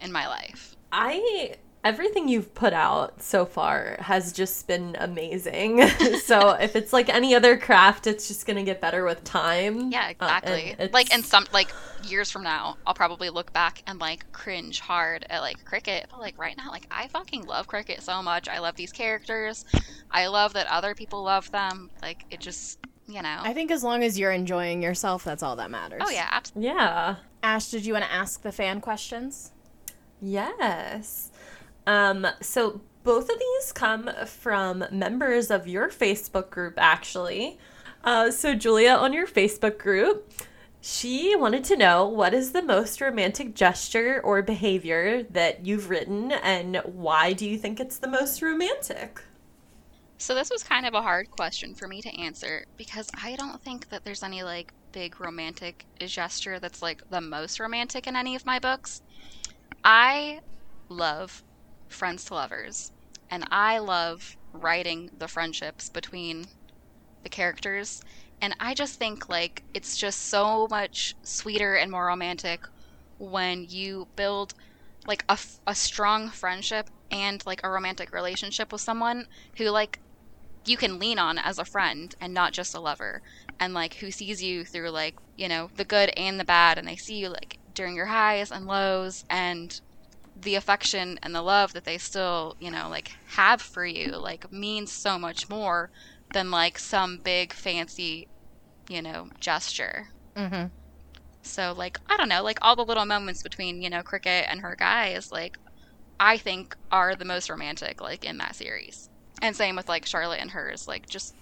in 0.00 0.12
my 0.12 0.26
life 0.28 0.76
i 0.92 1.54
everything 1.88 2.28
you've 2.28 2.54
put 2.54 2.74
out 2.74 3.22
so 3.22 3.46
far 3.46 3.96
has 4.00 4.30
just 4.30 4.66
been 4.66 4.94
amazing. 5.00 5.88
so 6.22 6.50
if 6.50 6.76
it's 6.76 6.92
like 6.92 7.08
any 7.08 7.34
other 7.34 7.56
craft, 7.56 8.06
it's 8.06 8.28
just 8.28 8.46
gonna 8.46 8.62
get 8.62 8.78
better 8.78 9.04
with 9.04 9.24
time. 9.24 9.90
Yeah, 9.90 10.10
exactly. 10.10 10.76
Uh, 10.78 10.88
like 10.92 11.14
in 11.14 11.22
some 11.22 11.46
like 11.50 11.72
years 12.06 12.30
from 12.30 12.42
now, 12.42 12.76
I'll 12.86 12.92
probably 12.92 13.30
look 13.30 13.54
back 13.54 13.82
and 13.86 13.98
like 13.98 14.30
cringe 14.32 14.80
hard 14.80 15.24
at 15.30 15.40
like 15.40 15.64
cricket. 15.64 16.08
But 16.10 16.20
like 16.20 16.38
right 16.38 16.56
now, 16.58 16.70
like 16.70 16.86
I 16.90 17.08
fucking 17.08 17.46
love 17.46 17.66
cricket 17.66 18.02
so 18.02 18.22
much. 18.22 18.48
I 18.48 18.58
love 18.58 18.76
these 18.76 18.92
characters. 18.92 19.64
I 20.10 20.26
love 20.26 20.52
that 20.52 20.66
other 20.66 20.94
people 20.94 21.22
love 21.22 21.50
them. 21.50 21.90
Like 22.02 22.26
it 22.30 22.40
just 22.40 22.80
you 23.06 23.22
know. 23.22 23.38
I 23.40 23.54
think 23.54 23.70
as 23.70 23.82
long 23.82 24.04
as 24.04 24.18
you're 24.18 24.32
enjoying 24.32 24.82
yourself, 24.82 25.24
that's 25.24 25.42
all 25.42 25.56
that 25.56 25.70
matters. 25.70 26.02
Oh 26.04 26.10
yeah, 26.10 26.28
absolutely. 26.30 26.68
Yeah. 26.68 27.16
Ash, 27.42 27.70
did 27.70 27.86
you 27.86 27.94
want 27.94 28.04
to 28.04 28.12
ask 28.12 28.42
the 28.42 28.52
fan 28.52 28.82
questions? 28.82 29.52
Yes. 30.20 31.30
Um, 31.88 32.26
so 32.42 32.82
both 33.02 33.30
of 33.30 33.38
these 33.38 33.72
come 33.72 34.10
from 34.26 34.84
members 34.90 35.50
of 35.50 35.66
your 35.66 35.88
Facebook 35.88 36.50
group, 36.50 36.74
actually. 36.76 37.58
Uh, 38.04 38.30
so, 38.30 38.54
Julia, 38.54 38.90
on 38.90 39.14
your 39.14 39.26
Facebook 39.26 39.78
group, 39.78 40.30
She 40.80 41.34
wanted 41.34 41.64
to 41.64 41.76
know 41.76 42.06
what 42.08 42.32
is 42.34 42.52
the 42.52 42.62
most 42.62 43.00
romantic 43.00 43.54
gesture 43.54 44.20
or 44.22 44.42
behavior 44.42 45.24
that 45.24 45.66
you've 45.66 45.90
written, 45.90 46.30
and 46.32 46.76
why 46.84 47.32
do 47.32 47.48
you 47.48 47.58
think 47.58 47.80
it's 47.80 47.98
the 47.98 48.08
most 48.08 48.42
romantic? 48.42 49.20
So, 50.18 50.34
this 50.34 50.50
was 50.50 50.62
kind 50.62 50.86
of 50.86 50.94
a 50.94 51.02
hard 51.02 51.30
question 51.30 51.74
for 51.74 51.88
me 51.88 52.00
to 52.02 52.20
answer 52.20 52.64
because 52.76 53.10
I 53.22 53.36
don't 53.36 53.60
think 53.62 53.88
that 53.90 54.04
there's 54.04 54.22
any 54.22 54.42
like 54.42 54.72
big 54.92 55.20
romantic 55.20 55.84
gesture 56.00 56.58
that's 56.60 56.82
like 56.82 57.08
the 57.10 57.20
most 57.20 57.60
romantic 57.60 58.06
in 58.06 58.16
any 58.16 58.34
of 58.36 58.46
my 58.46 58.58
books. 58.58 59.02
I 59.84 60.40
love 60.88 61.42
friends 61.88 62.24
to 62.26 62.34
lovers, 62.34 62.92
and 63.30 63.44
I 63.50 63.78
love 63.78 64.36
writing 64.52 65.10
the 65.16 65.28
friendships 65.28 65.88
between 65.88 66.46
the 67.22 67.28
characters. 67.28 68.00
And 68.40 68.54
I 68.60 68.74
just 68.74 68.96
think 68.98 69.28
like 69.28 69.64
it's 69.74 69.96
just 69.96 70.28
so 70.28 70.66
much 70.70 71.14
sweeter 71.24 71.74
and 71.74 71.90
more 71.90 72.06
romantic 72.06 72.60
when 73.18 73.64
you 73.68 74.08
build 74.16 74.54
like 75.06 75.24
a, 75.28 75.38
a 75.66 75.74
strong 75.74 76.28
friendship 76.30 76.90
and 77.10 77.42
like 77.46 77.60
a 77.64 77.70
romantic 77.70 78.12
relationship 78.12 78.72
with 78.72 78.80
someone 78.80 79.26
who 79.56 79.70
like 79.70 80.00
you 80.66 80.76
can 80.76 80.98
lean 80.98 81.18
on 81.18 81.38
as 81.38 81.58
a 81.58 81.64
friend 81.64 82.14
and 82.20 82.34
not 82.34 82.52
just 82.52 82.74
a 82.74 82.80
lover. 82.80 83.22
And 83.60 83.74
like 83.74 83.94
who 83.96 84.10
sees 84.10 84.42
you 84.42 84.64
through 84.64 84.90
like 84.90 85.14
you 85.36 85.48
know 85.48 85.70
the 85.76 85.84
good 85.84 86.10
and 86.16 86.38
the 86.38 86.44
bad. 86.44 86.78
And 86.78 86.86
they 86.86 86.96
see 86.96 87.16
you 87.18 87.28
like 87.30 87.58
during 87.72 87.96
your 87.96 88.06
highs 88.06 88.50
and 88.52 88.66
lows 88.66 89.24
and 89.30 89.80
the 90.42 90.54
affection 90.54 91.18
and 91.22 91.34
the 91.34 91.42
love 91.42 91.72
that 91.72 91.84
they 91.84 91.98
still 91.98 92.54
you 92.60 92.70
know 92.70 92.88
like 92.88 93.10
have 93.30 93.60
for 93.60 93.84
you 93.84 94.16
like 94.16 94.50
means 94.52 94.92
so 94.92 95.18
much 95.18 95.48
more 95.48 95.90
than 96.32 96.50
like 96.50 96.78
some 96.78 97.18
big 97.24 97.52
fancy 97.52 98.28
you 98.88 99.02
know 99.02 99.28
gesture. 99.40 100.08
Mm-hmm. 100.36 100.66
so 101.42 101.74
like 101.76 101.98
i 102.08 102.16
don't 102.16 102.28
know 102.28 102.44
like 102.44 102.58
all 102.62 102.76
the 102.76 102.84
little 102.84 103.04
moments 103.04 103.42
between 103.42 103.82
you 103.82 103.90
know 103.90 104.02
cricket 104.02 104.46
and 104.48 104.60
her 104.60 104.76
guys 104.78 105.32
like 105.32 105.58
i 106.20 106.36
think 106.36 106.76
are 106.92 107.16
the 107.16 107.24
most 107.24 107.50
romantic 107.50 108.00
like 108.00 108.24
in 108.24 108.38
that 108.38 108.54
series. 108.54 109.08
And 109.42 109.54
same 109.56 109.76
with 109.76 109.88
like 109.88 110.06
charlotte 110.06 110.40
and 110.40 110.50
hers 110.52 110.86
like 110.86 111.08
just 111.08 111.34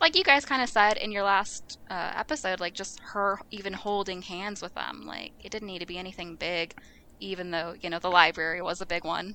like 0.00 0.16
you 0.16 0.24
guys 0.24 0.44
kind 0.44 0.62
of 0.62 0.68
said 0.68 0.96
in 0.96 1.10
your 1.12 1.24
last 1.24 1.78
uh, 1.90 2.12
episode 2.16 2.60
like 2.60 2.74
just 2.74 3.00
her 3.12 3.38
even 3.50 3.72
holding 3.72 4.22
hands 4.22 4.62
with 4.62 4.74
them 4.74 5.02
like 5.06 5.32
it 5.40 5.50
didn't 5.50 5.66
need 5.68 5.80
to 5.80 5.86
be 5.86 5.98
anything 5.98 6.36
big 6.36 6.74
even 7.20 7.50
though 7.50 7.74
you 7.80 7.90
know 7.90 7.98
the 7.98 8.10
library 8.10 8.62
was 8.62 8.80
a 8.80 8.86
big 8.86 9.04
one 9.04 9.34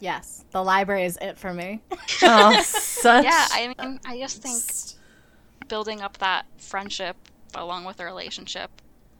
Yes, 0.00 0.44
the 0.50 0.62
library 0.62 1.04
is 1.04 1.16
it 1.22 1.38
for 1.38 1.54
me. 1.54 1.80
Oh, 2.22 2.60
such. 2.64 3.24
yeah 3.24 3.46
i 3.52 3.74
mean 3.78 4.00
i 4.04 4.18
just 4.18 4.42
think 4.42 4.98
building 5.68 6.00
up 6.02 6.18
that 6.18 6.46
friendship 6.58 7.16
along 7.54 7.84
with 7.84 7.96
the 7.98 8.04
relationship 8.04 8.70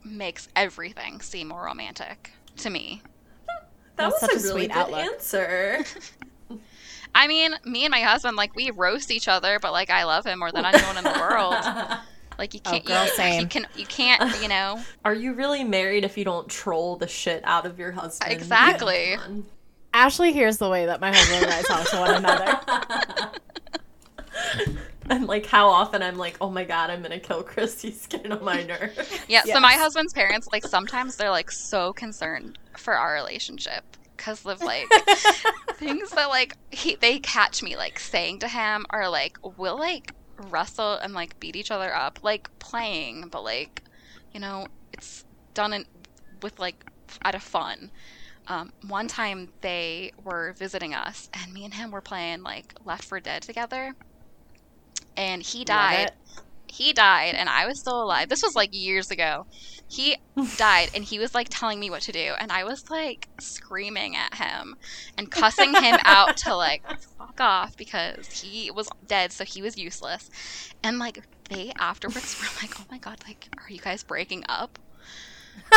makes 0.03 0.47
everything 0.55 1.21
seem 1.21 1.47
more 1.47 1.63
romantic 1.65 2.31
to 2.57 2.69
me 2.69 3.01
that 3.97 4.09
That's 4.11 4.21
was 4.21 4.21
such 4.21 4.31
a 4.31 4.33
a 4.33 4.41
really 4.41 4.61
sweet 4.65 4.73
good 4.73 4.77
outlook. 4.79 4.99
answer. 4.99 5.85
I 7.15 7.27
mean, 7.27 7.55
me 7.63 7.85
and 7.85 7.91
my 7.91 8.01
husband, 8.01 8.35
like, 8.35 8.53
we 8.55 8.71
roast 8.71 9.09
each 9.09 9.29
other, 9.29 9.57
but 9.57 9.71
like, 9.71 9.89
I 9.89 10.03
love 10.03 10.25
him 10.25 10.39
more 10.39 10.51
than 10.51 10.65
anyone 10.65 10.97
in 10.97 11.05
the 11.05 11.17
world. 11.17 11.55
Like, 12.37 12.53
you 12.53 12.59
Oh, 12.65 12.71
can't, 12.71 12.85
girl, 12.85 13.03
you, 13.05 13.11
same. 13.11 13.41
you 13.41 13.47
can, 13.47 13.67
you 13.75 13.85
can't, 13.85 14.41
you 14.41 14.47
know. 14.47 14.79
Are 15.05 15.13
you 15.13 15.33
really 15.33 15.63
married 15.63 16.03
if 16.03 16.17
you 16.17 16.25
don't 16.25 16.47
troll 16.49 16.95
the 16.95 17.07
shit 17.07 17.41
out 17.45 17.65
of 17.65 17.79
your 17.79 17.91
husband? 17.91 18.31
Exactly. 18.31 19.15
Come. 19.17 19.45
Ashley 19.93 20.33
hears 20.33 20.57
the 20.57 20.69
way 20.69 20.85
that 20.87 20.99
my 20.99 21.13
husband 21.15 21.45
and 21.45 21.53
I 21.53 21.61
talk 21.61 21.89
to 21.91 21.97
one 21.97 22.15
another. 22.15 23.31
And 25.07 25.27
like 25.27 25.45
how 25.45 25.67
often 25.67 26.01
I'm 26.01 26.17
like, 26.17 26.37
oh 26.41 26.49
my 26.49 26.63
god, 26.63 26.89
I'm 26.89 27.01
gonna 27.03 27.19
kill 27.19 27.43
Chris. 27.43 27.79
He's 27.83 28.07
getting 28.07 28.31
on 28.31 28.43
my 28.43 28.63
nerves. 28.63 28.97
Yeah. 29.27 29.43
So 29.43 29.59
my 29.59 29.73
husband's 29.73 30.13
parents, 30.13 30.47
like, 30.51 30.65
sometimes 30.65 31.15
they're 31.15 31.29
like 31.29 31.51
so 31.51 31.93
concerned 31.93 32.57
for 32.75 32.95
our 32.95 33.13
relationship 33.13 33.83
because 34.17 34.43
of 34.45 34.61
like 34.63 34.87
things 35.75 36.09
that 36.11 36.29
like 36.29 36.57
he 36.71 36.95
they 36.95 37.19
catch 37.19 37.61
me 37.61 37.75
like 37.77 37.99
saying 37.99 38.39
to 38.39 38.47
him 38.47 38.85
or 38.91 39.07
like 39.07 39.37
we'll 39.57 39.77
like 39.77 40.11
wrestle 40.37 40.93
and 40.95 41.13
like 41.13 41.39
beat 41.39 41.55
each 41.55 41.71
other 41.71 41.93
up 41.95 42.19
like 42.23 42.49
playing, 42.59 43.29
but 43.29 43.43
like 43.43 43.83
you 44.31 44.39
know 44.39 44.67
it's 44.93 45.25
done 45.53 45.73
in 45.73 45.85
with 46.41 46.59
like 46.59 46.85
out 47.23 47.35
of 47.35 47.43
fun. 47.43 47.91
Um, 48.47 48.71
one 48.87 49.07
time 49.07 49.49
they 49.61 50.11
were 50.23 50.53
visiting 50.57 50.93
us 50.93 51.29
and 51.33 51.53
me 51.53 51.65
and 51.65 51.73
him 51.75 51.91
were 51.91 52.01
playing 52.01 52.43
like 52.43 52.73
Left 52.83 53.03
4 53.05 53.19
Dead 53.19 53.41
together, 53.43 53.95
and 55.17 55.41
he 55.43 55.63
died. 55.65 56.11
He 56.67 56.93
died 56.93 57.35
and 57.35 57.49
I 57.49 57.65
was 57.65 57.79
still 57.79 58.01
alive. 58.01 58.29
This 58.29 58.43
was 58.43 58.55
like 58.55 58.69
years 58.73 59.11
ago. 59.11 59.45
He 59.87 60.17
died 60.57 60.89
and 60.93 61.03
he 61.03 61.19
was 61.19 61.33
like 61.33 61.47
telling 61.49 61.79
me 61.79 61.89
what 61.89 62.01
to 62.03 62.11
do 62.11 62.33
and 62.39 62.51
I 62.51 62.63
was 62.63 62.89
like 62.89 63.29
screaming 63.39 64.15
at 64.15 64.35
him 64.35 64.75
and 65.17 65.29
cussing 65.29 65.73
him 65.73 65.97
out 66.03 66.37
to 66.37 66.55
like 66.55 66.83
fuck 67.17 67.39
off 67.39 67.77
because 67.77 68.27
he 68.41 68.71
was 68.71 68.89
dead 69.07 69.31
so 69.31 69.43
he 69.43 69.61
was 69.61 69.77
useless. 69.77 70.29
And 70.83 70.99
like 70.99 71.23
they 71.49 71.71
afterwards 71.77 72.39
were 72.41 72.47
like, 72.61 72.79
"Oh 72.79 72.85
my 72.89 72.97
god, 72.97 73.19
like 73.27 73.47
are 73.57 73.71
you 73.71 73.79
guys 73.79 74.03
breaking 74.03 74.43
up?" 74.49 74.79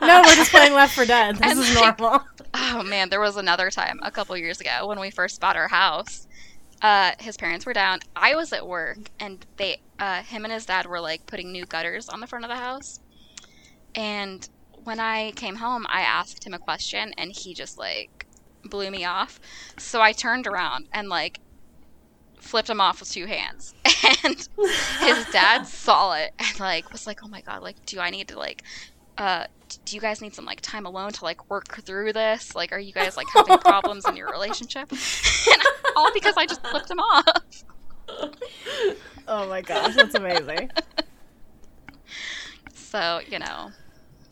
No, 0.00 0.22
we're 0.24 0.34
just 0.34 0.50
playing 0.50 0.72
Left 0.72 0.94
4 0.94 1.04
Dead. 1.04 1.36
This 1.36 1.58
is 1.58 1.74
like, 1.74 1.98
normal. 1.98 2.24
Oh 2.54 2.82
man, 2.82 3.10
there 3.10 3.20
was 3.20 3.36
another 3.36 3.70
time 3.70 4.00
a 4.02 4.10
couple 4.10 4.36
years 4.36 4.60
ago 4.60 4.86
when 4.86 4.98
we 4.98 5.10
first 5.10 5.40
bought 5.40 5.56
our 5.56 5.68
house. 5.68 6.26
Uh, 6.82 7.12
his 7.18 7.36
parents 7.36 7.66
were 7.66 7.72
down. 7.74 8.00
I 8.16 8.34
was 8.34 8.52
at 8.52 8.66
work, 8.66 9.10
and 9.18 9.44
they, 9.56 9.78
uh, 9.98 10.22
him 10.22 10.44
and 10.44 10.52
his 10.52 10.66
dad 10.66 10.86
were 10.86 11.00
like 11.00 11.26
putting 11.26 11.52
new 11.52 11.66
gutters 11.66 12.08
on 12.08 12.20
the 12.20 12.26
front 12.26 12.44
of 12.44 12.48
the 12.48 12.56
house. 12.56 13.00
And 13.94 14.48
when 14.84 14.98
I 15.00 15.32
came 15.32 15.56
home, 15.56 15.86
I 15.88 16.00
asked 16.02 16.46
him 16.46 16.54
a 16.54 16.58
question, 16.58 17.12
and 17.18 17.32
he 17.32 17.54
just 17.54 17.78
like 17.78 18.26
blew 18.64 18.90
me 18.90 19.04
off. 19.04 19.40
So 19.78 20.00
I 20.00 20.12
turned 20.12 20.46
around 20.46 20.88
and 20.92 21.08
like 21.08 21.40
flipped 22.38 22.70
him 22.70 22.80
off 22.80 23.00
with 23.00 23.10
two 23.10 23.26
hands, 23.26 23.74
and 24.24 24.48
his 25.00 25.26
dad 25.32 25.66
saw 25.66 26.14
it 26.14 26.32
and 26.38 26.60
like 26.60 26.90
was 26.92 27.06
like, 27.06 27.20
"Oh 27.22 27.28
my 27.28 27.42
god! 27.42 27.62
Like, 27.62 27.84
do 27.84 28.00
I 28.00 28.10
need 28.10 28.28
to 28.28 28.38
like, 28.38 28.62
uh, 29.18 29.44
do 29.84 29.94
you 29.94 30.00
guys 30.00 30.20
need 30.20 30.34
some 30.34 30.44
like 30.44 30.60
time 30.60 30.86
alone 30.86 31.12
to 31.12 31.24
like 31.24 31.50
work 31.50 31.82
through 31.84 32.12
this? 32.12 32.54
Like, 32.54 32.72
are 32.72 32.78
you 32.78 32.92
guys 32.92 33.16
like 33.16 33.28
having 33.32 33.58
problems 33.60 34.06
in 34.06 34.16
your 34.16 34.30
relationship?" 34.30 34.90
all 35.96 36.10
because 36.14 36.34
I 36.36 36.46
just 36.46 36.66
flipped 36.66 36.90
him 36.90 36.98
off. 37.00 37.64
Oh 39.28 39.48
my 39.48 39.60
gosh, 39.60 39.94
that's 39.94 40.14
amazing. 40.14 40.70
So 42.74 43.20
you 43.28 43.38
know, 43.38 43.70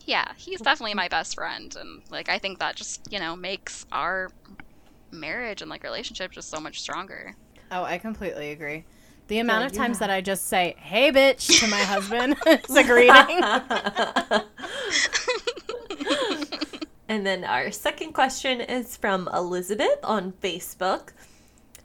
yeah, 0.05 0.33
he's 0.37 0.59
definitely 0.59 0.93
my 0.93 1.07
best 1.07 1.35
friend, 1.35 1.73
and 1.79 2.03
like 2.09 2.27
I 2.27 2.37
think 2.37 2.59
that 2.59 2.75
just 2.75 2.99
you 3.09 3.17
know 3.17 3.37
makes 3.37 3.85
our 3.93 4.31
marriage 5.13 5.61
and 5.61 5.69
like 5.69 5.83
relationship 5.83 6.31
just 6.33 6.49
so 6.49 6.59
much 6.59 6.81
stronger. 6.81 7.35
Oh, 7.71 7.83
I 7.83 7.97
completely 7.97 8.51
agree. 8.51 8.85
The 9.29 9.39
amount 9.39 9.65
of 9.67 9.73
yeah. 9.73 9.81
times 9.83 9.99
that 9.99 10.09
I 10.09 10.21
just 10.21 10.47
say 10.47 10.75
"Hey, 10.79 11.11
bitch" 11.11 11.59
to 11.59 11.67
my 11.67 11.83
husband 11.83 12.35
is 12.47 12.75
a 12.75 12.83
greeting. 12.83 13.43
and 17.07 17.27
then 17.27 17.43
our 17.43 17.69
second 17.69 18.13
question 18.13 18.59
is 18.59 18.97
from 18.97 19.29
Elizabeth 19.31 19.99
on 20.03 20.31
Facebook. 20.31 21.09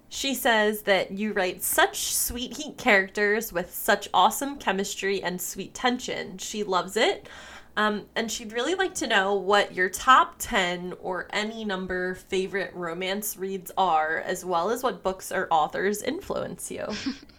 She 0.08 0.34
says 0.34 0.82
that 0.82 1.10
you 1.10 1.34
write 1.34 1.62
such 1.62 2.14
sweet 2.14 2.56
heat 2.56 2.78
characters 2.78 3.52
with 3.52 3.74
such 3.74 4.08
awesome 4.14 4.56
chemistry 4.56 5.22
and 5.22 5.38
sweet 5.38 5.74
tension. 5.74 6.38
She 6.38 6.64
loves 6.64 6.96
it. 6.96 7.28
Um, 7.76 8.06
and 8.14 8.30
she'd 8.30 8.52
really 8.52 8.76
like 8.76 8.94
to 8.96 9.06
know 9.06 9.34
what 9.34 9.74
your 9.74 9.88
top 9.88 10.36
10 10.38 10.94
or 11.00 11.26
any 11.30 11.64
number 11.64 12.14
favorite 12.14 12.72
romance 12.74 13.36
reads 13.36 13.72
are, 13.76 14.18
as 14.18 14.44
well 14.44 14.70
as 14.70 14.82
what 14.82 15.02
books 15.02 15.32
or 15.32 15.48
authors 15.50 16.02
influence 16.02 16.70
you. 16.70 16.86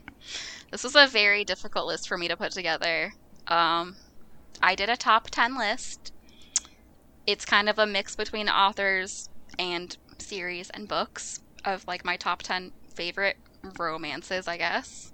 This 0.75 0.83
was 0.83 0.95
a 0.97 1.07
very 1.07 1.45
difficult 1.45 1.87
list 1.87 2.07
for 2.07 2.17
me 2.17 2.27
to 2.27 2.35
put 2.35 2.51
together. 2.51 3.13
Um, 3.47 3.95
I 4.61 4.75
did 4.75 4.89
a 4.89 4.97
top 4.97 5.29
10 5.29 5.57
list. 5.57 6.11
It's 7.25 7.45
kind 7.45 7.69
of 7.69 7.79
a 7.79 7.85
mix 7.85 8.15
between 8.17 8.49
authors 8.49 9.29
and 9.57 9.95
series 10.17 10.69
and 10.71 10.87
books 10.87 11.39
of 11.63 11.87
like 11.87 12.03
my 12.03 12.17
top 12.17 12.43
10 12.43 12.73
favorite 12.93 13.37
romances, 13.79 14.49
I 14.49 14.57
guess. 14.57 15.13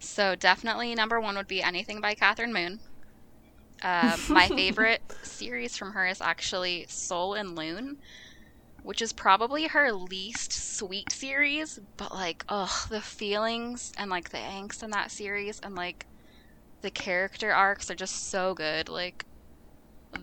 So 0.00 0.34
definitely 0.34 0.96
number 0.96 1.20
one 1.20 1.36
would 1.36 1.46
be 1.46 1.62
anything 1.62 2.00
by 2.00 2.16
Kathryn 2.16 2.52
Moon. 2.52 2.80
Uh, 3.82 4.16
my 4.26 4.48
favorite 4.54 5.02
series 5.22 5.76
from 5.76 5.92
her 5.92 6.06
is 6.06 6.20
actually 6.20 6.86
Soul 6.88 7.34
and 7.34 7.56
Loon, 7.56 7.98
which 8.82 9.02
is 9.02 9.12
probably 9.12 9.68
her 9.68 9.92
least 9.92 10.52
sweet 10.52 11.12
series, 11.12 11.78
but 11.96 12.12
like, 12.12 12.44
ugh, 12.48 12.88
the 12.90 13.00
feelings 13.02 13.92
and 13.98 14.10
like 14.10 14.30
the 14.30 14.38
angst 14.38 14.82
in 14.82 14.90
that 14.90 15.10
series 15.12 15.58
and 15.60 15.74
like 15.76 16.06
the 16.82 16.90
character 16.90 17.52
arcs 17.52 17.90
are 17.90 17.96
just 17.96 18.30
so 18.30 18.54
good. 18.54 18.88
Like, 18.88 19.26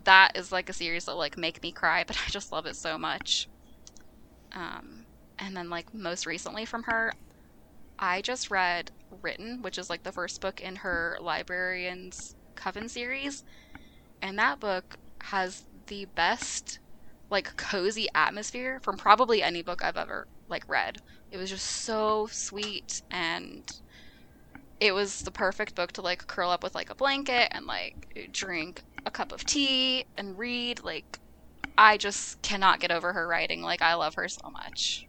that 0.06 0.32
is 0.36 0.52
like 0.52 0.70
a 0.70 0.74
series 0.74 1.06
that 1.06 1.16
like 1.16 1.38
make 1.38 1.62
me 1.64 1.72
cry, 1.72 2.04
but 2.08 2.18
I 2.18 2.30
just 2.32 2.52
love 2.52 2.66
it 2.66 2.76
so 2.76 2.98
much. 2.98 3.50
Um, 4.54 5.08
and 5.40 5.56
then 5.56 5.70
like 5.70 5.94
most 5.94 6.26
recently 6.26 6.66
from 6.66 6.84
her, 6.84 7.14
I 8.00 8.22
just 8.22 8.52
read 8.52 8.92
Written, 9.24 9.64
which 9.64 9.80
is 9.80 9.90
like 9.92 10.04
the 10.04 10.14
first 10.14 10.42
book 10.42 10.62
in 10.62 10.78
her 10.78 11.18
Librarian's 11.22 12.36
Coven 12.58 12.90
series, 12.90 13.44
and 14.22 14.38
that 14.38 14.60
book 14.60 14.98
has 15.22 15.64
the 15.88 16.06
best 16.06 16.80
like 17.30 17.56
cozy 17.58 18.08
atmosphere 18.16 18.80
from 18.82 18.98
probably 18.98 19.42
any 19.44 19.62
book 19.62 19.84
I've 19.84 19.98
ever 19.98 20.28
like 20.50 20.68
read. 20.68 21.02
It 21.32 21.38
was 21.38 21.50
just 21.50 21.66
so 21.66 22.28
sweet 22.32 23.02
and 23.12 23.70
it 24.80 24.94
was 24.94 25.22
the 25.22 25.32
perfect 25.32 25.76
book 25.76 25.92
to 25.94 26.02
like 26.02 26.28
curl 26.28 26.50
up 26.50 26.64
with 26.64 26.76
like 26.76 26.90
a 26.90 26.96
blanket 26.96 27.50
and 27.52 27.66
like 27.66 28.30
drink 28.32 28.84
a 29.06 29.12
cup 29.12 29.32
of 29.32 29.44
tea 29.44 30.06
and 30.18 30.38
read 30.38 30.84
like 30.84 31.20
I 31.78 31.98
just 31.98 32.42
cannot 32.42 32.80
get 32.80 32.92
over 32.92 33.14
her 33.14 33.28
writing. 33.28 33.62
Like 33.62 33.82
I 33.82 33.94
love 33.96 34.16
her 34.16 34.28
so 34.28 34.50
much. 34.50 35.08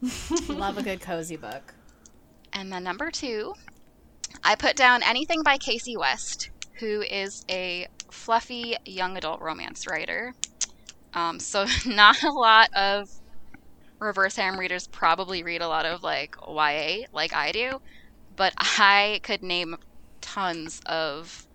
love 0.48 0.78
a 0.78 0.82
good 0.82 1.00
cozy 1.00 1.36
book. 1.36 1.74
And 2.52 2.72
then 2.72 2.84
number 2.84 3.10
2, 3.10 3.52
I 4.42 4.54
put 4.54 4.76
down 4.76 5.02
anything 5.02 5.42
by 5.42 5.58
Casey 5.58 5.96
West, 5.96 6.50
who 6.80 7.02
is 7.02 7.44
a 7.50 7.86
fluffy 8.12 8.76
young 8.84 9.16
adult 9.16 9.40
romance 9.40 9.86
writer. 9.86 10.34
Um, 11.14 11.40
so 11.40 11.66
not 11.86 12.22
a 12.22 12.32
lot 12.32 12.68
of 12.76 13.08
reverse 14.00 14.36
harem 14.36 14.58
readers 14.58 14.86
probably 14.86 15.42
read 15.42 15.62
a 15.62 15.68
lot 15.68 15.86
of 15.86 16.02
like 16.02 16.34
YA 16.46 17.06
like 17.12 17.32
I 17.32 17.52
do, 17.52 17.78
but 18.34 18.52
I 18.58 19.20
could 19.22 19.42
name 19.42 19.76
tons 20.20 20.80
of 20.86 21.46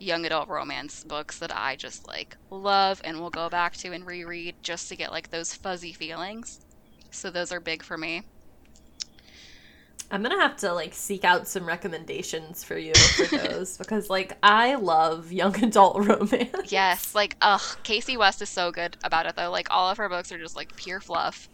young 0.00 0.26
adult 0.26 0.48
romance 0.48 1.04
books 1.04 1.38
that 1.38 1.56
I 1.56 1.76
just 1.76 2.06
like 2.08 2.36
love 2.50 3.00
and 3.04 3.20
will 3.20 3.30
go 3.30 3.48
back 3.50 3.76
to 3.78 3.92
and 3.92 4.06
reread 4.06 4.56
just 4.62 4.88
to 4.88 4.96
get 4.96 5.12
like 5.12 5.30
those 5.30 5.54
fuzzy 5.54 5.92
feelings. 5.92 6.60
So 7.12 7.30
those 7.30 7.52
are 7.52 7.60
big 7.60 7.82
for 7.84 7.98
me. 7.98 8.22
I'm 10.10 10.22
gonna 10.22 10.40
have 10.40 10.56
to 10.58 10.72
like 10.72 10.94
seek 10.94 11.24
out 11.24 11.46
some 11.46 11.66
recommendations 11.66 12.64
for 12.64 12.78
you 12.78 12.94
for 12.94 13.36
those 13.48 13.76
because 13.76 14.08
like 14.08 14.36
I 14.42 14.76
love 14.76 15.32
young 15.32 15.54
adult 15.64 16.06
romance. 16.06 16.72
Yes, 16.72 17.14
like 17.14 17.36
ugh, 17.42 17.60
Kasie 17.84 18.16
West 18.16 18.40
is 18.40 18.48
so 18.48 18.72
good 18.72 18.96
about 19.04 19.26
it 19.26 19.36
though. 19.36 19.50
Like 19.50 19.68
all 19.70 19.90
of 19.90 19.98
her 19.98 20.08
books 20.08 20.32
are 20.32 20.38
just 20.38 20.56
like 20.56 20.74
pure 20.76 21.00
fluff. 21.00 21.48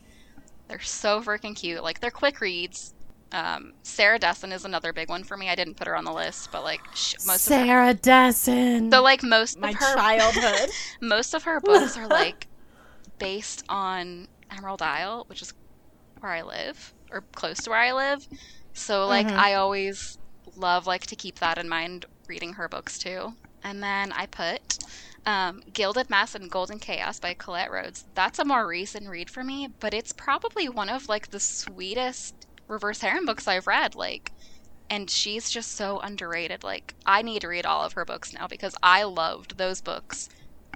They're 0.69 0.81
so 0.81 1.21
freaking 1.21 1.57
cute. 1.57 1.83
Like 1.83 2.01
they're 2.01 2.11
quick 2.11 2.41
reads. 2.41 2.95
Um, 3.33 3.73
Sarah 3.83 4.21
Dessen 4.21 4.53
is 4.53 4.65
another 4.65 4.93
big 4.93 5.09
one 5.09 5.25
for 5.25 5.37
me. 5.37 5.49
I 5.49 5.57
didn't 5.57 5.75
put 5.75 5.89
her 5.89 5.97
on 5.97 6.05
the 6.05 6.13
list, 6.13 6.53
but 6.53 6.63
like 6.63 6.81
sh- 6.95 7.17
most 7.27 7.41
Sarah 7.41 7.91
of 7.91 7.97
her, 7.97 8.01
Dessen. 8.03 8.93
So 8.93 9.03
like 9.03 9.25
most 9.25 9.59
my 9.59 9.71
of 9.71 9.75
her 9.77 9.95
childhood. 9.97 10.71
most 11.01 11.35
of 11.35 11.43
her 11.43 11.61
books 11.61 11.97
are 11.97 12.07
like 12.07 12.47
based 13.19 13.65
on 13.69 14.29
Emerald 14.57 14.83
Isle, 14.83 15.25
which 15.27 15.43
is 15.43 15.53
where 16.21 16.31
I 16.31 16.43
live 16.43 16.94
or 17.11 17.23
close 17.33 17.59
to 17.63 17.71
where 17.71 17.79
I 17.79 17.93
live. 17.93 18.27
So 18.73 19.07
like 19.07 19.27
mm-hmm. 19.27 19.39
I 19.39 19.55
always 19.55 20.19
love 20.57 20.87
like 20.87 21.07
to 21.07 21.17
keep 21.17 21.39
that 21.39 21.59
in 21.59 21.69
mind 21.69 22.07
reading 22.27 22.55
her 22.55 22.69
books 22.69 22.99
too. 22.99 23.35
And 23.63 23.83
then 23.83 24.13
I 24.13 24.27
put 24.27 24.79
um, 25.27 25.63
Gilded 25.73 26.11
Masks 26.11 26.35
and 26.35 26.51
Golden 26.51 26.79
Chaos 26.79 27.19
by 27.19 27.35
Colette 27.35 27.71
Rhodes. 27.71 28.05
That's 28.15 28.39
a 28.39 28.45
more 28.45 28.67
recent 28.67 29.09
read 29.09 29.31
for 29.31 29.43
me, 29.43 29.69
but 29.81 29.95
it's 29.95 30.13
probably 30.13 30.69
one 30.69 30.89
of 30.89 31.09
like 31.09 31.31
the 31.31 31.41
sweetest 31.41 32.47
reverse 32.69 33.01
harem 33.01 33.27
books 33.27 33.49
I've 33.49 33.67
read. 33.67 33.95
Like, 33.95 34.33
and 34.91 35.09
she's 35.09 35.51
just 35.51 35.73
so 35.73 35.99
underrated. 36.01 36.63
Like, 36.63 36.95
I 37.07 37.23
need 37.23 37.41
to 37.41 37.49
read 37.49 37.67
all 37.67 37.83
of 37.83 37.95
her 37.95 38.05
books 38.05 38.33
now 38.33 38.47
because 38.47 38.75
I 38.83 39.05
loved 39.05 39.57
those 39.57 39.81
books 39.81 40.29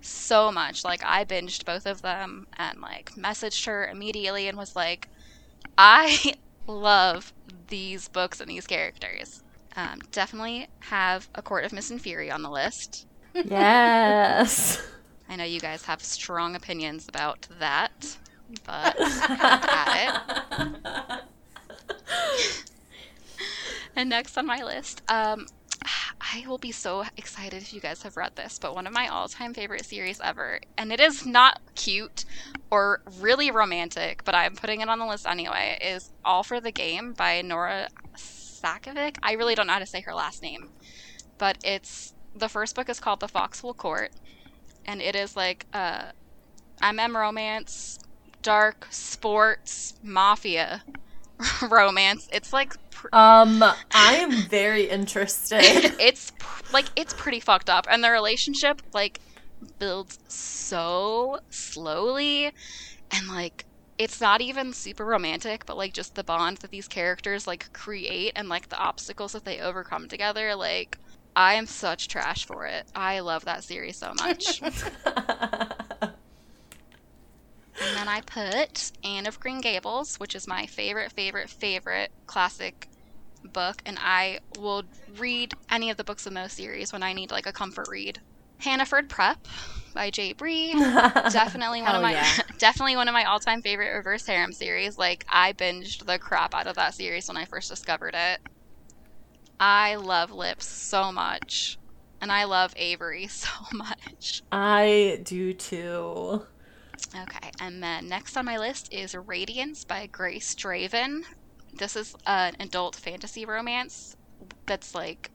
so 0.02 0.50
much. 0.50 0.84
Like, 0.84 1.02
I 1.04 1.24
binged 1.24 1.64
both 1.64 1.86
of 1.86 2.02
them 2.02 2.46
and 2.56 2.80
like 2.80 3.12
messaged 3.12 3.66
her 3.66 3.86
immediately 3.86 4.48
and 4.48 4.56
was 4.56 4.74
like, 4.74 5.08
I 5.76 6.34
love 6.66 7.32
these 7.68 8.08
books 8.08 8.40
and 8.40 8.50
these 8.50 8.66
characters. 8.66 9.42
Um, 9.76 10.00
definitely 10.10 10.68
have 10.80 11.28
A 11.34 11.42
Court 11.42 11.64
of 11.64 11.72
Mist 11.72 11.90
and 11.90 12.00
Fury 12.00 12.30
on 12.30 12.42
the 12.42 12.50
list. 12.50 13.06
Yes. 13.34 14.82
I 15.28 15.36
know 15.36 15.44
you 15.44 15.60
guys 15.60 15.84
have 15.84 16.02
strong 16.02 16.56
opinions 16.56 17.06
about 17.08 17.46
that, 17.60 18.16
but 18.64 18.96
at 18.98 20.24
it. 20.58 21.22
and 23.96 24.08
next 24.08 24.36
on 24.38 24.46
my 24.46 24.62
list, 24.62 25.02
um, 25.08 25.46
I 26.30 26.44
will 26.46 26.58
be 26.58 26.72
so 26.72 27.04
excited 27.16 27.62
if 27.62 27.72
you 27.72 27.80
guys 27.80 28.02
have 28.02 28.16
read 28.16 28.36
this, 28.36 28.58
but 28.58 28.74
one 28.74 28.86
of 28.86 28.92
my 28.92 29.08
all 29.08 29.28
time 29.28 29.54
favorite 29.54 29.86
series 29.86 30.20
ever, 30.22 30.60
and 30.76 30.92
it 30.92 31.00
is 31.00 31.24
not 31.24 31.60
cute 31.74 32.26
or 32.70 33.00
really 33.18 33.50
romantic, 33.50 34.24
but 34.24 34.34
I'm 34.34 34.54
putting 34.54 34.80
it 34.82 34.90
on 34.90 34.98
the 34.98 35.06
list 35.06 35.26
anyway, 35.26 35.78
is 35.80 36.10
All 36.24 36.42
for 36.42 36.60
the 36.60 36.70
Game 36.70 37.14
by 37.14 37.40
Nora 37.40 37.88
Sakavic. 38.14 39.16
I 39.22 39.32
really 39.32 39.54
don't 39.54 39.66
know 39.66 39.72
how 39.72 39.78
to 39.78 39.86
say 39.86 40.02
her 40.02 40.14
last 40.14 40.42
name, 40.42 40.68
but 41.38 41.56
it's 41.64 42.12
the 42.34 42.48
first 42.48 42.74
book 42.74 42.90
is 42.90 43.00
called 43.00 43.20
The 43.20 43.28
Foxhole 43.28 43.74
Court, 43.74 44.10
and 44.84 45.00
it 45.00 45.16
is 45.16 45.34
like 45.34 45.64
uh, 45.72 46.10
MM 46.82 47.18
romance, 47.18 47.98
dark 48.42 48.86
sports, 48.90 49.94
mafia 50.02 50.82
romance. 51.68 52.28
It's 52.32 52.52
like 52.52 52.74
pr- 52.90 53.08
um 53.12 53.62
I 53.62 54.16
am 54.16 54.42
very 54.42 54.88
interested. 54.88 55.60
it's 56.00 56.32
pr- 56.38 56.72
like 56.72 56.86
it's 56.96 57.14
pretty 57.14 57.40
fucked 57.40 57.70
up 57.70 57.86
and 57.90 58.02
the 58.02 58.10
relationship 58.10 58.82
like 58.92 59.20
builds 59.78 60.18
so 60.28 61.40
slowly 61.50 62.52
and 63.10 63.28
like 63.28 63.64
it's 63.98 64.20
not 64.20 64.40
even 64.40 64.72
super 64.72 65.04
romantic, 65.04 65.66
but 65.66 65.76
like 65.76 65.92
just 65.92 66.14
the 66.14 66.22
bond 66.22 66.58
that 66.58 66.70
these 66.70 66.86
characters 66.86 67.46
like 67.46 67.72
create 67.72 68.32
and 68.36 68.48
like 68.48 68.68
the 68.68 68.78
obstacles 68.78 69.32
that 69.32 69.44
they 69.44 69.60
overcome 69.60 70.06
together, 70.06 70.54
like 70.54 70.98
I 71.34 71.54
am 71.54 71.66
such 71.66 72.08
trash 72.08 72.46
for 72.46 72.66
it. 72.66 72.86
I 72.94 73.20
love 73.20 73.44
that 73.44 73.64
series 73.64 73.96
so 73.96 74.12
much. 74.18 74.62
And 77.80 77.96
then 77.96 78.08
I 78.08 78.20
put 78.22 78.92
Anne 79.04 79.26
of 79.26 79.38
Green 79.40 79.60
Gables, 79.60 80.16
which 80.16 80.34
is 80.34 80.48
my 80.48 80.66
favorite, 80.66 81.12
favorite, 81.12 81.48
favorite 81.48 82.10
classic 82.26 82.88
book. 83.52 83.82
And 83.86 83.98
I 84.00 84.40
will 84.58 84.84
read 85.16 85.54
any 85.70 85.90
of 85.90 85.96
the 85.96 86.04
books 86.04 86.26
in 86.26 86.34
those 86.34 86.52
series 86.52 86.92
when 86.92 87.02
I 87.02 87.12
need 87.12 87.30
like 87.30 87.46
a 87.46 87.52
comfort 87.52 87.88
read. 87.88 88.20
Hannaford 88.58 89.08
Prep 89.08 89.46
by 89.94 90.10
J. 90.10 90.32
Bree. 90.32 90.72
definitely 91.30 91.82
one 91.82 91.94
of 91.94 92.02
my 92.02 92.12
yeah. 92.12 92.26
definitely 92.58 92.96
one 92.96 93.08
of 93.08 93.12
my 93.14 93.24
all 93.24 93.38
time 93.38 93.62
favorite 93.62 93.94
reverse 93.94 94.26
harem 94.26 94.52
series. 94.52 94.98
Like 94.98 95.24
I 95.28 95.52
binged 95.52 96.04
the 96.06 96.18
crap 96.18 96.54
out 96.54 96.66
of 96.66 96.76
that 96.76 96.94
series 96.94 97.28
when 97.28 97.36
I 97.36 97.44
first 97.44 97.68
discovered 97.68 98.14
it. 98.14 98.40
I 99.60 99.96
love 99.96 100.30
Lips 100.30 100.66
so 100.66 101.12
much. 101.12 101.78
And 102.20 102.32
I 102.32 102.44
love 102.44 102.72
Avery 102.76 103.26
so 103.28 103.48
much. 103.72 104.42
I 104.50 105.20
do 105.22 105.52
too. 105.52 106.42
Okay, 107.14 107.50
and 107.60 107.82
then 107.82 108.08
next 108.08 108.36
on 108.36 108.44
my 108.44 108.58
list 108.58 108.92
is 108.92 109.14
Radiance 109.14 109.84
by 109.84 110.06
Grace 110.06 110.54
Draven. 110.54 111.22
This 111.72 111.96
is 111.96 112.14
an 112.26 112.56
adult 112.60 112.96
fantasy 112.96 113.44
romance 113.44 114.16
that's 114.66 114.94
like 114.94 115.30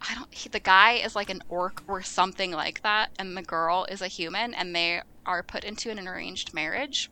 I 0.00 0.14
don't 0.14 0.32
he, 0.34 0.48
the 0.48 0.60
guy 0.60 0.92
is 0.92 1.14
like 1.14 1.30
an 1.30 1.42
orc 1.48 1.82
or 1.86 2.02
something 2.02 2.52
like 2.52 2.82
that 2.82 3.10
and 3.18 3.36
the 3.36 3.42
girl 3.42 3.86
is 3.88 4.02
a 4.02 4.08
human 4.08 4.54
and 4.54 4.74
they 4.74 5.02
are 5.26 5.42
put 5.42 5.64
into 5.64 5.90
an 5.90 6.08
arranged 6.08 6.54
marriage 6.54 7.10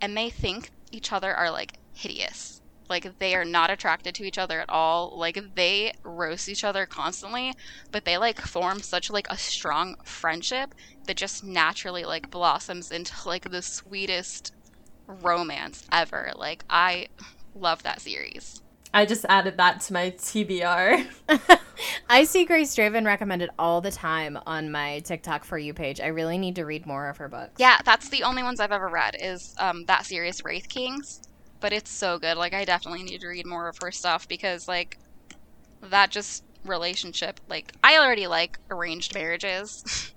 and 0.00 0.16
they 0.16 0.30
think 0.30 0.70
each 0.90 1.12
other 1.12 1.34
are 1.34 1.50
like 1.50 1.78
hideous 1.92 2.61
like 2.92 3.18
they 3.18 3.34
are 3.34 3.44
not 3.44 3.70
attracted 3.70 4.14
to 4.14 4.24
each 4.24 4.38
other 4.38 4.60
at 4.60 4.68
all. 4.68 5.16
Like 5.16 5.42
they 5.54 5.92
roast 6.04 6.48
each 6.48 6.62
other 6.62 6.86
constantly, 6.86 7.54
but 7.90 8.04
they 8.04 8.18
like 8.18 8.40
form 8.40 8.80
such 8.80 9.10
like 9.10 9.26
a 9.30 9.38
strong 9.38 9.96
friendship 10.04 10.74
that 11.06 11.16
just 11.16 11.42
naturally 11.42 12.04
like 12.04 12.30
blossoms 12.30 12.92
into 12.92 13.14
like 13.26 13.50
the 13.50 13.62
sweetest 13.62 14.52
romance 15.06 15.86
ever. 15.90 16.32
Like 16.36 16.64
I 16.68 17.08
love 17.54 17.82
that 17.82 18.02
series. 18.02 18.60
I 18.94 19.06
just 19.06 19.24
added 19.26 19.56
that 19.56 19.80
to 19.82 19.94
my 19.94 20.10
TBR. 20.10 21.06
I 22.10 22.24
see 22.24 22.44
Grace 22.44 22.76
Draven 22.76 23.06
recommended 23.06 23.48
all 23.58 23.80
the 23.80 23.90
time 23.90 24.38
on 24.46 24.70
my 24.70 24.98
TikTok 25.00 25.44
for 25.44 25.56
you 25.56 25.72
page. 25.72 25.98
I 25.98 26.08
really 26.08 26.36
need 26.36 26.56
to 26.56 26.66
read 26.66 26.84
more 26.84 27.08
of 27.08 27.16
her 27.16 27.28
books. 27.28 27.54
Yeah, 27.56 27.80
that's 27.86 28.10
the 28.10 28.22
only 28.22 28.42
ones 28.42 28.60
I've 28.60 28.70
ever 28.70 28.88
read 28.88 29.16
is 29.18 29.54
um, 29.58 29.86
that 29.86 30.04
series 30.04 30.44
Wraith 30.44 30.68
Kings 30.68 31.22
but 31.62 31.72
it's 31.72 31.90
so 31.90 32.18
good. 32.18 32.36
Like 32.36 32.52
I 32.52 32.66
definitely 32.66 33.04
need 33.04 33.22
to 33.22 33.28
read 33.28 33.46
more 33.46 33.68
of 33.68 33.78
her 33.80 33.90
stuff 33.90 34.28
because 34.28 34.68
like 34.68 34.98
that 35.80 36.10
just 36.10 36.44
relationship 36.64 37.40
like 37.48 37.72
I 37.82 37.98
already 37.98 38.26
like 38.28 38.58
arranged 38.70 39.14
marriages 39.14 40.12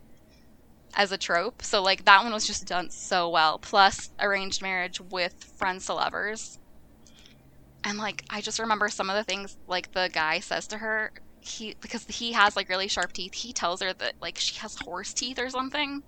as 0.96 1.12
a 1.12 1.18
trope. 1.18 1.62
So 1.62 1.82
like 1.82 2.04
that 2.06 2.24
one 2.24 2.34
was 2.34 2.46
just 2.46 2.66
done 2.68 2.90
so 2.90 3.30
well. 3.30 3.60
Plus 3.60 4.12
arranged 4.20 4.62
marriage 4.62 5.00
with 5.00 5.36
friends 5.58 5.86
to 5.86 5.94
lovers. 5.94 6.60
And 7.84 8.00
like 8.00 8.26
I 8.30 8.42
just 8.42 8.60
remember 8.60 8.90
some 8.90 9.10
of 9.10 9.16
the 9.16 9.24
things 9.24 9.56
like 9.68 9.94
the 9.94 10.10
guy 10.12 10.40
says 10.40 10.68
to 10.68 10.80
her 10.80 11.12
he 11.42 11.76
because 11.80 12.06
he 12.08 12.32
has 12.32 12.56
like 12.56 12.70
really 12.70 12.88
sharp 12.88 13.14
teeth. 13.14 13.36
He 13.36 13.54
tells 13.54 13.82
her 13.82 13.94
that 13.94 14.16
like 14.20 14.40
she 14.40 14.56
has 14.60 14.76
horse 14.84 15.14
teeth 15.14 15.38
or 15.38 15.50
something. 15.52 16.02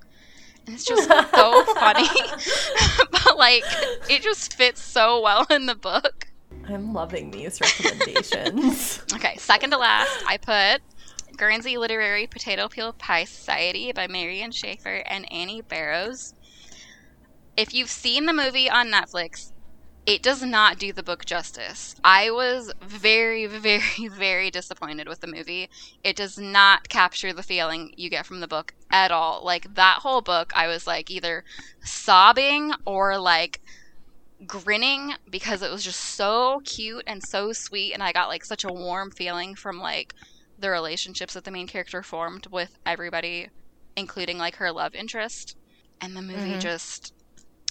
And 0.67 0.75
it's 0.75 0.83
just 0.83 1.07
so 1.07 1.63
funny. 1.75 2.07
but 3.11 3.37
like 3.37 3.63
it 4.09 4.21
just 4.21 4.53
fits 4.53 4.81
so 4.81 5.21
well 5.21 5.47
in 5.49 5.65
the 5.65 5.75
book. 5.75 6.27
I'm 6.67 6.93
loving 6.93 7.31
these 7.31 7.61
recommendations. 7.61 9.01
okay, 9.13 9.37
second 9.37 9.71
to 9.71 9.77
last, 9.77 10.23
I 10.27 10.37
put 10.37 10.81
Guernsey 11.37 11.77
Literary 11.77 12.27
Potato 12.27 12.67
Peel 12.67 12.91
Pie 12.93 13.23
Society 13.23 13.93
by 13.93 14.07
Mary 14.07 14.41
Ann 14.41 14.51
Shaffer 14.51 15.03
and 15.07 15.31
Annie 15.31 15.61
Barrows. 15.61 16.33
If 17.55 17.73
you've 17.73 17.89
seen 17.89 18.25
the 18.25 18.33
movie 18.33 18.69
on 18.69 18.87
Netflix, 18.87 19.53
it 20.07 20.23
does 20.23 20.41
not 20.41 20.79
do 20.79 20.93
the 20.93 21.03
book 21.03 21.25
justice. 21.25 21.93
I 22.01 22.31
was 22.31 22.71
very, 22.81 23.45
very, 23.45 24.07
very 24.07 24.49
disappointed 24.49 25.07
with 25.07 25.19
the 25.19 25.27
movie. 25.27 25.69
It 26.03 26.15
does 26.15 26.39
not 26.39 26.87
capture 26.87 27.33
the 27.33 27.43
feeling 27.43 27.93
you 27.97 28.09
get 28.09 28.25
from 28.25 28.39
the 28.39 28.47
book 28.47 28.73
at 28.89 29.11
all. 29.11 29.43
Like, 29.43 29.75
that 29.75 29.99
whole 29.99 30.21
book, 30.21 30.53
I 30.55 30.67
was 30.67 30.87
like 30.87 31.11
either 31.11 31.43
sobbing 31.83 32.71
or 32.85 33.17
like 33.19 33.61
grinning 34.45 35.13
because 35.29 35.61
it 35.61 35.71
was 35.71 35.83
just 35.83 35.99
so 35.99 36.61
cute 36.63 37.03
and 37.05 37.21
so 37.21 37.51
sweet. 37.51 37.91
And 37.91 38.01
I 38.01 38.13
got 38.13 38.29
like 38.29 38.45
such 38.45 38.63
a 38.63 38.71
warm 38.71 39.11
feeling 39.11 39.55
from 39.55 39.77
like 39.77 40.15
the 40.57 40.69
relationships 40.69 41.33
that 41.33 41.43
the 41.43 41.51
main 41.51 41.67
character 41.67 42.01
formed 42.01 42.47
with 42.47 42.77
everybody, 42.85 43.49
including 43.97 44.37
like 44.37 44.55
her 44.55 44.71
love 44.71 44.95
interest. 44.95 45.57
And 45.99 46.15
the 46.15 46.21
movie 46.21 46.51
mm-hmm. 46.51 46.59
just 46.59 47.13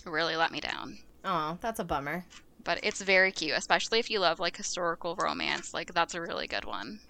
really 0.04 0.36
let 0.36 0.52
me 0.52 0.60
down. 0.60 0.98
Oh, 1.26 1.58
that's 1.60 1.80
a 1.80 1.84
bummer. 1.84 2.24
But 2.64 2.78
it's 2.82 3.02
very 3.02 3.32
cute, 3.32 3.56
especially 3.56 3.98
if 3.98 4.08
you 4.08 4.20
love 4.20 4.38
like 4.38 4.56
historical 4.56 5.16
romance. 5.16 5.74
Like 5.74 5.92
that's 5.92 6.14
a 6.14 6.20
really 6.20 6.46
good 6.46 6.64
one. 6.64 7.00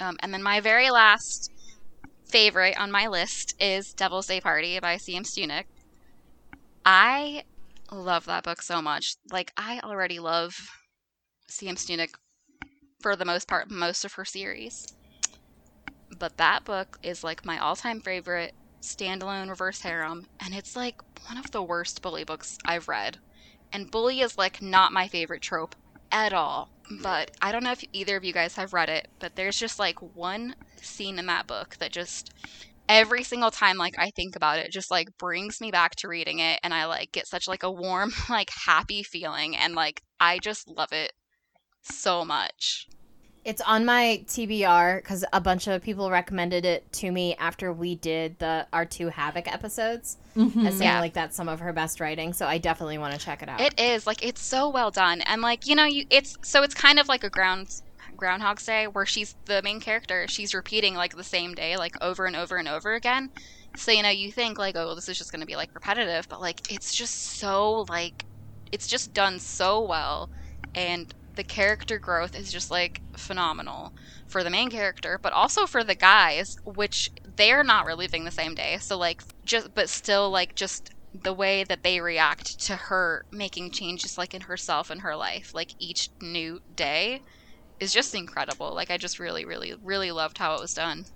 Um, 0.00 0.16
and 0.20 0.32
then 0.32 0.42
my 0.42 0.60
very 0.60 0.90
last 0.90 1.50
favorite 2.30 2.78
on 2.80 2.90
my 2.90 3.06
list 3.06 3.54
is 3.60 3.92
Devil's 3.96 4.26
Day 4.26 4.40
Party 4.40 4.80
by 4.80 4.96
C.M. 4.96 5.24
Stunich. 5.24 5.64
I 6.84 7.44
love 7.92 8.24
that 8.24 8.44
book 8.44 8.62
so 8.62 8.80
much. 8.80 9.14
Like 9.30 9.52
I 9.56 9.80
already 9.84 10.18
love 10.18 10.54
C.M. 11.48 11.76
Stunich 11.76 12.14
for 13.00 13.14
the 13.14 13.24
most 13.26 13.46
part, 13.46 13.70
most 13.70 14.04
of 14.04 14.14
her 14.14 14.24
series. 14.24 14.86
But 16.18 16.36
that 16.38 16.64
book 16.64 16.98
is 17.02 17.22
like 17.22 17.44
my 17.44 17.58
all-time 17.58 18.00
favorite 18.00 18.54
standalone 18.82 19.48
reverse 19.48 19.80
harem, 19.82 20.26
and 20.40 20.54
it's 20.54 20.76
like 20.76 20.96
one 21.28 21.38
of 21.38 21.50
the 21.50 21.62
worst 21.62 22.02
bully 22.02 22.24
books 22.24 22.58
I've 22.64 22.88
read. 22.88 23.18
And 23.72 23.90
bully 23.90 24.20
is 24.20 24.36
like 24.36 24.60
not 24.60 24.92
my 24.92 25.08
favorite 25.08 25.42
trope 25.42 25.74
at 26.10 26.32
all. 26.32 26.68
But 27.02 27.30
I 27.40 27.52
don't 27.52 27.64
know 27.64 27.72
if 27.72 27.84
either 27.92 28.16
of 28.16 28.24
you 28.24 28.32
guys 28.32 28.56
have 28.56 28.74
read 28.74 28.90
it, 28.90 29.08
but 29.18 29.36
there's 29.36 29.56
just 29.56 29.78
like 29.78 29.98
one 30.00 30.54
scene 30.76 31.18
in 31.18 31.26
that 31.26 31.46
book 31.46 31.76
that 31.78 31.92
just 31.92 32.30
every 32.88 33.22
single 33.22 33.50
time 33.50 33.78
like 33.78 33.94
I 33.98 34.10
think 34.10 34.36
about 34.36 34.58
it 34.58 34.72
just 34.72 34.90
like 34.90 35.16
brings 35.16 35.60
me 35.60 35.70
back 35.70 35.94
to 35.96 36.08
reading 36.08 36.40
it 36.40 36.58
and 36.64 36.74
I 36.74 36.84
like 36.86 37.12
get 37.12 37.28
such 37.28 37.46
like 37.46 37.62
a 37.62 37.70
warm 37.70 38.12
like 38.28 38.50
happy 38.66 39.02
feeling 39.02 39.56
and 39.56 39.74
like 39.74 40.02
I 40.20 40.38
just 40.38 40.68
love 40.68 40.92
it 40.92 41.12
so 41.82 42.24
much. 42.24 42.86
It's 43.44 43.60
on 43.62 43.84
my 43.84 44.22
TBR 44.26 44.98
because 44.98 45.24
a 45.32 45.40
bunch 45.40 45.66
of 45.66 45.82
people 45.82 46.10
recommended 46.10 46.64
it 46.64 46.90
to 46.92 47.10
me 47.10 47.34
after 47.36 47.72
we 47.72 47.96
did 47.96 48.38
the 48.38 48.66
our 48.72 48.84
two 48.84 49.08
Havoc 49.08 49.52
episodes, 49.52 50.16
mm-hmm. 50.36 50.66
as 50.66 50.78
saying 50.78 50.90
yeah. 50.90 51.00
like 51.00 51.12
that's 51.12 51.36
some 51.36 51.48
of 51.48 51.58
her 51.58 51.72
best 51.72 51.98
writing. 51.98 52.32
So 52.32 52.46
I 52.46 52.58
definitely 52.58 52.98
want 52.98 53.14
to 53.14 53.18
check 53.18 53.42
it 53.42 53.48
out. 53.48 53.60
It 53.60 53.80
is 53.80 54.06
like 54.06 54.24
it's 54.24 54.40
so 54.40 54.68
well 54.68 54.92
done, 54.92 55.22
and 55.22 55.42
like 55.42 55.66
you 55.66 55.74
know, 55.74 55.84
you 55.84 56.06
it's 56.08 56.36
so 56.42 56.62
it's 56.62 56.74
kind 56.74 57.00
of 57.00 57.08
like 57.08 57.24
a 57.24 57.30
ground 57.30 57.82
Groundhog's 58.16 58.64
Day 58.64 58.86
where 58.86 59.04
she's 59.06 59.34
the 59.46 59.60
main 59.62 59.80
character. 59.80 60.28
She's 60.28 60.54
repeating 60.54 60.94
like 60.94 61.16
the 61.16 61.24
same 61.24 61.54
day 61.54 61.76
like 61.76 61.96
over 62.00 62.26
and 62.26 62.36
over 62.36 62.56
and 62.56 62.68
over 62.68 62.94
again. 62.94 63.30
So 63.76 63.90
you 63.90 64.04
know, 64.04 64.10
you 64.10 64.30
think 64.30 64.58
like, 64.58 64.76
oh, 64.76 64.94
this 64.94 65.08
is 65.08 65.18
just 65.18 65.32
going 65.32 65.40
to 65.40 65.46
be 65.46 65.56
like 65.56 65.74
repetitive, 65.74 66.28
but 66.28 66.40
like 66.40 66.72
it's 66.72 66.94
just 66.94 67.38
so 67.38 67.86
like 67.88 68.24
it's 68.70 68.86
just 68.86 69.12
done 69.12 69.40
so 69.40 69.80
well, 69.80 70.30
and 70.74 71.12
the 71.36 71.44
character 71.44 71.98
growth 71.98 72.34
is 72.34 72.52
just 72.52 72.70
like 72.70 73.02
phenomenal 73.16 73.92
for 74.26 74.42
the 74.44 74.50
main 74.50 74.70
character, 74.70 75.18
but 75.22 75.32
also 75.32 75.66
for 75.66 75.84
the 75.84 75.94
guys, 75.94 76.56
which 76.64 77.08
they're 77.36 77.64
not 77.64 77.86
reliving 77.86 78.24
the 78.24 78.30
same 78.30 78.54
day. 78.54 78.78
So 78.80 78.98
like 78.98 79.22
just 79.44 79.74
but 79.74 79.88
still 79.88 80.30
like 80.30 80.54
just 80.54 80.90
the 81.14 81.34
way 81.34 81.64
that 81.64 81.82
they 81.82 82.00
react 82.00 82.58
to 82.66 82.76
her 82.76 83.24
making 83.32 83.70
changes 83.70 84.16
like 84.18 84.34
in 84.34 84.42
herself 84.42 84.90
and 84.90 85.02
her 85.02 85.16
life, 85.16 85.50
like 85.54 85.74
each 85.78 86.10
new 86.20 86.60
day 86.74 87.20
is 87.80 87.92
just 87.92 88.14
incredible. 88.14 88.74
Like 88.74 88.90
I 88.90 88.98
just 88.98 89.18
really, 89.18 89.44
really, 89.44 89.74
really 89.82 90.12
loved 90.12 90.38
how 90.38 90.54
it 90.54 90.60
was 90.60 90.74
done. 90.74 91.06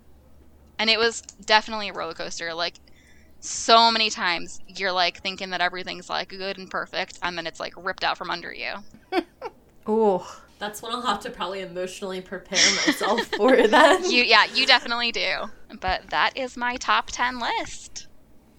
And 0.78 0.90
it 0.90 0.98
was 0.98 1.22
definitely 1.44 1.88
a 1.88 1.92
roller 1.92 2.14
coaster. 2.14 2.52
Like 2.54 2.80
so 3.40 3.90
many 3.92 4.10
times 4.10 4.58
you're 4.66 4.92
like 4.92 5.20
thinking 5.22 5.50
that 5.50 5.60
everything's 5.62 6.08
like 6.10 6.30
good 6.30 6.58
and 6.58 6.70
perfect 6.70 7.18
and 7.22 7.38
then 7.38 7.46
it's 7.46 7.60
like 7.60 7.74
ripped 7.76 8.04
out 8.04 8.18
from 8.18 8.30
under 8.30 8.52
you. 8.52 8.74
Oh, 9.86 10.42
that's 10.58 10.82
when 10.82 10.92
I'll 10.92 11.02
have 11.02 11.20
to 11.20 11.30
probably 11.30 11.60
emotionally 11.60 12.20
prepare 12.20 12.58
myself 12.86 13.26
for 13.26 13.54
that. 13.68 14.10
You 14.10 14.22
yeah, 14.22 14.46
you 14.54 14.66
definitely 14.66 15.12
do. 15.12 15.50
But 15.80 16.10
that 16.10 16.36
is 16.36 16.56
my 16.56 16.76
top 16.76 17.10
10 17.10 17.38
list 17.38 18.08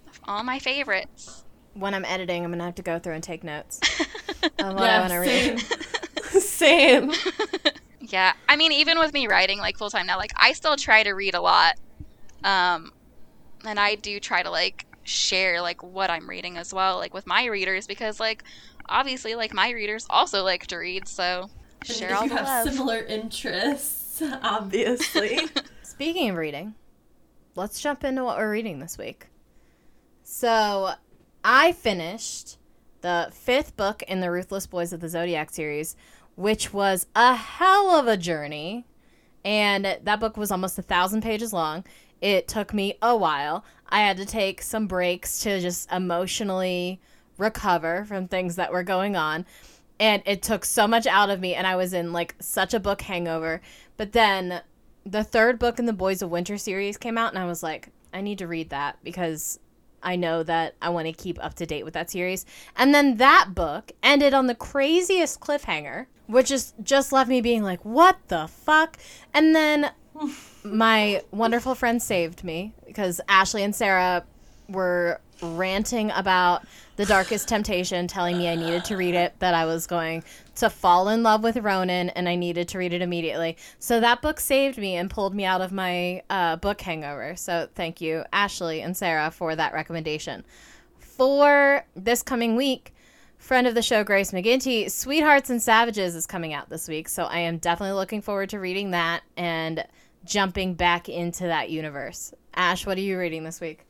of 0.07 0.19
all 0.25 0.43
my 0.43 0.59
favorites. 0.59 1.43
When 1.73 1.93
I'm 1.93 2.05
editing, 2.05 2.43
I'm 2.43 2.51
going 2.51 2.59
to 2.59 2.65
have 2.65 2.75
to 2.75 2.81
go 2.81 2.99
through 2.99 3.13
and 3.13 3.23
take 3.23 3.43
notes. 3.43 3.79
of 4.59 4.75
what 4.75 4.83
yeah, 4.83 4.97
I 4.97 4.99
want 4.99 5.11
to 5.11 5.17
read. 5.17 5.59
same. 6.41 7.11
yeah, 7.99 8.33
I 8.47 8.55
mean 8.55 8.71
even 8.71 8.99
with 8.99 9.13
me 9.13 9.27
writing 9.27 9.57
like 9.59 9.77
full 9.77 9.89
time 9.89 10.05
now, 10.05 10.17
like 10.17 10.31
I 10.35 10.53
still 10.53 10.75
try 10.75 11.03
to 11.03 11.11
read 11.11 11.33
a 11.33 11.41
lot. 11.41 11.75
Um 12.43 12.91
and 13.65 13.79
I 13.79 13.95
do 13.95 14.19
try 14.19 14.43
to 14.43 14.51
like 14.51 14.85
share 15.03 15.61
like 15.61 15.81
what 15.81 16.09
I'm 16.09 16.29
reading 16.29 16.57
as 16.57 16.73
well 16.73 16.97
like 16.97 17.13
with 17.13 17.25
my 17.25 17.45
readers 17.45 17.87
because 17.87 18.19
like 18.19 18.43
obviously, 18.89 19.35
like 19.35 19.53
my 19.53 19.71
readers 19.71 20.05
also 20.09 20.43
like 20.43 20.67
to 20.67 20.77
read, 20.77 21.07
so 21.07 21.49
share 21.83 22.15
all 22.15 22.23
you 22.23 22.29
the 22.29 22.35
have 22.37 22.45
love. 22.65 22.73
similar 22.73 22.99
interests, 22.99 24.21
obviously. 24.41 25.39
Speaking 25.83 26.29
of 26.29 26.37
reading, 26.37 26.75
let's 27.55 27.79
jump 27.81 28.03
into 28.03 28.23
what 28.23 28.37
we're 28.37 28.51
reading 28.51 28.79
this 28.79 28.97
week. 28.97 29.27
So, 30.23 30.91
I 31.43 31.71
finished 31.71 32.57
the 33.01 33.29
fifth 33.31 33.77
book 33.77 34.03
in 34.03 34.19
the 34.19 34.29
Ruthless 34.31 34.67
Boys 34.67 34.91
of 34.91 34.99
the 34.99 35.09
Zodiac 35.09 35.49
series, 35.49 35.95
which 36.35 36.73
was 36.73 37.07
a 37.15 37.35
hell 37.35 37.91
of 37.91 38.07
a 38.07 38.17
journey. 38.17 38.85
And 39.45 39.97
that 40.03 40.19
book 40.19 40.35
was 40.35 40.51
almost 40.51 40.77
a 40.77 40.81
thousand 40.81 41.21
pages 41.21 41.53
long. 41.53 41.85
It 42.19 42.47
took 42.47 42.73
me 42.73 42.97
a 43.01 43.15
while. 43.15 43.63
I 43.87 44.01
had 44.01 44.17
to 44.17 44.25
take 44.25 44.61
some 44.61 44.87
breaks 44.87 45.39
to 45.39 45.61
just 45.61 45.89
emotionally 45.91 46.99
recover 47.37 48.05
from 48.05 48.27
things 48.27 48.55
that 48.55 48.71
were 48.71 48.83
going 48.83 49.15
on. 49.15 49.45
And 49.99 50.21
it 50.25 50.43
took 50.43 50.63
so 50.63 50.87
much 50.87 51.07
out 51.07 51.29
of 51.29 51.39
me, 51.39 51.55
and 51.55 51.65
I 51.65 51.75
was 51.75 51.93
in 51.93 52.13
like 52.13 52.35
such 52.39 52.73
a 52.73 52.79
book 52.79 53.01
hangover. 53.01 53.61
But 53.97 54.11
then 54.11 54.61
the 55.05 55.23
third 55.23 55.57
book 55.57 55.79
in 55.79 55.85
the 55.85 55.93
Boys 55.93 56.21
of 56.21 56.29
Winter 56.29 56.57
series 56.57 56.97
came 56.97 57.17
out, 57.17 57.33
and 57.33 57.41
I 57.41 57.45
was 57.45 57.63
like, 57.63 57.89
I 58.13 58.21
need 58.21 58.37
to 58.39 58.47
read 58.47 58.69
that 58.69 58.97
because 59.03 59.59
I 60.03 60.15
know 60.15 60.43
that 60.43 60.75
I 60.81 60.89
want 60.89 61.07
to 61.07 61.13
keep 61.13 61.43
up 61.43 61.55
to 61.55 61.65
date 61.65 61.83
with 61.83 61.93
that 61.95 62.09
series. 62.09 62.45
And 62.75 62.93
then 62.93 63.17
that 63.17 63.49
book 63.53 63.91
ended 64.03 64.33
on 64.33 64.47
the 64.47 64.55
craziest 64.55 65.39
cliffhanger, 65.39 66.05
which 66.27 66.51
is 66.51 66.73
just 66.83 67.11
left 67.11 67.29
me 67.29 67.41
being 67.41 67.63
like, 67.63 67.83
what 67.83 68.17
the 68.27 68.47
fuck? 68.47 68.97
And 69.33 69.55
then 69.55 69.91
my 70.63 71.23
wonderful 71.31 71.75
friend 71.75 72.01
saved 72.01 72.43
me 72.43 72.73
because 72.85 73.19
Ashley 73.27 73.63
and 73.63 73.75
Sarah 73.75 74.25
were 74.69 75.21
ranting 75.41 76.11
about 76.11 76.65
the 76.95 77.05
Darkest 77.05 77.47
Temptation, 77.47 78.07
telling 78.07 78.37
me 78.37 78.49
I 78.49 78.55
needed 78.55 78.83
to 78.85 78.97
read 78.97 79.13
it, 79.13 79.37
that 79.39 79.53
I 79.53 79.65
was 79.65 79.85
going 79.85 80.23
to 80.55 80.69
fall 80.69 81.09
in 81.09 81.21
love 81.21 81.43
with 81.43 81.57
Ronan, 81.57 82.09
and 82.09 82.27
I 82.27 82.35
needed 82.35 82.67
to 82.69 82.79
read 82.79 82.93
it 82.93 83.01
immediately. 83.01 83.57
So 83.79 83.99
that 83.99 84.21
book 84.21 84.39
saved 84.39 84.77
me 84.77 84.95
and 84.95 85.09
pulled 85.09 85.35
me 85.35 85.45
out 85.45 85.61
of 85.61 85.71
my 85.71 86.23
uh, 86.29 86.55
book 86.55 86.81
hangover. 86.81 87.35
So 87.35 87.67
thank 87.75 88.01
you, 88.01 88.23
Ashley 88.33 88.81
and 88.81 88.97
Sarah, 88.97 89.29
for 89.29 89.55
that 89.55 89.73
recommendation. 89.73 90.43
For 90.97 91.85
this 91.95 92.23
coming 92.23 92.55
week, 92.55 92.93
friend 93.37 93.67
of 93.67 93.75
the 93.75 93.81
show, 93.81 94.03
Grace 94.03 94.31
McGinty, 94.31 94.89
Sweethearts 94.89 95.49
and 95.49 95.61
Savages 95.61 96.15
is 96.15 96.25
coming 96.25 96.53
out 96.53 96.69
this 96.69 96.87
week. 96.87 97.07
So 97.09 97.23
I 97.23 97.39
am 97.39 97.57
definitely 97.57 97.95
looking 97.95 98.21
forward 98.21 98.49
to 98.49 98.59
reading 98.59 98.91
that 98.91 99.21
and 99.35 99.85
jumping 100.25 100.73
back 100.73 101.07
into 101.09 101.43
that 101.45 101.69
universe. 101.69 102.33
Ash, 102.55 102.85
what 102.85 102.97
are 102.97 103.01
you 103.01 103.17
reading 103.17 103.43
this 103.43 103.61
week? 103.61 103.86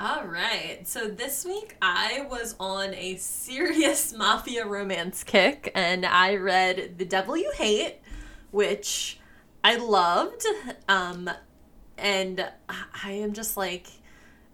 All 0.00 0.26
right. 0.26 0.86
So 0.86 1.08
this 1.08 1.44
week 1.44 1.76
I 1.82 2.24
was 2.30 2.54
on 2.60 2.94
a 2.94 3.16
serious 3.16 4.12
mafia 4.16 4.64
romance 4.64 5.24
kick 5.24 5.72
and 5.74 6.06
I 6.06 6.36
read 6.36 6.98
The 6.98 7.04
Devil 7.04 7.36
You 7.36 7.50
Hate, 7.56 7.96
which 8.52 9.18
I 9.64 9.74
loved. 9.74 10.46
Um 10.88 11.28
and 11.96 12.48
I 12.68 13.10
am 13.10 13.32
just 13.32 13.56
like 13.56 13.88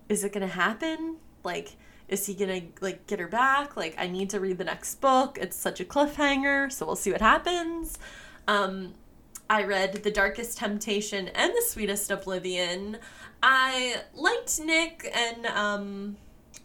is 0.08 0.24
it 0.24 0.32
going 0.32 0.48
to 0.48 0.54
happen? 0.54 1.16
Like 1.42 1.76
is 2.08 2.24
he 2.24 2.32
going 2.32 2.72
to 2.72 2.82
like 2.82 3.06
get 3.06 3.18
her 3.18 3.28
back? 3.28 3.76
Like 3.76 3.96
I 3.98 4.06
need 4.06 4.30
to 4.30 4.40
read 4.40 4.56
the 4.56 4.64
next 4.64 4.94
book. 5.02 5.36
It's 5.38 5.58
such 5.58 5.78
a 5.78 5.84
cliffhanger, 5.84 6.72
so 6.72 6.86
we'll 6.86 6.96
see 6.96 7.12
what 7.12 7.20
happens. 7.20 7.98
Um 8.48 8.94
I 9.48 9.64
read 9.64 9.92
The 10.04 10.10
Darkest 10.10 10.56
Temptation 10.56 11.28
and 11.28 11.52
The 11.52 11.62
Sweetest 11.68 12.10
Oblivion. 12.10 12.96
I 13.46 13.96
liked 14.14 14.58
Nick 14.58 15.10
and 15.14 15.44
um 15.46 16.16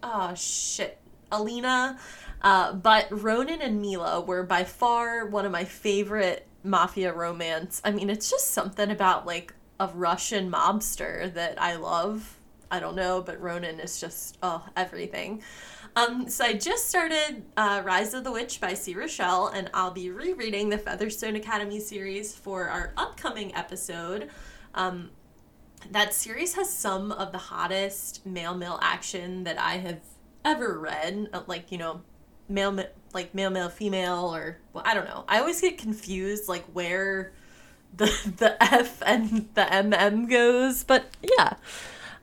oh 0.02 0.34
shit. 0.34 0.98
Alina. 1.32 2.00
Uh, 2.42 2.74
but 2.74 3.08
Ronan 3.12 3.62
and 3.62 3.82
Mila 3.82 4.22
were 4.22 4.44
by 4.44 4.64
far 4.64 5.26
one 5.26 5.46
of 5.46 5.52
my 5.52 5.66
favorite 5.66 6.48
mafia 6.64 7.14
romance. 7.14 7.82
I 7.84 7.92
mean, 7.92 8.10
it's 8.10 8.30
just 8.30 8.52
something 8.52 8.90
about 8.90 9.28
like 9.28 9.54
a 9.80 9.88
Russian 9.88 10.50
mobster 10.50 11.34
that 11.34 11.62
I 11.62 11.76
love. 11.76 12.38
I 12.72 12.80
don't 12.80 12.96
know, 12.96 13.22
but 13.22 13.42
Ronan 13.42 13.80
is 13.82 14.00
just 14.00 14.38
oh 14.42 14.66
everything. 14.78 15.44
Um, 15.98 16.30
so 16.30 16.46
I 16.46 16.54
just 16.54 16.88
started 16.88 17.44
uh, 17.58 17.82
Rise 17.84 18.14
of 18.14 18.24
the 18.24 18.32
Witch 18.32 18.62
by 18.62 18.74
C. 18.74 18.96
Rochelle, 18.96 19.48
and 19.48 19.70
I'll 19.74 19.92
be 19.92 20.12
rereading 20.12 20.70
the 20.70 20.78
Featherstone 20.78 21.36
Academy 21.36 21.80
series 21.82 22.34
for 22.34 22.70
our 22.70 22.94
upcoming 22.96 23.54
episode. 23.56 24.30
Um, 24.76 25.10
that 25.92 26.14
series 26.14 26.56
has 26.56 26.72
some 26.72 27.12
of 27.12 27.32
the 27.32 27.38
hottest 27.38 28.26
male 28.26 28.56
male 28.56 28.80
action 28.82 29.44
that 29.44 29.60
I 29.60 29.78
have 29.78 30.00
ever 30.46 30.80
read. 30.80 31.30
Uh, 31.34 31.44
like 31.48 31.72
you 31.72 31.78
know, 31.78 32.02
male 32.48 32.78
like 33.14 33.34
male 33.34 33.50
male 33.50 33.70
female 33.70 34.34
or 34.34 34.58
well, 34.74 34.84
I 34.86 34.94
don't 34.94 35.06
know. 35.06 35.26
I 35.28 35.40
always 35.40 35.62
get 35.62 35.78
confused 35.78 36.48
like 36.48 36.66
where 36.74 37.34
the 37.96 38.06
the 38.38 38.62
F 38.62 39.02
and 39.06 39.50
the 39.54 39.62
MM 39.62 40.30
goes, 40.30 40.84
but 40.84 41.06
yeah. 41.38 41.54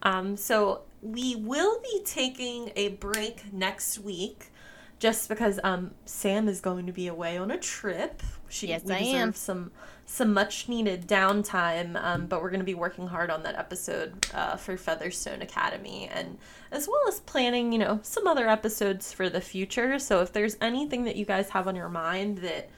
Um, 0.02 0.36
so 0.36 0.82
we 1.02 1.36
will 1.36 1.80
be 1.80 2.02
taking 2.04 2.72
a 2.76 2.88
break 2.88 3.52
next 3.52 3.98
week 3.98 4.52
just 4.98 5.28
because 5.28 5.60
um, 5.62 5.92
Sam 6.04 6.48
is 6.48 6.60
going 6.60 6.86
to 6.86 6.92
be 6.92 7.06
away 7.06 7.36
on 7.36 7.50
a 7.50 7.58
trip. 7.58 8.22
She, 8.48 8.68
yes, 8.68 8.88
I 8.88 8.98
am. 8.98 9.34
some 9.34 9.72
some 10.08 10.32
much 10.32 10.68
needed 10.68 11.08
downtime, 11.08 12.00
um, 12.02 12.26
but 12.26 12.40
we're 12.40 12.50
going 12.50 12.60
to 12.60 12.64
be 12.64 12.74
working 12.74 13.08
hard 13.08 13.28
on 13.28 13.42
that 13.42 13.56
episode 13.56 14.24
uh, 14.32 14.56
for 14.56 14.76
Featherstone 14.76 15.42
Academy, 15.42 16.08
and 16.12 16.38
as 16.70 16.86
well 16.86 17.02
as 17.08 17.18
planning, 17.20 17.72
you 17.72 17.78
know, 17.78 17.98
some 18.02 18.28
other 18.28 18.48
episodes 18.48 19.12
for 19.12 19.28
the 19.28 19.40
future. 19.40 19.98
So 19.98 20.20
if 20.20 20.32
there's 20.32 20.56
anything 20.60 21.04
that 21.04 21.16
you 21.16 21.24
guys 21.24 21.50
have 21.50 21.66
on 21.66 21.74
your 21.74 21.88
mind 21.88 22.38
that 22.38 22.70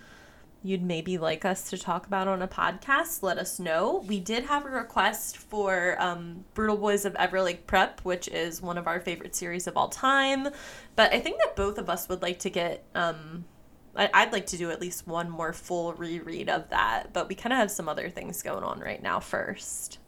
you'd 0.63 0.83
maybe 0.83 1.19
like 1.19 1.45
us 1.45 1.69
to 1.71 1.77
talk 1.77 2.07
about 2.07 2.29
on 2.29 2.41
a 2.41 2.49
podcast, 2.49 3.23
let 3.23 3.37
us 3.37 3.61
know. 3.61 4.05
We 4.09 4.21
did 4.21 4.45
have 4.45 4.65
a 4.65 4.71
request 4.71 5.37
for 5.37 5.97
um, 6.01 6.45
Brutal 6.55 6.79
Boys 6.79 7.05
of 7.05 7.13
Everlake 7.15 7.67
Prep, 7.67 8.01
which 8.01 8.27
is 8.29 8.63
one 8.63 8.79
of 8.79 8.87
our 8.87 9.01
favorite 9.01 9.37
series 9.37 9.67
of 9.67 9.77
all 9.77 9.89
time. 9.89 10.49
But 10.97 11.13
I 11.13 11.21
think 11.21 11.39
that 11.39 11.55
both 11.55 11.77
of 11.77 11.91
us 11.91 12.09
would 12.09 12.23
like 12.23 12.39
to 12.41 12.51
get. 12.51 12.85
Um, 12.95 13.45
I'd 13.99 14.33
like 14.33 14.47
to 14.47 14.57
do 14.57 14.71
at 14.71 14.81
least 14.81 15.07
one 15.07 15.29
more 15.29 15.53
full 15.53 15.93
reread 15.95 16.49
of 16.49 16.71
that, 16.71 17.13
but 17.13 17.29
we 17.29 17.35
kind 17.35 17.53
of 17.53 17.59
have 17.59 17.71
some 17.71 17.89
other 17.89 18.09
things 18.09 18.43
going 18.43 18.63
on 18.63 18.81
right 18.81 19.03
now 19.03 19.19
first. 19.19 19.99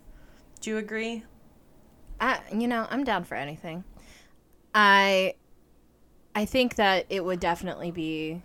Do 0.60 0.70
you 0.70 0.78
agree? 0.78 1.24
I, 2.20 2.40
you 2.52 2.68
know, 2.68 2.86
I'm 2.88 3.02
down 3.02 3.24
for 3.24 3.34
anything. 3.34 3.84
I 4.74 5.34
I 6.34 6.44
think 6.44 6.76
that 6.76 7.06
it 7.08 7.24
would 7.24 7.40
definitely 7.40 7.90
be 7.90 8.42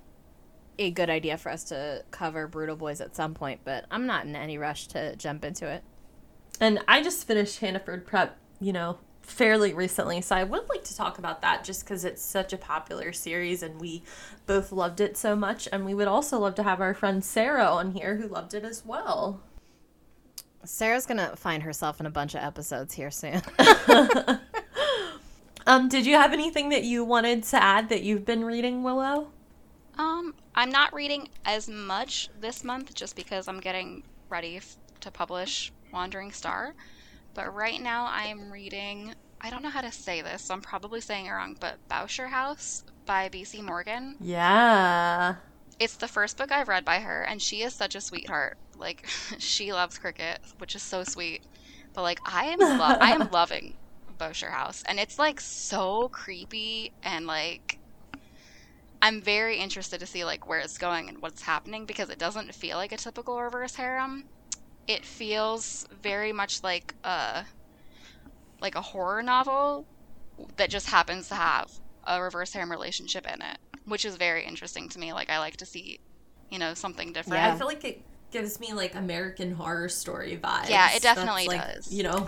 a 0.79 0.91
good 0.91 1.09
idea 1.09 1.37
for 1.37 1.51
us 1.51 1.63
to 1.65 2.03
cover 2.11 2.47
Brutal 2.47 2.75
Boys 2.75 2.99
at 2.99 3.15
some 3.15 3.33
point, 3.33 3.61
but 3.63 3.85
I'm 3.91 4.05
not 4.05 4.25
in 4.25 4.35
any 4.35 4.57
rush 4.57 4.87
to 4.87 5.15
jump 5.15 5.45
into 5.45 5.67
it. 5.67 5.83
And 6.59 6.79
I 6.87 7.03
just 7.03 7.27
finished 7.27 7.59
Hannaford 7.59 8.07
Prep, 8.07 8.37
you 8.59 8.73
know, 8.73 8.97
fairly 9.25 9.73
recently, 9.73 10.21
so 10.21 10.35
I 10.35 10.43
would 10.43 10.69
like 10.69 10.83
to 10.85 10.95
talk 10.95 11.17
about 11.17 11.41
that 11.41 11.63
just 11.63 11.83
because 11.83 12.05
it's 12.05 12.21
such 12.21 12.53
a 12.53 12.57
popular 12.57 13.11
series 13.11 13.63
and 13.63 13.79
we 13.79 14.03
both 14.45 14.71
loved 14.71 15.01
it 15.01 15.17
so 15.17 15.35
much. 15.35 15.67
And 15.71 15.85
we 15.85 15.93
would 15.93 16.07
also 16.07 16.39
love 16.39 16.55
to 16.55 16.63
have 16.63 16.81
our 16.81 16.93
friend 16.93 17.23
Sarah 17.23 17.65
on 17.65 17.91
here 17.91 18.15
who 18.15 18.27
loved 18.27 18.53
it 18.53 18.63
as 18.63 18.85
well. 18.85 19.41
Sarah's 20.63 21.05
gonna 21.05 21.35
find 21.35 21.63
herself 21.63 21.99
in 21.99 22.05
a 22.05 22.11
bunch 22.11 22.33
of 22.35 22.43
episodes 22.43 22.93
here 22.93 23.11
soon. 23.11 23.41
Um, 25.67 25.89
did 25.89 26.05
you 26.05 26.15
have 26.15 26.31
anything 26.31 26.69
that 26.69 26.83
you 26.83 27.03
wanted 27.03 27.43
to 27.45 27.61
add 27.61 27.89
that 27.89 28.03
you've 28.03 28.25
been 28.25 28.43
reading, 28.43 28.83
Willow? 28.83 29.31
Um, 29.97 30.35
I'm 30.53 30.69
not 30.69 30.93
reading 30.93 31.29
as 31.43 31.67
much 31.67 32.29
this 32.39 32.63
month 32.63 32.93
just 32.93 33.15
because 33.15 33.47
I'm 33.47 33.59
getting 33.59 34.03
ready 34.29 34.57
f- 34.57 34.77
to 34.99 35.09
publish 35.09 35.71
Wandering 35.91 36.31
Star. 36.31 36.75
But 37.35 37.53
right 37.53 37.79
now 37.79 38.07
I 38.07 38.23
am 38.23 38.51
reading, 38.51 39.13
I 39.41 39.51
don't 39.51 39.61
know 39.61 39.69
how 39.69 39.81
to 39.81 39.91
say 39.91 40.21
this, 40.21 40.43
so 40.43 40.55
I'm 40.55 40.61
probably 40.61 41.01
saying 41.01 41.27
it 41.27 41.31
wrong, 41.31 41.55
but 41.59 41.77
Boucher 41.87 42.29
House 42.29 42.83
by 43.05 43.29
B.C. 43.29 43.61
Morgan. 43.61 44.15
Yeah. 44.19 45.35
It's 45.77 45.97
the 45.97 46.07
first 46.07 46.37
book 46.37 46.51
I've 46.51 46.69
read 46.69 46.85
by 46.85 46.99
her, 46.99 47.21
and 47.21 47.41
she 47.41 47.61
is 47.61 47.75
such 47.75 47.93
a 47.93 48.01
sweetheart. 48.01 48.57
Like, 48.75 49.05
she 49.37 49.71
loves 49.73 49.99
cricket, 49.99 50.39
which 50.57 50.73
is 50.73 50.81
so 50.81 51.03
sweet. 51.03 51.41
But 51.93 52.01
like, 52.01 52.19
I 52.25 52.45
am, 52.45 52.59
lo- 52.59 52.97
I 52.99 53.11
am 53.11 53.29
loving 53.31 53.75
Boucher 54.17 54.51
House, 54.51 54.81
and 54.87 54.99
it's 54.99 55.19
like 55.19 55.41
so 55.41 56.09
creepy 56.09 56.93
and 57.03 57.27
like 57.27 57.79
I'm 59.01 59.21
very 59.21 59.57
interested 59.57 59.99
to 59.99 60.07
see 60.07 60.25
like 60.25 60.47
where 60.47 60.59
it's 60.59 60.79
going 60.79 61.09
and 61.09 61.21
what's 61.21 61.43
happening 61.43 61.85
because 61.85 62.09
it 62.09 62.17
doesn't 62.17 62.55
feel 62.55 62.77
like 62.77 62.91
a 62.91 62.97
typical 62.97 63.39
reverse 63.39 63.75
harem. 63.75 64.25
It 64.87 65.05
feels 65.05 65.87
very 66.01 66.31
much 66.31 66.63
like 66.63 66.93
a 67.03 67.45
like 68.61 68.75
a 68.75 68.81
horror 68.81 69.23
novel 69.23 69.85
that 70.57 70.69
just 70.69 70.87
happens 70.87 71.27
to 71.29 71.35
have 71.35 71.71
a 72.05 72.21
reverse 72.21 72.53
harem 72.53 72.71
relationship 72.71 73.25
in 73.25 73.41
it, 73.41 73.57
which 73.85 74.05
is 74.05 74.15
very 74.15 74.45
interesting 74.45 74.89
to 74.89 74.99
me. 74.99 75.13
Like 75.13 75.29
I 75.29 75.39
like 75.39 75.57
to 75.57 75.65
see, 75.65 75.99
you 76.49 76.59
know, 76.59 76.73
something 76.73 77.13
different. 77.13 77.43
Yeah, 77.43 77.53
I 77.53 77.57
feel 77.57 77.67
like 77.67 77.83
it 77.83 78.01
gives 78.31 78.59
me 78.59 78.73
like 78.73 78.95
American 78.95 79.53
Horror 79.55 79.89
Story 79.89 80.39
vibes. 80.41 80.69
Yeah, 80.69 80.95
it 80.95 81.01
definitely 81.01 81.47
That's, 81.47 81.65
like, 81.65 81.75
does. 81.75 81.93
You 81.93 82.03
know, 82.03 82.27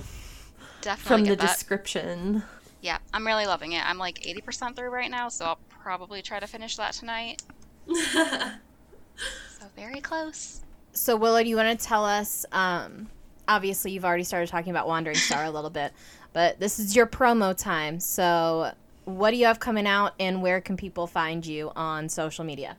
Definitely 0.82 1.08
from 1.08 1.26
the 1.26 1.36
that. 1.36 1.48
description. 1.48 2.44
Yeah, 2.82 3.00
I'm 3.14 3.26
really 3.26 3.46
loving 3.46 3.74
it. 3.74 3.84
I'm 3.86 3.98
like 3.98 4.20
80% 4.22 4.76
through 4.76 4.90
right 4.90 5.10
now, 5.10 5.30
so 5.30 5.46
I'll 5.46 5.60
probably 5.70 6.22
try 6.22 6.40
to 6.40 6.48
finish 6.48 6.76
that 6.78 6.94
tonight. 6.94 7.42
So 9.60 9.66
very 9.76 10.00
close. 10.00 10.62
So 10.98 11.16
Willow, 11.16 11.44
do 11.44 11.48
you 11.48 11.56
want 11.56 11.80
to 11.80 11.86
tell 11.86 12.04
us? 12.04 12.46
Um, 12.52 13.08
obviously, 13.48 13.92
you've 13.92 14.04
already 14.04 14.24
started 14.24 14.50
talking 14.50 14.72
about 14.72 14.88
Wandering 14.88 15.16
Star 15.16 15.44
a 15.44 15.52
little 15.52 15.70
bit, 15.70 15.94
but 16.34 16.60
this 16.60 16.80
is 16.80 16.96
your 16.96 17.06
promo 17.06 17.56
time. 17.56 18.00
So, 18.00 18.74
what 19.06 19.32
do 19.32 19.38
you 19.38 19.46
have 19.46 19.60
coming 19.60 19.86
out, 19.86 20.16
and 20.20 20.42
where 20.42 20.60
can 20.60 20.76
people 20.76 21.06
find 21.06 21.46
you 21.46 21.72
on 21.76 22.10
social 22.10 22.44
media? 22.44 22.78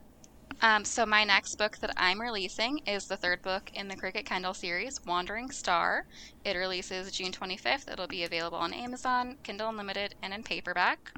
Um, 0.60 0.84
so 0.84 1.06
my 1.06 1.22
next 1.22 1.54
book 1.54 1.78
that 1.78 1.92
I'm 1.96 2.20
releasing 2.20 2.78
is 2.78 3.06
the 3.06 3.16
third 3.16 3.40
book 3.42 3.70
in 3.74 3.86
the 3.86 3.94
Cricket 3.94 4.26
Kendall 4.26 4.52
series, 4.52 5.00
Wandering 5.06 5.52
Star. 5.52 6.04
It 6.44 6.56
releases 6.56 7.12
June 7.12 7.30
25th. 7.30 7.90
It'll 7.90 8.08
be 8.08 8.24
available 8.24 8.58
on 8.58 8.72
Amazon, 8.72 9.36
Kindle 9.44 9.68
Unlimited, 9.68 10.16
and 10.24 10.34
in 10.34 10.42
paperback. 10.42 11.12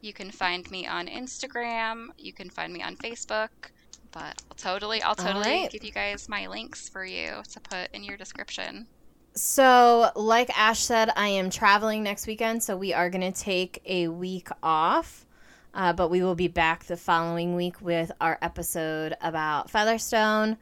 You 0.00 0.12
can 0.12 0.30
find 0.30 0.70
me 0.70 0.86
on 0.86 1.08
Instagram. 1.08 2.10
You 2.16 2.32
can 2.32 2.48
find 2.48 2.72
me 2.72 2.82
on 2.82 2.96
Facebook. 2.96 3.50
But 4.12 4.42
I'll 4.50 4.56
totally, 4.56 5.02
I'll 5.02 5.14
totally 5.14 5.48
right. 5.48 5.70
give 5.70 5.84
you 5.84 5.92
guys 5.92 6.28
my 6.28 6.46
links 6.46 6.88
for 6.88 7.04
you 7.04 7.42
to 7.52 7.60
put 7.60 7.92
in 7.92 8.02
your 8.02 8.16
description. 8.16 8.86
So, 9.34 10.10
like 10.16 10.50
Ash 10.58 10.80
said, 10.80 11.10
I 11.14 11.28
am 11.28 11.50
traveling 11.50 12.02
next 12.02 12.26
weekend, 12.26 12.62
so 12.62 12.76
we 12.76 12.92
are 12.92 13.08
going 13.08 13.32
to 13.32 13.38
take 13.38 13.80
a 13.86 14.08
week 14.08 14.48
off. 14.62 15.26
Uh, 15.72 15.92
but 15.92 16.10
we 16.10 16.22
will 16.22 16.34
be 16.34 16.48
back 16.48 16.84
the 16.84 16.96
following 16.96 17.54
week 17.54 17.80
with 17.80 18.10
our 18.20 18.36
episode 18.42 19.14
about 19.20 19.70
Featherstone. 19.70 20.56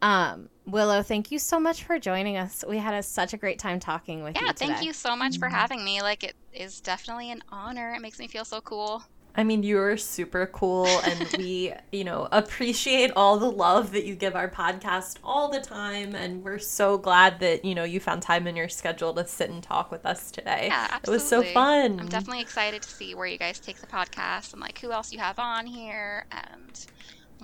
Um, 0.00 0.48
Willow, 0.64 1.02
thank 1.02 1.30
you 1.30 1.38
so 1.38 1.60
much 1.60 1.84
for 1.84 1.98
joining 1.98 2.38
us. 2.38 2.64
We 2.66 2.78
had 2.78 2.94
a, 2.94 3.02
such 3.02 3.34
a 3.34 3.36
great 3.36 3.58
time 3.58 3.78
talking 3.78 4.22
with 4.22 4.40
you. 4.40 4.46
Yeah, 4.46 4.52
thank 4.52 4.82
you 4.82 4.94
so 4.94 5.14
much 5.14 5.38
for 5.38 5.48
having 5.48 5.84
me. 5.84 6.00
Like, 6.00 6.24
it 6.24 6.34
is 6.54 6.80
definitely 6.80 7.30
an 7.30 7.42
honor. 7.50 7.92
It 7.92 8.00
makes 8.00 8.18
me 8.18 8.26
feel 8.26 8.46
so 8.46 8.62
cool. 8.62 9.02
I 9.38 9.44
mean, 9.44 9.62
you're 9.62 9.96
super 9.96 10.46
cool, 10.46 10.88
and 10.88 11.28
we, 11.38 11.72
you 11.92 12.02
know, 12.02 12.26
appreciate 12.32 13.12
all 13.14 13.38
the 13.38 13.48
love 13.48 13.92
that 13.92 14.04
you 14.04 14.16
give 14.16 14.34
our 14.34 14.48
podcast 14.48 15.18
all 15.22 15.48
the 15.48 15.60
time. 15.60 16.16
And 16.16 16.42
we're 16.42 16.58
so 16.58 16.98
glad 16.98 17.38
that, 17.38 17.64
you 17.64 17.76
know, 17.76 17.84
you 17.84 18.00
found 18.00 18.20
time 18.20 18.48
in 18.48 18.56
your 18.56 18.68
schedule 18.68 19.14
to 19.14 19.24
sit 19.28 19.48
and 19.48 19.62
talk 19.62 19.92
with 19.92 20.04
us 20.04 20.32
today. 20.32 20.66
Yeah, 20.66 20.88
absolutely. 20.90 21.10
It 21.10 21.14
was 21.14 21.28
so 21.28 21.42
fun. 21.54 22.00
I'm 22.00 22.08
definitely 22.08 22.40
excited 22.40 22.82
to 22.82 22.88
see 22.88 23.14
where 23.14 23.28
you 23.28 23.38
guys 23.38 23.60
take 23.60 23.80
the 23.80 23.86
podcast 23.86 24.54
and 24.54 24.60
like 24.60 24.76
who 24.80 24.90
else 24.90 25.12
you 25.12 25.20
have 25.20 25.38
on 25.38 25.66
here 25.66 26.26
and 26.32 26.86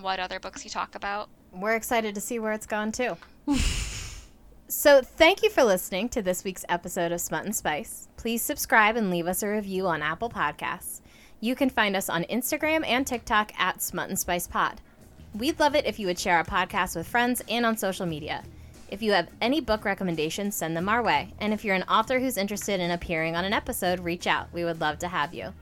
what 0.00 0.18
other 0.18 0.40
books 0.40 0.64
you 0.64 0.70
talk 0.70 0.96
about. 0.96 1.28
We're 1.52 1.76
excited 1.76 2.16
to 2.16 2.20
see 2.20 2.40
where 2.40 2.52
it's 2.52 2.66
gone 2.66 2.90
too. 2.90 3.16
so, 4.66 5.00
thank 5.00 5.44
you 5.44 5.50
for 5.50 5.62
listening 5.62 6.08
to 6.08 6.22
this 6.22 6.42
week's 6.42 6.64
episode 6.68 7.12
of 7.12 7.20
Smut 7.20 7.44
and 7.44 7.54
Spice. 7.54 8.08
Please 8.16 8.42
subscribe 8.42 8.96
and 8.96 9.10
leave 9.10 9.28
us 9.28 9.44
a 9.44 9.48
review 9.48 9.86
on 9.86 10.02
Apple 10.02 10.28
Podcasts. 10.28 11.00
You 11.44 11.54
can 11.54 11.68
find 11.68 11.94
us 11.94 12.08
on 12.08 12.24
Instagram 12.24 12.86
and 12.86 13.06
TikTok 13.06 13.52
at 13.60 13.82
Smut 13.82 14.08
and 14.08 14.18
Spice 14.18 14.46
Pod. 14.46 14.80
We'd 15.34 15.60
love 15.60 15.74
it 15.74 15.84
if 15.84 15.98
you 15.98 16.06
would 16.06 16.18
share 16.18 16.38
our 16.38 16.44
podcast 16.44 16.96
with 16.96 17.06
friends 17.06 17.42
and 17.50 17.66
on 17.66 17.76
social 17.76 18.06
media. 18.06 18.42
If 18.88 19.02
you 19.02 19.12
have 19.12 19.28
any 19.42 19.60
book 19.60 19.84
recommendations, 19.84 20.56
send 20.56 20.74
them 20.74 20.88
our 20.88 21.02
way. 21.02 21.34
And 21.40 21.52
if 21.52 21.62
you're 21.62 21.74
an 21.74 21.82
author 21.82 22.18
who's 22.18 22.38
interested 22.38 22.80
in 22.80 22.92
appearing 22.92 23.36
on 23.36 23.44
an 23.44 23.52
episode, 23.52 24.00
reach 24.00 24.26
out. 24.26 24.50
We 24.54 24.64
would 24.64 24.80
love 24.80 24.98
to 25.00 25.08
have 25.08 25.34
you. 25.34 25.52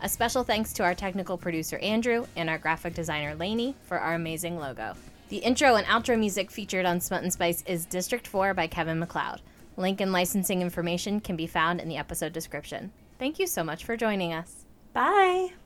A 0.00 0.08
special 0.08 0.42
thanks 0.42 0.72
to 0.72 0.84
our 0.84 0.94
technical 0.94 1.36
producer 1.36 1.76
Andrew 1.80 2.24
and 2.34 2.48
our 2.48 2.56
graphic 2.56 2.94
designer 2.94 3.34
Lainey 3.34 3.74
for 3.82 3.98
our 3.98 4.14
amazing 4.14 4.56
logo. 4.58 4.94
The 5.28 5.36
intro 5.36 5.74
and 5.74 5.86
outro 5.86 6.18
music 6.18 6.50
featured 6.50 6.86
on 6.86 6.98
Smut 6.98 7.22
and 7.22 7.30
Spice 7.30 7.62
is 7.66 7.84
District 7.84 8.26
4 8.26 8.54
by 8.54 8.68
Kevin 8.68 8.98
MacLeod. 8.98 9.42
Link 9.76 10.00
and 10.00 10.12
licensing 10.12 10.62
information 10.62 11.20
can 11.20 11.36
be 11.36 11.46
found 11.46 11.82
in 11.82 11.90
the 11.90 11.98
episode 11.98 12.32
description. 12.32 12.90
Thank 13.18 13.38
you 13.38 13.46
so 13.46 13.62
much 13.62 13.84
for 13.84 13.98
joining 13.98 14.32
us. 14.32 14.55
Bye. 14.96 15.56